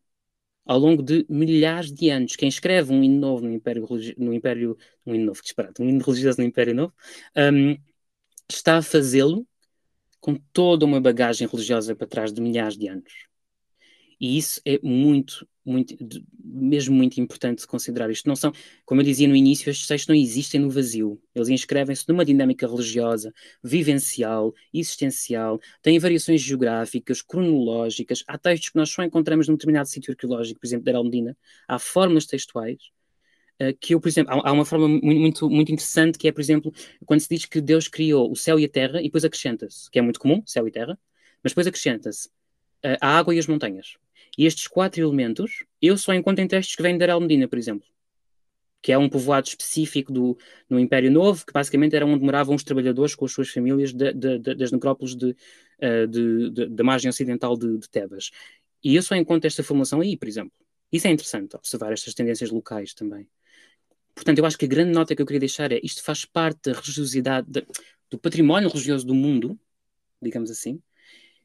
ao 0.65 0.79
longo 0.79 1.03
de 1.03 1.27
milhares 1.29 1.93
de 1.93 2.11
anos. 2.11 2.37
Quem 2.37 2.49
escreve 2.49 2.93
um 2.93 3.03
hino 3.03 3.19
novo 3.19 3.45
no 3.45 3.53
Império, 3.53 3.87
no 4.19 4.33
Império 4.33 4.77
um 5.05 5.15
hino 5.15 5.27
novo, 5.27 5.41
que 5.41 5.47
disparate, 5.47 5.83
um 5.83 5.89
hino 5.89 6.05
religioso 6.05 6.39
no 6.41 6.47
Império 6.47 6.75
Novo, 6.75 6.95
um, 7.37 7.77
está 8.49 8.77
a 8.77 8.83
fazê-lo 8.83 9.47
com 10.21 10.35
toda 10.53 10.85
uma 10.85 11.01
bagagem 11.01 11.49
religiosa 11.49 11.97
para 11.97 12.07
trás 12.07 12.33
de 12.33 12.41
milhares 12.41 12.77
de 12.77 12.89
anos. 12.89 13.13
E 14.21 14.37
isso 14.37 14.61
é 14.67 14.79
muito, 14.83 15.49
muito, 15.65 15.97
mesmo 16.43 16.95
muito 16.95 17.21
importante 17.21 17.61
de 17.61 17.67
considerar. 17.67 18.11
Isto 18.11 18.29
não 18.29 18.37
são, 18.37 18.53
como 18.85 19.01
eu 19.01 19.05
dizia 19.05 19.29
no 19.29 19.37
início, 19.37 19.71
estes 19.71 19.87
textos 19.87 20.09
não 20.09 20.15
existem 20.15 20.61
no 20.61 20.71
vazio. 20.71 21.21
Eles 21.35 21.49
inscrevem-se 21.49 22.05
numa 22.09 22.25
dinâmica 22.25 22.67
religiosa, 22.67 23.33
vivencial, 23.63 24.55
existencial, 24.73 25.61
têm 25.83 25.99
variações 25.99 26.41
geográficas, 26.41 27.23
cronológicas. 27.23 28.25
Há 28.27 28.39
textos 28.39 28.71
que 28.71 28.77
nós 28.77 28.91
só 28.91 29.03
encontramos 29.03 29.49
num 29.49 29.55
determinado 29.55 29.89
sítio 29.89 30.13
arqueológico, 30.13 30.61
por 30.61 30.67
exemplo, 30.67 30.85
da 30.85 31.03
Medina. 31.03 31.37
Há 31.69 31.79
fórmulas 31.79 32.27
textuais 32.27 32.79
uh, 33.61 33.77
que 33.79 33.95
eu, 33.95 34.01
por 34.01 34.09
exemplo, 34.09 34.33
há, 34.35 34.49
há, 34.49 34.53
uma 34.53 34.65
forma 34.65 34.89
muito, 34.89 35.49
muito 35.49 35.73
interessante 35.73 36.19
que 36.19 36.29
é, 36.29 36.33
por 36.33 36.41
exemplo, 36.41 36.73
quando 37.05 37.21
se 37.21 37.29
diz 37.29 37.45
que 37.45 37.61
Deus 37.61 37.89
criou 37.89 38.31
o 38.31 38.37
céu 38.37 38.59
e 38.59 38.65
a 38.65 38.69
terra 38.69 39.01
e 39.01 39.05
depois 39.05 39.25
acrescenta-se, 39.25 39.91
que 39.91 39.99
é 39.99 40.03
muito 40.03 40.19
comum, 40.21 40.43
céu 40.47 40.67
e 40.67 40.71
terra, 40.71 40.99
mas 41.43 41.53
depois 41.53 41.67
acrescenta-se 41.67 42.29
uh, 42.29 42.97
a 43.01 43.19
água 43.19 43.35
e 43.35 43.39
as 43.39 43.47
montanhas. 43.47 43.97
E 44.41 44.47
estes 44.47 44.67
quatro 44.67 45.03
elementos, 45.03 45.67
eu 45.83 45.99
só 45.99 46.15
encontro 46.15 46.43
em 46.43 46.49
textos 46.49 46.75
que 46.75 46.83
vêm 46.83 46.97
de 46.97 47.07
Medina, 47.21 47.47
por 47.47 47.59
exemplo, 47.59 47.87
que 48.81 48.91
é 48.91 48.97
um 48.97 49.07
povoado 49.07 49.47
específico 49.47 50.11
do, 50.11 50.39
no 50.67 50.81
Império 50.81 51.11
Novo, 51.11 51.45
que 51.45 51.53
basicamente 51.53 51.95
era 51.95 52.07
onde 52.07 52.25
moravam 52.25 52.55
os 52.55 52.65
trabalhadores 52.65 53.15
com 53.15 53.27
as 53.27 53.33
suas 53.33 53.51
famílias 53.51 53.93
de, 53.93 54.15
de, 54.15 54.39
de, 54.39 54.55
das 54.55 54.73
necrópolis 54.73 55.13
uh, 55.13 56.69
da 56.71 56.83
margem 56.83 57.11
ocidental 57.11 57.55
de, 57.55 57.81
Tebas. 57.91 58.31
E 58.83 58.97
eu 58.97 59.03
só 59.03 59.15
encontro 59.15 59.47
esta 59.47 59.63
formulação 59.63 60.01
aí, 60.01 60.17
por 60.17 60.27
exemplo. 60.27 60.57
Isso 60.91 61.07
é 61.07 61.11
interessante, 61.11 61.55
observar 61.55 61.93
estas 61.93 62.15
tendências 62.15 62.51
locais 62.51 62.95
também. 62.95 63.29
Portanto, 64.15 64.39
eu 64.39 64.47
acho 64.47 64.57
que 64.57 64.65
a 64.65 64.69
grande 64.69 64.93
nota 64.93 65.15
que 65.15 65.21
eu 65.21 65.27
queria 65.27 65.41
deixar 65.41 65.71
é 65.71 65.79
isto 65.83 66.03
faz 66.03 66.25
parte 66.25 66.71
da 66.71 66.81
religiosidade, 66.81 67.47
do 68.09 68.19
património 68.19 68.71
religioso 68.71 69.07
do 69.07 69.15
mundo, 69.15 69.61
digamos 70.23 70.51
assim, 70.51 70.81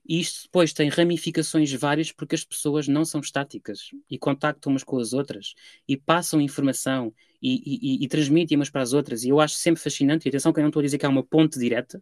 e 0.08 0.20
isto 0.20 0.44
depois 0.44 0.72
tem 0.72 0.88
ramificações 0.90 1.72
várias 1.74 2.12
porque 2.12 2.36
as 2.36 2.44
pessoas 2.44 2.88
não 2.88 3.04
são 3.04 3.22
estáticas 3.22 3.90
e 4.10 4.18
contactam 4.18 4.72
umas 4.72 4.84
com 4.84 4.98
as 4.98 5.14
outras 5.14 5.56
e 5.88 5.98
passam 5.98 6.40
informação 6.40 7.14
e, 7.42 8.00
e, 8.02 8.04
e 8.06 8.08
transmitem 8.08 8.56
umas 8.56 8.70
para 8.70 8.82
as 8.82 8.94
outras. 8.94 9.24
E 9.24 9.30
eu 9.30 9.40
acho 9.40 9.56
sempre 9.56 9.82
fascinante, 9.82 10.28
e 10.28 10.30
atenção 10.30 10.54
que 10.54 10.60
eu 10.60 10.64
não 10.64 10.70
estou 10.70 10.80
a 10.80 10.84
dizer 10.84 10.98
que 10.98 11.06
há 11.06 11.10
uma 11.10 11.24
ponte 11.24 11.60
direta, 11.60 12.02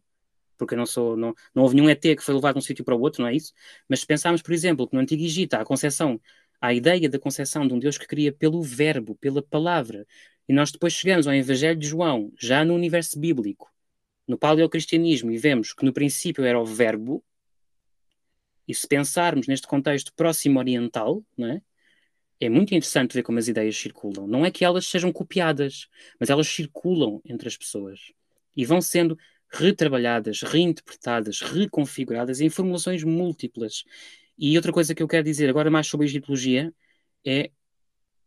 porque 0.58 0.74
eu 0.74 0.78
não 0.78 0.86
sou, 0.86 1.16
não, 1.18 1.34
não 1.56 1.64
houve 1.64 1.76
nenhum 1.76 1.90
ET 1.90 2.02
que 2.02 2.22
foi 2.22 2.36
levado 2.36 2.56
de 2.56 2.60
um 2.60 2.62
sítio 2.62 2.84
para 2.84 2.96
o 2.96 3.02
outro, 3.02 3.22
não 3.22 3.30
é 3.30 3.36
isso? 3.36 3.54
Mas 3.88 4.02
se 4.02 4.06
pensarmos, 4.08 4.42
por 4.42 4.54
exemplo, 4.54 4.88
que 4.88 4.96
no 4.96 5.02
Antigo 5.02 5.24
Egito 5.24 5.54
há 5.56 5.62
a 5.62 5.66
concepção, 5.66 6.20
há 6.62 6.68
a 6.68 6.74
ideia 6.74 7.10
da 7.10 7.20
concepção 7.20 7.68
de 7.68 7.74
um 7.74 7.80
Deus 7.80 7.98
que 7.98 8.08
cria 8.08 8.32
pelo 8.32 8.62
verbo, 8.62 9.16
pela 9.16 9.42
palavra, 9.42 10.06
e 10.48 10.54
nós 10.54 10.72
depois 10.72 10.94
chegamos 10.94 11.28
ao 11.28 11.34
Evangelho 11.34 11.80
de 11.80 11.88
João, 11.88 12.32
já 12.40 12.66
no 12.66 12.74
universo 12.74 13.20
bíblico, 13.20 13.72
no 14.28 14.38
paleocristianismo, 14.38 15.32
e 15.32 15.38
vemos 15.38 15.74
que 15.74 15.86
no 15.86 15.94
princípio 15.94 16.44
era 16.44 16.60
o 16.60 16.66
verbo, 16.66 17.24
e 18.68 18.74
se 18.74 18.88
pensarmos 18.88 19.48
neste 19.48 19.68
contexto 19.68 20.14
próximo 20.14 20.60
oriental, 20.60 21.24
é? 21.40 21.62
é 22.40 22.50
muito 22.50 22.74
interessante 22.74 23.14
ver 23.14 23.24
como 23.24 23.40
as 23.40 23.48
ideias 23.48 23.78
circulam. 23.78 24.28
Não 24.28 24.46
é 24.46 24.52
que 24.52 24.66
elas 24.66 24.88
sejam 24.88 25.12
copiadas, 25.12 25.88
mas 26.20 26.30
elas 26.30 26.48
circulam 26.48 27.22
entre 27.26 27.48
as 27.48 27.58
pessoas 27.58 28.12
e 28.56 28.66
vão 28.66 28.82
sendo 28.82 29.18
retrabalhadas, 29.50 30.42
reinterpretadas, 30.42 31.42
reconfiguradas 31.42 32.42
em 32.42 32.50
formulações 32.50 33.04
múltiplas. 33.04 33.84
E 34.38 34.56
outra 34.58 34.72
coisa 34.72 34.96
que 34.96 35.04
eu 35.04 35.08
quero 35.08 35.24
dizer 35.24 35.50
agora 35.50 35.70
mais 35.70 35.88
sobre 35.88 36.06
a 36.06 36.10
egiptologia 36.10 36.74
é 37.26 37.52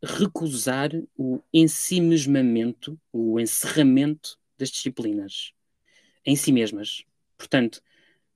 recusar 0.02 0.90
o 1.16 1.42
ensimesmamento, 1.52 2.98
o 3.12 3.40
encerramento 3.40 4.38
das 4.56 4.70
disciplinas 4.70 5.52
em 6.24 6.36
si 6.36 6.52
mesmas. 6.52 7.04
Portanto, 7.36 7.82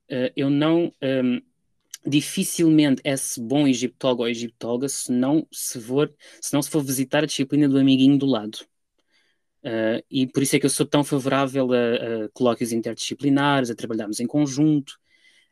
eh, 0.09 0.31
eu 0.35 0.49
não 0.49 0.93
dificilmente 2.05 3.01
é-se 3.03 3.39
bom 3.39 3.67
egiptólogo 3.67 4.23
ou 4.23 4.29
egiptóloga 4.29 4.89
se 4.89 5.11
não 5.11 5.47
se 5.51 5.79
for, 5.79 6.13
se 6.41 6.53
não 6.53 6.61
se 6.61 6.69
for 6.69 6.83
visitar 6.83 7.23
a 7.23 7.27
disciplina 7.27 7.67
do 7.69 7.77
amiguinho 7.77 8.17
do 8.17 8.25
lado. 8.25 8.59
Uh, 9.63 10.01
e 10.09 10.25
por 10.25 10.41
isso 10.41 10.55
é 10.55 10.59
que 10.59 10.65
eu 10.65 10.69
sou 10.69 10.85
tão 10.85 11.03
favorável 11.03 11.71
a, 11.71 12.25
a 12.25 12.29
colóquios 12.29 12.71
interdisciplinares, 12.71 13.69
a 13.69 13.75
trabalharmos 13.75 14.19
em 14.19 14.25
conjunto. 14.25 14.99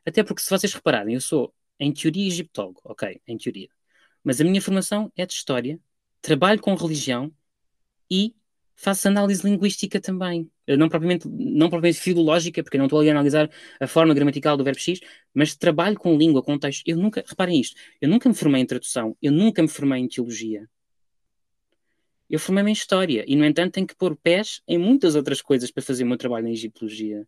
Até 0.05 0.23
porque, 0.23 0.41
se 0.41 0.49
vocês 0.49 0.73
repararem, 0.73 1.13
eu 1.13 1.21
sou, 1.21 1.53
em 1.79 1.93
teoria, 1.93 2.27
egiptólogo, 2.27 2.81
ok, 2.83 3.21
em 3.27 3.37
teoria. 3.37 3.69
Mas 4.23 4.41
a 4.41 4.43
minha 4.43 4.61
formação 4.61 5.11
é 5.15 5.25
de 5.25 5.33
história, 5.33 5.79
trabalho 6.21 6.59
com 6.59 6.73
religião 6.73 7.31
e 8.09 8.35
faço 8.79 9.09
análise 9.09 9.45
linguística 9.45 9.99
também. 9.99 10.49
Não 10.65 10.87
propriamente, 10.87 11.27
não 11.27 11.69
propriamente 11.69 11.99
filológica, 11.99 12.63
porque 12.63 12.77
não 12.77 12.85
estou 12.85 12.99
ali 12.99 13.09
a 13.09 13.11
analisar 13.11 13.49
a 13.79 13.87
forma 13.87 14.13
gramatical 14.13 14.55
do 14.55 14.63
verbo 14.63 14.79
X, 14.79 15.01
mas 15.33 15.55
trabalho 15.55 15.97
com 15.99 16.17
língua, 16.17 16.41
com 16.41 16.57
texto. 16.57 16.83
Eu 16.87 16.95
nunca, 16.95 17.23
reparem 17.27 17.59
isto, 17.59 17.75
eu 17.99 18.07
nunca 18.07 18.29
me 18.29 18.35
formei 18.35 18.61
em 18.61 18.65
tradução, 18.65 19.17
eu 19.21 19.31
nunca 19.33 19.61
me 19.61 19.67
formei 19.67 19.99
em 19.99 20.07
teologia. 20.07 20.67
Eu 22.29 22.39
formei-me 22.39 22.69
em 22.69 22.73
história 22.73 23.25
e, 23.27 23.35
no 23.35 23.43
entanto, 23.43 23.73
tenho 23.73 23.87
que 23.87 23.95
pôr 23.95 24.15
pés 24.15 24.61
em 24.67 24.77
muitas 24.77 25.15
outras 25.15 25.41
coisas 25.41 25.71
para 25.71 25.83
fazer 25.83 26.03
o 26.03 26.07
meu 26.07 26.17
trabalho 26.17 26.45
na 26.45 26.51
egiptologia. 26.51 27.27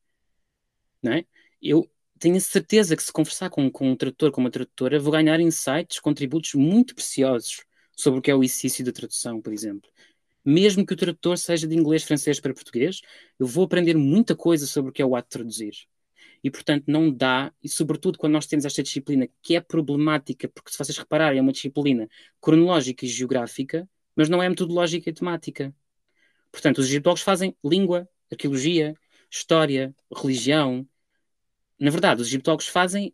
Não 1.04 1.12
é? 1.14 1.26
Eu 1.62 1.90
tenho 2.18 2.38
a 2.38 2.40
certeza 2.40 2.96
que 2.96 3.04
se 3.04 3.12
conversar 3.12 3.50
com, 3.50 3.70
com 3.70 3.90
um 3.90 3.96
tradutor, 3.96 4.32
com 4.32 4.40
uma 4.40 4.52
tradutora, 4.52 5.00
vou 5.00 5.12
ganhar 5.12 5.40
insights, 5.40 6.00
contributos 6.00 6.54
muito 6.54 6.96
preciosos 6.96 7.66
sobre 7.98 8.20
o 8.20 8.22
que 8.22 8.32
é 8.32 8.36
o 8.36 8.44
exercício 8.44 8.86
da 8.86 8.92
tradução, 8.92 9.42
por 9.42 9.52
exemplo 9.52 9.90
mesmo 10.44 10.86
que 10.86 10.94
o 10.94 10.98
tradutor 10.98 11.38
seja 11.38 11.68
de 11.68 11.76
inglês, 11.76 12.04
francês 12.04 12.40
para 12.40 12.54
português, 12.54 13.02
eu 13.40 13.46
vou 13.46 13.66
aprender 13.66 13.96
muita 13.96 14.36
coisa 14.36 14.66
sobre 14.66 14.90
o 14.90 14.94
que 14.94 15.02
é 15.02 15.06
o 15.06 15.16
ato 15.16 15.28
de 15.28 15.32
traduzir. 15.32 15.74
E, 16.44 16.50
portanto, 16.50 16.86
não 16.88 17.12
dá, 17.12 17.54
e 17.64 17.70
sobretudo 17.70 18.18
quando 18.18 18.34
nós 18.34 18.48
temos 18.48 18.66
esta 18.66 18.82
disciplina 18.82 19.28
que 19.42 19.56
é 19.56 19.62
problemática, 19.62 20.48
porque 20.50 20.72
se 20.72 20.78
vocês 20.78 20.98
repararem, 20.98 21.38
é 21.38 21.42
uma 21.42 21.52
disciplina 21.52 22.10
cronológica 22.40 23.06
e 23.06 23.08
geográfica, 23.08 23.88
mas 24.16 24.28
não 24.28 24.42
é 24.42 24.50
metodológica 24.50 25.10
e 25.10 25.14
temática. 25.14 25.74
Portanto, 26.52 26.80
os 26.80 26.88
egiptólogos 26.88 27.22
fazem 27.22 27.56
língua, 27.64 28.10
arqueologia, 28.32 28.96
história, 29.30 29.96
religião. 30.14 30.88
Na 31.80 31.92
verdade, 31.92 32.22
os 32.22 32.28
egiptólogos 32.28 32.68
fazem 32.68 33.14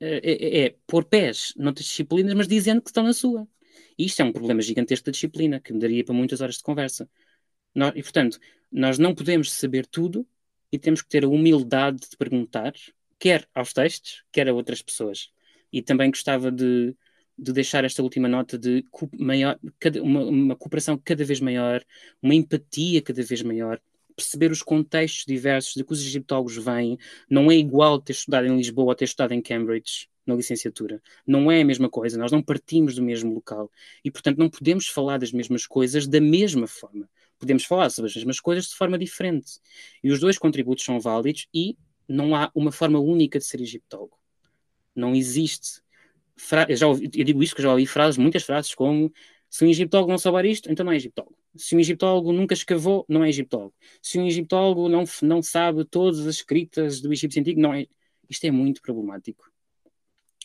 é, 0.00 0.62
é, 0.62 0.66
é 0.66 0.76
pôr 0.86 1.04
pés 1.04 1.52
noutras 1.56 1.86
disciplinas, 1.86 2.34
mas 2.34 2.48
dizendo 2.48 2.80
que 2.80 2.90
estão 2.90 3.02
na 3.02 3.12
sua. 3.12 3.46
Isto 3.98 4.22
é 4.22 4.24
um 4.24 4.32
problema 4.32 4.62
gigantesco 4.62 5.06
da 5.06 5.12
disciplina, 5.12 5.60
que 5.60 5.72
me 5.72 5.80
daria 5.80 6.04
para 6.04 6.14
muitas 6.14 6.40
horas 6.40 6.56
de 6.56 6.62
conversa. 6.62 7.08
Nós, 7.74 7.92
e, 7.96 8.02
portanto, 8.02 8.38
nós 8.70 8.98
não 8.98 9.14
podemos 9.14 9.50
saber 9.52 9.86
tudo 9.86 10.26
e 10.70 10.78
temos 10.78 11.02
que 11.02 11.08
ter 11.08 11.24
a 11.24 11.28
humildade 11.28 12.08
de 12.08 12.16
perguntar, 12.16 12.72
quer 13.18 13.48
aos 13.54 13.72
textos, 13.72 14.24
quer 14.30 14.48
a 14.48 14.54
outras 14.54 14.82
pessoas. 14.82 15.30
E 15.72 15.82
também 15.82 16.10
gostava 16.10 16.50
de, 16.50 16.94
de 17.36 17.52
deixar 17.52 17.84
esta 17.84 18.02
última 18.02 18.28
nota 18.28 18.58
de 18.58 18.84
maior, 19.18 19.58
uma, 20.02 20.24
uma 20.24 20.56
cooperação 20.56 20.96
cada 21.02 21.24
vez 21.24 21.40
maior, 21.40 21.84
uma 22.22 22.34
empatia 22.34 23.02
cada 23.02 23.22
vez 23.22 23.42
maior, 23.42 23.80
perceber 24.14 24.50
os 24.50 24.62
contextos 24.62 25.24
diversos 25.26 25.74
de 25.74 25.84
que 25.84 25.92
os 25.92 26.00
egiptólogos 26.00 26.56
vêm. 26.56 26.98
Não 27.28 27.50
é 27.50 27.56
igual 27.56 28.00
ter 28.00 28.12
estudado 28.12 28.46
em 28.46 28.56
Lisboa 28.56 28.88
ou 28.88 28.94
ter 28.94 29.04
estudado 29.04 29.32
em 29.32 29.42
Cambridge 29.42 30.08
na 30.28 30.36
licenciatura. 30.36 31.02
Não 31.26 31.50
é 31.50 31.62
a 31.62 31.64
mesma 31.64 31.88
coisa, 31.88 32.18
nós 32.18 32.30
não 32.30 32.42
partimos 32.42 32.94
do 32.94 33.02
mesmo 33.02 33.32
local 33.34 33.70
e, 34.04 34.10
portanto, 34.10 34.38
não 34.38 34.48
podemos 34.48 34.86
falar 34.86 35.18
das 35.18 35.32
mesmas 35.32 35.66
coisas 35.66 36.06
da 36.06 36.20
mesma 36.20 36.66
forma. 36.66 37.08
Podemos 37.38 37.64
falar 37.64 37.90
sobre 37.90 38.10
as 38.10 38.16
mesmas 38.16 38.40
coisas 38.40 38.66
de 38.66 38.74
forma 38.74 38.98
diferente. 38.98 39.60
E 40.02 40.10
os 40.10 40.20
dois 40.20 40.38
contributos 40.38 40.84
são 40.84 41.00
válidos 41.00 41.48
e 41.54 41.76
não 42.06 42.34
há 42.34 42.50
uma 42.54 42.72
forma 42.72 42.98
única 42.98 43.38
de 43.38 43.44
ser 43.44 43.60
egiptólogo. 43.60 44.18
Não 44.94 45.14
existe. 45.14 45.80
Fra... 46.36 46.66
Eu, 46.68 46.76
já 46.76 46.86
ouvi, 46.86 47.10
eu 47.14 47.24
digo 47.24 47.42
isto 47.42 47.56
que 47.56 47.62
já 47.62 47.70
ouvi 47.70 47.86
frases, 47.86 48.18
muitas 48.18 48.42
frases 48.42 48.74
como 48.74 49.12
se 49.48 49.64
um 49.64 49.68
egiptólogo 49.68 50.10
não 50.10 50.18
souber 50.18 50.44
isto, 50.44 50.70
então 50.70 50.84
não 50.84 50.92
é 50.92 50.96
egiptólogo. 50.96 51.36
Se 51.56 51.74
um 51.74 51.80
egiptólogo 51.80 52.32
nunca 52.32 52.54
escavou, 52.54 53.04
não 53.08 53.24
é 53.24 53.28
egiptólogo. 53.28 53.74
Se 54.02 54.18
um 54.18 54.26
egiptólogo 54.26 54.88
não, 54.88 55.04
não 55.22 55.42
sabe 55.42 55.84
todas 55.84 56.20
as 56.26 56.36
escritas 56.36 57.00
do 57.00 57.12
Egito 57.12 57.38
Antigo, 57.38 57.60
não 57.60 57.72
é. 57.72 57.86
Isto 58.28 58.44
é 58.46 58.50
muito 58.50 58.82
problemático 58.82 59.50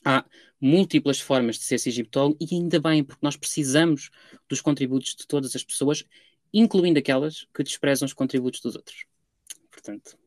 há 0.04 0.26
múltiplas 0.60 1.20
formas 1.20 1.58
de 1.58 1.64
ser 1.64 1.76
egiptólogo 1.76 2.38
e 2.40 2.56
ainda 2.56 2.80
bem, 2.80 3.04
porque 3.04 3.26
nós 3.26 3.36
precisamos 3.36 4.10
dos 4.48 4.62
contributos 4.62 5.16
de 5.16 5.28
todas 5.28 5.56
as 5.56 5.64
pessoas, 5.64 6.06
incluindo 6.54 7.00
aquelas 7.00 7.48
que 7.54 7.64
desprezam 7.64 8.06
os 8.06 8.14
contributos 8.14 8.62
dos 8.62 8.76
outros. 8.76 9.06
Portanto. 9.70 10.18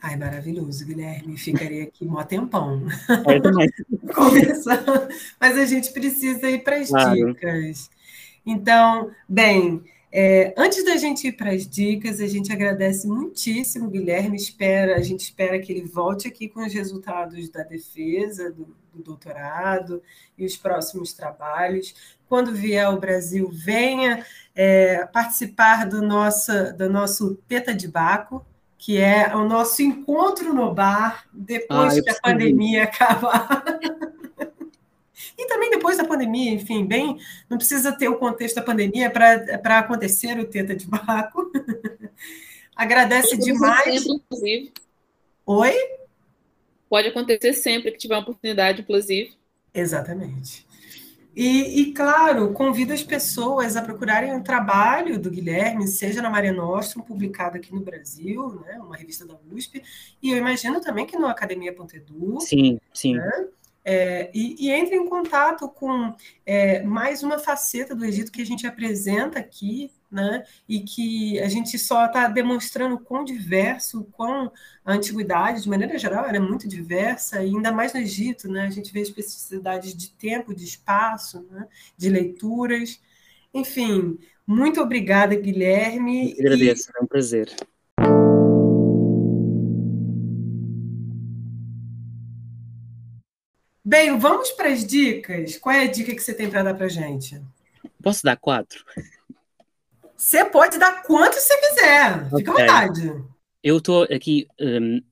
Ai, 0.00 0.16
maravilhoso, 0.16 0.84
Guilherme. 0.84 1.36
Ficaria 1.38 1.84
aqui 1.84 2.04
um 2.04 2.22
tempão. 2.24 2.86
Eu 3.26 3.40
também. 3.40 3.68
Conversando. 4.14 5.08
Mas 5.40 5.56
a 5.56 5.64
gente 5.64 5.92
precisa 5.92 6.50
ir 6.50 6.62
para 6.62 6.76
as 6.76 6.90
claro. 6.90 7.32
dicas. 7.32 7.90
Então, 8.44 9.10
bem, 9.26 9.82
é, 10.16 10.54
antes 10.56 10.84
da 10.84 10.96
gente 10.96 11.26
ir 11.26 11.32
para 11.32 11.50
as 11.50 11.68
dicas, 11.68 12.20
a 12.20 12.26
gente 12.28 12.52
agradece 12.52 13.04
muitíssimo, 13.04 13.90
Guilherme. 13.90 14.36
Espera, 14.36 14.94
a 14.94 15.00
gente 15.00 15.22
espera 15.22 15.58
que 15.58 15.72
ele 15.72 15.88
volte 15.88 16.28
aqui 16.28 16.48
com 16.48 16.64
os 16.64 16.72
resultados 16.72 17.48
da 17.48 17.64
defesa, 17.64 18.52
do, 18.52 18.76
do 18.92 19.02
doutorado 19.02 20.00
e 20.38 20.46
os 20.46 20.56
próximos 20.56 21.12
trabalhos. 21.12 21.96
Quando 22.28 22.54
vier 22.54 22.84
ao 22.84 23.00
Brasil, 23.00 23.50
venha 23.52 24.24
é, 24.54 25.04
participar 25.06 25.88
do 25.88 26.00
nosso, 26.00 26.52
do 26.78 26.88
nosso 26.88 27.34
Teta 27.48 27.74
de 27.74 27.88
Baco, 27.88 28.46
que 28.78 28.98
é 28.98 29.34
o 29.34 29.48
nosso 29.48 29.82
encontro 29.82 30.54
no 30.54 30.72
bar 30.72 31.24
depois 31.32 31.98
ah, 31.98 32.02
que 32.02 32.10
a 32.10 32.20
pandemia 32.20 32.84
acabar. 32.84 33.64
E 35.36 35.46
também 35.46 35.70
depois 35.70 35.96
da 35.96 36.04
pandemia, 36.04 36.52
enfim, 36.52 36.84
bem, 36.84 37.18
não 37.48 37.56
precisa 37.56 37.92
ter 37.92 38.08
o 38.08 38.18
contexto 38.18 38.56
da 38.56 38.62
pandemia 38.62 39.10
para 39.10 39.78
acontecer 39.78 40.38
o 40.38 40.44
teta 40.44 40.74
de 40.74 40.86
Baco. 40.86 41.50
Agradece 42.74 43.36
demais. 43.36 44.02
Sempre, 44.02 44.22
inclusive. 44.24 44.72
Oi? 45.46 45.74
Pode 46.88 47.08
acontecer 47.08 47.52
sempre 47.54 47.92
que 47.92 47.98
tiver 47.98 48.14
uma 48.14 48.22
oportunidade, 48.22 48.82
inclusive. 48.82 49.32
Exatamente. 49.72 50.66
E, 51.36 51.80
e, 51.80 51.92
claro, 51.92 52.52
convido 52.52 52.92
as 52.92 53.02
pessoas 53.02 53.76
a 53.76 53.82
procurarem 53.82 54.32
um 54.32 54.42
trabalho 54.42 55.18
do 55.18 55.30
Guilherme, 55.30 55.88
seja 55.88 56.22
na 56.22 56.30
Maria 56.30 56.52
Nostrum, 56.52 57.02
publicado 57.02 57.56
aqui 57.56 57.74
no 57.74 57.80
Brasil, 57.80 58.60
né, 58.64 58.78
uma 58.78 58.96
revista 58.96 59.26
da 59.26 59.36
USP, 59.52 59.82
e 60.22 60.30
eu 60.30 60.38
imagino 60.38 60.80
também 60.80 61.04
que 61.04 61.18
no 61.18 61.26
Academia.edu. 61.26 62.40
Sim, 62.40 62.78
sim. 62.92 63.16
Né, 63.16 63.48
é, 63.84 64.30
e, 64.32 64.66
e, 64.66 64.70
entre 64.70 64.96
em 64.96 65.06
contato 65.06 65.68
com 65.68 66.14
é, 66.46 66.82
mais 66.82 67.22
uma 67.22 67.38
faceta 67.38 67.94
do 67.94 68.04
Egito 68.04 68.32
que 68.32 68.40
a 68.40 68.46
gente 68.46 68.66
apresenta 68.66 69.38
aqui, 69.38 69.90
né? 70.10 70.42
E 70.66 70.80
que 70.80 71.38
a 71.40 71.48
gente 71.48 71.78
só 71.78 72.06
está 72.06 72.26
demonstrando 72.28 72.98
quão 72.98 73.24
diverso, 73.24 74.04
quão 74.12 74.50
a 74.82 74.94
antiguidade, 74.94 75.62
de 75.62 75.68
maneira 75.68 75.98
geral, 75.98 76.24
era 76.24 76.40
muito 76.40 76.66
diversa, 76.66 77.42
e 77.42 77.48
ainda 77.48 77.70
mais 77.70 77.92
no 77.92 78.00
Egito, 78.00 78.48
né? 78.48 78.66
A 78.66 78.70
gente 78.70 78.90
vê 78.90 79.00
especificidades 79.00 79.94
de 79.94 80.10
tempo, 80.12 80.54
de 80.54 80.64
espaço, 80.64 81.46
né? 81.50 81.68
de 81.96 82.08
leituras. 82.08 82.98
Enfim, 83.52 84.18
muito 84.46 84.80
obrigada, 84.80 85.34
Guilherme. 85.34 86.32
Eu 86.32 86.46
agradeço, 86.46 86.90
e... 86.90 86.98
é 86.98 87.04
um 87.04 87.06
prazer. 87.06 87.54
Bem, 93.84 94.18
vamos 94.18 94.50
para 94.52 94.70
as 94.70 94.86
dicas. 94.86 95.58
Qual 95.58 95.74
é 95.74 95.84
a 95.84 95.90
dica 95.90 96.14
que 96.14 96.20
você 96.20 96.32
tem 96.32 96.48
para 96.48 96.62
dar 96.62 96.74
para 96.74 96.88
gente? 96.88 97.38
Posso 98.02 98.22
dar 98.22 98.36
quatro? 98.36 98.82
Você 100.16 100.42
pode 100.46 100.78
dar 100.78 101.02
quanto 101.02 101.34
você 101.34 101.54
quiser. 101.60 102.30
Fica 102.34 102.50
okay. 102.50 102.64
à 102.64 102.66
vontade. 102.66 103.24
Eu 103.62 103.76
estou 103.76 104.04
aqui 104.04 104.46
um, 104.58 105.02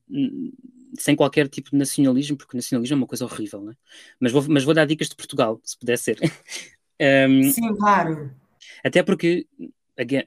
sem 0.97 1.15
qualquer 1.15 1.47
tipo 1.47 1.69
de 1.69 1.77
nacionalismo, 1.77 2.35
porque 2.35 2.57
nacionalismo 2.57 2.95
é 2.95 2.97
uma 2.97 3.07
coisa 3.07 3.25
horrível, 3.25 3.61
né? 3.61 3.73
mas, 4.19 4.31
vou, 4.31 4.43
mas 4.49 4.63
vou 4.63 4.73
dar 4.73 4.85
dicas 4.85 5.07
de 5.07 5.15
Portugal, 5.15 5.61
se 5.63 5.77
puder 5.77 5.97
ser. 5.97 6.17
um, 7.29 7.51
Sim, 7.51 7.75
claro. 7.75 8.31
Até 8.83 9.03
porque 9.03 9.45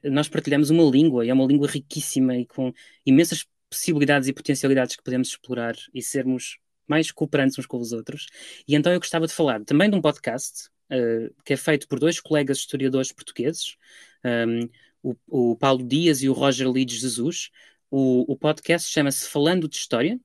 nós 0.03 0.29
partilhamos 0.29 0.69
uma 0.69 0.83
língua, 0.83 1.25
e 1.25 1.29
é 1.29 1.33
uma 1.33 1.45
língua 1.45 1.67
riquíssima 1.67 2.37
e 2.37 2.45
com 2.45 2.73
imensas 3.05 3.45
possibilidades 3.69 4.29
e 4.29 4.33
potencialidades 4.33 4.95
que 4.95 5.03
podemos 5.03 5.27
explorar 5.27 5.75
e 5.93 6.01
sermos 6.01 6.57
mais 6.87 7.11
cooperantes 7.11 7.59
uns 7.59 7.65
com 7.65 7.77
os 7.77 7.91
outros. 7.91 8.27
E 8.67 8.75
então 8.75 8.91
eu 8.91 8.99
gostava 8.99 9.27
de 9.27 9.33
falar 9.33 9.63
também 9.63 9.89
de 9.89 9.95
um 9.95 10.01
podcast 10.01 10.69
uh, 10.91 11.33
que 11.43 11.53
é 11.53 11.57
feito 11.57 11.87
por 11.87 11.99
dois 11.99 12.19
colegas 12.19 12.59
historiadores 12.59 13.11
portugueses, 13.11 13.75
um, 14.23 14.69
o, 15.03 15.51
o, 15.51 15.55
Paulo 15.57 15.83
Dias 15.85 16.21
e 16.21 16.29
o 16.29 16.33
Roger 16.33 16.69
Lides 16.71 16.99
Jesus. 16.99 17.49
O, 17.89 18.31
o 18.31 18.35
podcast 18.37 18.91
chama-se 18.91 19.29
Falando 19.29 19.67
de 19.67 19.75
História 19.77 20.19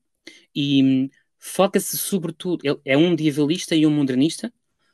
e 0.55 0.83
um, 0.83 1.09
foca-se 1.39 1.97
sobretudo, 1.97 2.81
é 2.85 2.97
um 2.97 3.11
medievalista 3.11 3.75
e 3.75 3.87
um 3.87 3.91
modernista, 3.91 4.53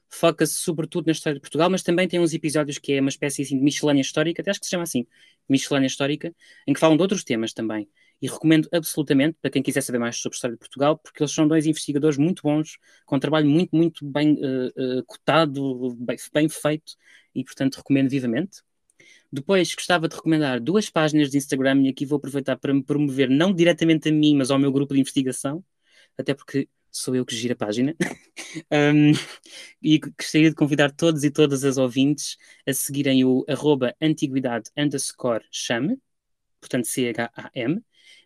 foca-se 0.09 0.55
sobretudo 0.55 1.07
na 1.07 1.13
história 1.13 1.35
de 1.35 1.41
Portugal, 1.41 1.71
mas 1.71 1.83
também 1.83 2.09
tem 2.09 2.21
uns 2.21 2.33
episódios 2.35 2.79
que 2.79 2.95
é 2.95 3.01
uma 3.01 3.11
espécie 3.11 3.43
assim, 3.43 3.57
de 3.59 3.63
miscelânea 3.63 4.01
histórica, 4.01 4.43
até 4.43 4.51
acho 4.51 4.61
que 4.61 4.67
se 4.67 4.71
chama 4.71 4.85
assim, 4.85 5.07
miscelânea 5.49 5.87
histórica, 5.87 6.35
em 6.67 6.73
que 6.73 6.81
falam 6.81 6.97
de 6.97 7.03
outros 7.03 7.25
temas 7.25 7.53
também 7.53 7.89
e 8.21 8.27
recomendo 8.27 8.69
absolutamente 8.73 9.39
para 9.41 9.51
quem 9.51 9.63
quiser 9.63 9.81
saber 9.81 9.99
mais 9.99 10.17
sobre 10.17 10.35
a 10.35 10.37
história 10.37 10.57
de 10.57 10.61
Portugal, 10.61 10.99
porque 10.99 11.23
eles 11.23 11.33
são 11.33 11.47
dois 11.47 11.67
investigadores 11.67 12.19
muito 12.19 12.43
bons, 12.43 12.79
com 13.07 13.17
um 13.17 13.21
trabalho 13.21 13.49
muito, 13.49 13.75
muito 13.75 14.05
bem 14.05 14.35
uh, 14.35 14.99
uh, 14.99 15.05
cotado, 15.05 15.95
bem, 15.95 16.17
bem, 16.33 16.49
feito, 16.49 16.97
e 17.35 17.45
portanto 17.45 17.77
recomendo 17.77 18.11
vivamente. 18.11 18.63
Depois 19.31 19.75
gostava 19.75 20.09
de 20.09 20.17
recomendar 20.17 20.61
duas 20.61 20.91
páginas 20.91 21.31
de 21.31 21.39
Instagram, 21.39 21.83
e 21.83 21.89
aqui 21.89 22.07
vou 22.07 22.17
aproveitar 22.17 22.57
para 22.57 22.73
me 22.75 22.83
promover, 22.83 23.29
não 23.29 23.53
diretamente 23.55 24.09
a 24.09 24.13
mim, 24.13 24.37
mas 24.37 24.51
ao 24.51 24.59
meu 24.59 24.73
grupo 24.73 24.95
de 24.95 25.01
investigação, 25.01 25.65
até 26.17 26.35
porque 26.35 26.69
sou 26.91 27.15
eu 27.15 27.25
que 27.25 27.35
giro 27.37 27.55
a 27.55 27.57
página. 27.57 27.95
um, 28.73 29.13
e 29.83 29.99
gostaria 29.99 30.51
de 30.51 30.57
convidar 30.57 30.91
todos 30.93 31.25
e 31.25 31.31
todas 31.31 31.65
as 31.65 31.77
ouvintes 31.79 32.37
a 32.67 32.73
seguirem 32.73 33.25
o 33.25 33.45
antiguidade 34.01 34.71
underscore 34.77 35.45
chame, 35.51 35.99
portanto 36.61 36.87
C-H-A-M, 36.87 37.83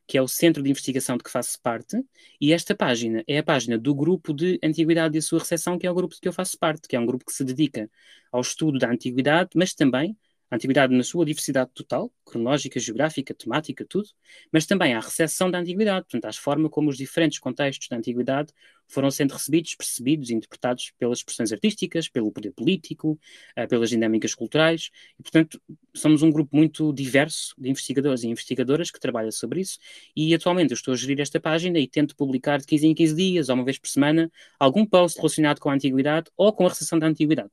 que 0.06 0.18
é 0.18 0.22
o 0.22 0.28
centro 0.28 0.62
de 0.62 0.70
investigação 0.70 1.16
de 1.16 1.22
que 1.22 1.30
faço 1.30 1.60
parte, 1.60 1.96
e 2.40 2.52
esta 2.52 2.74
página 2.74 3.24
é 3.26 3.38
a 3.38 3.42
página 3.42 3.78
do 3.78 3.94
grupo 3.94 4.32
de 4.34 4.58
Antiguidade 4.62 5.16
e 5.16 5.18
a 5.18 5.22
sua 5.22 5.38
recepção, 5.38 5.78
que 5.78 5.86
é 5.86 5.90
o 5.90 5.94
grupo 5.94 6.14
de 6.14 6.20
que 6.20 6.28
eu 6.28 6.32
faço 6.32 6.58
parte, 6.58 6.88
que 6.88 6.96
é 6.96 7.00
um 7.00 7.06
grupo 7.06 7.24
que 7.24 7.32
se 7.32 7.44
dedica 7.44 7.90
ao 8.30 8.40
estudo 8.40 8.78
da 8.78 8.90
Antiguidade, 8.90 9.50
mas 9.54 9.74
também 9.74 10.16
a 10.50 10.56
antiguidade 10.56 10.94
na 10.94 11.02
sua 11.02 11.24
diversidade 11.24 11.70
total, 11.72 12.12
cronológica, 12.26 12.78
geográfica, 12.78 13.32
temática, 13.32 13.86
tudo, 13.88 14.08
mas 14.52 14.66
também 14.66 14.92
à 14.92 15.00
recepção 15.00 15.50
da 15.50 15.58
antiguidade, 15.58 16.02
portanto, 16.02 16.26
à 16.26 16.32
forma 16.34 16.68
como 16.68 16.90
os 16.90 16.98
diferentes 16.98 17.38
contextos 17.38 17.88
da 17.88 17.96
antiguidade 17.96 18.52
foram 18.92 19.10
sendo 19.10 19.32
recebidos, 19.32 19.74
percebidos 19.74 20.30
interpretados 20.30 20.92
pelas 20.98 21.18
expressões 21.18 21.52
artísticas, 21.52 22.08
pelo 22.08 22.30
poder 22.30 22.52
político, 22.52 23.18
uh, 23.58 23.68
pelas 23.68 23.90
dinâmicas 23.90 24.34
culturais, 24.34 24.90
e, 25.18 25.22
portanto, 25.22 25.60
somos 25.94 26.22
um 26.22 26.30
grupo 26.30 26.56
muito 26.56 26.92
diverso 26.92 27.54
de 27.58 27.70
investigadores 27.70 28.22
e 28.22 28.28
investigadoras 28.28 28.90
que 28.90 29.00
trabalha 29.00 29.30
sobre 29.30 29.60
isso, 29.60 29.78
e 30.14 30.34
atualmente 30.34 30.70
eu 30.70 30.74
estou 30.74 30.92
a 30.92 30.96
gerir 30.96 31.20
esta 31.20 31.40
página 31.40 31.78
e 31.78 31.88
tento 31.88 32.16
publicar 32.16 32.58
de 32.58 32.66
15 32.66 32.86
em 32.86 32.94
15 32.94 33.14
dias, 33.14 33.48
ou 33.48 33.54
uma 33.54 33.64
vez 33.64 33.78
por 33.78 33.88
semana, 33.88 34.30
algum 34.58 34.84
post 34.84 35.18
relacionado 35.18 35.60
com 35.60 35.70
a 35.70 35.74
antiguidade 35.74 36.30
ou 36.36 36.52
com 36.52 36.66
a 36.66 36.68
recepção 36.68 36.98
da 36.98 37.06
antiguidade. 37.06 37.50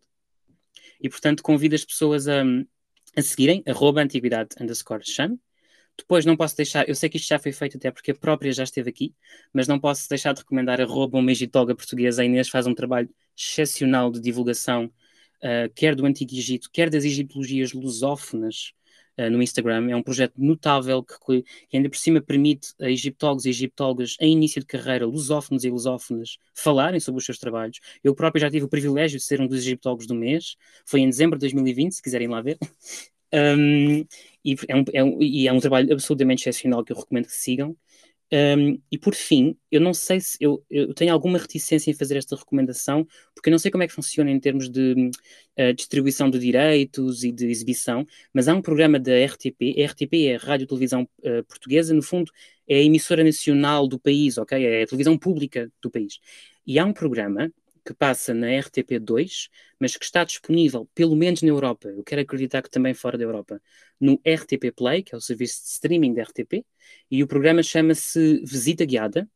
E, 1.01 1.09
portanto, 1.09 1.41
convido 1.41 1.75
as 1.75 1.85
pessoas 1.85 2.27
a 2.27 2.43
a 3.15 3.21
seguirem, 3.21 3.63
arroba 3.65 4.01
antiguidade 4.01 4.49
underscore 4.59 5.03
chame. 5.03 5.39
Depois 5.99 6.25
não 6.25 6.37
posso 6.37 6.55
deixar, 6.55 6.87
eu 6.87 6.95
sei 6.95 7.09
que 7.09 7.17
isto 7.17 7.27
já 7.27 7.37
foi 7.37 7.51
feito 7.51 7.75
até 7.75 7.91
porque 7.91 8.11
a 8.11 8.15
própria 8.15 8.53
já 8.53 8.63
esteve 8.63 8.89
aqui, 8.89 9.13
mas 9.53 9.67
não 9.67 9.77
posso 9.77 10.07
deixar 10.07 10.33
de 10.33 10.39
recomendar 10.39 10.79
arroba 10.79 11.17
uma 11.17 11.31
egitóloga 11.31 11.75
portuguesa. 11.75 12.21
A 12.21 12.25
Inês 12.25 12.47
faz 12.47 12.65
um 12.65 12.73
trabalho 12.73 13.09
excepcional 13.37 14.09
de 14.09 14.21
divulgação, 14.21 14.85
uh, 14.85 15.69
quer 15.75 15.95
do 15.95 16.05
Antigo 16.05 16.33
Egito, 16.33 16.69
quer 16.71 16.89
das 16.89 17.03
egiptologias 17.03 17.73
lusófonas 17.73 18.71
uh, 19.17 19.29
no 19.29 19.43
Instagram. 19.43 19.89
É 19.91 19.95
um 19.95 20.01
projeto 20.01 20.35
notável 20.37 21.03
que, 21.03 21.43
que, 21.67 21.75
ainda 21.75 21.89
por 21.89 21.97
cima 21.97 22.21
permite 22.21 22.73
a 22.79 22.89
egiptólogos 22.89 23.45
e 23.45 23.49
egiptólogas 23.49 24.15
em 24.21 24.31
início 24.31 24.61
de 24.61 24.67
carreira, 24.67 25.05
lusófonos 25.05 25.65
e 25.65 25.69
lusófonas, 25.69 26.37
falarem 26.55 27.01
sobre 27.01 27.19
os 27.19 27.25
seus 27.25 27.37
trabalhos. 27.37 27.81
Eu 28.01 28.15
próprio 28.15 28.39
já 28.39 28.49
tive 28.49 28.63
o 28.65 28.69
privilégio 28.69 29.19
de 29.19 29.25
ser 29.25 29.41
um 29.41 29.47
dos 29.47 29.57
egiptólogos 29.59 30.07
do 30.07 30.15
mês, 30.15 30.55
foi 30.85 31.01
em 31.01 31.09
dezembro 31.09 31.37
de 31.37 31.41
2020, 31.41 31.95
se 31.95 32.01
quiserem 32.01 32.29
lá 32.29 32.41
ver. 32.41 32.57
Um, 33.31 34.07
e, 34.43 34.55
é 34.67 34.75
um, 34.75 34.83
é 34.93 35.03
um, 35.03 35.21
e 35.21 35.47
é 35.47 35.53
um 35.53 35.59
trabalho 35.59 35.91
absolutamente 35.91 36.41
excepcional 36.41 36.83
que 36.83 36.91
eu 36.91 36.97
recomendo 36.97 37.27
que 37.27 37.33
sigam. 37.33 37.75
Um, 38.31 38.79
e 38.91 38.97
por 38.97 39.15
fim, 39.15 39.57
eu 39.71 39.81
não 39.81 39.91
sei 39.91 40.19
se 40.19 40.37
eu, 40.39 40.63
eu, 40.69 40.93
tenho 40.93 41.11
alguma 41.11 41.39
reticência 41.39 41.89
em 41.89 41.95
fazer 41.95 42.15
esta 42.15 42.35
recomendação, 42.35 43.07
porque 43.33 43.49
eu 43.49 43.51
não 43.51 43.57
sei 43.57 43.71
como 43.71 43.83
é 43.83 43.87
que 43.87 43.93
funciona 43.93 44.29
em 44.29 44.39
termos 44.39 44.69
de 44.69 45.09
uh, 45.57 45.73
distribuição 45.73 46.29
de 46.29 46.37
direitos 46.37 47.23
e 47.23 47.31
de 47.31 47.47
exibição, 47.47 48.05
mas 48.31 48.47
há 48.47 48.53
um 48.53 48.61
programa 48.61 48.99
da 48.99 49.13
RTP, 49.25 49.81
a 49.81 49.85
RTP 49.87 50.27
é 50.27 50.35
a 50.35 50.37
Rádio 50.37 50.67
Televisão 50.67 51.09
uh, 51.23 51.43
Portuguesa, 51.47 51.93
no 51.93 52.03
fundo 52.03 52.31
é 52.67 52.75
a 52.75 52.83
emissora 52.83 53.23
nacional 53.23 53.87
do 53.87 53.99
país, 53.99 54.37
ok? 54.37 54.63
É 54.63 54.83
a 54.83 54.87
televisão 54.87 55.17
pública 55.17 55.71
do 55.81 55.89
país. 55.89 56.19
E 56.67 56.77
há 56.77 56.85
um 56.85 56.93
programa 56.93 57.51
que 57.89 57.93
passa 57.95 58.35
na 58.35 58.45
RTP2, 58.47 59.49
mas 59.79 59.97
que 59.97 60.05
está 60.05 60.23
disponível, 60.23 60.87
pelo 60.93 61.15
menos 61.15 61.41
na 61.41 61.49
Europa, 61.49 61.89
eu 61.89 62.03
quero 62.03 62.21
acreditar 62.21 62.61
que 62.61 62.69
também 62.69 62.93
fora 62.93 63.17
da 63.17 63.23
Europa, 63.23 63.59
no 63.99 64.21
RTP 64.23 64.71
Play, 64.75 65.01
que 65.01 65.15
é 65.15 65.17
o 65.17 65.21
serviço 65.21 65.63
de 65.63 65.69
streaming 65.69 66.13
da 66.13 66.21
RTP, 66.21 66.63
e 67.09 67.23
o 67.23 67.27
programa 67.27 67.63
chama-se 67.63 68.43
Visita 68.45 68.85
Guiada, 68.85 69.27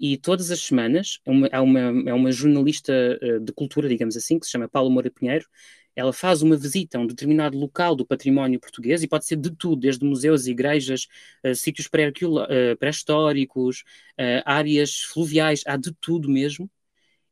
e 0.00 0.16
todas 0.16 0.50
as 0.50 0.60
semanas 0.60 1.20
é 1.26 1.30
uma, 1.30 1.46
é 1.48 1.60
uma, 1.60 1.80
é 2.10 2.14
uma 2.14 2.32
jornalista 2.32 2.92
uh, 3.22 3.40
de 3.40 3.52
cultura, 3.52 3.88
digamos 3.88 4.16
assim, 4.16 4.38
que 4.38 4.46
se 4.46 4.52
chama 4.52 4.68
Paulo 4.68 4.90
Moura 4.90 5.10
Pinheiro, 5.10 5.44
ela 5.94 6.12
faz 6.12 6.40
uma 6.40 6.56
visita 6.56 6.96
a 6.96 7.00
um 7.02 7.06
determinado 7.06 7.58
local 7.58 7.94
do 7.94 8.06
património 8.06 8.58
português, 8.58 9.02
e 9.02 9.08
pode 9.08 9.26
ser 9.26 9.36
de 9.36 9.50
tudo, 9.50 9.80
desde 9.80 10.02
museus, 10.02 10.46
igrejas, 10.46 11.08
uh, 11.44 11.54
sítios 11.54 11.88
uh, 11.88 12.76
pré-históricos, 12.78 13.84
uh, 14.18 14.40
áreas 14.46 15.02
fluviais, 15.02 15.62
há 15.66 15.76
de 15.76 15.92
tudo 16.00 16.30
mesmo, 16.30 16.70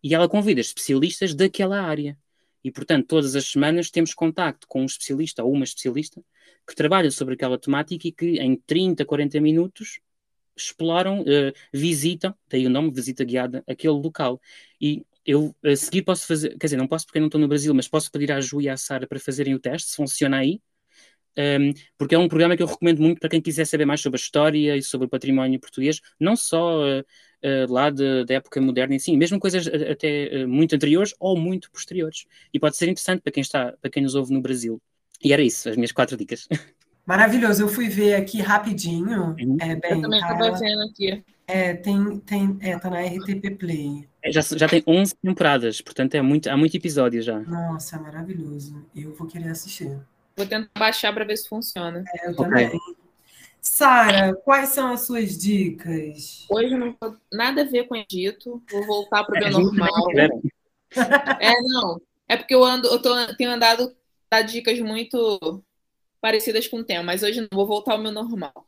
e 0.03 0.15
ela 0.15 0.29
convida 0.29 0.61
especialistas 0.61 1.35
daquela 1.35 1.81
área. 1.81 2.19
E, 2.63 2.71
portanto, 2.71 3.07
todas 3.07 3.37
as 3.37 3.47
semanas 3.47 3.91
temos 3.91 4.13
contacto 4.13 4.67
com 4.67 4.83
um 4.83 4.87
especialista 4.87 5.45
ou 5.45 5.53
uma 5.53 5.65
especialista 5.65 6.21
que 6.67 6.75
trabalha 6.75 7.11
sobre 7.11 7.35
aquela 7.35 7.59
temática 7.59 8.09
e 8.09 8.13
que 8.13 8.41
em 8.41 8.57
30, 8.57 9.05
40 9.05 9.41
minutos 9.41 10.01
exploram, 10.57 11.21
uh, 11.21 11.53
visitam, 11.73 12.35
daí 12.49 12.67
o 12.67 12.71
nome, 12.71 12.91
visita 12.91 13.25
guiada, 13.25 13.63
aquele 13.69 13.95
local. 13.95 14.41
E 14.81 15.05
eu 15.25 15.55
a 15.65 15.77
seguir 15.77 16.03
posso 16.03 16.27
fazer, 16.27 16.57
quer 16.57 16.67
dizer, 16.67 16.77
não 16.77 16.89
posso 16.89 17.07
porque 17.07 17.21
não 17.21 17.27
estou 17.27 17.41
no 17.41 17.49
Brasil, 17.49 17.75
mas 17.75 17.89
posso 17.89 18.11
pedir 18.11 18.33
à 18.33 18.41
Ju 18.41 18.61
e 18.61 18.69
à 18.69 18.77
Sara 18.77 19.07
para 19.07 19.21
fazerem 19.21 19.55
o 19.55 19.59
teste, 19.61 19.91
se 19.91 19.97
funciona 19.97 20.39
aí, 20.39 20.61
um, 21.39 21.73
porque 21.99 22.15
é 22.15 22.19
um 22.19 22.29
programa 22.29 22.57
que 22.57 22.63
eu 22.63 22.67
recomendo 22.67 23.01
muito 23.01 23.21
para 23.21 23.29
quem 23.29 23.41
quiser 23.43 23.67
saber 23.67 23.85
mais 23.85 24.01
sobre 24.01 24.17
a 24.17 24.23
história 24.23 24.77
e 24.77 24.83
sobre 24.83 25.07
o 25.07 25.11
património 25.11 25.61
português, 25.61 26.01
não 26.19 26.35
só 26.35 26.83
uh, 26.83 27.05
uh, 27.45 27.73
lá 27.73 27.91
de, 27.91 28.25
da 28.25 28.35
época 28.35 28.61
moderna 28.61 28.95
em 28.95 28.99
si, 28.99 29.17
mesmo 29.17 29.39
coisas 29.39 29.67
até 29.67 30.45
uh, 30.45 30.49
muito 30.49 30.75
anteriores 30.75 31.15
ou 31.19 31.37
muito 31.39 31.71
posteriores. 31.71 32.27
E 32.53 32.59
pode 32.59 32.77
ser 32.77 32.87
interessante 32.87 33.23
para 33.23 33.33
quem 33.33 33.41
está, 33.41 33.73
para 33.81 33.91
quem 33.91 34.03
nos 34.03 34.15
ouve 34.15 34.33
no 34.33 34.41
Brasil. 34.41 34.81
E 35.23 35.33
era 35.33 35.43
isso, 35.43 35.69
as 35.69 35.77
minhas 35.77 35.93
quatro 35.93 36.17
dicas. 36.17 36.49
Maravilhoso, 37.07 37.63
eu 37.63 37.69
fui 37.69 37.89
ver 37.89 38.15
aqui 38.15 38.41
rapidinho. 38.41 39.37
Uhum. 39.39 39.57
É, 39.61 39.77
bem, 39.77 39.93
eu 39.93 40.03
também 40.03 40.21
estou 40.21 40.37
tá, 40.37 40.51
vendo 40.59 40.83
aqui. 40.91 41.25
É, 41.47 41.75
tem, 41.75 42.19
tem, 42.19 42.59
é, 42.61 42.77
tá 42.77 42.91
na 42.91 43.01
RTP 43.01 43.57
Play. 43.57 44.09
É, 44.21 44.33
já, 44.33 44.41
já 44.41 44.69
tem 44.69 44.83
11 44.85 45.15
temporadas, 45.23 45.81
portanto 45.81 46.17
é 46.17 46.23
muito, 46.23 46.49
há 46.49 46.57
muito 46.57 46.77
episódio 46.77 47.23
já. 47.23 47.39
Nossa, 47.39 47.95
é 47.95 48.01
maravilhoso. 48.01 48.85
Eu 48.95 49.15
vou 49.15 49.29
querer 49.29 49.51
assistir. 49.51 49.97
Vou 50.37 50.47
tentar 50.47 50.69
baixar 50.77 51.15
para 51.15 51.25
ver 51.25 51.37
se 51.37 51.49
funciona. 51.49 52.03
É, 52.13 52.27
eu 52.27 52.33
okay. 52.33 52.45
também. 52.45 52.81
Sara, 53.67 54.35
quais 54.37 54.71
são 54.71 54.93
as 54.93 55.01
suas 55.01 55.37
dicas? 55.37 56.47
Hoje 56.49 56.77
não 56.77 56.93
tenho 56.93 57.21
nada 57.33 57.63
a 57.63 57.65
ver 57.65 57.89
com 57.89 57.95
o 57.95 58.05
Egito. 58.09 58.63
Vou 58.71 58.87
voltar 58.87 59.25
para 59.25 59.37
o 59.37 59.39
meu 59.39 59.49
é, 59.49 59.51
normal. 59.51 60.07
É, 61.41 61.61
não. 61.63 62.01
É 62.29 62.37
porque 62.37 62.55
eu 62.55 62.65
ando, 62.65 62.89
eu 62.89 63.03
tô, 63.03 63.13
tenho 63.35 63.51
andado 63.51 63.95
dar 64.31 64.43
dicas 64.43 64.79
muito 64.79 65.63
parecidas 66.21 66.67
com 66.69 66.79
o 66.79 66.85
tema, 66.85 67.03
mas 67.03 67.23
hoje 67.23 67.41
não 67.41 67.49
vou 67.53 67.67
voltar 67.67 67.93
ao 67.93 67.99
meu 67.99 68.13
normal. 68.13 68.67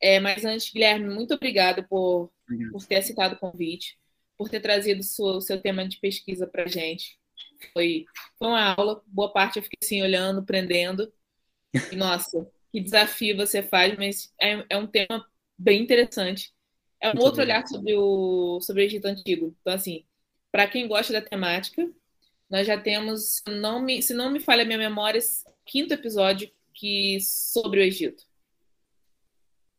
É, 0.00 0.20
mas 0.20 0.44
antes, 0.44 0.72
Guilherme, 0.72 1.12
muito 1.12 1.34
obrigado 1.34 1.86
por, 1.88 2.30
por 2.70 2.84
ter 2.86 2.96
aceitado 2.96 3.32
o 3.32 3.38
convite, 3.38 3.98
por 4.38 4.48
ter 4.48 4.60
trazido 4.60 5.00
o 5.00 5.40
seu 5.40 5.60
tema 5.60 5.86
de 5.86 5.98
pesquisa 5.98 6.46
para 6.46 6.64
a 6.64 6.68
gente. 6.68 7.18
Foi, 7.72 8.04
foi 8.38 8.48
uma 8.48 8.74
aula, 8.74 9.02
boa 9.06 9.32
parte 9.32 9.58
eu 9.58 9.62
fiquei 9.62 9.78
assim 9.82 10.02
olhando, 10.02 10.40
aprendendo. 10.40 11.12
E, 11.92 11.96
nossa, 11.96 12.48
que 12.76 12.82
desafio 12.82 13.34
você 13.38 13.62
faz, 13.62 13.96
mas 13.96 14.30
é, 14.38 14.62
é 14.68 14.76
um 14.76 14.86
tema 14.86 15.26
bem 15.56 15.82
interessante. 15.82 16.52
É 17.00 17.08
um 17.08 17.12
Muito 17.12 17.24
outro 17.24 17.38
bem. 17.38 17.46
olhar 17.46 17.66
sobre 17.66 17.94
o, 17.94 18.60
sobre 18.60 18.82
o 18.82 18.84
Egito 18.84 19.06
Antigo. 19.06 19.56
Então, 19.62 19.72
assim, 19.72 20.04
para 20.52 20.68
quem 20.68 20.86
gosta 20.86 21.10
da 21.10 21.22
temática, 21.22 21.90
nós 22.50 22.66
já 22.66 22.78
temos, 22.78 23.42
não 23.48 23.80
me, 23.80 24.02
se 24.02 24.12
não 24.12 24.30
me 24.30 24.40
falha 24.40 24.62
a 24.62 24.66
minha 24.66 24.76
memória, 24.76 25.18
quinto 25.64 25.94
episódio 25.94 26.50
que 26.74 27.18
sobre 27.22 27.80
o 27.80 27.82
Egito. 27.82 28.24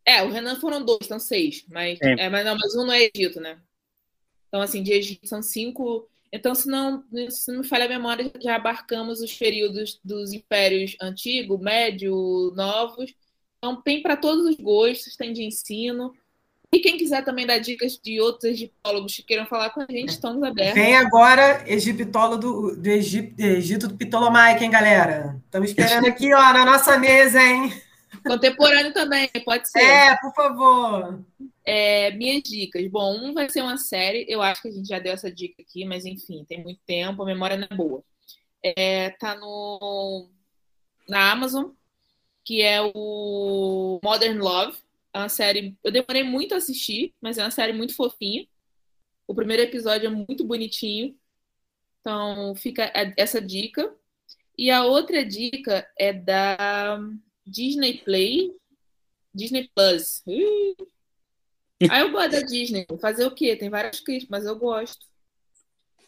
É, 0.04 0.24
o 0.24 0.32
Renan 0.32 0.60
foram 0.60 0.84
dois, 0.84 1.06
são 1.06 1.20
seis, 1.20 1.66
mas, 1.70 2.02
é. 2.02 2.26
é. 2.26 2.30
mas 2.30 2.44
não, 2.44 2.58
mas 2.58 2.74
um 2.74 2.84
não 2.84 2.94
é 2.94 3.12
Egito, 3.14 3.40
né? 3.40 3.62
Então, 4.48 4.60
assim, 4.60 4.82
de 4.82 4.92
Egito 4.92 5.28
são 5.28 5.44
cinco. 5.44 6.10
Então, 6.32 6.54
se 6.54 6.68
não, 6.68 7.04
se 7.30 7.52
não 7.52 7.60
me 7.60 7.68
falha 7.68 7.86
a 7.86 7.90
memória, 7.90 8.32
já 8.42 8.56
abarcamos 8.56 9.22
os 9.22 9.34
períodos 9.34 10.00
dos 10.04 10.34
impérios 10.34 10.96
antigo, 11.02 11.58
médio, 11.58 12.54
novos. 12.56 13.14
Então, 13.58 13.82
tem 13.82 14.02
para 14.02 14.18
todos 14.18 14.46
os 14.46 14.56
gostos, 14.56 15.16
tem 15.16 15.34
de 15.34 15.44
ensino. 15.44 16.14
E 16.72 16.80
quem 16.80 16.98
quiser 16.98 17.24
também 17.24 17.48
dar 17.48 17.60
dicas 17.60 17.98
de 17.98 18.20
outros 18.20 18.44
egiptólogos 18.44 19.16
que 19.16 19.24
queiram 19.24 19.46
falar 19.46 19.70
com 19.70 19.82
a 19.82 19.88
gente, 19.90 20.10
estamos 20.10 20.44
abertos. 20.44 20.76
Vem 20.76 20.98
agora 20.98 21.64
egiptólogo 21.66 22.38
do, 22.38 22.76
do 22.76 22.90
Egito, 22.90 23.40
Egito 23.40 23.88
do 23.88 23.96
Ptolomaico, 23.96 24.64
hein, 24.64 24.70
galera? 24.70 25.42
Estamos 25.46 25.70
esperando 25.70 26.08
aqui, 26.08 26.34
ó, 26.34 26.54
na 26.54 26.66
nossa 26.66 26.98
mesa, 26.98 27.42
hein? 27.42 27.72
Contemporâneo 28.26 28.94
também, 28.94 29.30
pode 29.46 29.70
ser. 29.70 29.80
É, 29.80 30.18
por 30.18 30.34
favor. 30.34 31.24
É, 31.66 32.12
minhas 32.12 32.44
dicas. 32.44 32.86
Bom, 32.88 33.18
um 33.18 33.34
vai 33.34 33.50
ser 33.50 33.62
uma 33.62 33.78
série. 33.78 34.26
Eu 34.28 34.42
acho 34.42 34.62
que 34.62 34.68
a 34.68 34.72
gente 34.72 34.88
já 34.88 35.00
deu 35.00 35.14
essa 35.14 35.32
dica 35.32 35.62
aqui, 35.62 35.86
mas 35.86 36.06
enfim, 36.06 36.46
tem 36.48 36.64
muito 36.64 36.80
tempo, 36.86 37.24
a 37.24 37.26
memória 37.26 37.58
não 37.58 37.68
é 37.70 37.76
boa. 37.76 38.04
É, 38.64 39.12
tá 39.12 39.36
no, 39.36 40.30
na 41.08 41.32
Amazon, 41.32 41.72
que 42.44 42.62
é 42.62 42.82
o 42.82 44.00
Modern 44.04 44.40
Love 44.40 44.78
é 45.18 45.20
uma 45.20 45.30
série. 45.30 45.76
Eu 45.84 45.92
demorei 45.92 46.24
muito 46.24 46.54
a 46.54 46.58
assistir, 46.58 47.14
mas 47.20 47.38
é 47.38 47.44
uma 47.44 47.52
série 47.52 47.74
muito 47.74 47.96
fofinha. 47.96 48.48
O 49.26 49.34
primeiro 49.34 49.64
episódio 49.64 50.08
é 50.08 50.10
muito 50.10 50.46
bonitinho. 50.46 51.16
Então, 52.00 52.56
fica 52.56 52.92
essa 53.18 53.42
dica. 53.42 53.94
E 54.58 54.72
a 54.72 54.86
outra 54.86 55.26
dica 55.26 55.88
é 55.98 56.14
da 56.14 57.00
Disney 57.48 58.00
Play, 58.00 58.54
Disney 59.34 59.72
Plus. 59.74 60.22
Aí 61.90 62.02
eu 62.02 62.12
gosto 62.12 62.32
da 62.32 62.42
Disney. 62.42 62.86
Fazer 63.00 63.26
o 63.26 63.34
quê? 63.34 63.56
Tem 63.56 63.70
várias 63.70 64.02
críticas, 64.02 64.30
mas 64.30 64.46
eu 64.46 64.58
gosto. 64.58 65.06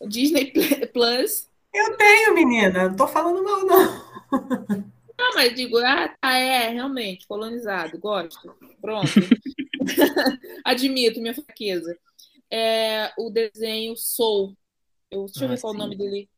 Disney 0.08 0.52
Plus. 0.94 1.50
Eu 1.74 1.96
tenho, 1.98 2.34
menina. 2.34 2.90
Não 2.90 2.96
tô 2.96 3.08
falando 3.08 3.44
mal, 3.44 3.66
não. 3.66 4.90
Não, 5.18 5.34
mas 5.36 5.54
digo, 5.56 5.78
ah, 5.78 6.08
tá, 6.20 6.34
é, 6.38 6.70
realmente, 6.70 7.28
colonizado, 7.28 7.98
gosto. 8.00 8.56
Pronto. 8.82 9.10
Admito 10.64 11.22
minha 11.22 11.34
fraqueza. 11.34 11.98
É, 12.52 13.12
o 13.18 13.30
desenho 13.30 13.96
Soul. 13.96 14.58
Eu, 15.12 15.26
deixa 15.26 15.46
eu 15.46 15.50
ver 15.50 15.60
qual 15.60 15.74
é 15.74 15.76
o 15.76 15.80
nome 15.80 15.98
dele. 15.98 16.30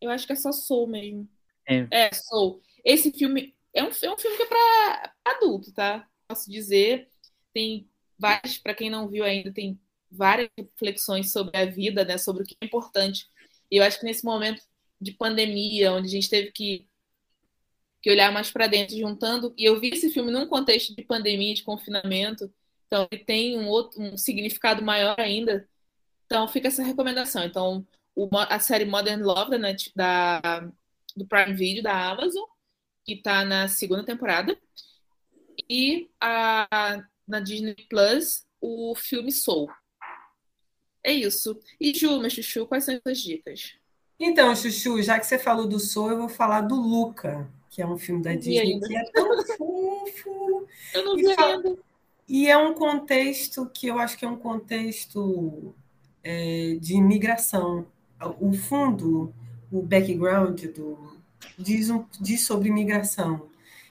Eu 0.00 0.10
acho 0.10 0.26
que 0.26 0.32
é 0.32 0.36
só 0.36 0.52
Soul 0.52 0.86
mesmo. 0.86 1.28
É, 1.66 1.86
é 1.90 2.10
Soul. 2.12 2.60
Esse 2.84 3.10
filme 3.12 3.53
é 3.74 3.82
um, 3.82 3.88
é 3.88 4.10
um 4.10 4.18
filme 4.18 4.36
que 4.36 4.42
é 4.44 4.46
para 4.46 5.14
adulto, 5.24 5.72
tá? 5.72 6.06
Posso 6.28 6.50
dizer. 6.50 7.08
Tem 7.52 7.88
várias, 8.18 8.58
para 8.58 8.74
quem 8.74 8.90
não 8.90 9.08
viu 9.08 9.24
ainda, 9.24 9.52
tem 9.52 9.78
várias 10.10 10.48
reflexões 10.56 11.32
sobre 11.32 11.56
a 11.56 11.66
vida, 11.66 12.04
né? 12.04 12.16
Sobre 12.18 12.42
o 12.42 12.46
que 12.46 12.56
é 12.60 12.66
importante. 12.66 13.28
E 13.70 13.76
eu 13.76 13.84
acho 13.84 13.98
que 13.98 14.06
nesse 14.06 14.24
momento 14.24 14.62
de 15.00 15.12
pandemia, 15.12 15.92
onde 15.92 16.08
a 16.08 16.10
gente 16.10 16.30
teve 16.30 16.52
que 16.52 16.88
que 18.04 18.10
olhar 18.10 18.30
mais 18.30 18.50
para 18.50 18.66
dentro, 18.66 18.94
juntando. 18.98 19.54
E 19.56 19.64
eu 19.64 19.80
vi 19.80 19.88
esse 19.88 20.10
filme 20.10 20.30
num 20.30 20.46
contexto 20.46 20.94
de 20.94 21.02
pandemia, 21.02 21.54
de 21.54 21.62
confinamento, 21.62 22.52
então 22.86 23.08
ele 23.10 23.24
tem 23.24 23.58
um 23.58 23.66
outro 23.66 23.98
um 23.98 24.14
significado 24.18 24.82
maior 24.82 25.18
ainda. 25.18 25.66
Então 26.26 26.46
fica 26.46 26.68
essa 26.68 26.82
recomendação. 26.82 27.44
Então 27.44 27.86
o, 28.14 28.28
a 28.36 28.58
série 28.58 28.84
Modern 28.84 29.22
Love 29.22 29.56
Net, 29.56 29.90
da, 29.96 30.68
do 31.16 31.26
Prime 31.26 31.54
Video 31.54 31.82
da 31.82 32.10
Amazon, 32.10 32.44
que 33.04 33.14
está 33.14 33.44
na 33.44 33.68
segunda 33.68 34.04
temporada, 34.04 34.56
e 35.68 36.10
a, 36.20 37.02
na 37.26 37.40
Disney 37.40 37.76
Plus 37.88 38.46
o 38.60 38.94
filme 38.94 39.30
Soul. 39.30 39.70
É 41.02 41.12
isso. 41.12 41.58
E 41.80 41.92
Ju, 41.94 42.18
meu 42.18 42.30
chuchu, 42.30 42.66
quais 42.66 42.84
são 42.84 42.94
as 42.94 43.02
suas 43.02 43.18
dicas? 43.20 43.74
Então, 44.18 44.54
Chuchu, 44.56 45.02
já 45.02 45.18
que 45.18 45.26
você 45.26 45.38
falou 45.38 45.66
do 45.66 45.78
Soul, 45.78 46.12
eu 46.12 46.18
vou 46.18 46.28
falar 46.28 46.62
do 46.62 46.76
Luca 46.76 47.46
que 47.74 47.82
é 47.82 47.86
um 47.86 47.98
filme 47.98 48.22
da 48.22 48.34
Disney 48.34 48.78
que 48.78 48.96
é 48.96 49.04
tão 49.10 49.26
fofo. 49.58 50.66
Eu 50.94 51.04
não 51.04 51.16
vi 51.16 51.24
e. 51.24 51.78
E 52.26 52.48
é 52.48 52.56
um 52.56 52.72
contexto 52.72 53.66
que 53.66 53.88
eu 53.88 53.98
acho 53.98 54.16
que 54.16 54.24
é 54.24 54.28
um 54.28 54.36
contexto 54.36 55.74
é, 56.22 56.76
de 56.80 56.94
imigração. 56.94 57.84
O 58.40 58.52
fundo, 58.54 59.34
o 59.70 59.82
background 59.82 60.66
do, 60.66 61.13
diz, 61.58 61.90
um, 61.90 62.04
diz 62.20 62.44
sobre 62.44 62.68
imigração 62.68 63.48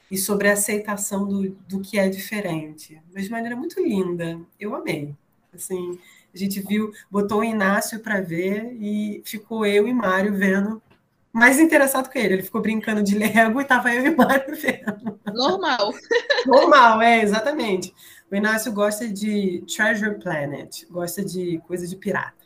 e 0.10 0.18
sobre 0.18 0.50
a 0.50 0.54
aceitação 0.54 1.28
do, 1.28 1.50
do 1.68 1.82
que 1.82 1.98
é 1.98 2.08
diferente, 2.10 3.02
mas 3.14 3.26
de 3.26 3.32
maneira 3.32 3.56
muito 3.56 3.82
linda. 3.82 4.40
Eu 4.60 4.76
amei. 4.76 5.16
Assim, 5.54 6.00
a 6.34 6.38
gente 6.38 6.60
viu, 6.62 6.92
botou 7.10 7.40
o 7.40 7.44
Inácio 7.44 8.00
para 8.00 8.22
ver 8.22 8.76
e 8.80 9.22
ficou 9.26 9.66
eu 9.66 9.88
e 9.88 9.94
Mário 9.94 10.36
vendo 10.36 10.82
mais 11.34 11.60
interessado 11.60 12.10
que 12.10 12.20
ele. 12.20 12.36
Ele 12.36 12.44
ficou 12.44 12.62
brincando 12.62 13.02
de 13.02 13.18
Lego 13.18 13.60
e 13.60 13.66
tava 13.66 13.94
eu 13.94 14.06
e 14.06 14.16
Mário 14.16 14.54
vendo. 14.56 15.20
Normal. 15.34 15.92
Normal, 16.46 17.02
é, 17.02 17.24
exatamente. 17.24 17.94
O 18.32 18.36
Inácio 18.36 18.72
gosta 18.72 19.08
de 19.08 19.64
Treasure 19.68 20.20
Planet, 20.20 20.86
gosta 20.90 21.26
de 21.26 21.60
coisa 21.68 21.88
de 21.88 21.96
pirata. 21.96 22.43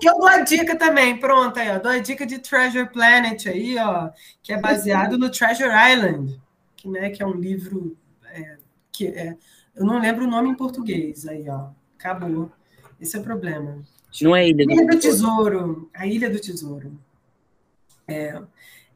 Que 0.00 0.08
eu 0.08 0.14
dou 0.14 0.26
a 0.26 0.40
dica 0.40 0.76
também, 0.76 1.18
pronto 1.18 1.58
aí, 1.58 1.70
ó. 1.70 1.78
Dou 1.78 1.92
a 1.92 1.98
dica 1.98 2.26
de 2.26 2.38
Treasure 2.38 2.90
Planet 2.90 3.46
aí, 3.46 3.76
ó, 3.78 4.10
que 4.42 4.52
é 4.52 4.60
baseado 4.60 5.18
no 5.18 5.30
Treasure 5.30 5.70
Island, 5.70 6.40
que, 6.76 6.88
né, 6.88 7.10
que 7.10 7.22
é 7.22 7.26
um 7.26 7.34
livro 7.34 7.96
é, 8.32 8.56
que 8.92 9.06
é, 9.06 9.36
eu 9.74 9.84
não 9.84 10.00
lembro 10.00 10.24
o 10.24 10.30
nome 10.30 10.50
em 10.50 10.54
português 10.54 11.26
aí, 11.26 11.48
ó. 11.48 11.70
Acabou. 11.98 12.50
Esse 13.00 13.16
é 13.16 13.20
o 13.20 13.22
problema. 13.22 13.82
Não 14.20 14.34
é 14.34 14.48
Ilha 14.48 14.66
do, 14.66 14.72
Ilha 14.72 14.86
do 14.86 14.98
Tesouro. 14.98 15.90
A 15.94 16.06
Ilha 16.06 16.30
do 16.30 16.40
Tesouro. 16.40 16.98
É, 18.06 18.42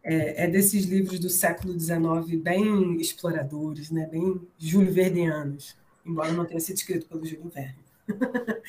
é, 0.02 0.44
é, 0.44 0.46
desses 0.48 0.84
livros 0.84 1.18
do 1.18 1.30
século 1.30 1.78
XIX 1.78 2.40
bem 2.42 3.00
exploradores, 3.00 3.90
né? 3.90 4.06
bem 4.06 4.40
Júlio 4.58 4.92
Verdeanos, 4.92 5.76
embora 6.04 6.32
não 6.32 6.44
tenha 6.44 6.60
sido 6.60 6.76
escrito 6.76 7.06
pelo 7.06 7.24
Júlio 7.24 7.48
Verne. 7.48 7.83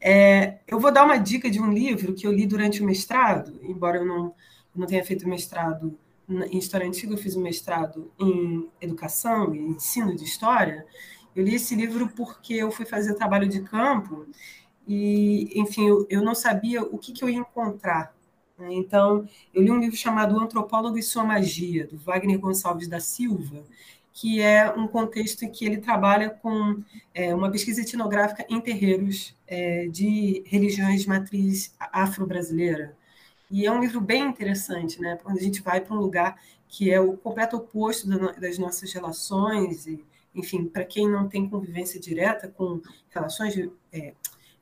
é, 0.00 0.58
eu 0.66 0.78
vou 0.78 0.92
dar 0.92 1.04
uma 1.04 1.18
dica 1.18 1.50
de 1.50 1.60
um 1.60 1.72
livro 1.72 2.14
que 2.14 2.26
eu 2.26 2.32
li 2.32 2.46
durante 2.46 2.82
o 2.82 2.86
mestrado, 2.86 3.58
embora 3.62 3.98
eu 3.98 4.04
não, 4.04 4.34
não 4.74 4.86
tenha 4.86 5.04
feito 5.04 5.28
mestrado 5.28 5.98
em 6.28 6.58
História 6.58 6.86
Antiga, 6.86 7.14
eu 7.14 7.18
fiz 7.18 7.36
um 7.36 7.42
mestrado 7.42 8.10
em 8.18 8.68
Educação 8.80 9.54
e 9.54 9.60
Ensino 9.60 10.16
de 10.16 10.24
História. 10.24 10.84
Eu 11.34 11.44
li 11.44 11.54
esse 11.54 11.74
livro 11.74 12.08
porque 12.08 12.54
eu 12.54 12.70
fui 12.70 12.84
fazer 12.84 13.14
trabalho 13.14 13.48
de 13.48 13.60
campo 13.62 14.26
e, 14.86 15.60
enfim, 15.60 15.86
eu, 15.86 16.06
eu 16.10 16.22
não 16.22 16.34
sabia 16.34 16.82
o 16.82 16.98
que, 16.98 17.12
que 17.12 17.22
eu 17.22 17.28
ia 17.28 17.38
encontrar 17.38 18.16
né? 18.58 18.68
Então, 18.72 19.28
eu 19.52 19.62
li 19.62 19.70
um 19.70 19.78
livro 19.78 19.96
chamado 19.96 20.38
Antropólogo 20.38 20.98
e 20.98 21.02
Sua 21.02 21.24
Magia, 21.24 21.86
do 21.86 21.98
Wagner 21.98 22.38
Gonçalves 22.38 22.88
da 22.88 23.00
Silva, 23.00 23.64
que 24.16 24.40
é 24.40 24.72
um 24.72 24.88
contexto 24.88 25.42
em 25.44 25.50
que 25.50 25.66
ele 25.66 25.76
trabalha 25.76 26.30
com 26.30 26.82
é, 27.12 27.34
uma 27.34 27.50
pesquisa 27.50 27.82
etnográfica 27.82 28.46
em 28.48 28.58
terreiros 28.62 29.36
é, 29.46 29.88
de 29.88 30.42
religiões 30.46 31.02
de 31.02 31.08
matriz 31.08 31.76
afro-brasileira. 31.78 32.96
E 33.50 33.66
é 33.66 33.70
um 33.70 33.78
livro 33.78 34.00
bem 34.00 34.24
interessante, 34.24 34.98
né? 35.02 35.18
quando 35.22 35.36
a 35.36 35.42
gente 35.42 35.60
vai 35.60 35.82
para 35.82 35.94
um 35.94 35.98
lugar 35.98 36.40
que 36.66 36.90
é 36.90 36.98
o 36.98 37.14
completo 37.18 37.58
oposto 37.58 38.08
das 38.40 38.56
nossas 38.56 38.90
relações, 38.90 39.86
e, 39.86 40.02
enfim, 40.34 40.64
para 40.64 40.86
quem 40.86 41.06
não 41.06 41.28
tem 41.28 41.46
convivência 41.46 42.00
direta 42.00 42.48
com 42.48 42.80
relações, 43.10 43.52
de, 43.52 43.70
é, 43.92 44.14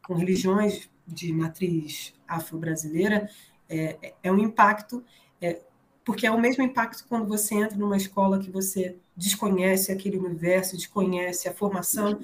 com 0.05 0.15
religiões 0.15 0.91
de 1.07 1.33
matriz 1.33 2.13
afro-brasileira, 2.27 3.31
é, 3.69 4.15
é 4.21 4.33
um 4.33 4.39
impacto, 4.41 5.05
é, 5.41 5.61
porque 6.05 6.27
é 6.27 6.31
o 6.33 6.41
mesmo 6.41 6.65
impacto 6.65 7.07
quando 7.09 7.29
você 7.29 7.55
entra 7.55 7.79
numa 7.79 7.97
escola 7.97 8.41
que 8.41 8.51
você 8.51 8.97
desconhece 9.17 9.93
aquele 9.93 10.19
universo, 10.19 10.77
desconhece 10.77 11.49
a 11.49 11.55
formação, 11.55 12.19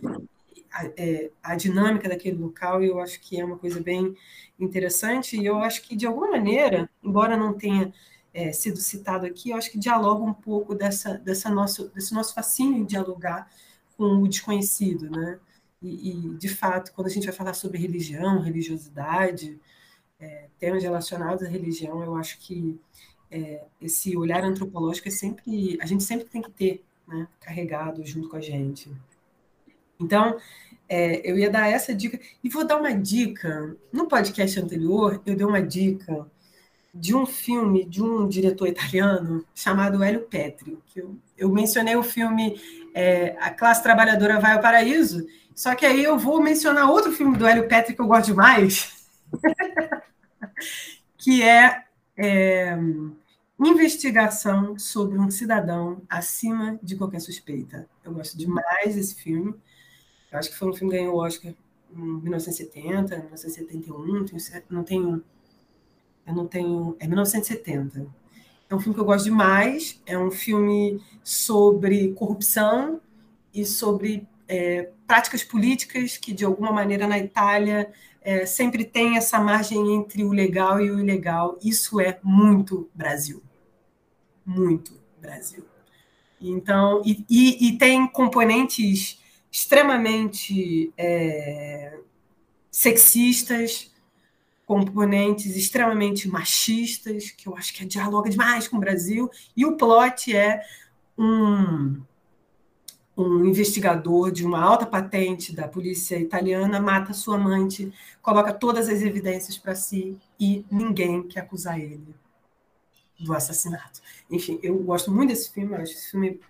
a, 0.72 0.86
é, 0.96 1.30
a 1.42 1.54
dinâmica 1.54 2.08
daquele 2.08 2.36
local, 2.36 2.82
e 2.82 2.88
eu 2.88 3.00
acho 3.00 3.20
que 3.20 3.40
é 3.40 3.44
uma 3.44 3.58
coisa 3.58 3.80
bem 3.80 4.14
interessante, 4.58 5.36
e 5.36 5.46
eu 5.46 5.58
acho 5.58 5.82
que, 5.82 5.96
de 5.96 6.06
alguma 6.06 6.30
maneira, 6.30 6.88
embora 7.02 7.36
não 7.36 7.52
tenha 7.52 7.92
é, 8.32 8.52
sido 8.52 8.78
citado 8.78 9.26
aqui, 9.26 9.50
eu 9.50 9.56
acho 9.56 9.70
que 9.70 9.78
dialoga 9.78 10.22
um 10.22 10.34
pouco 10.34 10.74
dessa, 10.74 11.18
dessa 11.18 11.50
nosso, 11.50 11.88
desse 11.90 12.14
nosso 12.14 12.34
fascínio 12.34 12.78
em 12.78 12.84
dialogar 12.84 13.50
com 13.96 14.04
o 14.22 14.28
desconhecido, 14.28 15.10
né? 15.10 15.38
E, 15.82 16.10
e, 16.10 16.34
de 16.36 16.48
fato, 16.48 16.92
quando 16.92 17.06
a 17.06 17.10
gente 17.10 17.26
vai 17.26 17.34
falar 17.34 17.54
sobre 17.54 17.78
religião, 17.78 18.40
religiosidade, 18.40 19.58
é, 20.18 20.48
temas 20.58 20.82
relacionados 20.82 21.42
à 21.42 21.48
religião, 21.48 22.04
eu 22.04 22.14
acho 22.16 22.38
que 22.38 22.78
é, 23.30 23.62
esse 23.80 24.16
olhar 24.16 24.42
antropológico 24.42 25.08
é 25.08 25.10
sempre, 25.10 25.78
a 25.80 25.86
gente 25.86 26.02
sempre 26.02 26.26
tem 26.26 26.42
que 26.42 26.50
ter, 26.50 26.84
né, 27.06 27.28
carregado 27.40 28.04
junto 28.04 28.28
com 28.28 28.36
a 28.36 28.40
gente. 28.40 28.90
Então, 29.98 30.36
é, 30.88 31.20
eu 31.30 31.38
ia 31.38 31.50
dar 31.50 31.68
essa 31.68 31.94
dica, 31.94 32.18
e 32.42 32.48
vou 32.48 32.66
dar 32.66 32.76
uma 32.76 32.92
dica. 32.92 33.76
No 33.92 34.08
podcast 34.08 34.58
anterior, 34.58 35.22
eu 35.24 35.36
dei 35.36 35.46
uma 35.46 35.62
dica 35.62 36.26
de 36.92 37.14
um 37.14 37.24
filme 37.24 37.84
de 37.84 38.02
um 38.02 38.26
diretor 38.26 38.66
italiano 38.66 39.44
chamado 39.54 40.02
Hélio 40.02 40.22
Petri. 40.22 40.76
Que 40.86 41.00
eu, 41.00 41.16
eu 41.38 41.48
mencionei 41.50 41.94
o 41.94 42.02
filme 42.02 42.60
é, 42.92 43.36
A 43.38 43.50
Classe 43.50 43.82
Trabalhadora 43.82 44.40
Vai 44.40 44.54
ao 44.54 44.60
Paraíso, 44.60 45.24
só 45.54 45.74
que 45.74 45.86
aí 45.86 46.02
eu 46.02 46.18
vou 46.18 46.42
mencionar 46.42 46.90
outro 46.90 47.12
filme 47.12 47.36
do 47.36 47.46
Hélio 47.46 47.68
Petri 47.68 47.94
que 47.94 48.00
eu 48.00 48.06
gosto 48.06 48.26
demais, 48.26 49.06
que 51.18 51.42
é, 51.42 51.84
é 52.16 52.76
investigação 53.66 54.78
sobre 54.78 55.18
um 55.18 55.30
cidadão 55.30 56.02
acima 56.08 56.78
de 56.82 56.96
qualquer 56.96 57.20
suspeita. 57.20 57.88
Eu 58.02 58.12
gosto 58.12 58.36
demais 58.36 58.94
desse 58.94 59.14
filme. 59.14 59.54
Eu 60.32 60.38
acho 60.38 60.50
que 60.50 60.56
foi 60.56 60.68
um 60.68 60.72
filme 60.72 60.92
que 60.92 60.98
ganhou 60.98 61.16
o 61.16 61.18
Oscar 61.18 61.52
em 61.92 61.96
1970, 62.22 63.16
1971, 63.16 64.26
não 64.70 64.84
tenho, 64.84 65.22
eu 66.26 66.34
não 66.34 66.46
tenho, 66.46 66.96
é 66.98 67.06
1970. 67.06 68.06
É 68.68 68.74
um 68.74 68.78
filme 68.78 68.94
que 68.94 69.00
eu 69.00 69.04
gosto 69.04 69.24
demais. 69.24 70.00
É 70.06 70.16
um 70.16 70.30
filme 70.30 71.02
sobre 71.24 72.12
corrupção 72.12 73.00
e 73.52 73.66
sobre 73.66 74.26
é, 74.46 74.90
práticas 75.06 75.42
políticas 75.42 76.16
que, 76.16 76.32
de 76.32 76.44
alguma 76.44 76.72
maneira, 76.72 77.06
na 77.08 77.18
Itália 77.18 77.92
é, 78.22 78.46
sempre 78.46 78.84
tem 78.84 79.16
essa 79.16 79.40
margem 79.40 79.94
entre 79.94 80.22
o 80.22 80.32
legal 80.32 80.80
e 80.80 80.90
o 80.90 81.00
ilegal. 81.00 81.58
Isso 81.62 82.00
é 82.00 82.20
muito 82.22 82.88
Brasil. 82.94 83.42
Muito 84.44 84.98
Brasil. 85.20 85.64
Então, 86.40 87.02
e, 87.04 87.24
e, 87.28 87.68
e 87.68 87.78
tem 87.78 88.06
componentes 88.08 89.20
extremamente 89.52 90.92
é, 90.96 91.98
sexistas, 92.70 93.92
componentes 94.64 95.56
extremamente 95.56 96.28
machistas, 96.28 97.30
que 97.30 97.48
eu 97.48 97.56
acho 97.56 97.74
que 97.74 97.84
dialoga 97.84 98.30
demais 98.30 98.68
com 98.68 98.76
o 98.76 98.80
Brasil, 98.80 99.28
e 99.56 99.66
o 99.66 99.76
plot 99.76 100.34
é 100.34 100.62
um 101.18 102.00
um 103.16 103.44
investigador 103.44 104.30
de 104.30 104.46
uma 104.46 104.62
alta 104.62 104.86
patente 104.86 105.54
da 105.54 105.68
polícia 105.68 106.16
italiana 106.16 106.80
mata 106.80 107.12
sua 107.12 107.34
amante, 107.36 107.92
coloca 108.22 108.50
todas 108.50 108.88
as 108.88 109.02
evidências 109.02 109.58
para 109.58 109.74
si 109.74 110.16
e 110.38 110.64
ninguém 110.70 111.22
quer 111.24 111.40
acusar 111.40 111.78
ele 111.78 112.14
do 113.20 113.34
assassinato. 113.34 114.00
Enfim, 114.30 114.58
eu 114.62 114.76
gosto 114.78 115.10
muito 115.10 115.30
desse 115.30 115.50
filme, 115.50 115.74
eu 115.74 115.80
acho 115.80 115.92
esse 115.92 116.10
filme, 116.10 116.40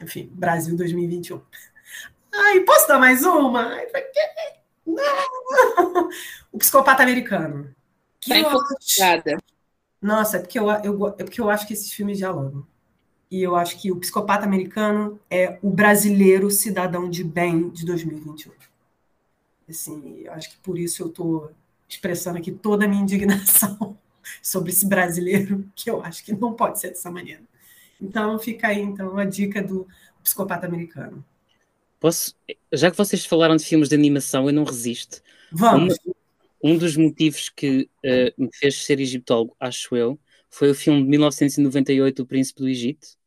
enfim, 0.00 0.30
Brasil 0.32 0.76
2021. 0.76 1.40
Ai, 2.32 2.60
posso 2.60 2.86
dar 2.86 2.98
mais 2.98 3.24
uma? 3.24 3.76
Não! 4.86 6.08
O 6.50 6.58
Psicopata 6.58 7.02
Americano. 7.02 7.74
Que 8.20 8.42
tá 8.42 8.48
acho... 8.48 9.38
Nossa, 10.00 10.38
é 10.38 10.40
porque, 10.40 10.58
eu, 10.58 10.70
eu, 10.70 11.08
é 11.18 11.24
porque 11.24 11.40
eu 11.40 11.50
acho 11.50 11.66
que 11.66 11.72
esses 11.72 11.92
filmes 11.92 12.18
dialogam. 12.18 12.66
E 13.30 13.42
eu 13.42 13.54
acho 13.54 13.78
que 13.78 13.92
o 13.92 13.96
psicopata 13.96 14.44
americano 14.44 15.20
é 15.30 15.58
o 15.62 15.70
brasileiro 15.70 16.50
cidadão 16.50 17.10
de 17.10 17.22
bem 17.22 17.68
de 17.68 17.84
2021. 17.84 18.52
Assim, 19.68 20.22
eu 20.24 20.32
acho 20.32 20.50
que 20.50 20.56
por 20.58 20.78
isso 20.78 21.02
eu 21.02 21.08
estou 21.08 21.52
expressando 21.86 22.38
aqui 22.38 22.50
toda 22.50 22.86
a 22.86 22.88
minha 22.88 23.02
indignação 23.02 23.98
sobre 24.42 24.70
esse 24.70 24.86
brasileiro, 24.86 25.64
que 25.74 25.90
eu 25.90 26.02
acho 26.02 26.24
que 26.24 26.32
não 26.32 26.54
pode 26.54 26.80
ser 26.80 26.88
dessa 26.88 27.10
maneira. 27.10 27.42
Então, 28.00 28.38
fica 28.38 28.68
aí 28.68 28.80
então 28.80 29.16
a 29.18 29.24
dica 29.24 29.62
do 29.62 29.86
psicopata 30.22 30.66
americano. 30.66 31.24
Posso, 31.98 32.34
já 32.72 32.90
que 32.90 32.96
vocês 32.96 33.24
falaram 33.24 33.56
de 33.56 33.64
filmes 33.64 33.88
de 33.88 33.94
animação, 33.94 34.46
eu 34.46 34.52
não 34.52 34.64
resisto. 34.64 35.20
Vamos. 35.50 35.98
Um, 36.62 36.72
um 36.72 36.78
dos 36.78 36.96
motivos 36.96 37.48
que 37.48 37.88
uh, 38.04 38.32
me 38.42 38.48
fez 38.52 38.84
ser 38.84 39.00
egiptólogo, 39.00 39.56
acho 39.58 39.96
eu, 39.96 40.18
foi 40.50 40.70
o 40.70 40.74
filme 40.74 41.02
de 41.02 41.08
1998, 41.08 42.22
O 42.22 42.26
Príncipe 42.26 42.60
do 42.60 42.68
Egito, 42.68 43.17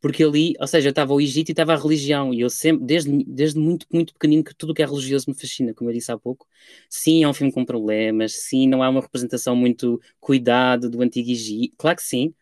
porque 0.00 0.22
ali, 0.22 0.54
ou 0.60 0.66
seja, 0.66 0.90
estava 0.90 1.12
o 1.12 1.20
Egito 1.20 1.48
e 1.50 1.52
estava 1.52 1.72
a 1.74 1.76
religião, 1.76 2.32
e 2.32 2.40
eu 2.40 2.50
sempre, 2.50 2.84
desde, 2.86 3.24
desde 3.24 3.58
muito, 3.58 3.86
muito 3.92 4.12
pequenino, 4.12 4.44
que 4.44 4.54
tudo 4.54 4.74
que 4.74 4.82
é 4.82 4.86
religioso 4.86 5.26
me 5.28 5.34
fascina, 5.34 5.74
como 5.74 5.90
eu 5.90 5.94
disse 5.94 6.12
há 6.12 6.18
pouco. 6.18 6.46
Sim, 6.88 7.24
é 7.24 7.28
um 7.28 7.34
filme 7.34 7.52
com 7.52 7.64
problemas, 7.64 8.34
sim, 8.34 8.68
não 8.68 8.82
há 8.82 8.88
uma 8.88 9.00
representação 9.00 9.56
muito 9.56 10.00
cuidado 10.20 10.88
do 10.90 11.02
antigo 11.02 11.30
Egito, 11.30 11.74
claro 11.76 11.96
que 11.96 12.02
sim, 12.02 12.34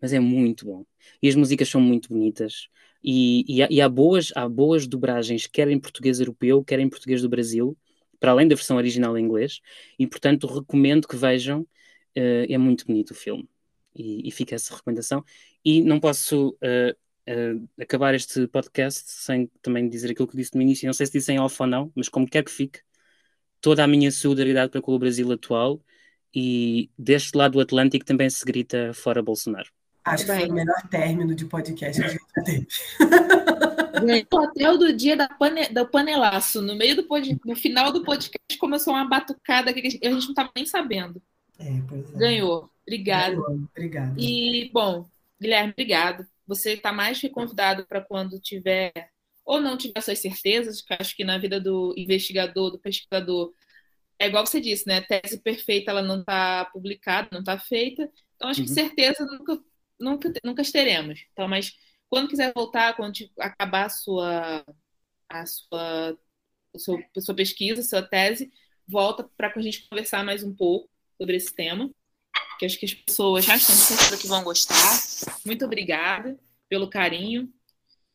mas 0.00 0.12
é 0.12 0.20
muito 0.20 0.66
bom. 0.66 0.84
E 1.22 1.28
as 1.28 1.34
músicas 1.34 1.68
são 1.68 1.80
muito 1.80 2.08
bonitas, 2.08 2.68
e, 3.02 3.44
e, 3.48 3.62
há, 3.62 3.68
e 3.70 3.80
há, 3.80 3.88
boas, 3.88 4.32
há 4.34 4.48
boas 4.48 4.86
dobragens, 4.86 5.46
quer 5.46 5.68
em 5.68 5.78
português 5.78 6.20
europeu, 6.20 6.64
quer 6.64 6.80
em 6.80 6.88
português 6.88 7.22
do 7.22 7.28
Brasil, 7.28 7.76
para 8.18 8.30
além 8.32 8.48
da 8.48 8.54
versão 8.54 8.76
original 8.76 9.16
em 9.18 9.24
inglês, 9.24 9.60
e 9.98 10.06
portanto 10.06 10.46
recomendo 10.46 11.06
que 11.06 11.16
vejam, 11.16 11.60
uh, 11.62 12.46
é 12.48 12.58
muito 12.58 12.86
bonito 12.86 13.10
o 13.10 13.14
filme. 13.14 13.48
E, 13.94 14.26
e 14.26 14.30
fica 14.32 14.54
essa 14.56 14.74
recomendação. 14.74 15.24
E 15.64 15.82
não 15.82 16.00
posso 16.00 16.50
uh, 16.54 16.96
uh, 17.28 17.68
acabar 17.80 18.14
este 18.14 18.46
podcast 18.46 19.04
sem 19.06 19.50
também 19.62 19.88
dizer 19.88 20.10
aquilo 20.10 20.28
que 20.28 20.36
disse 20.36 20.54
no 20.54 20.62
início. 20.62 20.86
Não 20.86 20.92
sei 20.92 21.06
se 21.06 21.12
disse 21.12 21.32
em 21.32 21.40
off 21.40 21.56
ou 21.60 21.66
não, 21.66 21.92
mas 21.94 22.08
como 22.08 22.26
quer 22.26 22.44
que 22.44 22.50
fique, 22.50 22.80
toda 23.60 23.82
a 23.82 23.86
minha 23.86 24.10
solidariedade 24.10 24.70
para 24.70 24.80
com 24.80 24.92
o 24.92 24.98
Brasil 24.98 25.30
atual 25.32 25.80
e 26.34 26.90
deste 26.98 27.36
lado 27.36 27.52
do 27.52 27.60
Atlântico 27.60 28.04
também 28.04 28.28
se 28.28 28.44
grita 28.44 28.92
fora 28.92 29.22
Bolsonaro. 29.22 29.70
Acho 30.04 30.26
que 30.26 30.34
foi 30.34 30.48
o 30.48 30.52
melhor 30.52 30.88
término 30.90 31.34
de 31.34 31.46
podcast 31.46 31.98
que 31.98 32.06
a 32.06 32.10
gente 32.10 32.24
teve. 32.44 32.68
Até 34.30 34.70
o 34.70 34.76
do 34.76 34.92
dia 34.92 35.16
da 35.16 35.28
pane, 35.28 35.68
do 35.68 35.86
panelaço. 35.86 36.60
No 36.60 36.76
meio 36.76 36.94
do 36.94 37.04
pod, 37.04 37.40
no 37.42 37.56
final 37.56 37.90
do 37.90 38.04
podcast 38.04 38.58
começou 38.58 38.92
uma 38.92 39.08
batucada 39.08 39.72
que 39.72 39.80
a 39.80 39.82
gente 39.82 40.02
não 40.02 40.18
estava 40.18 40.50
nem 40.54 40.66
sabendo. 40.66 41.22
É, 41.58 41.68
é. 41.68 42.18
Ganhou. 42.18 42.68
Obrigado. 42.82 43.40
Obrigado. 43.70 44.20
E, 44.20 44.70
bom, 44.74 45.08
Guilherme, 45.40 45.72
obrigado 45.72 46.26
você 46.46 46.74
está 46.74 46.92
mais 46.92 47.20
que 47.20 47.28
convidado 47.28 47.86
para 47.86 48.00
quando 48.00 48.40
tiver 48.40 48.92
ou 49.44 49.60
não 49.60 49.76
tiver 49.76 50.00
suas 50.00 50.20
certezas, 50.20 50.80
que 50.80 50.94
acho 50.98 51.14
que 51.14 51.24
na 51.24 51.38
vida 51.38 51.60
do 51.60 51.94
investigador, 51.96 52.70
do 52.70 52.78
pesquisador, 52.78 53.52
é 54.18 54.26
igual 54.26 54.46
você 54.46 54.60
disse, 54.60 54.86
né? 54.86 55.02
Tese 55.02 55.38
perfeita 55.40 55.90
ela 55.90 56.02
não 56.02 56.20
está 56.20 56.64
publicada, 56.66 57.28
não 57.32 57.40
está 57.40 57.58
feita. 57.58 58.02
Então 58.02 58.14
Então, 58.36 58.48
acho 58.48 58.60
uhum. 58.60 58.66
que 58.66 58.72
certeza 58.72 59.26
nunca, 59.26 59.64
nunca, 60.00 60.32
nunca 60.44 60.62
teremos. 60.72 61.24
Então, 61.32 61.48
mas 61.48 61.74
quando 62.08 62.28
quiser 62.28 62.52
voltar, 62.54 62.96
quando 62.96 63.14
acabar 63.38 63.86
a 63.86 63.90
sua, 63.90 64.64
a 65.28 65.46
sua, 65.46 66.18
a 66.74 66.78
sua, 66.78 67.04
a 67.16 67.20
sua 67.20 67.34
pesquisa, 67.34 67.80
a 67.80 67.84
sua 67.84 68.02
tese, 68.02 68.52
volta 68.86 69.28
para 69.36 69.52
a 69.54 69.60
gente 69.60 69.88
conversar 69.88 70.24
mais 70.24 70.42
um 70.42 70.54
pouco 70.54 70.88
sobre 71.18 71.36
esse 71.36 71.54
tema, 71.54 71.90
que 72.58 72.66
acho 72.66 72.78
que 72.78 72.86
as 72.86 72.94
pessoas 72.94 73.44
já 73.44 73.56
estão 73.56 73.74
certeza 73.74 74.16
que 74.16 74.26
vão 74.26 74.42
gostar. 74.42 75.00
Muito 75.44 75.64
obrigada 75.64 76.38
pelo 76.68 76.88
carinho 76.88 77.52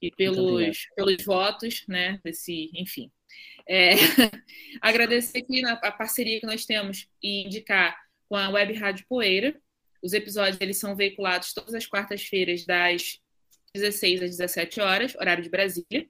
e 0.02 0.12
pelos, 0.12 0.88
pelos 0.96 1.24
votos, 1.24 1.86
né? 1.88 2.20
Desse, 2.24 2.70
enfim. 2.74 3.12
É, 3.68 3.92
agradecer 4.82 5.40
aqui 5.40 5.62
na, 5.62 5.74
a 5.74 5.92
parceria 5.92 6.40
que 6.40 6.46
nós 6.46 6.66
temos 6.66 7.08
e 7.22 7.46
indicar 7.46 7.98
com 8.28 8.36
a 8.36 8.50
Web 8.50 8.74
Rádio 8.74 9.06
Poeira. 9.08 9.60
Os 10.02 10.14
episódios 10.14 10.58
eles 10.62 10.80
são 10.80 10.96
veiculados 10.96 11.54
todas 11.54 11.74
as 11.74 11.86
quartas-feiras, 11.86 12.66
das 12.66 13.20
16 13.74 14.24
às 14.24 14.30
17 14.32 14.80
horas, 14.80 15.16
horário 15.16 15.44
de 15.44 15.50
Brasília. 15.50 16.08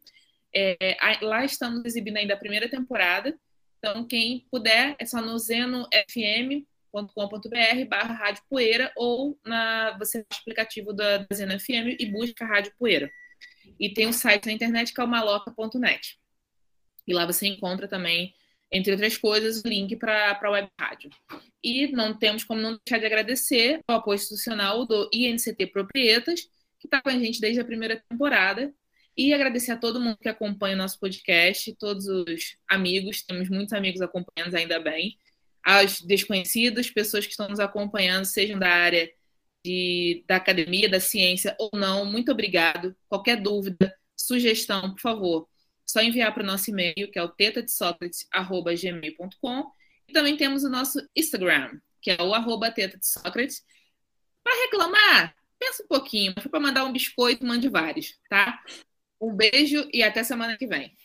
É, 0.56 0.98
lá 1.22 1.44
estamos 1.44 1.84
exibindo 1.86 2.18
ainda 2.18 2.34
a 2.34 2.38
primeira 2.38 2.70
temporada. 2.70 3.38
Então, 3.78 4.06
quem 4.06 4.46
puder, 4.52 4.96
é 5.00 5.06
só 5.06 5.22
no 5.22 5.38
zenofm.com.br 6.90 7.90
barra 7.90 8.14
Rádio 8.14 8.44
Poeira 8.49 8.91
ou 8.95 9.40
na, 9.45 9.98
você 9.98 10.20
no 10.20 10.26
aplicativo 10.41 10.94
da, 10.94 11.20
da 11.20 11.36
Zeno 11.36 11.60
FM 11.60 11.95
e 11.99 12.06
busca 12.06 12.45
Rádio 12.45 12.74
Poeira. 12.78 13.10
E 13.80 13.94
tem 13.94 14.07
um 14.07 14.14
site 14.14 14.48
na 14.48 14.52
internet 14.52 14.94
que 14.94 14.99
é 14.99 15.03
o 15.03 15.07
maloca.net. 15.07 16.18
E 17.07 17.14
lá 17.14 17.26
você 17.26 17.48
encontra 17.48 17.88
também, 17.88 18.34
entre 18.72 18.91
outras 18.91 19.18
coisas, 19.18 19.64
o 19.64 19.68
link 19.68 19.95
para 19.95 20.40
a 20.41 20.49
web 20.49 20.70
rádio. 20.80 21.10
E 21.64 21.88
não 21.91 22.18
temos 22.18 22.44
como 22.44 22.61
não 22.61 22.78
deixar 22.86 22.99
de 22.99 23.06
agradecer 23.06 23.82
ao 23.88 23.98
apoio 23.98 24.16
institucional 24.16 24.86
do 24.86 25.10
INCT 25.14 25.68
Proprietas, 25.68 26.41
que 26.80 26.88
está 26.88 27.02
com 27.02 27.10
a 27.10 27.18
gente 27.18 27.40
desde 27.40 27.61
a 27.61 27.66
primeira 27.66 28.03
temporada. 28.10 28.74
E 29.18 29.34
agradecer 29.34 29.72
a 29.72 29.78
todo 29.78 29.99
mundo 29.99 30.18
que 30.18 30.30
acompanha 30.30 30.76
o 30.76 30.78
nosso 30.78 30.98
podcast, 30.99 31.76
todos 31.76 32.07
os 32.07 32.56
amigos, 32.70 33.22
temos 33.24 33.49
muitos 33.49 33.74
amigos 33.74 34.02
acompanhando, 34.02 34.56
ainda 34.56 34.80
bem. 34.80 35.18
Aos 35.64 36.02
desconhecidos, 36.02 36.90
pessoas 36.90 37.26
que 37.26 37.31
estão 37.31 37.49
nos 37.49 37.60
acompanhando, 37.60 38.26
sejam 38.26 38.57
da 38.57 38.69
área 38.69 39.11
de, 39.64 40.23
da 40.27 40.36
academia, 40.38 40.90
da 40.90 40.99
ciência 40.99 41.56
ou 41.60 41.69
não, 41.73 42.06
muito 42.06 42.31
obrigado. 42.31 42.95
Qualquer 43.07 43.40
dúvida, 43.41 43.95
sugestão, 44.15 44.94
por 44.94 45.02
favor, 45.02 45.48
só 45.86 46.02
enviar 46.02 46.34
para 46.34 46.44
o 46.44 46.45
nosso 46.45 46.69
e-mail, 46.69 47.10
que 47.11 47.18
é 47.18 47.23
o 47.23 47.30
tetadesocrates.gmail.com. 47.30 49.72
E 50.07 50.14
também 50.14 50.38
temos 50.38 50.64
o 50.64 50.69
nosso 50.69 50.99
Instagram, 51.15 51.80
que 52.02 52.11
é 52.11 52.22
o 52.22 52.34
arroba 52.34 52.72
tetadesocrates. 52.72 53.64
Para 54.44 54.61
reclamar, 54.64 55.36
pensa 55.57 55.84
um 55.84 55.88
pouquinho. 55.88 56.34
Foi 56.40 56.49
para 56.49 56.60
mandar 56.60 56.86
um 56.86 56.94
biscoito, 56.94 57.45
mande 57.45 57.69
vários, 57.69 58.18
tá? 58.30 58.60
Um 59.19 59.36
beijo 59.36 59.88
e 59.94 60.02
até 60.02 60.23
semana 60.23 60.57
que 60.57 60.68
vem. 60.68 60.95